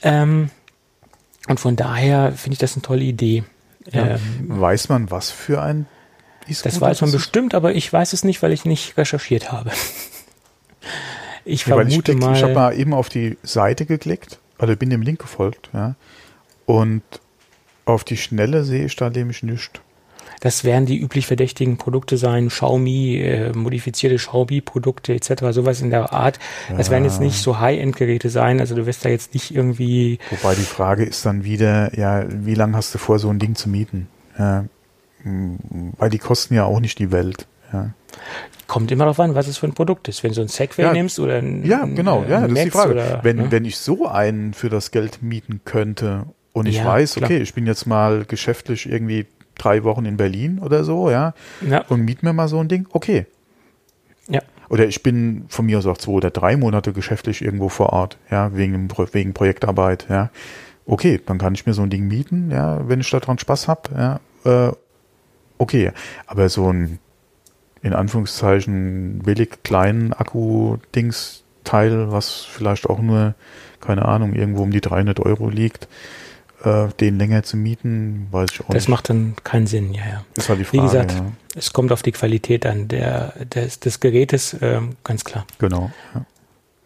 Ähm, 0.02 0.50
und 1.48 1.60
von 1.60 1.76
daher 1.76 2.32
finde 2.32 2.54
ich 2.54 2.58
das 2.58 2.74
eine 2.74 2.82
tolle 2.82 3.02
Idee. 3.02 3.44
Ja. 3.92 4.16
Ähm, 4.16 4.20
weiß 4.48 4.88
man, 4.88 5.10
was 5.10 5.30
für 5.30 5.62
ein 5.62 5.86
E-Scooter 6.50 6.70
Das 6.70 6.80
weiß 6.80 7.00
man 7.02 7.12
bestimmt, 7.12 7.54
aber 7.54 7.74
ich 7.74 7.92
weiß 7.92 8.12
es 8.12 8.24
nicht, 8.24 8.42
weil 8.42 8.52
ich 8.52 8.64
nicht 8.64 8.96
recherchiert 8.96 9.52
habe. 9.52 9.70
ich 11.44 11.66
ja, 11.66 11.74
vermute 11.74 12.12
ich 12.12 12.18
mal. 12.18 12.36
Ich 12.36 12.42
habe 12.42 12.54
mal 12.54 12.78
eben 12.78 12.94
auf 12.94 13.08
die 13.08 13.38
Seite 13.42 13.86
geklickt, 13.86 14.38
also 14.58 14.76
bin 14.76 14.90
dem 14.90 15.02
Link 15.02 15.20
gefolgt, 15.20 15.70
ja. 15.72 15.94
Und 16.66 17.02
auf 17.84 18.04
die 18.04 18.16
Schnelle 18.16 18.64
sehe 18.64 18.84
ich 18.84 18.96
da 18.96 19.10
nämlich 19.10 19.42
nichts. 19.42 19.80
Das 20.40 20.64
werden 20.64 20.86
die 20.86 20.98
üblich 20.98 21.26
verdächtigen 21.26 21.76
Produkte 21.76 22.16
sein, 22.16 22.48
Xiaomi, 22.48 23.16
äh, 23.18 23.52
modifizierte 23.52 24.16
Xiaomi-Produkte 24.16 25.12
etc., 25.14 25.44
sowas 25.50 25.82
in 25.82 25.90
der 25.90 26.12
Art. 26.14 26.38
Das 26.74 26.86
ja. 26.86 26.92
werden 26.92 27.04
jetzt 27.04 27.20
nicht 27.20 27.36
so 27.36 27.58
High-End-Geräte 27.58 28.30
sein, 28.30 28.58
also 28.58 28.74
du 28.74 28.86
wirst 28.86 29.04
da 29.04 29.10
jetzt 29.10 29.34
nicht 29.34 29.54
irgendwie... 29.54 30.18
Wobei 30.30 30.54
die 30.54 30.62
Frage 30.62 31.04
ist 31.04 31.26
dann 31.26 31.44
wieder, 31.44 31.96
ja, 31.98 32.24
wie 32.26 32.54
lange 32.54 32.76
hast 32.76 32.94
du 32.94 32.98
vor, 32.98 33.18
so 33.18 33.28
ein 33.28 33.38
Ding 33.38 33.54
zu 33.54 33.68
mieten? 33.68 34.08
Ja, 34.38 34.64
weil 35.24 36.10
die 36.10 36.18
kosten 36.18 36.54
ja 36.54 36.64
auch 36.64 36.80
nicht 36.80 36.98
die 36.98 37.12
Welt. 37.12 37.46
Ja. 37.72 37.90
Kommt 38.66 38.90
immer 38.90 39.04
darauf 39.04 39.20
an, 39.20 39.34
was 39.34 39.48
es 39.48 39.58
für 39.58 39.66
ein 39.66 39.74
Produkt 39.74 40.08
ist. 40.08 40.22
Wenn 40.22 40.32
du 40.32 40.40
ein 40.42 40.48
Segway 40.48 40.84
ja, 40.84 40.92
nimmst 40.92 41.18
oder 41.18 41.38
ein 41.38 41.64
Ja, 41.64 41.84
genau, 41.84 42.24
ja, 42.28 42.42
das 42.42 42.52
ist 42.52 42.64
die 42.64 42.70
Frage. 42.70 42.92
Oder, 42.92 43.20
wenn, 43.22 43.36
ne? 43.36 43.46
wenn 43.50 43.64
ich 43.64 43.78
so 43.78 44.06
einen 44.06 44.54
für 44.54 44.68
das 44.68 44.90
Geld 44.90 45.22
mieten 45.22 45.60
könnte 45.64 46.26
und 46.52 46.66
ich 46.66 46.76
ja, 46.76 46.84
weiß, 46.84 47.16
okay, 47.16 47.26
klar. 47.26 47.40
ich 47.40 47.54
bin 47.54 47.66
jetzt 47.66 47.86
mal 47.86 48.24
geschäftlich 48.24 48.88
irgendwie 48.88 49.26
drei 49.58 49.84
Wochen 49.84 50.04
in 50.04 50.16
Berlin 50.16 50.58
oder 50.58 50.84
so, 50.84 51.10
ja, 51.10 51.34
ja. 51.68 51.84
und 51.88 52.02
miet 52.02 52.22
mir 52.22 52.32
mal 52.32 52.48
so 52.48 52.58
ein 52.58 52.68
Ding, 52.68 52.86
okay. 52.92 53.26
Ja. 54.28 54.40
Oder 54.68 54.86
ich 54.86 55.02
bin 55.02 55.44
von 55.48 55.66
mir 55.66 55.78
aus 55.78 55.86
auch 55.86 55.98
zwei 55.98 56.12
oder 56.12 56.30
drei 56.30 56.56
Monate 56.56 56.92
geschäftlich 56.92 57.42
irgendwo 57.42 57.68
vor 57.68 57.92
Ort, 57.92 58.18
ja, 58.30 58.54
wegen, 58.56 58.88
wegen 59.12 59.34
Projektarbeit, 59.34 60.06
ja. 60.08 60.30
Okay, 60.86 61.20
dann 61.24 61.38
kann 61.38 61.54
ich 61.54 61.66
mir 61.66 61.74
so 61.74 61.82
ein 61.82 61.90
Ding 61.90 62.08
mieten, 62.08 62.50
ja, 62.50 62.88
wenn 62.88 63.00
ich 63.00 63.10
daran 63.10 63.38
Spaß 63.38 63.68
habe, 63.68 64.20
ja, 64.44 64.68
äh, 64.68 64.72
okay. 65.60 65.92
Aber 66.26 66.48
so 66.48 66.72
ein, 66.72 66.98
in 67.82 67.92
Anführungszeichen, 67.92 69.20
billig 69.20 69.62
kleinen 69.62 70.12
Akku-Dings-Teil, 70.12 72.12
was 72.12 72.40
vielleicht 72.40 72.88
auch 72.88 73.00
nur, 73.00 73.34
keine 73.80 74.06
Ahnung, 74.06 74.34
irgendwo 74.34 74.62
um 74.62 74.70
die 74.70 74.80
300 74.80 75.20
Euro 75.20 75.48
liegt, 75.48 75.88
äh, 76.64 76.88
den 77.00 77.18
länger 77.18 77.42
zu 77.42 77.56
mieten, 77.56 78.28
weiß 78.30 78.50
ich 78.52 78.60
auch 78.60 78.66
das 78.66 78.74
nicht. 78.74 78.84
Das 78.84 78.88
macht 78.88 79.10
dann 79.10 79.34
keinen 79.44 79.66
Sinn, 79.66 79.94
ja, 79.94 80.06
ja. 80.06 80.24
Das 80.34 80.48
war 80.48 80.56
die 80.56 80.64
Frage. 80.64 80.82
Wie 80.82 80.86
gesagt, 80.86 81.12
ja. 81.12 81.32
es 81.54 81.72
kommt 81.72 81.92
auf 81.92 82.02
die 82.02 82.12
Qualität 82.12 82.66
an 82.66 82.88
der, 82.88 83.32
des, 83.46 83.80
des 83.80 84.00
Gerätes, 84.00 84.54
äh, 84.54 84.80
ganz 85.02 85.24
klar. 85.24 85.46
Genau. 85.58 85.90
Ja. 86.14 86.26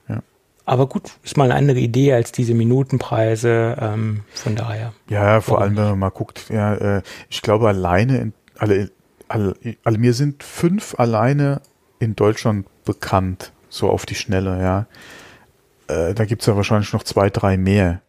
ja. 0.08 0.22
Aber 0.64 0.86
gut, 0.86 1.10
ist 1.24 1.36
mal 1.36 1.44
eine 1.44 1.56
andere 1.56 1.78
Idee 1.78 2.12
als 2.12 2.30
diese 2.30 2.54
Minutenpreise, 2.54 3.76
ähm, 3.80 4.20
von 4.32 4.54
daher. 4.54 4.92
Ja, 5.08 5.40
vor 5.40 5.60
allem, 5.60 5.76
wenn 5.76 5.84
man 5.84 5.98
mal 5.98 6.10
guckt, 6.10 6.46
ja, 6.50 6.74
äh, 6.74 7.02
ich 7.28 7.42
glaube 7.42 7.68
alleine, 7.68 8.18
in, 8.18 8.32
alle, 8.64 8.90
alle, 9.28 9.54
alle, 9.84 9.98
mir 9.98 10.14
sind 10.14 10.42
fünf 10.42 10.98
alleine 10.98 11.60
in 11.98 12.16
Deutschland 12.16 12.66
bekannt, 12.84 13.52
so 13.68 13.90
auf 13.90 14.06
die 14.06 14.14
Schnelle, 14.14 14.60
ja. 14.60 14.86
Äh, 15.86 16.14
da 16.14 16.24
gibt's 16.24 16.46
ja 16.46 16.56
wahrscheinlich 16.56 16.92
noch 16.92 17.02
zwei, 17.02 17.30
drei 17.30 17.56
mehr 17.56 18.00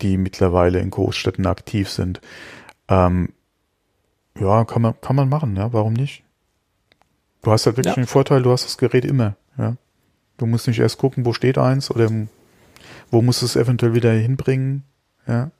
die 0.00 0.16
mittlerweile 0.16 0.78
in 0.78 0.90
Großstädten 0.90 1.46
aktiv 1.46 1.90
sind. 1.90 2.20
Ähm, 2.88 3.30
ja, 4.38 4.64
kann 4.64 4.82
man, 4.82 5.00
kann 5.00 5.16
man 5.16 5.28
machen, 5.28 5.56
ja, 5.56 5.72
warum 5.72 5.92
nicht? 5.92 6.22
Du 7.42 7.50
hast 7.50 7.66
halt 7.66 7.76
wirklich 7.76 7.96
ja. 7.96 8.02
den 8.02 8.06
Vorteil, 8.06 8.42
du 8.42 8.52
hast 8.52 8.64
das 8.64 8.78
Gerät 8.78 9.04
immer, 9.04 9.36
ja. 9.56 9.76
Du 10.36 10.46
musst 10.46 10.68
nicht 10.68 10.78
erst 10.78 10.98
gucken, 10.98 11.26
wo 11.26 11.32
steht 11.32 11.58
eins 11.58 11.90
oder 11.90 12.08
wo 13.10 13.22
musst 13.22 13.42
du 13.42 13.46
es 13.46 13.56
eventuell 13.56 13.94
wieder 13.94 14.12
hinbringen, 14.12 14.84
ja. 15.26 15.50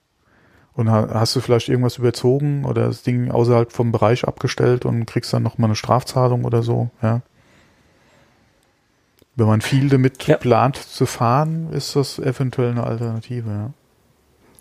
Und 0.79 0.89
hast 0.89 1.35
du 1.35 1.41
vielleicht 1.41 1.69
irgendwas 1.69 1.99
überzogen 1.99 2.65
oder 2.65 2.87
das 2.87 3.03
Ding 3.03 3.33
außerhalb 3.33 3.73
vom 3.73 3.91
Bereich 3.91 4.29
abgestellt 4.29 4.85
und 4.85 5.07
kriegst 5.07 5.33
dann 5.33 5.43
nochmal 5.43 5.67
eine 5.67 5.75
Strafzahlung 5.75 6.45
oder 6.45 6.63
so, 6.63 6.89
ja. 7.03 7.23
Wenn 9.35 9.49
man 9.49 9.61
viel 9.61 9.89
damit 9.89 10.25
ja. 10.29 10.37
plant 10.37 10.77
zu 10.77 11.05
fahren, 11.05 11.73
ist 11.73 11.97
das 11.97 12.21
eventuell 12.21 12.71
eine 12.71 12.85
Alternative, 12.85 13.51
ja. 13.51 13.71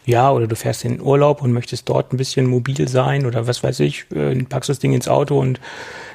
Ja, 0.05 0.31
oder 0.31 0.47
du 0.47 0.55
fährst 0.55 0.85
in 0.85 0.93
den 0.93 1.01
Urlaub 1.01 1.43
und 1.43 1.51
möchtest 1.51 1.87
dort 1.87 2.11
ein 2.11 2.17
bisschen 2.17 2.47
mobil 2.47 2.87
sein 2.87 3.27
oder 3.27 3.45
was 3.45 3.61
weiß 3.61 3.79
ich, 3.81 4.07
äh, 4.11 4.43
packst 4.43 4.69
das 4.69 4.79
Ding 4.79 4.93
ins 4.93 5.07
Auto 5.07 5.39
und 5.39 5.61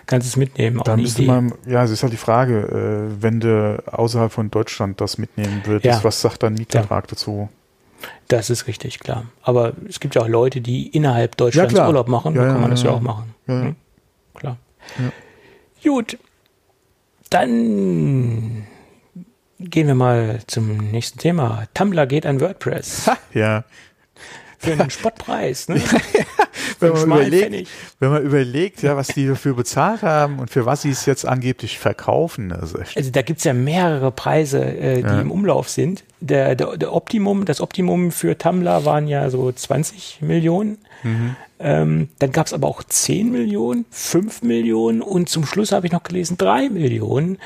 kannst 0.07 0.27
es 0.27 0.37
mitnehmen. 0.37 0.81
Auch 0.81 0.85
da 0.85 0.97
müsste 0.97 1.23
man, 1.23 1.55
ja, 1.65 1.85
es 1.85 1.93
ist 1.93 2.03
halt 2.03 2.12
die 2.12 2.16
Frage, 2.16 3.12
äh, 3.16 3.23
wenn 3.23 3.39
du 3.39 3.81
außerhalb 3.87 4.33
von 4.33 4.51
Deutschland 4.51 5.01
das 5.01 5.16
mitnehmen 5.16 5.62
würdest, 5.65 5.85
ja. 5.85 6.03
was 6.03 6.20
sagt 6.20 6.43
dein 6.43 6.55
Mietvertrag 6.55 7.05
ja. 7.05 7.11
dazu? 7.11 7.49
Das 8.29 8.51
ist 8.51 8.66
richtig, 8.66 9.01
klar. 9.01 9.27
Aber 9.43 9.73
es 9.89 10.01
gibt 10.01 10.15
ja 10.15 10.23
auch 10.23 10.29
Leute, 10.29 10.61
die 10.61 10.89
innerhalb 10.89 11.37
Deutschlands 11.37 11.74
ja, 11.74 11.87
Urlaub 11.87 12.09
machen, 12.09 12.35
da 12.35 12.47
kann 12.47 12.61
man 12.61 12.70
das 12.70 12.83
ja, 12.83 12.91
auch 12.91 13.01
machen. 13.01 13.35
Hm? 13.47 13.77
Klar. 14.35 14.57
Gut, 15.83 16.19
dann 17.31 18.66
gehen 19.59 19.87
wir 19.87 19.95
mal 19.95 20.41
zum 20.47 20.77
nächsten 20.91 21.19
Thema. 21.19 21.65
Tumblr 21.74 22.07
geht 22.07 22.27
an 22.27 22.41
WordPress. 22.41 23.07
Ha, 23.07 23.16
ja. 23.33 23.65
Für 24.59 24.73
einen 24.73 24.91
Spottpreis. 24.91 25.69
Ne? 25.69 25.83
wenn, 26.79 26.93
man 26.93 27.03
überlegt, 27.03 27.69
wenn 27.99 28.11
man 28.11 28.23
überlegt, 28.23 28.83
ja, 28.83 28.97
was 28.97 29.09
die 29.09 29.27
dafür 29.27 29.55
bezahlt 29.55 30.03
haben 30.03 30.39
und 30.39 30.51
für 30.51 30.66
was 30.66 30.83
sie 30.83 30.91
es 30.91 31.07
jetzt 31.07 31.27
angeblich 31.27 31.79
verkaufen. 31.79 32.53
Also, 32.53 32.79
also 32.95 33.11
da 33.11 33.23
gibt's 33.23 33.45
ja 33.45 33.55
mehrere 33.55 34.12
Preise, 34.12 34.65
äh, 34.65 34.97
die 34.97 35.09
ja. 35.09 35.20
im 35.20 35.31
Umlauf 35.31 35.69
sind. 35.69 36.05
Der, 36.24 36.55
der, 36.55 36.77
der 36.77 36.94
Optimum, 36.94 37.44
das 37.44 37.61
Optimum 37.61 38.12
für 38.12 38.39
Tumblr 38.39 38.85
waren 38.85 39.09
ja 39.09 39.28
so 39.28 39.51
20 39.51 40.19
Millionen. 40.20 40.78
Mhm. 41.03 41.36
Ähm, 41.59 42.09
dann 42.19 42.32
gab 42.32 42.47
es 42.47 42.53
aber 42.53 42.66
auch 42.66 42.82
10 42.82 43.31
Millionen, 43.31 43.85
5 43.90 44.43
Millionen 44.43 45.01
und 45.01 45.28
zum 45.28 45.47
Schluss 45.47 45.70
habe 45.70 45.86
ich 45.86 45.93
noch 45.93 46.03
gelesen 46.03 46.36
3 46.36 46.70
Millionen. 46.70 47.39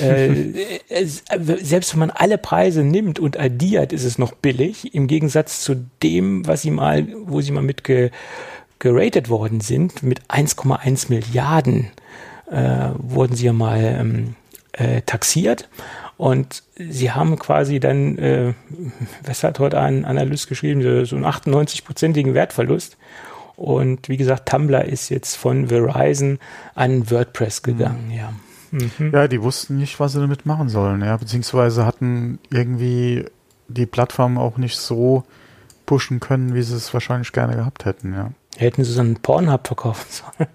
Äh, 0.00 0.64
selbst 1.38 1.92
wenn 1.92 2.00
man 2.00 2.10
alle 2.10 2.38
Preise 2.38 2.82
nimmt 2.82 3.18
und 3.18 3.38
addiert, 3.38 3.92
ist 3.92 4.04
es 4.04 4.16
noch 4.18 4.32
billig, 4.32 4.94
im 4.94 5.06
Gegensatz 5.06 5.60
zu 5.60 5.86
dem, 6.02 6.46
was 6.46 6.62
sie 6.62 6.70
mal, 6.70 7.06
wo 7.24 7.42
sie 7.42 7.52
mal 7.52 7.62
mit 7.62 7.84
ge, 7.84 8.10
geratet 8.78 9.28
worden 9.28 9.60
sind, 9.60 10.02
mit 10.02 10.22
1,1 10.28 11.10
Milliarden 11.10 11.90
äh, 12.50 12.90
wurden 12.96 13.36
sie 13.36 13.46
ja 13.46 13.52
mal 13.52 13.80
ähm, 13.80 14.34
äh, 14.72 15.02
taxiert. 15.02 15.68
Und 16.18 16.64
sie 16.76 17.12
haben 17.12 17.38
quasi 17.38 17.78
dann, 17.78 18.18
äh, 18.18 18.52
was 19.24 19.44
hat 19.44 19.60
heute 19.60 19.80
ein 19.80 20.04
Analyst 20.04 20.48
geschrieben, 20.48 20.82
so 21.06 21.14
einen 21.16 21.24
98-prozentigen 21.24 22.34
Wertverlust. 22.34 22.98
Und 23.54 24.08
wie 24.08 24.16
gesagt, 24.16 24.48
Tumblr 24.48 24.84
ist 24.84 25.08
jetzt 25.08 25.36
von 25.36 25.68
Verizon 25.68 26.40
an 26.74 27.10
WordPress 27.10 27.62
gegangen, 27.62 28.08
mhm. 28.08 28.14
ja. 28.14 28.32
Mhm. 28.70 29.12
Ja, 29.12 29.28
die 29.28 29.42
wussten 29.42 29.78
nicht, 29.78 29.98
was 29.98 30.12
sie 30.12 30.20
damit 30.20 30.44
machen 30.44 30.68
sollen, 30.68 31.02
ja, 31.02 31.16
beziehungsweise 31.16 31.86
hatten 31.86 32.38
irgendwie 32.50 33.24
die 33.68 33.86
Plattform 33.86 34.38
auch 34.38 34.58
nicht 34.58 34.76
so 34.76 35.24
pushen 35.86 36.20
können, 36.20 36.54
wie 36.54 36.62
sie 36.62 36.76
es 36.76 36.92
wahrscheinlich 36.92 37.32
gerne 37.32 37.56
gehabt 37.56 37.84
hätten, 37.84 38.12
ja. 38.12 38.32
Hätten 38.56 38.82
sie 38.82 38.92
so 38.92 39.00
einen 39.00 39.16
Pornhub 39.16 39.66
verkaufen 39.68 40.06
sollen. 40.36 40.50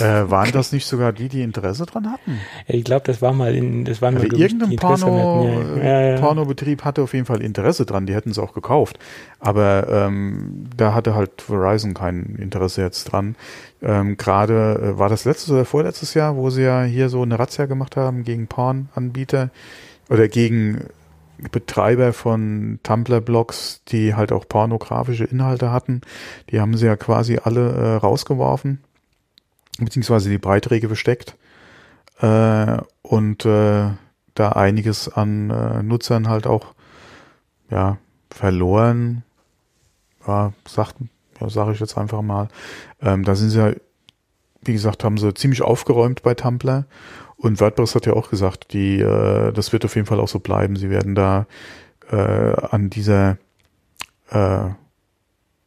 Äh, 0.00 0.30
waren 0.30 0.52
das 0.52 0.72
nicht 0.72 0.86
sogar 0.86 1.12
die, 1.12 1.28
die 1.28 1.42
Interesse 1.42 1.86
dran 1.86 2.10
hatten? 2.10 2.38
ich 2.66 2.84
glaube, 2.84 3.04
das 3.06 3.22
war 3.22 3.32
mal 3.32 3.54
in, 3.54 3.84
das 3.84 4.02
waren 4.02 4.16
also 4.16 4.28
mal 4.28 4.38
irgendein 4.38 4.76
Porno, 4.76 5.48
ja, 5.76 6.00
ja. 6.00 6.20
Pornobetrieb 6.20 6.84
hatte 6.84 7.02
auf 7.02 7.14
jeden 7.14 7.26
Fall 7.26 7.40
Interesse 7.42 7.86
dran, 7.86 8.06
die 8.06 8.14
hätten 8.14 8.30
es 8.30 8.38
auch 8.38 8.52
gekauft. 8.52 8.98
Aber 9.40 9.86
ähm, 9.88 10.66
da 10.76 10.94
hatte 10.94 11.14
halt 11.14 11.42
Verizon 11.42 11.94
kein 11.94 12.36
Interesse 12.36 12.82
jetzt 12.82 13.04
dran. 13.04 13.36
Ähm, 13.82 14.16
Gerade 14.16 14.94
äh, 14.94 14.98
war 14.98 15.08
das 15.08 15.24
letztes 15.24 15.50
oder 15.50 15.64
vorletztes 15.64 16.14
Jahr, 16.14 16.36
wo 16.36 16.50
sie 16.50 16.62
ja 16.62 16.82
hier 16.82 17.08
so 17.08 17.22
eine 17.22 17.38
Razzia 17.38 17.66
gemacht 17.66 17.96
haben 17.96 18.24
gegen 18.24 18.46
Pornanbieter 18.46 19.50
oder 20.08 20.28
gegen 20.28 20.84
Betreiber 21.52 22.12
von 22.12 22.78
Tumblr-Blogs, 22.82 23.82
die 23.88 24.14
halt 24.14 24.32
auch 24.32 24.48
pornografische 24.48 25.24
Inhalte 25.24 25.70
hatten. 25.70 26.00
Die 26.50 26.60
haben 26.60 26.76
sie 26.76 26.86
ja 26.86 26.96
quasi 26.96 27.38
alle 27.42 27.72
äh, 27.72 27.94
rausgeworfen 27.96 28.80
beziehungsweise 29.78 30.30
die 30.30 30.38
Beiträge 30.38 30.88
versteckt 30.88 31.36
äh, 32.20 32.78
und 33.02 33.44
äh, 33.44 33.90
da 34.34 34.48
einiges 34.50 35.08
an 35.08 35.50
äh, 35.50 35.82
Nutzern 35.82 36.28
halt 36.28 36.46
auch 36.46 36.74
ja 37.70 37.98
verloren. 38.30 39.22
Ja, 40.26 40.52
sagt, 40.66 40.96
ja, 41.40 41.48
sage 41.48 41.72
ich 41.72 41.80
jetzt 41.80 41.96
einfach 41.96 42.22
mal. 42.22 42.48
Ähm, 43.00 43.24
da 43.24 43.34
sind 43.36 43.50
sie 43.50 43.58
ja, 43.58 43.72
wie 44.62 44.72
gesagt, 44.72 45.04
haben 45.04 45.18
sie 45.18 45.32
ziemlich 45.34 45.62
aufgeräumt 45.62 46.22
bei 46.22 46.34
Tumblr. 46.34 46.84
Und 47.36 47.60
WordPress 47.60 47.94
hat 47.94 48.06
ja 48.06 48.14
auch 48.14 48.30
gesagt, 48.30 48.72
die, 48.72 49.00
äh, 49.00 49.52
das 49.52 49.72
wird 49.72 49.84
auf 49.84 49.94
jeden 49.94 50.06
Fall 50.06 50.20
auch 50.20 50.28
so 50.28 50.40
bleiben. 50.40 50.76
Sie 50.76 50.90
werden 50.90 51.14
da 51.14 51.46
äh, 52.10 52.16
an 52.16 52.90
dieser 52.90 53.36
äh, 54.30 54.70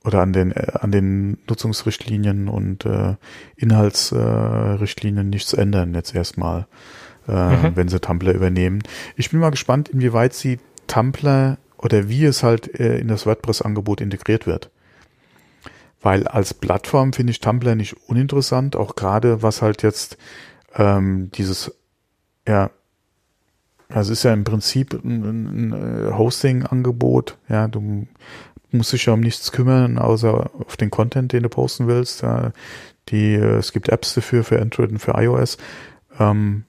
oder 0.03 0.21
an 0.21 0.33
den 0.33 0.51
äh, 0.51 0.71
an 0.79 0.91
den 0.91 1.37
Nutzungsrichtlinien 1.47 2.47
und 2.47 2.85
äh, 2.85 3.15
Inhaltsrichtlinien 3.55 5.27
äh, 5.27 5.29
nichts 5.29 5.53
ändern 5.53 5.93
jetzt 5.93 6.15
erstmal, 6.15 6.67
äh, 7.27 7.31
mhm. 7.31 7.75
wenn 7.75 7.89
sie 7.89 7.99
Tumblr 7.99 8.33
übernehmen. 8.33 8.81
Ich 9.15 9.31
bin 9.31 9.39
mal 9.39 9.51
gespannt, 9.51 9.89
inwieweit 9.89 10.33
sie 10.33 10.59
Tumblr 10.87 11.57
oder 11.77 12.09
wie 12.09 12.25
es 12.25 12.43
halt 12.43 12.79
äh, 12.79 12.97
in 12.97 13.07
das 13.07 13.25
WordPress-Angebot 13.25 14.01
integriert 14.01 14.45
wird. 14.45 14.69
Weil 16.01 16.27
als 16.27 16.53
Plattform 16.53 17.13
finde 17.13 17.31
ich 17.31 17.41
Tumblr 17.41 17.75
nicht 17.75 17.95
uninteressant, 18.07 18.75
auch 18.75 18.95
gerade 18.95 19.41
was 19.41 19.61
halt 19.61 19.83
jetzt 19.83 20.17
ähm, 20.75 21.29
dieses, 21.33 21.75
ja, 22.47 22.71
also 23.89 24.11
es 24.11 24.19
ist 24.19 24.23
ja 24.23 24.33
im 24.33 24.43
Prinzip 24.43 24.93
ein, 24.93 25.71
ein 25.71 25.73
äh, 25.73 26.11
Hosting-Angebot, 26.13 27.37
ja, 27.49 27.67
du 27.67 28.07
musst 28.71 28.93
dich 28.93 29.05
ja 29.05 29.13
um 29.13 29.19
nichts 29.19 29.51
kümmern, 29.51 29.97
außer 29.97 30.51
auf 30.65 30.77
den 30.77 30.89
Content, 30.89 31.33
den 31.33 31.43
du 31.43 31.49
posten 31.49 31.87
willst. 31.87 32.23
Die, 33.09 33.33
äh, 33.33 33.57
es 33.57 33.73
gibt 33.73 33.89
Apps 33.89 34.13
dafür, 34.13 34.43
für 34.43 34.61
Android 34.61 34.91
und 34.91 34.99
für 34.99 35.13
iOS. 35.17 35.57
Ähm, 36.19 36.65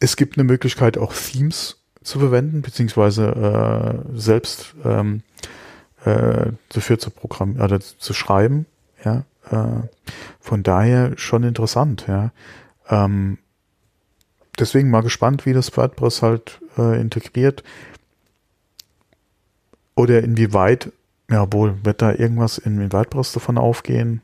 es 0.00 0.16
gibt 0.16 0.36
eine 0.36 0.44
Möglichkeit, 0.44 0.98
auch 0.98 1.12
Themes 1.12 1.76
zu 2.02 2.18
verwenden, 2.18 2.62
beziehungsweise 2.62 4.04
äh, 4.14 4.18
selbst 4.18 4.74
ähm, 4.84 5.22
äh, 6.04 6.52
dafür 6.70 6.98
zu 6.98 7.10
programmieren 7.10 7.62
oder 7.62 7.80
zu 7.80 8.14
schreiben. 8.14 8.66
Ja, 9.04 9.24
äh, 9.50 9.86
von 10.40 10.62
daher 10.62 11.12
schon 11.16 11.42
interessant. 11.42 12.06
Ja, 12.08 12.32
ähm, 12.88 13.38
deswegen 14.58 14.90
mal 14.90 15.02
gespannt, 15.02 15.46
wie 15.46 15.52
das 15.52 15.76
WordPress 15.76 16.22
halt 16.22 16.60
äh, 16.76 17.00
integriert 17.00 17.62
oder 19.94 20.22
inwieweit 20.22 20.92
ja, 21.30 21.52
wohl, 21.52 21.84
wird 21.84 22.02
da 22.02 22.12
irgendwas 22.12 22.58
in 22.58 22.78
den 22.78 22.92
WordPress 22.92 23.32
davon 23.32 23.56
aufgehen? 23.58 24.22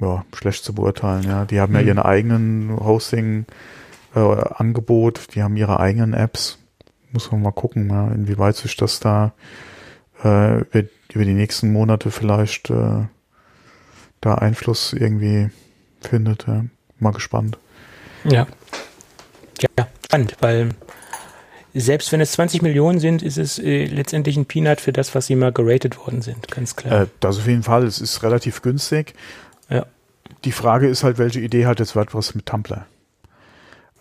Ja, 0.00 0.24
schlecht 0.34 0.64
zu 0.64 0.74
beurteilen, 0.74 1.24
ja. 1.24 1.44
Die 1.44 1.60
haben 1.60 1.74
ja 1.74 1.80
mhm. 1.80 1.88
ihren 1.88 1.98
eigenen 1.98 2.76
Hosting-Angebot, 2.78 5.18
äh, 5.18 5.22
die 5.34 5.42
haben 5.42 5.56
ihre 5.56 5.80
eigenen 5.80 6.14
Apps. 6.14 6.58
Muss 7.10 7.32
man 7.32 7.42
mal 7.42 7.52
gucken, 7.52 7.90
ja, 7.90 8.08
inwieweit 8.08 8.56
sich 8.56 8.76
das 8.76 9.00
da 9.00 9.32
äh, 10.22 10.60
über, 10.60 10.84
über 11.12 11.24
die 11.24 11.34
nächsten 11.34 11.72
Monate 11.72 12.10
vielleicht 12.10 12.70
äh, 12.70 13.06
da 14.20 14.34
Einfluss 14.34 14.92
irgendwie 14.92 15.50
findet. 16.00 16.46
Ja. 16.46 16.64
Mal 16.98 17.12
gespannt. 17.12 17.58
Ja. 18.24 18.46
Ja, 19.60 19.88
spannend, 20.04 20.36
weil 20.40 20.70
selbst 21.80 22.12
wenn 22.12 22.20
es 22.20 22.32
20 22.32 22.62
Millionen 22.62 22.98
sind, 22.98 23.22
ist 23.22 23.38
es 23.38 23.58
äh, 23.58 23.84
letztendlich 23.84 24.36
ein 24.36 24.46
Peanut 24.46 24.80
für 24.80 24.92
das, 24.92 25.14
was 25.14 25.26
sie 25.26 25.36
mal 25.36 25.52
geratet 25.52 25.98
worden 25.98 26.22
sind, 26.22 26.48
ganz 26.48 26.76
klar. 26.76 27.02
Äh, 27.02 27.06
das 27.20 27.38
auf 27.38 27.46
jeden 27.46 27.62
Fall. 27.62 27.84
Es 27.84 28.00
ist 28.00 28.22
relativ 28.22 28.62
günstig. 28.62 29.14
Ja. 29.68 29.86
Die 30.44 30.52
Frage 30.52 30.88
ist 30.88 31.04
halt, 31.04 31.18
welche 31.18 31.40
Idee 31.40 31.66
hat 31.66 31.78
jetzt 31.78 31.96
WordPress 31.96 32.34
mit 32.34 32.46
Tumblr? 32.46 32.86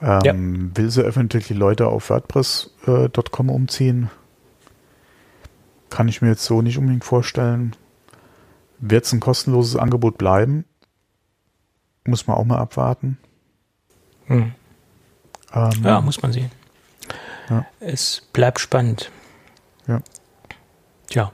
Ähm, 0.02 0.22
ja. 0.24 0.34
Will 0.78 0.90
sie 0.90 1.02
öffentlich 1.02 1.48
die 1.48 1.54
Leute 1.54 1.88
auf 1.88 2.10
WordPress.com 2.10 3.50
äh, 3.50 3.52
umziehen? 3.52 4.10
Kann 5.90 6.08
ich 6.08 6.22
mir 6.22 6.30
jetzt 6.30 6.46
so 6.46 6.62
nicht 6.62 6.78
unbedingt 6.78 7.06
vorstellen. 7.06 7.76
Wird 8.80 9.06
es 9.06 9.14
ein 9.14 9.20
kostenloses 9.20 9.76
Angebot 9.76 10.18
bleiben? 10.18 10.66
Muss 12.06 12.28
man 12.28 12.38
auch 12.38 12.46
mal 12.46 12.60
abwarten. 12.60 13.18
Hm. 14.28 14.52
Ähm, 15.54 15.72
ja, 15.84 16.02
muss 16.02 16.22
man 16.22 16.32
sehen. 16.34 16.52
Ja. 17.50 17.66
Es 17.80 18.24
bleibt 18.34 18.60
spannend. 18.60 19.12
Ja. 19.88 20.02
Tja. 21.10 21.32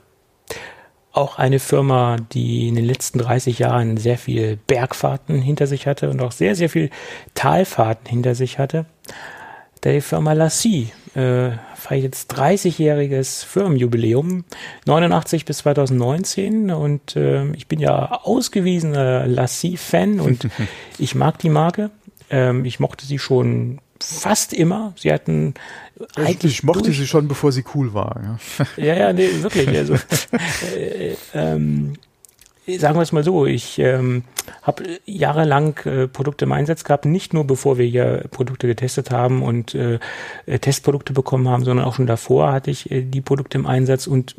Auch 1.12 1.38
eine 1.38 1.60
Firma, 1.60 2.18
die 2.32 2.68
in 2.68 2.76
den 2.76 2.86
letzten 2.86 3.20
30 3.20 3.60
Jahren 3.60 3.98
sehr 3.98 4.18
viel 4.18 4.58
Bergfahrten 4.58 5.42
hinter 5.42 5.68
sich 5.68 5.86
hatte 5.86 6.10
und 6.10 6.22
auch 6.22 6.32
sehr, 6.32 6.56
sehr 6.56 6.70
viel 6.70 6.90
Talfahrten 7.36 8.08
hinter 8.08 8.34
sich 8.34 8.58
hatte. 8.58 8.86
Die 9.84 10.02
Firma 10.02 10.34
Lassie 10.34 10.92
äh, 11.14 11.52
feiert 11.76 12.04
jetzt 12.04 12.34
30-jähriges 12.34 13.46
Firmenjubiläum, 13.46 14.46
89 14.86 15.46
bis 15.46 15.58
2019 15.60 16.72
und 16.72 17.16
äh, 17.16 17.52
ich 17.52 17.68
bin 17.68 17.80
ja 17.80 18.22
ausgewiesener 18.24 19.28
Lassie-Fan 19.28 20.20
und 20.20 20.48
ich 20.98 21.16
mag 21.16 21.38
die 21.40 21.50
Marke. 21.50 21.92
Ähm, 22.30 22.66
ich 22.66 22.80
mochte 22.80 23.06
sie 23.06 23.20
schon 23.20 23.80
fast 24.04 24.54
immer. 24.54 24.94
Sie 24.98 25.12
hatten 25.12 25.54
eigentlich. 26.16 26.54
Ich 26.54 26.64
mochte 26.64 26.84
durch, 26.84 26.98
sie 26.98 27.08
schon, 27.08 27.28
bevor 27.28 27.52
sie 27.52 27.64
cool 27.74 27.94
war. 27.94 28.40
Ja, 28.58 28.66
ja, 28.84 28.96
ja 28.96 29.14
nee, 29.14 29.30
wirklich. 29.42 29.70
Also, 29.70 29.96
äh, 30.76 31.16
ähm, 31.34 31.94
sagen 32.68 32.96
wir 32.96 33.02
es 33.02 33.12
mal 33.12 33.24
so, 33.24 33.46
ich 33.46 33.78
ähm, 33.80 34.24
habe 34.62 35.00
jahrelang 35.06 35.78
äh, 35.86 36.08
Produkte 36.08 36.46
im 36.46 36.52
Einsatz 36.52 36.84
gehabt, 36.84 37.06
nicht 37.06 37.34
nur 37.34 37.46
bevor 37.46 37.78
wir 37.78 37.86
hier 37.86 38.26
Produkte 38.32 38.68
getestet 38.68 39.12
haben 39.12 39.44
und 39.44 39.76
äh, 39.76 40.00
äh, 40.46 40.60
Testprodukte 40.60 41.14
bekommen 41.14 41.50
haben, 41.50 41.66
sondern 41.66 41.86
auch 41.86 41.96
schon 41.96 42.08
davor 42.08 42.54
hatte 42.54 42.72
ich 42.72 42.90
äh, 42.90 43.04
die 43.04 43.22
Produkte 43.22 43.58
im 43.58 43.66
Einsatz 43.66 44.08
und 44.08 44.36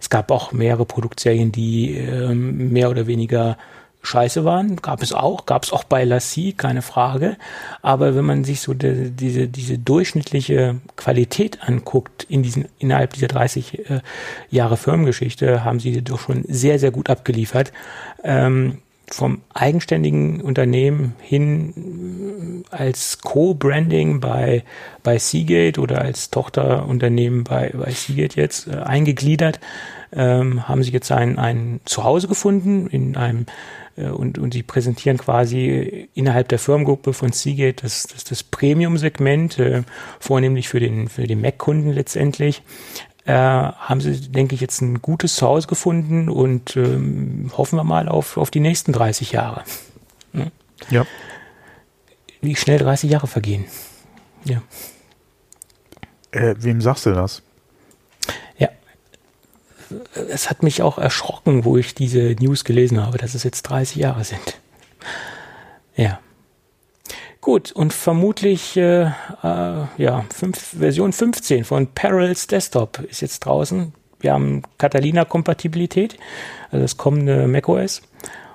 es 0.00 0.10
gab 0.10 0.30
auch 0.30 0.52
mehrere 0.52 0.84
Produktserien, 0.84 1.52
die 1.52 1.96
äh, 1.96 2.34
mehr 2.34 2.90
oder 2.90 3.06
weniger 3.06 3.56
scheiße 4.04 4.44
waren, 4.44 4.76
gab 4.76 5.02
es 5.02 5.12
auch, 5.12 5.46
gab 5.46 5.64
es 5.64 5.72
auch 5.72 5.84
bei 5.84 6.04
Lassie, 6.04 6.52
keine 6.52 6.82
Frage. 6.82 7.36
Aber 7.82 8.14
wenn 8.14 8.24
man 8.24 8.44
sich 8.44 8.60
so 8.60 8.74
de, 8.74 9.10
diese, 9.10 9.48
diese 9.48 9.78
durchschnittliche 9.78 10.76
Qualität 10.96 11.58
anguckt 11.62 12.24
in 12.28 12.42
diesen, 12.42 12.66
innerhalb 12.78 13.14
dieser 13.14 13.28
30 13.28 13.90
äh, 13.90 14.00
Jahre 14.50 14.76
Firmengeschichte, 14.76 15.64
haben 15.64 15.80
sie 15.80 16.02
doch 16.02 16.20
schon 16.20 16.44
sehr, 16.46 16.78
sehr 16.78 16.90
gut 16.90 17.10
abgeliefert. 17.10 17.72
Ähm, 18.22 18.78
vom 19.10 19.42
eigenständigen 19.52 20.40
Unternehmen 20.40 21.14
hin 21.20 22.64
als 22.70 23.18
Co-Branding 23.20 24.20
bei, 24.20 24.64
bei 25.02 25.18
Seagate 25.18 25.80
oder 25.80 26.00
als 26.00 26.30
Tochterunternehmen 26.30 27.44
bei, 27.44 27.70
bei 27.74 27.90
Seagate 27.90 28.40
jetzt 28.40 28.66
äh, 28.66 28.76
eingegliedert, 28.76 29.60
ähm, 30.12 30.68
haben 30.68 30.82
sie 30.82 30.92
jetzt 30.92 31.12
ein, 31.12 31.38
ein 31.38 31.80
Zuhause 31.84 32.28
gefunden 32.28 32.86
in 32.86 33.16
einem 33.16 33.42
äh, 33.42 33.44
und, 33.96 34.38
und 34.38 34.52
sie 34.54 34.62
präsentieren 34.62 35.18
quasi 35.18 36.08
innerhalb 36.14 36.48
der 36.48 36.58
Firmengruppe 36.58 37.12
von 37.12 37.32
Seagate 37.32 37.82
das, 37.82 38.04
das, 38.04 38.24
das 38.24 38.42
Premium-Segment, 38.42 39.58
äh, 39.58 39.82
vornehmlich 40.18 40.68
für 40.68 40.80
den, 40.80 41.08
für 41.08 41.26
den 41.26 41.40
Mac-Kunden 41.40 41.92
letztendlich. 41.92 42.62
Äh, 43.24 43.32
haben 43.32 44.00
sie, 44.00 44.30
denke 44.30 44.54
ich, 44.54 44.60
jetzt 44.60 44.82
ein 44.82 45.00
gutes 45.00 45.36
Zuhause 45.36 45.68
gefunden 45.68 46.28
und 46.28 46.76
ähm, 46.76 47.50
hoffen 47.56 47.76
wir 47.76 47.84
mal 47.84 48.08
auf, 48.08 48.36
auf 48.36 48.50
die 48.50 48.60
nächsten 48.60 48.92
30 48.92 49.32
Jahre. 49.32 49.62
Ja. 50.32 50.46
ja. 50.90 51.06
Wie 52.42 52.56
schnell 52.56 52.78
30 52.78 53.10
Jahre 53.10 53.26
vergehen. 53.26 53.64
Ja. 54.44 54.60
Äh, 56.32 56.56
wem 56.58 56.80
sagst 56.80 57.06
du 57.06 57.12
das? 57.12 57.43
Es 60.28 60.50
hat 60.50 60.62
mich 60.62 60.82
auch 60.82 60.98
erschrocken, 60.98 61.64
wo 61.64 61.76
ich 61.76 61.94
diese 61.94 62.36
News 62.40 62.64
gelesen 62.64 63.04
habe, 63.04 63.18
dass 63.18 63.34
es 63.34 63.42
jetzt 63.42 63.62
30 63.62 63.96
Jahre 63.96 64.24
sind. 64.24 64.58
Ja. 65.96 66.18
Gut, 67.40 67.72
und 67.72 67.92
vermutlich, 67.92 68.74
äh, 68.78 69.02
äh, 69.02 69.10
ja, 69.98 70.24
fünf, 70.34 70.58
Version 70.78 71.12
15 71.12 71.64
von 71.64 71.88
Parallels 71.88 72.46
Desktop 72.46 73.00
ist 73.00 73.20
jetzt 73.20 73.40
draußen. 73.40 73.92
Wir 74.18 74.32
haben 74.32 74.62
Catalina-Kompatibilität, 74.78 76.16
also 76.70 76.82
das 76.82 76.96
kommende 76.96 77.46
macOS. 77.46 78.00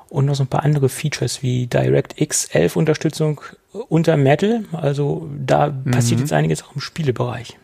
Und 0.09 0.25
noch 0.25 0.33
so 0.33 0.43
ein 0.43 0.47
paar 0.47 0.63
andere 0.63 0.89
Features 0.89 1.43
wie 1.43 1.67
DirectX 1.67 2.45
11 2.45 2.75
Unterstützung 2.77 3.41
unter 3.89 4.17
Metal. 4.17 4.63
Also 4.71 5.29
da 5.37 5.67
mhm. 5.67 5.91
passiert 5.91 6.19
jetzt 6.19 6.33
einiges 6.33 6.63
auch 6.63 6.73
im 6.73 6.81
Spielebereich. 6.81 7.58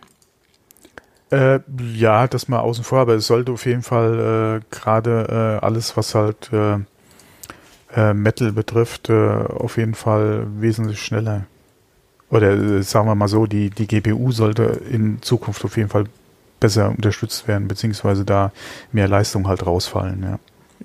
Äh, 1.31 1.59
ja, 1.93 2.27
das 2.27 2.47
mal 2.47 2.59
außen 2.59 2.83
vor, 2.83 2.99
aber 2.99 3.15
es 3.15 3.27
sollte 3.27 3.51
auf 3.51 3.65
jeden 3.65 3.81
Fall 3.81 4.61
äh, 4.61 4.75
gerade 4.75 5.59
äh, 5.61 5.65
alles, 5.65 5.97
was 5.97 6.13
halt 6.13 6.51
äh, 6.53 6.77
äh, 7.95 8.13
Metal 8.13 8.51
betrifft, 8.51 9.09
äh, 9.09 9.13
auf 9.13 9.77
jeden 9.77 9.95
Fall 9.95 10.45
wesentlich 10.59 11.01
schneller. 11.01 11.45
Oder 12.29 12.83
sagen 12.83 13.07
wir 13.07 13.15
mal 13.15 13.27
so, 13.27 13.47
die, 13.47 13.69
die 13.69 13.87
GPU 13.87 14.31
sollte 14.31 14.81
in 14.91 15.21
Zukunft 15.21 15.65
auf 15.65 15.77
jeden 15.77 15.89
Fall 15.89 16.05
besser 16.59 16.89
unterstützt 16.89 17.47
werden, 17.47 17.67
beziehungsweise 17.67 18.23
da 18.23 18.51
mehr 18.91 19.07
Leistung 19.07 19.47
halt 19.47 19.65
rausfallen, 19.65 20.23
ja. 20.23 20.39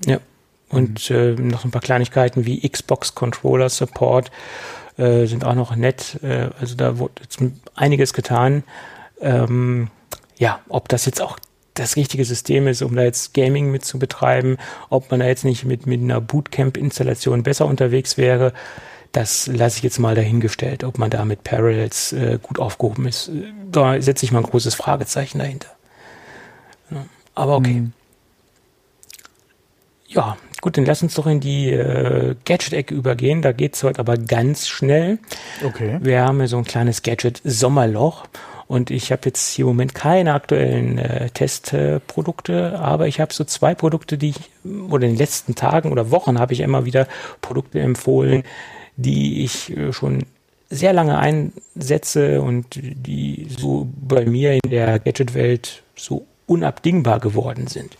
Ja. 0.06 0.20
Und 0.68 1.10
mhm. 1.10 1.48
noch 1.48 1.64
ein 1.64 1.72
paar 1.72 1.80
Kleinigkeiten 1.80 2.46
wie 2.46 2.68
Xbox 2.68 3.14
Controller 3.14 3.68
Support 3.68 4.30
sind 4.96 5.44
auch 5.44 5.54
noch 5.54 5.74
nett. 5.74 6.20
also 6.60 6.76
da 6.76 6.98
wurde 6.98 7.14
jetzt 7.22 7.40
einiges 7.74 8.12
getan. 8.12 8.62
Ähm, 9.20 9.88
ja, 10.40 10.60
ob 10.70 10.88
das 10.88 11.04
jetzt 11.04 11.20
auch 11.20 11.38
das 11.74 11.96
richtige 11.96 12.24
System 12.24 12.66
ist, 12.66 12.82
um 12.82 12.96
da 12.96 13.02
jetzt 13.02 13.34
Gaming 13.34 13.70
mit 13.70 13.84
zu 13.84 13.98
betreiben, 13.98 14.56
ob 14.88 15.10
man 15.10 15.20
da 15.20 15.26
jetzt 15.26 15.44
nicht 15.44 15.64
mit, 15.64 15.86
mit 15.86 16.00
einer 16.00 16.20
Bootcamp-Installation 16.20 17.42
besser 17.42 17.66
unterwegs 17.66 18.16
wäre, 18.16 18.52
das 19.12 19.48
lasse 19.48 19.76
ich 19.76 19.82
jetzt 19.82 19.98
mal 19.98 20.14
dahingestellt, 20.14 20.82
ob 20.82 20.98
man 20.98 21.10
da 21.10 21.24
mit 21.26 21.44
Parallels 21.44 22.12
äh, 22.12 22.38
gut 22.42 22.58
aufgehoben 22.58 23.06
ist. 23.06 23.30
Da 23.70 24.00
setze 24.00 24.24
ich 24.24 24.32
mal 24.32 24.38
ein 24.38 24.44
großes 24.44 24.74
Fragezeichen 24.74 25.38
dahinter. 25.38 25.68
Ja, 26.90 27.04
aber 27.34 27.56
okay. 27.56 27.74
Mhm. 27.74 27.92
Ja, 30.06 30.38
gut, 30.60 30.76
dann 30.76 30.86
lass 30.86 31.02
uns 31.02 31.14
doch 31.14 31.26
in 31.26 31.40
die 31.40 31.70
äh, 31.70 32.34
Gadget-Ecke 32.46 32.94
übergehen. 32.94 33.42
Da 33.42 33.52
geht's 33.52 33.82
heute 33.82 34.00
aber 34.00 34.16
ganz 34.16 34.68
schnell. 34.68 35.18
Okay. 35.64 35.98
Wir 36.00 36.22
haben 36.22 36.40
ja 36.40 36.46
so 36.46 36.56
ein 36.56 36.64
kleines 36.64 37.02
Gadget-Sommerloch 37.02 38.24
und 38.70 38.92
ich 38.92 39.10
habe 39.10 39.22
jetzt 39.24 39.52
hier 39.52 39.64
im 39.64 39.70
Moment 39.70 39.96
keine 39.96 40.32
aktuellen 40.32 40.96
äh, 40.98 41.28
Testprodukte, 41.30 42.78
aber 42.78 43.08
ich 43.08 43.18
habe 43.18 43.34
so 43.34 43.42
zwei 43.42 43.74
Produkte, 43.74 44.16
die 44.16 44.28
ich, 44.28 44.38
oder 44.88 45.06
in 45.06 45.14
den 45.14 45.18
letzten 45.18 45.56
Tagen 45.56 45.90
oder 45.90 46.12
Wochen 46.12 46.38
habe 46.38 46.52
ich 46.52 46.60
immer 46.60 46.84
wieder 46.84 47.08
Produkte 47.40 47.80
empfohlen, 47.80 48.44
die 48.94 49.42
ich 49.42 49.76
äh, 49.76 49.92
schon 49.92 50.24
sehr 50.68 50.92
lange 50.92 51.18
einsetze 51.18 52.42
und 52.42 52.66
die 52.80 53.48
so 53.58 53.88
bei 53.92 54.24
mir 54.24 54.52
in 54.52 54.70
der 54.70 55.00
Gadget-Welt 55.00 55.82
so 55.96 56.24
unabdingbar 56.46 57.18
geworden 57.18 57.66
sind. 57.66 57.96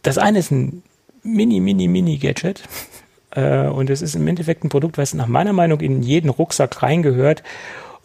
Das 0.00 0.16
eine 0.16 0.38
ist 0.38 0.50
ein 0.50 0.82
mini, 1.22 1.60
mini, 1.60 1.88
mini 1.88 2.16
Gadget. 2.16 2.62
Äh, 3.34 3.68
und 3.68 3.88
es 3.88 4.02
ist 4.02 4.14
im 4.14 4.28
Endeffekt 4.28 4.62
ein 4.62 4.68
Produkt, 4.68 4.98
was 4.98 5.14
nach 5.14 5.26
meiner 5.26 5.54
Meinung 5.54 5.80
in 5.80 6.02
jeden 6.02 6.28
Rucksack 6.28 6.82
reingehört 6.82 7.42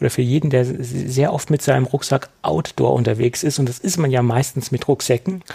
oder 0.00 0.10
für 0.10 0.22
jeden, 0.22 0.50
der 0.50 0.64
sehr 0.64 1.32
oft 1.32 1.50
mit 1.50 1.62
seinem 1.62 1.84
Rucksack 1.84 2.28
Outdoor 2.42 2.94
unterwegs 2.94 3.42
ist, 3.42 3.58
und 3.58 3.68
das 3.68 3.78
ist 3.78 3.98
man 3.98 4.10
ja 4.10 4.22
meistens 4.22 4.70
mit 4.70 4.86
Rucksäcken. 4.88 5.42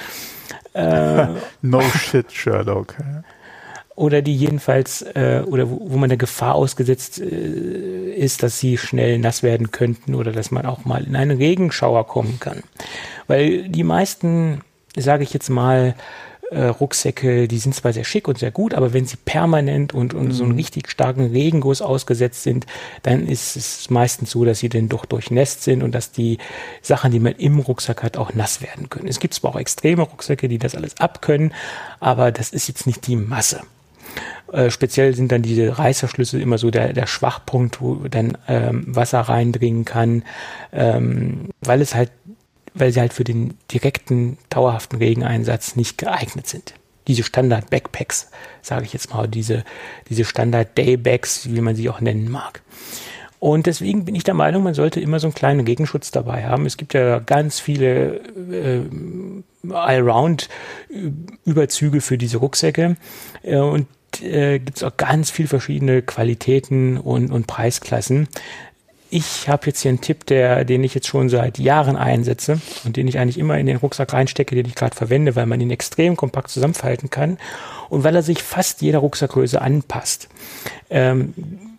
Äh, 0.76 1.28
no 1.62 1.82
shit, 1.82 2.32
Sherlock. 2.32 2.96
Oder 3.96 4.24
die 4.24 4.36
jedenfalls, 4.36 5.04
äh, 5.04 5.44
oder 5.46 5.70
wo, 5.70 5.92
wo 5.92 5.98
man 5.98 6.10
der 6.10 6.18
Gefahr 6.18 6.56
ausgesetzt 6.56 7.22
äh, 7.22 8.12
ist, 8.16 8.42
dass 8.42 8.60
sie 8.60 8.80
schnell 8.80 9.20
nass 9.20 9.44
werden 9.44 9.70
könnten 9.70 10.16
oder 10.16 10.32
dass 10.32 10.50
man 10.50 10.66
auch 10.66 10.84
mal 10.84 11.04
in 11.04 11.16
einen 11.16 11.38
Regenschauer 11.38 12.08
kommen 12.08 12.40
kann. 12.40 12.64
Weil 13.28 13.70
die 13.70 13.84
meisten, 13.84 14.62
sage 14.98 15.22
ich 15.22 15.32
jetzt 15.32 15.50
mal, 15.50 15.94
äh, 16.54 16.66
Rucksäcke, 16.68 17.48
die 17.48 17.58
sind 17.58 17.76
zwar 17.76 17.94
sehr 17.94 18.04
schick 18.04 18.28
und 18.28 18.38
sehr 18.38 18.52
gut, 18.52 18.74
aber 18.74 18.94
wenn 18.94 19.06
sie 19.06 19.18
permanent 19.18 19.94
und, 19.94 20.14
und 20.14 20.28
mhm. 20.28 20.32
so 20.32 20.44
einen 20.44 20.56
richtig 20.56 20.90
starken 20.90 21.32
Regenguss 21.32 21.82
ausgesetzt 21.82 22.44
sind, 22.44 22.66
dann 23.02 23.28
ist 23.28 23.56
es 23.56 23.90
meistens 23.90 24.32
so, 24.32 24.46
dass 24.46 24.60
sie 24.60 24.70
dann 24.70 24.90
doch 24.90 25.06
durchnässt 25.06 25.64
sind 25.64 25.84
und 25.84 25.94
dass 25.94 26.12
die 26.12 26.38
Sachen, 26.82 27.12
die 27.12 27.20
man 27.20 27.34
im 27.34 27.60
Rucksack 27.60 28.04
hat, 28.04 28.18
auch 28.18 28.34
nass 28.34 28.62
werden 28.62 28.90
können. 28.90 29.08
Es 29.08 29.20
gibt 29.20 29.34
zwar 29.34 29.52
auch 29.52 29.60
extreme 29.60 30.04
Rucksäcke, 30.04 30.48
die 30.48 30.60
das 30.60 30.76
alles 30.76 31.00
abkönnen, 31.00 31.54
aber 32.00 32.32
das 32.32 32.52
ist 32.52 32.68
jetzt 32.68 32.88
nicht 32.88 33.08
die 33.08 33.16
Masse. 33.16 33.62
Äh, 34.52 34.70
speziell 34.70 35.16
sind 35.16 35.32
dann 35.32 35.42
diese 35.42 35.80
Reißverschlüsse 35.80 36.40
immer 36.40 36.58
so 36.58 36.70
der, 36.70 36.94
der 36.94 37.08
Schwachpunkt, 37.08 37.82
wo 37.82 37.96
dann 38.10 38.38
ähm, 38.48 38.84
Wasser 38.88 39.22
reindringen 39.22 39.86
kann, 39.86 40.24
ähm, 40.72 41.50
weil 41.62 41.82
es 41.82 41.96
halt 41.96 42.12
weil 42.74 42.92
sie 42.92 43.00
halt 43.00 43.14
für 43.14 43.24
den 43.24 43.58
direkten, 43.72 44.38
dauerhaften 44.50 44.98
Regeneinsatz 44.98 45.76
nicht 45.76 45.98
geeignet 45.98 46.48
sind. 46.48 46.74
Diese 47.08 47.24
Standard-Backpacks, 47.24 48.30
sage 48.62 48.86
ich 48.86 48.94
jetzt 48.94 49.14
mal, 49.14 49.28
diese, 49.28 49.64
diese 50.10 50.26
Standard-Daybags, 50.26 51.54
wie 51.54 51.62
man 51.62 51.76
sie 51.76 51.90
auch 51.90 52.02
nennen 52.02 52.32
mag. 52.32 52.62
Und 53.40 53.66
deswegen 53.66 54.06
bin 54.06 54.16
ich 54.16 54.24
der 54.24 54.36
Meinung, 54.36 54.64
man 54.64 54.74
sollte 54.74 55.02
immer 55.02 55.20
so 55.20 55.28
einen 55.28 55.34
kleinen 55.34 55.66
Gegenschutz 55.66 56.12
dabei 56.12 56.46
haben. 56.46 56.66
Es 56.66 56.78
gibt 56.78 56.94
ja 56.94 57.20
ganz 57.20 57.60
viele 57.60 58.22
äh, 58.54 58.84
Allround-Überzüge 59.70 62.00
für 62.00 62.18
diese 62.18 62.38
Rucksäcke. 62.38 62.96
Äh, 63.42 63.58
und 63.58 63.88
äh, 64.22 64.60
gibt 64.60 64.78
es 64.78 64.84
auch 64.84 64.96
ganz 64.96 65.30
viele 65.30 65.50
verschiedene 65.50 66.04
Qualitäten 66.04 66.98
und, 66.98 67.32
und 67.32 67.46
Preisklassen 67.46 68.30
ich 69.14 69.48
habe 69.48 69.68
jetzt 69.68 69.82
hier 69.82 69.90
einen 69.90 70.02
Tipp, 70.02 70.26
der, 70.26 70.66
den 70.66 70.84
ich 70.84 70.96
jetzt 70.96 71.08
schon 71.08 71.30
seit 71.30 71.60
Jahren 71.60 71.98
einsetze 71.98 72.60
und 72.84 72.98
den 72.98 73.08
ich 73.08 73.20
eigentlich 73.20 73.38
immer 73.38 73.60
in 73.60 73.68
den 73.68 73.78
Rucksack 73.78 74.12
reinstecke, 74.12 74.56
den 74.56 74.66
ich 74.66 74.74
gerade 74.74 74.96
verwende, 74.96 75.36
weil 75.36 75.46
man 75.46 75.62
ihn 75.62 75.70
extrem 75.70 76.16
kompakt 76.16 76.50
zusammenfalten 76.50 77.12
kann 77.12 77.38
und 77.90 78.04
weil 78.04 78.16
er 78.16 78.24
sich 78.24 78.42
fast 78.42 78.82
jeder 78.82 79.00
Rucksackgröße 79.00 79.62
anpasst. 79.62 80.30
Ähm, 80.90 81.36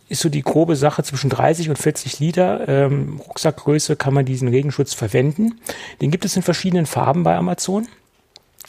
ist 0.09 0.21
so 0.21 0.29
die 0.29 0.43
grobe 0.43 0.77
Sache 0.77 1.03
zwischen 1.03 1.29
30 1.29 1.71
und 1.71 1.77
40 1.77 2.21
Liter 2.21 2.69
ähm, 2.69 3.21
Rucksackgröße 3.27 3.97
kann 3.97 4.15
man 4.15 4.25
diesen 4.25 4.47
Regenschutz 4.47 4.95
verwenden. 4.95 5.61
Den 6.01 6.13
gibt 6.13 6.25
es 6.25 6.37
in 6.37 6.43
verschiedenen 6.43 6.87
Farben 6.87 7.25
bei 7.25 7.35
Amazon. 7.35 7.89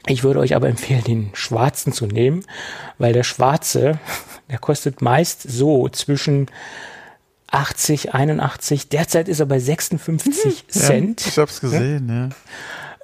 Ich 0.08 0.24
würde 0.24 0.40
euch 0.40 0.56
aber 0.56 0.70
empfehlen, 0.70 1.04
den 1.04 1.30
schwarzen 1.34 1.94
zu 1.94 2.08
nehmen, 2.08 2.46
weil 2.98 3.14
der 3.14 3.24
schwarze, 3.24 4.00
der 4.50 4.58
kostet 4.58 5.04
meist 5.04 5.44
so 5.44 5.88
zwischen 5.90 6.48
80, 7.56 8.14
81. 8.14 8.90
Derzeit 8.90 9.28
ist 9.28 9.40
er 9.40 9.46
bei 9.46 9.60
56 9.60 10.46
mhm. 10.46 10.70
Cent. 10.70 11.22
Ja, 11.22 11.28
ich 11.28 11.38
habe 11.38 11.50
es 11.50 11.62
gesehen, 11.62 12.10
ja. 12.10 12.30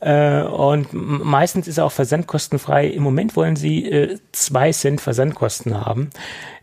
Äh, 0.02 0.44
und 0.44 0.90
meistens 0.94 1.68
ist 1.68 1.78
er 1.78 1.86
auch 1.86 1.92
versandkostenfrei. 1.92 2.88
Im 2.88 3.04
Moment 3.04 3.36
wollen 3.36 3.56
sie 3.56 3.86
äh, 3.86 4.20
zwei 4.32 4.72
Cent 4.72 5.00
Versandkosten 5.00 5.80
haben. 5.80 6.10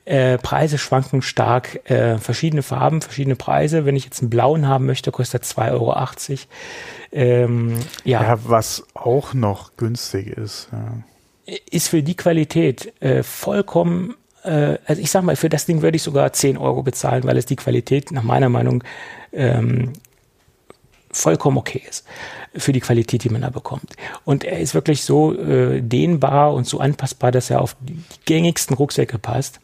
Äh, 0.04 0.38
Preise 0.38 0.76
schwanken 0.76 1.22
stark, 1.22 1.88
äh, 1.90 2.18
verschiedene 2.18 2.62
Farben, 2.62 3.00
verschiedene 3.00 3.36
Preise. 3.36 3.84
Wenn 3.84 3.94
ich 3.94 4.04
jetzt 4.04 4.20
einen 4.20 4.30
blauen 4.30 4.66
haben 4.66 4.86
möchte, 4.86 5.12
kostet 5.12 5.42
er 5.42 5.64
2,80 5.64 5.70
Euro. 5.72 5.94
Ähm, 7.12 7.78
ja. 8.04 8.22
ja, 8.22 8.38
was 8.42 8.84
auch 8.94 9.34
noch 9.34 9.76
günstig 9.76 10.28
ist. 10.28 10.68
Ja. 10.72 11.54
Ist 11.70 11.88
für 11.88 12.02
die 12.02 12.16
Qualität 12.16 12.92
äh, 13.00 13.22
vollkommen 13.22 14.14
äh, 14.48 14.78
also 14.86 15.02
ich 15.02 15.10
sag 15.10 15.22
mal, 15.22 15.36
für 15.36 15.48
das 15.48 15.66
Ding 15.66 15.82
würde 15.82 15.96
ich 15.96 16.02
sogar 16.02 16.32
10 16.32 16.56
Euro 16.56 16.82
bezahlen, 16.82 17.24
weil 17.24 17.36
es 17.36 17.46
die 17.46 17.56
Qualität 17.56 18.10
nach 18.12 18.22
meiner 18.22 18.48
Meinung 18.48 18.82
ähm, 19.32 19.92
vollkommen 21.10 21.58
okay 21.58 21.82
ist 21.88 22.04
für 22.56 22.72
die 22.72 22.80
Qualität, 22.80 23.24
die 23.24 23.28
man 23.28 23.42
da 23.42 23.50
bekommt. 23.50 23.94
Und 24.24 24.44
er 24.44 24.58
ist 24.58 24.74
wirklich 24.74 25.04
so 25.04 25.38
äh, 25.38 25.80
dehnbar 25.80 26.54
und 26.54 26.66
so 26.66 26.80
anpassbar, 26.80 27.30
dass 27.30 27.50
er 27.50 27.60
auf 27.60 27.76
die 27.80 28.02
gängigsten 28.24 28.74
Rucksäcke 28.74 29.18
passt 29.18 29.60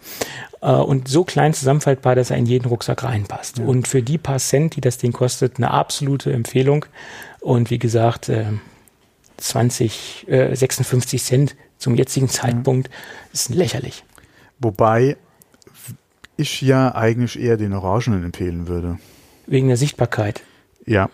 äh, 0.61 0.71
und 0.71 1.09
so 1.09 1.25
klein 1.25 1.55
zusammenfaltbar, 1.55 2.15
dass 2.15 2.31
er 2.31 2.37
in 2.37 2.47
jeden 2.47 2.69
Rucksack 2.69 3.03
reinpasst. 3.03 3.59
Ja. 3.59 3.65
Und 3.65 3.89
für 3.89 4.03
die 4.03 4.19
paar 4.19 4.39
Cent, 4.39 4.77
die 4.77 4.81
das 4.81 4.99
Ding 4.99 5.13
kostet, 5.13 5.57
eine 5.57 5.71
absolute 5.71 6.33
Empfehlung. 6.33 6.85
Und 7.41 7.71
wie 7.71 7.79
gesagt, 7.79 8.29
äh, 8.29 8.45
20, 9.39 10.27
äh, 10.29 10.55
56 10.55 11.23
Cent 11.23 11.57
zum 11.79 11.95
jetzigen 11.95 12.29
Zeitpunkt 12.29 12.89
ja. 12.89 12.95
ist 13.33 13.49
lächerlich. 13.49 14.05
Wobei 14.65 15.19
ich 16.37 16.63
ja 16.63 16.95
eigentlich 16.95 17.39
eher 17.39 17.59
den 17.59 17.75
Orangenen 17.75 18.25
empfehlen 18.25 18.67
würde. 18.67 18.99
Wegen 19.47 19.69
der 19.69 19.77
Sichtbarkeit. 19.77 20.43
Ja. 20.87 21.11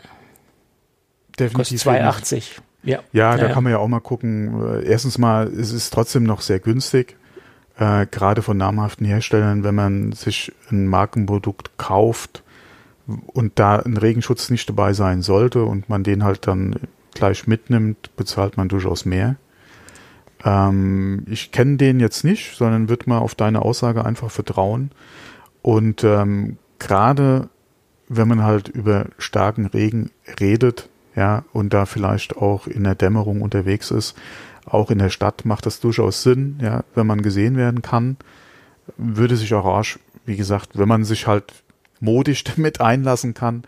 Definitiv. 1.38 1.84
Kostet 1.84 2.02
2,80. 2.02 2.44
Ja. 2.84 3.00
Ja, 3.12 3.36
da 3.36 3.48
ja, 3.48 3.52
kann 3.52 3.64
man 3.64 3.72
ja 3.72 3.78
auch 3.78 3.88
mal 3.88 4.00
gucken. 4.00 4.82
Erstens 4.84 5.18
mal, 5.18 5.48
es 5.48 5.72
ist 5.72 5.92
trotzdem 5.92 6.22
noch 6.22 6.42
sehr 6.42 6.60
günstig. 6.60 7.16
Äh, 7.76 8.06
gerade 8.06 8.42
von 8.42 8.56
namhaften 8.56 9.04
Herstellern, 9.04 9.64
wenn 9.64 9.74
man 9.74 10.12
sich 10.12 10.52
ein 10.70 10.86
Markenprodukt 10.86 11.76
kauft 11.76 12.44
und 13.26 13.58
da 13.58 13.80
ein 13.80 13.96
Regenschutz 13.96 14.48
nicht 14.48 14.68
dabei 14.68 14.92
sein 14.92 15.22
sollte 15.22 15.64
und 15.64 15.88
man 15.88 16.04
den 16.04 16.22
halt 16.22 16.46
dann 16.46 16.76
gleich 17.14 17.48
mitnimmt, 17.48 18.14
bezahlt 18.14 18.56
man 18.56 18.68
durchaus 18.68 19.04
mehr. 19.04 19.36
Ähm, 20.44 21.24
ich 21.26 21.52
kenne 21.52 21.76
den 21.76 22.00
jetzt 22.00 22.24
nicht, 22.24 22.56
sondern 22.56 22.88
würde 22.88 23.08
mal 23.08 23.18
auf 23.18 23.34
deine 23.34 23.62
Aussage 23.62 24.04
einfach 24.04 24.30
vertrauen. 24.30 24.90
Und 25.62 26.04
ähm, 26.04 26.58
gerade 26.78 27.48
wenn 28.08 28.28
man 28.28 28.42
halt 28.42 28.68
über 28.68 29.06
starken 29.18 29.66
Regen 29.66 30.10
redet, 30.40 30.88
ja, 31.14 31.44
und 31.52 31.72
da 31.72 31.86
vielleicht 31.86 32.36
auch 32.36 32.66
in 32.66 32.84
der 32.84 32.94
Dämmerung 32.94 33.40
unterwegs 33.40 33.90
ist, 33.90 34.16
auch 34.66 34.90
in 34.90 34.98
der 34.98 35.10
Stadt 35.10 35.44
macht 35.44 35.66
das 35.66 35.80
durchaus 35.80 36.22
Sinn, 36.22 36.58
ja, 36.60 36.84
wenn 36.94 37.06
man 37.06 37.22
gesehen 37.22 37.56
werden 37.56 37.82
kann, 37.82 38.16
würde 38.96 39.36
sich 39.36 39.54
Orange, 39.54 39.98
wie 40.24 40.36
gesagt, 40.36 40.78
wenn 40.78 40.88
man 40.88 41.04
sich 41.04 41.26
halt 41.26 41.62
modisch 42.00 42.44
damit 42.56 42.80
einlassen 42.80 43.34
kann, 43.34 43.62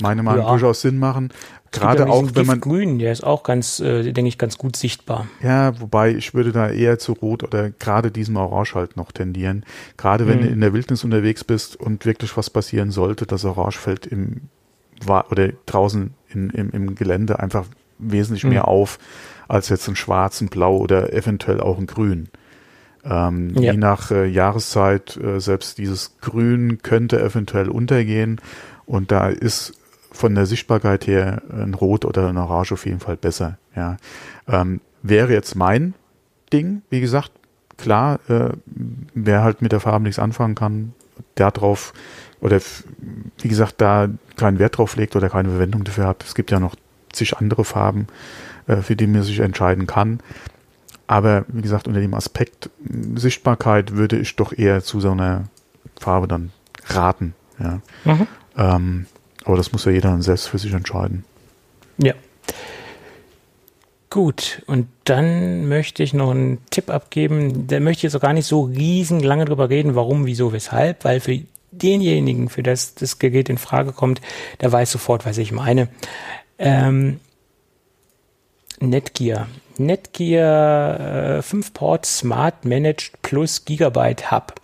meine 0.00 0.22
Meinung 0.22 0.44
ja. 0.44 0.50
durchaus 0.50 0.80
Sinn 0.80 0.98
machen. 0.98 1.32
Gerade 1.70 2.08
auch, 2.08 2.24
wenn 2.34 2.46
man 2.46 2.60
grün, 2.60 2.98
der 2.98 3.12
ist 3.12 3.24
auch 3.24 3.42
ganz, 3.42 3.80
äh, 3.80 4.12
denke 4.12 4.28
ich, 4.28 4.38
ganz 4.38 4.58
gut 4.58 4.76
sichtbar. 4.76 5.26
Ja, 5.42 5.78
wobei 5.80 6.12
ich 6.12 6.34
würde 6.34 6.52
da 6.52 6.70
eher 6.70 6.98
zu 6.98 7.12
Rot 7.12 7.42
oder 7.42 7.70
gerade 7.70 8.10
diesem 8.10 8.36
Orange 8.36 8.74
halt 8.74 8.96
noch 8.96 9.12
tendieren. 9.12 9.64
Gerade 9.96 10.26
wenn 10.26 10.40
hm. 10.40 10.46
du 10.46 10.52
in 10.52 10.60
der 10.60 10.72
Wildnis 10.72 11.04
unterwegs 11.04 11.44
bist 11.44 11.76
und 11.76 12.04
wirklich 12.04 12.36
was 12.36 12.50
passieren 12.50 12.90
sollte, 12.90 13.26
das 13.26 13.44
Orange 13.44 13.78
fällt 13.78 14.06
im 14.06 14.42
oder 15.06 15.50
draußen 15.66 16.12
in, 16.28 16.50
im, 16.50 16.70
im 16.70 16.94
Gelände 16.96 17.38
einfach 17.38 17.66
wesentlich 17.98 18.42
hm. 18.42 18.50
mehr 18.50 18.66
auf 18.66 18.98
als 19.46 19.68
jetzt 19.68 19.88
ein 19.88 19.96
Schwarz, 19.96 20.40
ein 20.40 20.48
Blau 20.48 20.76
oder 20.76 21.12
eventuell 21.12 21.60
auch 21.60 21.78
ein 21.78 21.86
Grün. 21.86 22.28
Ähm, 23.04 23.54
ja. 23.54 23.72
Je 23.72 23.78
nach 23.78 24.10
äh, 24.10 24.26
Jahreszeit, 24.26 25.16
äh, 25.16 25.40
selbst 25.40 25.78
dieses 25.78 26.18
Grün 26.20 26.80
könnte 26.82 27.20
eventuell 27.20 27.68
untergehen 27.68 28.40
und 28.86 29.10
da 29.10 29.28
ist 29.28 29.77
von 30.18 30.34
der 30.34 30.46
Sichtbarkeit 30.46 31.06
her 31.06 31.42
ein 31.50 31.74
Rot 31.74 32.04
oder 32.04 32.28
ein 32.28 32.36
Orange 32.36 32.72
auf 32.72 32.86
jeden 32.86 32.98
Fall 32.98 33.16
besser. 33.16 33.56
Ja. 33.76 33.96
Ähm, 34.48 34.80
wäre 35.02 35.32
jetzt 35.32 35.54
mein 35.54 35.94
Ding, 36.52 36.82
wie 36.90 37.00
gesagt, 37.00 37.30
klar, 37.76 38.18
äh, 38.28 38.50
wer 39.14 39.44
halt 39.44 39.62
mit 39.62 39.70
der 39.70 39.78
Farbe 39.78 40.02
nichts 40.02 40.18
anfangen 40.18 40.56
kann, 40.56 40.92
der 41.36 41.52
drauf 41.52 41.94
oder 42.40 42.60
wie 43.40 43.48
gesagt, 43.48 43.74
da 43.78 44.08
keinen 44.36 44.58
Wert 44.58 44.78
drauf 44.78 44.96
legt 44.96 45.14
oder 45.14 45.28
keine 45.28 45.50
Verwendung 45.50 45.84
dafür 45.84 46.08
hat. 46.08 46.24
Es 46.24 46.34
gibt 46.34 46.50
ja 46.50 46.58
noch 46.58 46.74
zig 47.12 47.36
andere 47.36 47.64
Farben, 47.64 48.08
äh, 48.66 48.78
für 48.78 48.96
die 48.96 49.06
man 49.06 49.22
sich 49.22 49.38
entscheiden 49.38 49.86
kann. 49.86 50.18
Aber 51.06 51.44
wie 51.46 51.62
gesagt, 51.62 51.86
unter 51.86 52.00
dem 52.00 52.14
Aspekt 52.14 52.70
Sichtbarkeit 53.14 53.92
würde 53.92 54.18
ich 54.18 54.34
doch 54.34 54.52
eher 54.52 54.82
zu 54.82 55.00
so 55.00 55.12
einer 55.12 55.44
Farbe 55.98 56.26
dann 56.26 56.50
raten. 56.86 57.34
Ja. 57.60 57.80
Mhm. 58.04 58.26
Ähm, 58.56 59.06
aber 59.48 59.56
das 59.56 59.72
muss 59.72 59.86
ja 59.86 59.92
jeder 59.92 60.10
dann 60.10 60.20
selbst 60.20 60.46
für 60.46 60.58
sich 60.58 60.72
entscheiden. 60.74 61.24
Ja. 61.96 62.12
Gut, 64.10 64.62
und 64.66 64.88
dann 65.04 65.68
möchte 65.68 66.02
ich 66.02 66.12
noch 66.12 66.30
einen 66.30 66.58
Tipp 66.70 66.90
abgeben. 66.90 67.66
Da 67.66 67.80
möchte 67.80 68.00
ich 68.00 68.02
jetzt 68.04 68.16
auch 68.16 68.20
gar 68.20 68.34
nicht 68.34 68.46
so 68.46 68.62
riesen 68.62 69.20
lange 69.20 69.46
drüber 69.46 69.70
reden, 69.70 69.94
warum, 69.94 70.26
wieso, 70.26 70.52
weshalb, 70.52 71.04
weil 71.04 71.20
für 71.20 71.40
denjenigen, 71.70 72.50
für 72.50 72.62
das 72.62 72.94
das 72.94 73.18
Gerät 73.18 73.48
in 73.48 73.58
Frage 73.58 73.92
kommt, 73.92 74.20
der 74.60 74.70
weiß 74.70 74.92
sofort, 74.92 75.24
was 75.24 75.38
ich 75.38 75.50
meine. 75.50 75.88
Ähm, 76.58 77.20
Netgear. 78.80 79.48
Netgear 79.78 81.38
äh, 81.38 81.42
5 81.42 81.72
Port 81.72 82.04
Smart 82.04 82.66
Managed 82.66 83.12
Plus 83.22 83.64
Gigabyte 83.64 84.30
Hub 84.30 84.57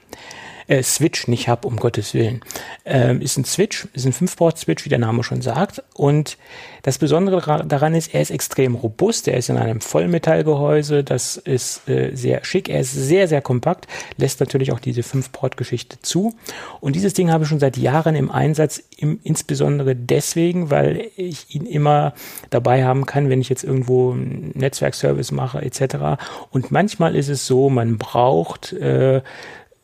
äh, 0.67 0.83
Switch 0.83 1.29
nicht 1.29 1.49
habe, 1.49 1.67
um 1.69 1.77
Gottes 1.77 2.15
Willen. 2.15 2.41
Ähm, 2.85 3.21
ist 3.21 3.37
ein 3.37 3.45
Switch, 3.45 3.89
ist 3.93 4.07
ein 4.07 4.13
5-Port-Switch, 4.13 4.85
wie 4.85 4.89
der 4.89 4.99
Name 4.99 5.25
schon 5.25 5.43
sagt. 5.43 5.83
Und 5.95 6.39
das 6.83 6.99
Besondere 6.99 7.65
daran 7.67 7.95
ist, 7.95 8.15
er 8.15 8.21
ist 8.21 8.31
extrem 8.31 8.75
robust. 8.75 9.27
Er 9.29 9.39
ist 9.39 9.49
in 9.49 9.57
einem 9.57 9.81
Vollmetallgehäuse. 9.81 11.03
Das 11.03 11.37
ist 11.37 11.89
äh, 11.89 12.15
sehr 12.15 12.45
schick. 12.45 12.69
Er 12.69 12.81
ist 12.81 12.93
sehr, 12.93 13.27
sehr 13.29 13.41
kompakt. 13.41 13.87
Lässt 14.17 14.41
natürlich 14.41 14.73
auch 14.73 14.81
diese 14.81 15.01
5-Port-Geschichte 15.01 15.99
zu. 16.03 16.35
Und 16.81 16.95
dieses 16.95 17.15
Ding 17.15 17.31
habe 17.31 17.45
ich 17.45 17.49
schon 17.49 17.61
seit 17.61 17.77
Jahren 17.77 18.15
im 18.15 18.31
Einsatz, 18.31 18.83
im, 18.99 19.19
insbesondere 19.23 19.97
deswegen, 19.97 20.71
weil 20.71 21.11
ich 21.17 21.55
ihn 21.55 21.67
immer 21.67 22.13
dabei 22.51 22.85
haben 22.85 23.07
kann, 23.07 23.31
wenn 23.31 23.41
ich 23.41 23.49
jetzt 23.49 23.65
irgendwo 23.65 24.13
einen 24.13 24.53
Netzwerkservice 24.55 25.33
mache 25.33 25.63
etc. 25.63 26.23
Und 26.51 26.71
manchmal 26.71 27.17
ist 27.17 27.29
es 27.29 27.47
so, 27.47 27.71
man 27.71 27.97
braucht 27.99 28.73
äh, 28.75 29.23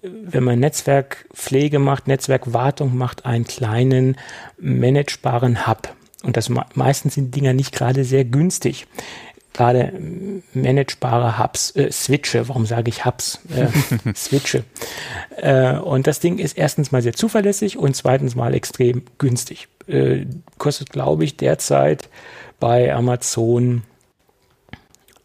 wenn 0.03 0.45
man 0.45 0.59
Netzwerkpflege 0.59 1.79
macht, 1.79 2.09
Netzwerkwartung 2.09 2.97
macht, 2.97 3.27
einen 3.27 3.45
kleinen 3.45 4.17
managebaren 4.59 5.67
Hub. 5.67 5.95
Und 6.23 6.37
das 6.37 6.51
meistens 6.75 7.15
sind 7.15 7.35
Dinger 7.35 7.53
nicht 7.53 7.73
gerade 7.73 8.05
sehr 8.05 8.25
günstig. 8.25 8.87
Gerade 9.53 9.93
managebare 10.55 11.39
Hubs, 11.39 11.75
äh, 11.75 11.91
Switche, 11.91 12.49
warum 12.49 12.67
sage 12.67 12.89
ich 12.89 13.05
Hubs? 13.05 13.41
Äh, 13.55 13.67
Switche. 14.15 14.65
Äh, 15.37 15.77
und 15.77 16.07
das 16.07 16.21
Ding 16.21 16.39
ist 16.39 16.57
erstens 16.57 16.93
mal 16.93 17.03
sehr 17.03 17.15
zuverlässig 17.15 17.77
und 17.77 17.97
zweitens 17.97 18.37
mal 18.37 18.55
extrem 18.55 19.03
günstig. 19.19 19.69
Äh, 19.89 20.27
kostet, 20.59 20.91
glaube 20.91 21.25
ich, 21.25 21.37
derzeit 21.37 22.09
bei 22.61 22.95
Amazon 22.95 23.83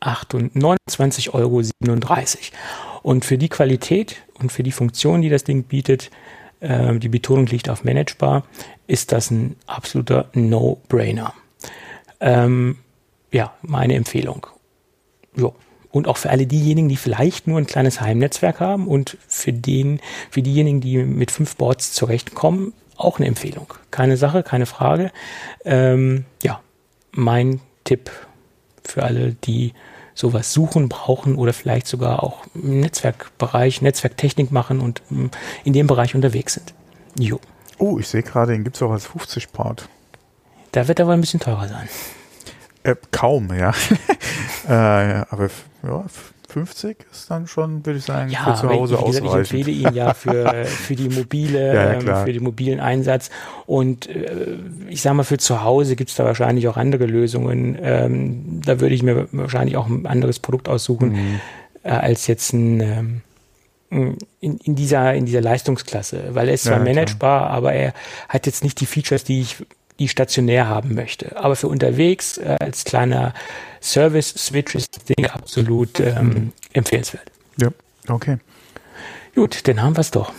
29,37 0.01 1.33
Euro. 1.33 1.61
Und 3.03 3.25
für 3.25 3.37
die 3.37 3.49
Qualität 3.49 4.24
und 4.39 4.51
für 4.51 4.63
die 4.63 4.71
Funktion, 4.71 5.21
die 5.21 5.29
das 5.29 5.43
Ding 5.43 5.63
bietet, 5.63 6.11
äh, 6.59 6.95
die 6.95 7.09
Betonung 7.09 7.45
liegt 7.47 7.69
auf 7.69 7.83
managebar, 7.83 8.43
ist 8.87 9.11
das 9.11 9.31
ein 9.31 9.55
absoluter 9.65 10.29
No-Brainer. 10.33 11.33
Ähm, 12.19 12.77
ja, 13.31 13.53
meine 13.61 13.95
Empfehlung. 13.95 14.47
Jo. 15.35 15.55
Und 15.91 16.07
auch 16.09 16.17
für 16.17 16.29
alle 16.29 16.45
diejenigen, 16.45 16.89
die 16.89 16.97
vielleicht 16.97 17.47
nur 17.47 17.57
ein 17.57 17.67
kleines 17.67 18.01
Heimnetzwerk 18.01 18.59
haben 18.59 18.87
und 18.87 19.17
für 19.27 19.53
den, 19.53 20.01
für 20.29 20.41
diejenigen, 20.41 20.81
die 20.81 20.97
mit 20.97 21.31
fünf 21.31 21.55
Boards 21.55 21.93
zurechtkommen, 21.93 22.73
auch 22.97 23.17
eine 23.17 23.27
Empfehlung. 23.27 23.73
Keine 23.91 24.17
Sache, 24.17 24.43
keine 24.43 24.65
Frage. 24.65 25.11
Ähm, 25.63 26.25
ja, 26.43 26.59
mein 27.11 27.61
Tipp 27.85 28.11
für 28.83 29.03
alle, 29.03 29.33
die 29.33 29.73
sowas 30.15 30.51
suchen, 30.53 30.89
brauchen 30.89 31.35
oder 31.35 31.53
vielleicht 31.53 31.85
sogar 31.85 32.23
auch 32.23 32.45
im 32.55 32.79
Netzwerkbereich, 32.79 33.81
Netzwerktechnik 33.81 34.51
machen 34.51 34.79
und 34.79 35.03
mm, 35.09 35.25
in 35.65 35.73
dem 35.73 35.85
Bereich 35.85 36.15
unterwegs 36.15 36.53
sind. 36.53 36.73
Jo. 37.19 37.39
Oh, 37.77 37.99
ich 37.99 38.07
sehe 38.07 38.23
gerade, 38.23 38.53
den 38.53 38.63
gibt 38.63 38.77
es 38.77 38.81
auch 38.81 38.91
als 38.91 39.07
50-Part. 39.07 39.89
Da 40.71 40.87
wird 40.87 40.99
aber 40.99 41.13
ein 41.13 41.21
bisschen 41.21 41.39
teurer 41.39 41.67
sein. 41.67 41.89
Äh, 42.83 42.95
kaum, 43.11 43.53
ja. 43.53 43.73
Äh, 44.67 45.23
aber 45.29 45.51
ja, 45.83 46.05
50 46.55 46.97
ist 47.11 47.29
dann 47.29 47.47
schon, 47.47 47.85
würde 47.85 47.99
ich 47.99 48.05
sagen, 48.05 48.31
ja, 48.31 48.55
für 48.55 48.61
zu 48.61 48.69
Hause 48.69 48.93
ich, 48.93 48.99
ausreichend. 49.01 49.25
Ich 49.27 49.33
empfehle 49.33 49.71
ihn 49.71 49.93
ja 49.93 50.13
für, 50.13 50.53
für 50.65 50.95
die 50.95 51.09
mobile, 51.09 51.75
ja, 51.75 51.91
ähm, 51.95 52.25
für 52.25 52.31
den 52.31 52.43
mobilen 52.43 52.79
Einsatz. 52.79 53.29
Und 53.65 54.07
äh, 54.07 54.55
ich 54.87 55.01
sage 55.01 55.15
mal, 55.17 55.23
für 55.23 55.37
zu 55.37 55.65
Hause 55.65 55.97
gibt 55.97 56.11
es 56.11 56.15
da 56.15 56.23
wahrscheinlich 56.23 56.69
auch 56.69 56.77
andere 56.77 57.07
Lösungen. 57.07 57.77
Ähm, 57.81 58.61
da 58.65 58.79
würde 58.79 58.95
ich 58.95 59.03
mir 59.03 59.27
wahrscheinlich 59.33 59.75
auch 59.75 59.87
ein 59.87 60.05
anderes 60.05 60.39
Produkt 60.39 60.69
aussuchen, 60.69 61.09
mhm. 61.09 61.39
äh, 61.83 61.89
als 61.89 62.27
jetzt 62.27 62.53
ein 62.53 62.79
ähm, 62.79 63.21
in, 64.39 64.57
in, 64.57 64.75
dieser, 64.75 65.13
in 65.13 65.25
dieser 65.25 65.41
Leistungsklasse, 65.41 66.29
weil 66.35 66.47
er 66.47 66.53
ist 66.53 66.63
zwar 66.63 66.77
ja, 66.77 66.83
managebar, 66.83 67.41
klar. 67.41 67.49
aber 67.49 67.73
er 67.73 67.93
hat 68.29 68.45
jetzt 68.45 68.63
nicht 68.63 68.79
die 68.79 68.85
Features, 68.85 69.25
die 69.25 69.41
ich 69.41 69.57
die 69.99 70.07
stationär 70.07 70.67
haben 70.67 70.93
möchte. 70.93 71.37
Aber 71.37 71.55
für 71.55 71.67
unterwegs 71.67 72.37
äh, 72.37 72.57
als 72.59 72.83
kleiner 72.83 73.33
Service-Switch 73.81 74.75
ist 74.75 74.95
das 74.95 75.05
Ding 75.05 75.25
absolut 75.27 75.99
ähm, 75.99 76.27
mhm. 76.27 76.51
empfehlenswert. 76.73 77.31
Ja, 77.57 77.69
okay. 78.09 78.37
Gut, 79.35 79.67
dann 79.67 79.81
haben 79.81 79.95
wir 79.95 80.01
es 80.01 80.11
doch. 80.11 80.31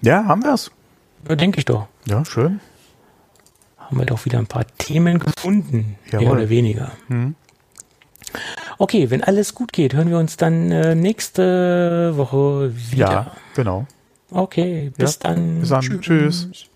Ja, 0.00 0.24
haben 0.24 0.42
wir 0.42 0.54
es. 0.54 0.70
Ja, 1.28 1.36
denke 1.36 1.58
ich 1.58 1.64
doch. 1.64 1.86
Ja, 2.06 2.24
schön. 2.24 2.60
Haben 3.78 3.98
wir 3.98 4.06
doch 4.06 4.24
wieder 4.24 4.38
ein 4.38 4.46
paar 4.46 4.66
Themen 4.78 5.18
gefunden, 5.18 5.96
Jawohl. 6.06 6.20
mehr 6.20 6.32
oder 6.32 6.48
weniger. 6.48 6.92
Mhm. 7.08 7.34
Okay, 8.78 9.10
wenn 9.10 9.22
alles 9.22 9.54
gut 9.54 9.72
geht, 9.72 9.94
hören 9.94 10.08
wir 10.08 10.18
uns 10.18 10.36
dann 10.36 10.70
äh, 10.70 10.94
nächste 10.94 12.16
Woche 12.16 12.72
wieder. 12.74 13.10
Ja, 13.12 13.32
genau. 13.54 13.86
Okay, 14.30 14.90
bis 14.96 15.18
ja, 15.22 15.28
dann. 15.28 15.60
Bis 15.60 15.68
dann. 15.68 15.80
Tschüss. 15.82 16.48
Tschüss. 16.50 16.71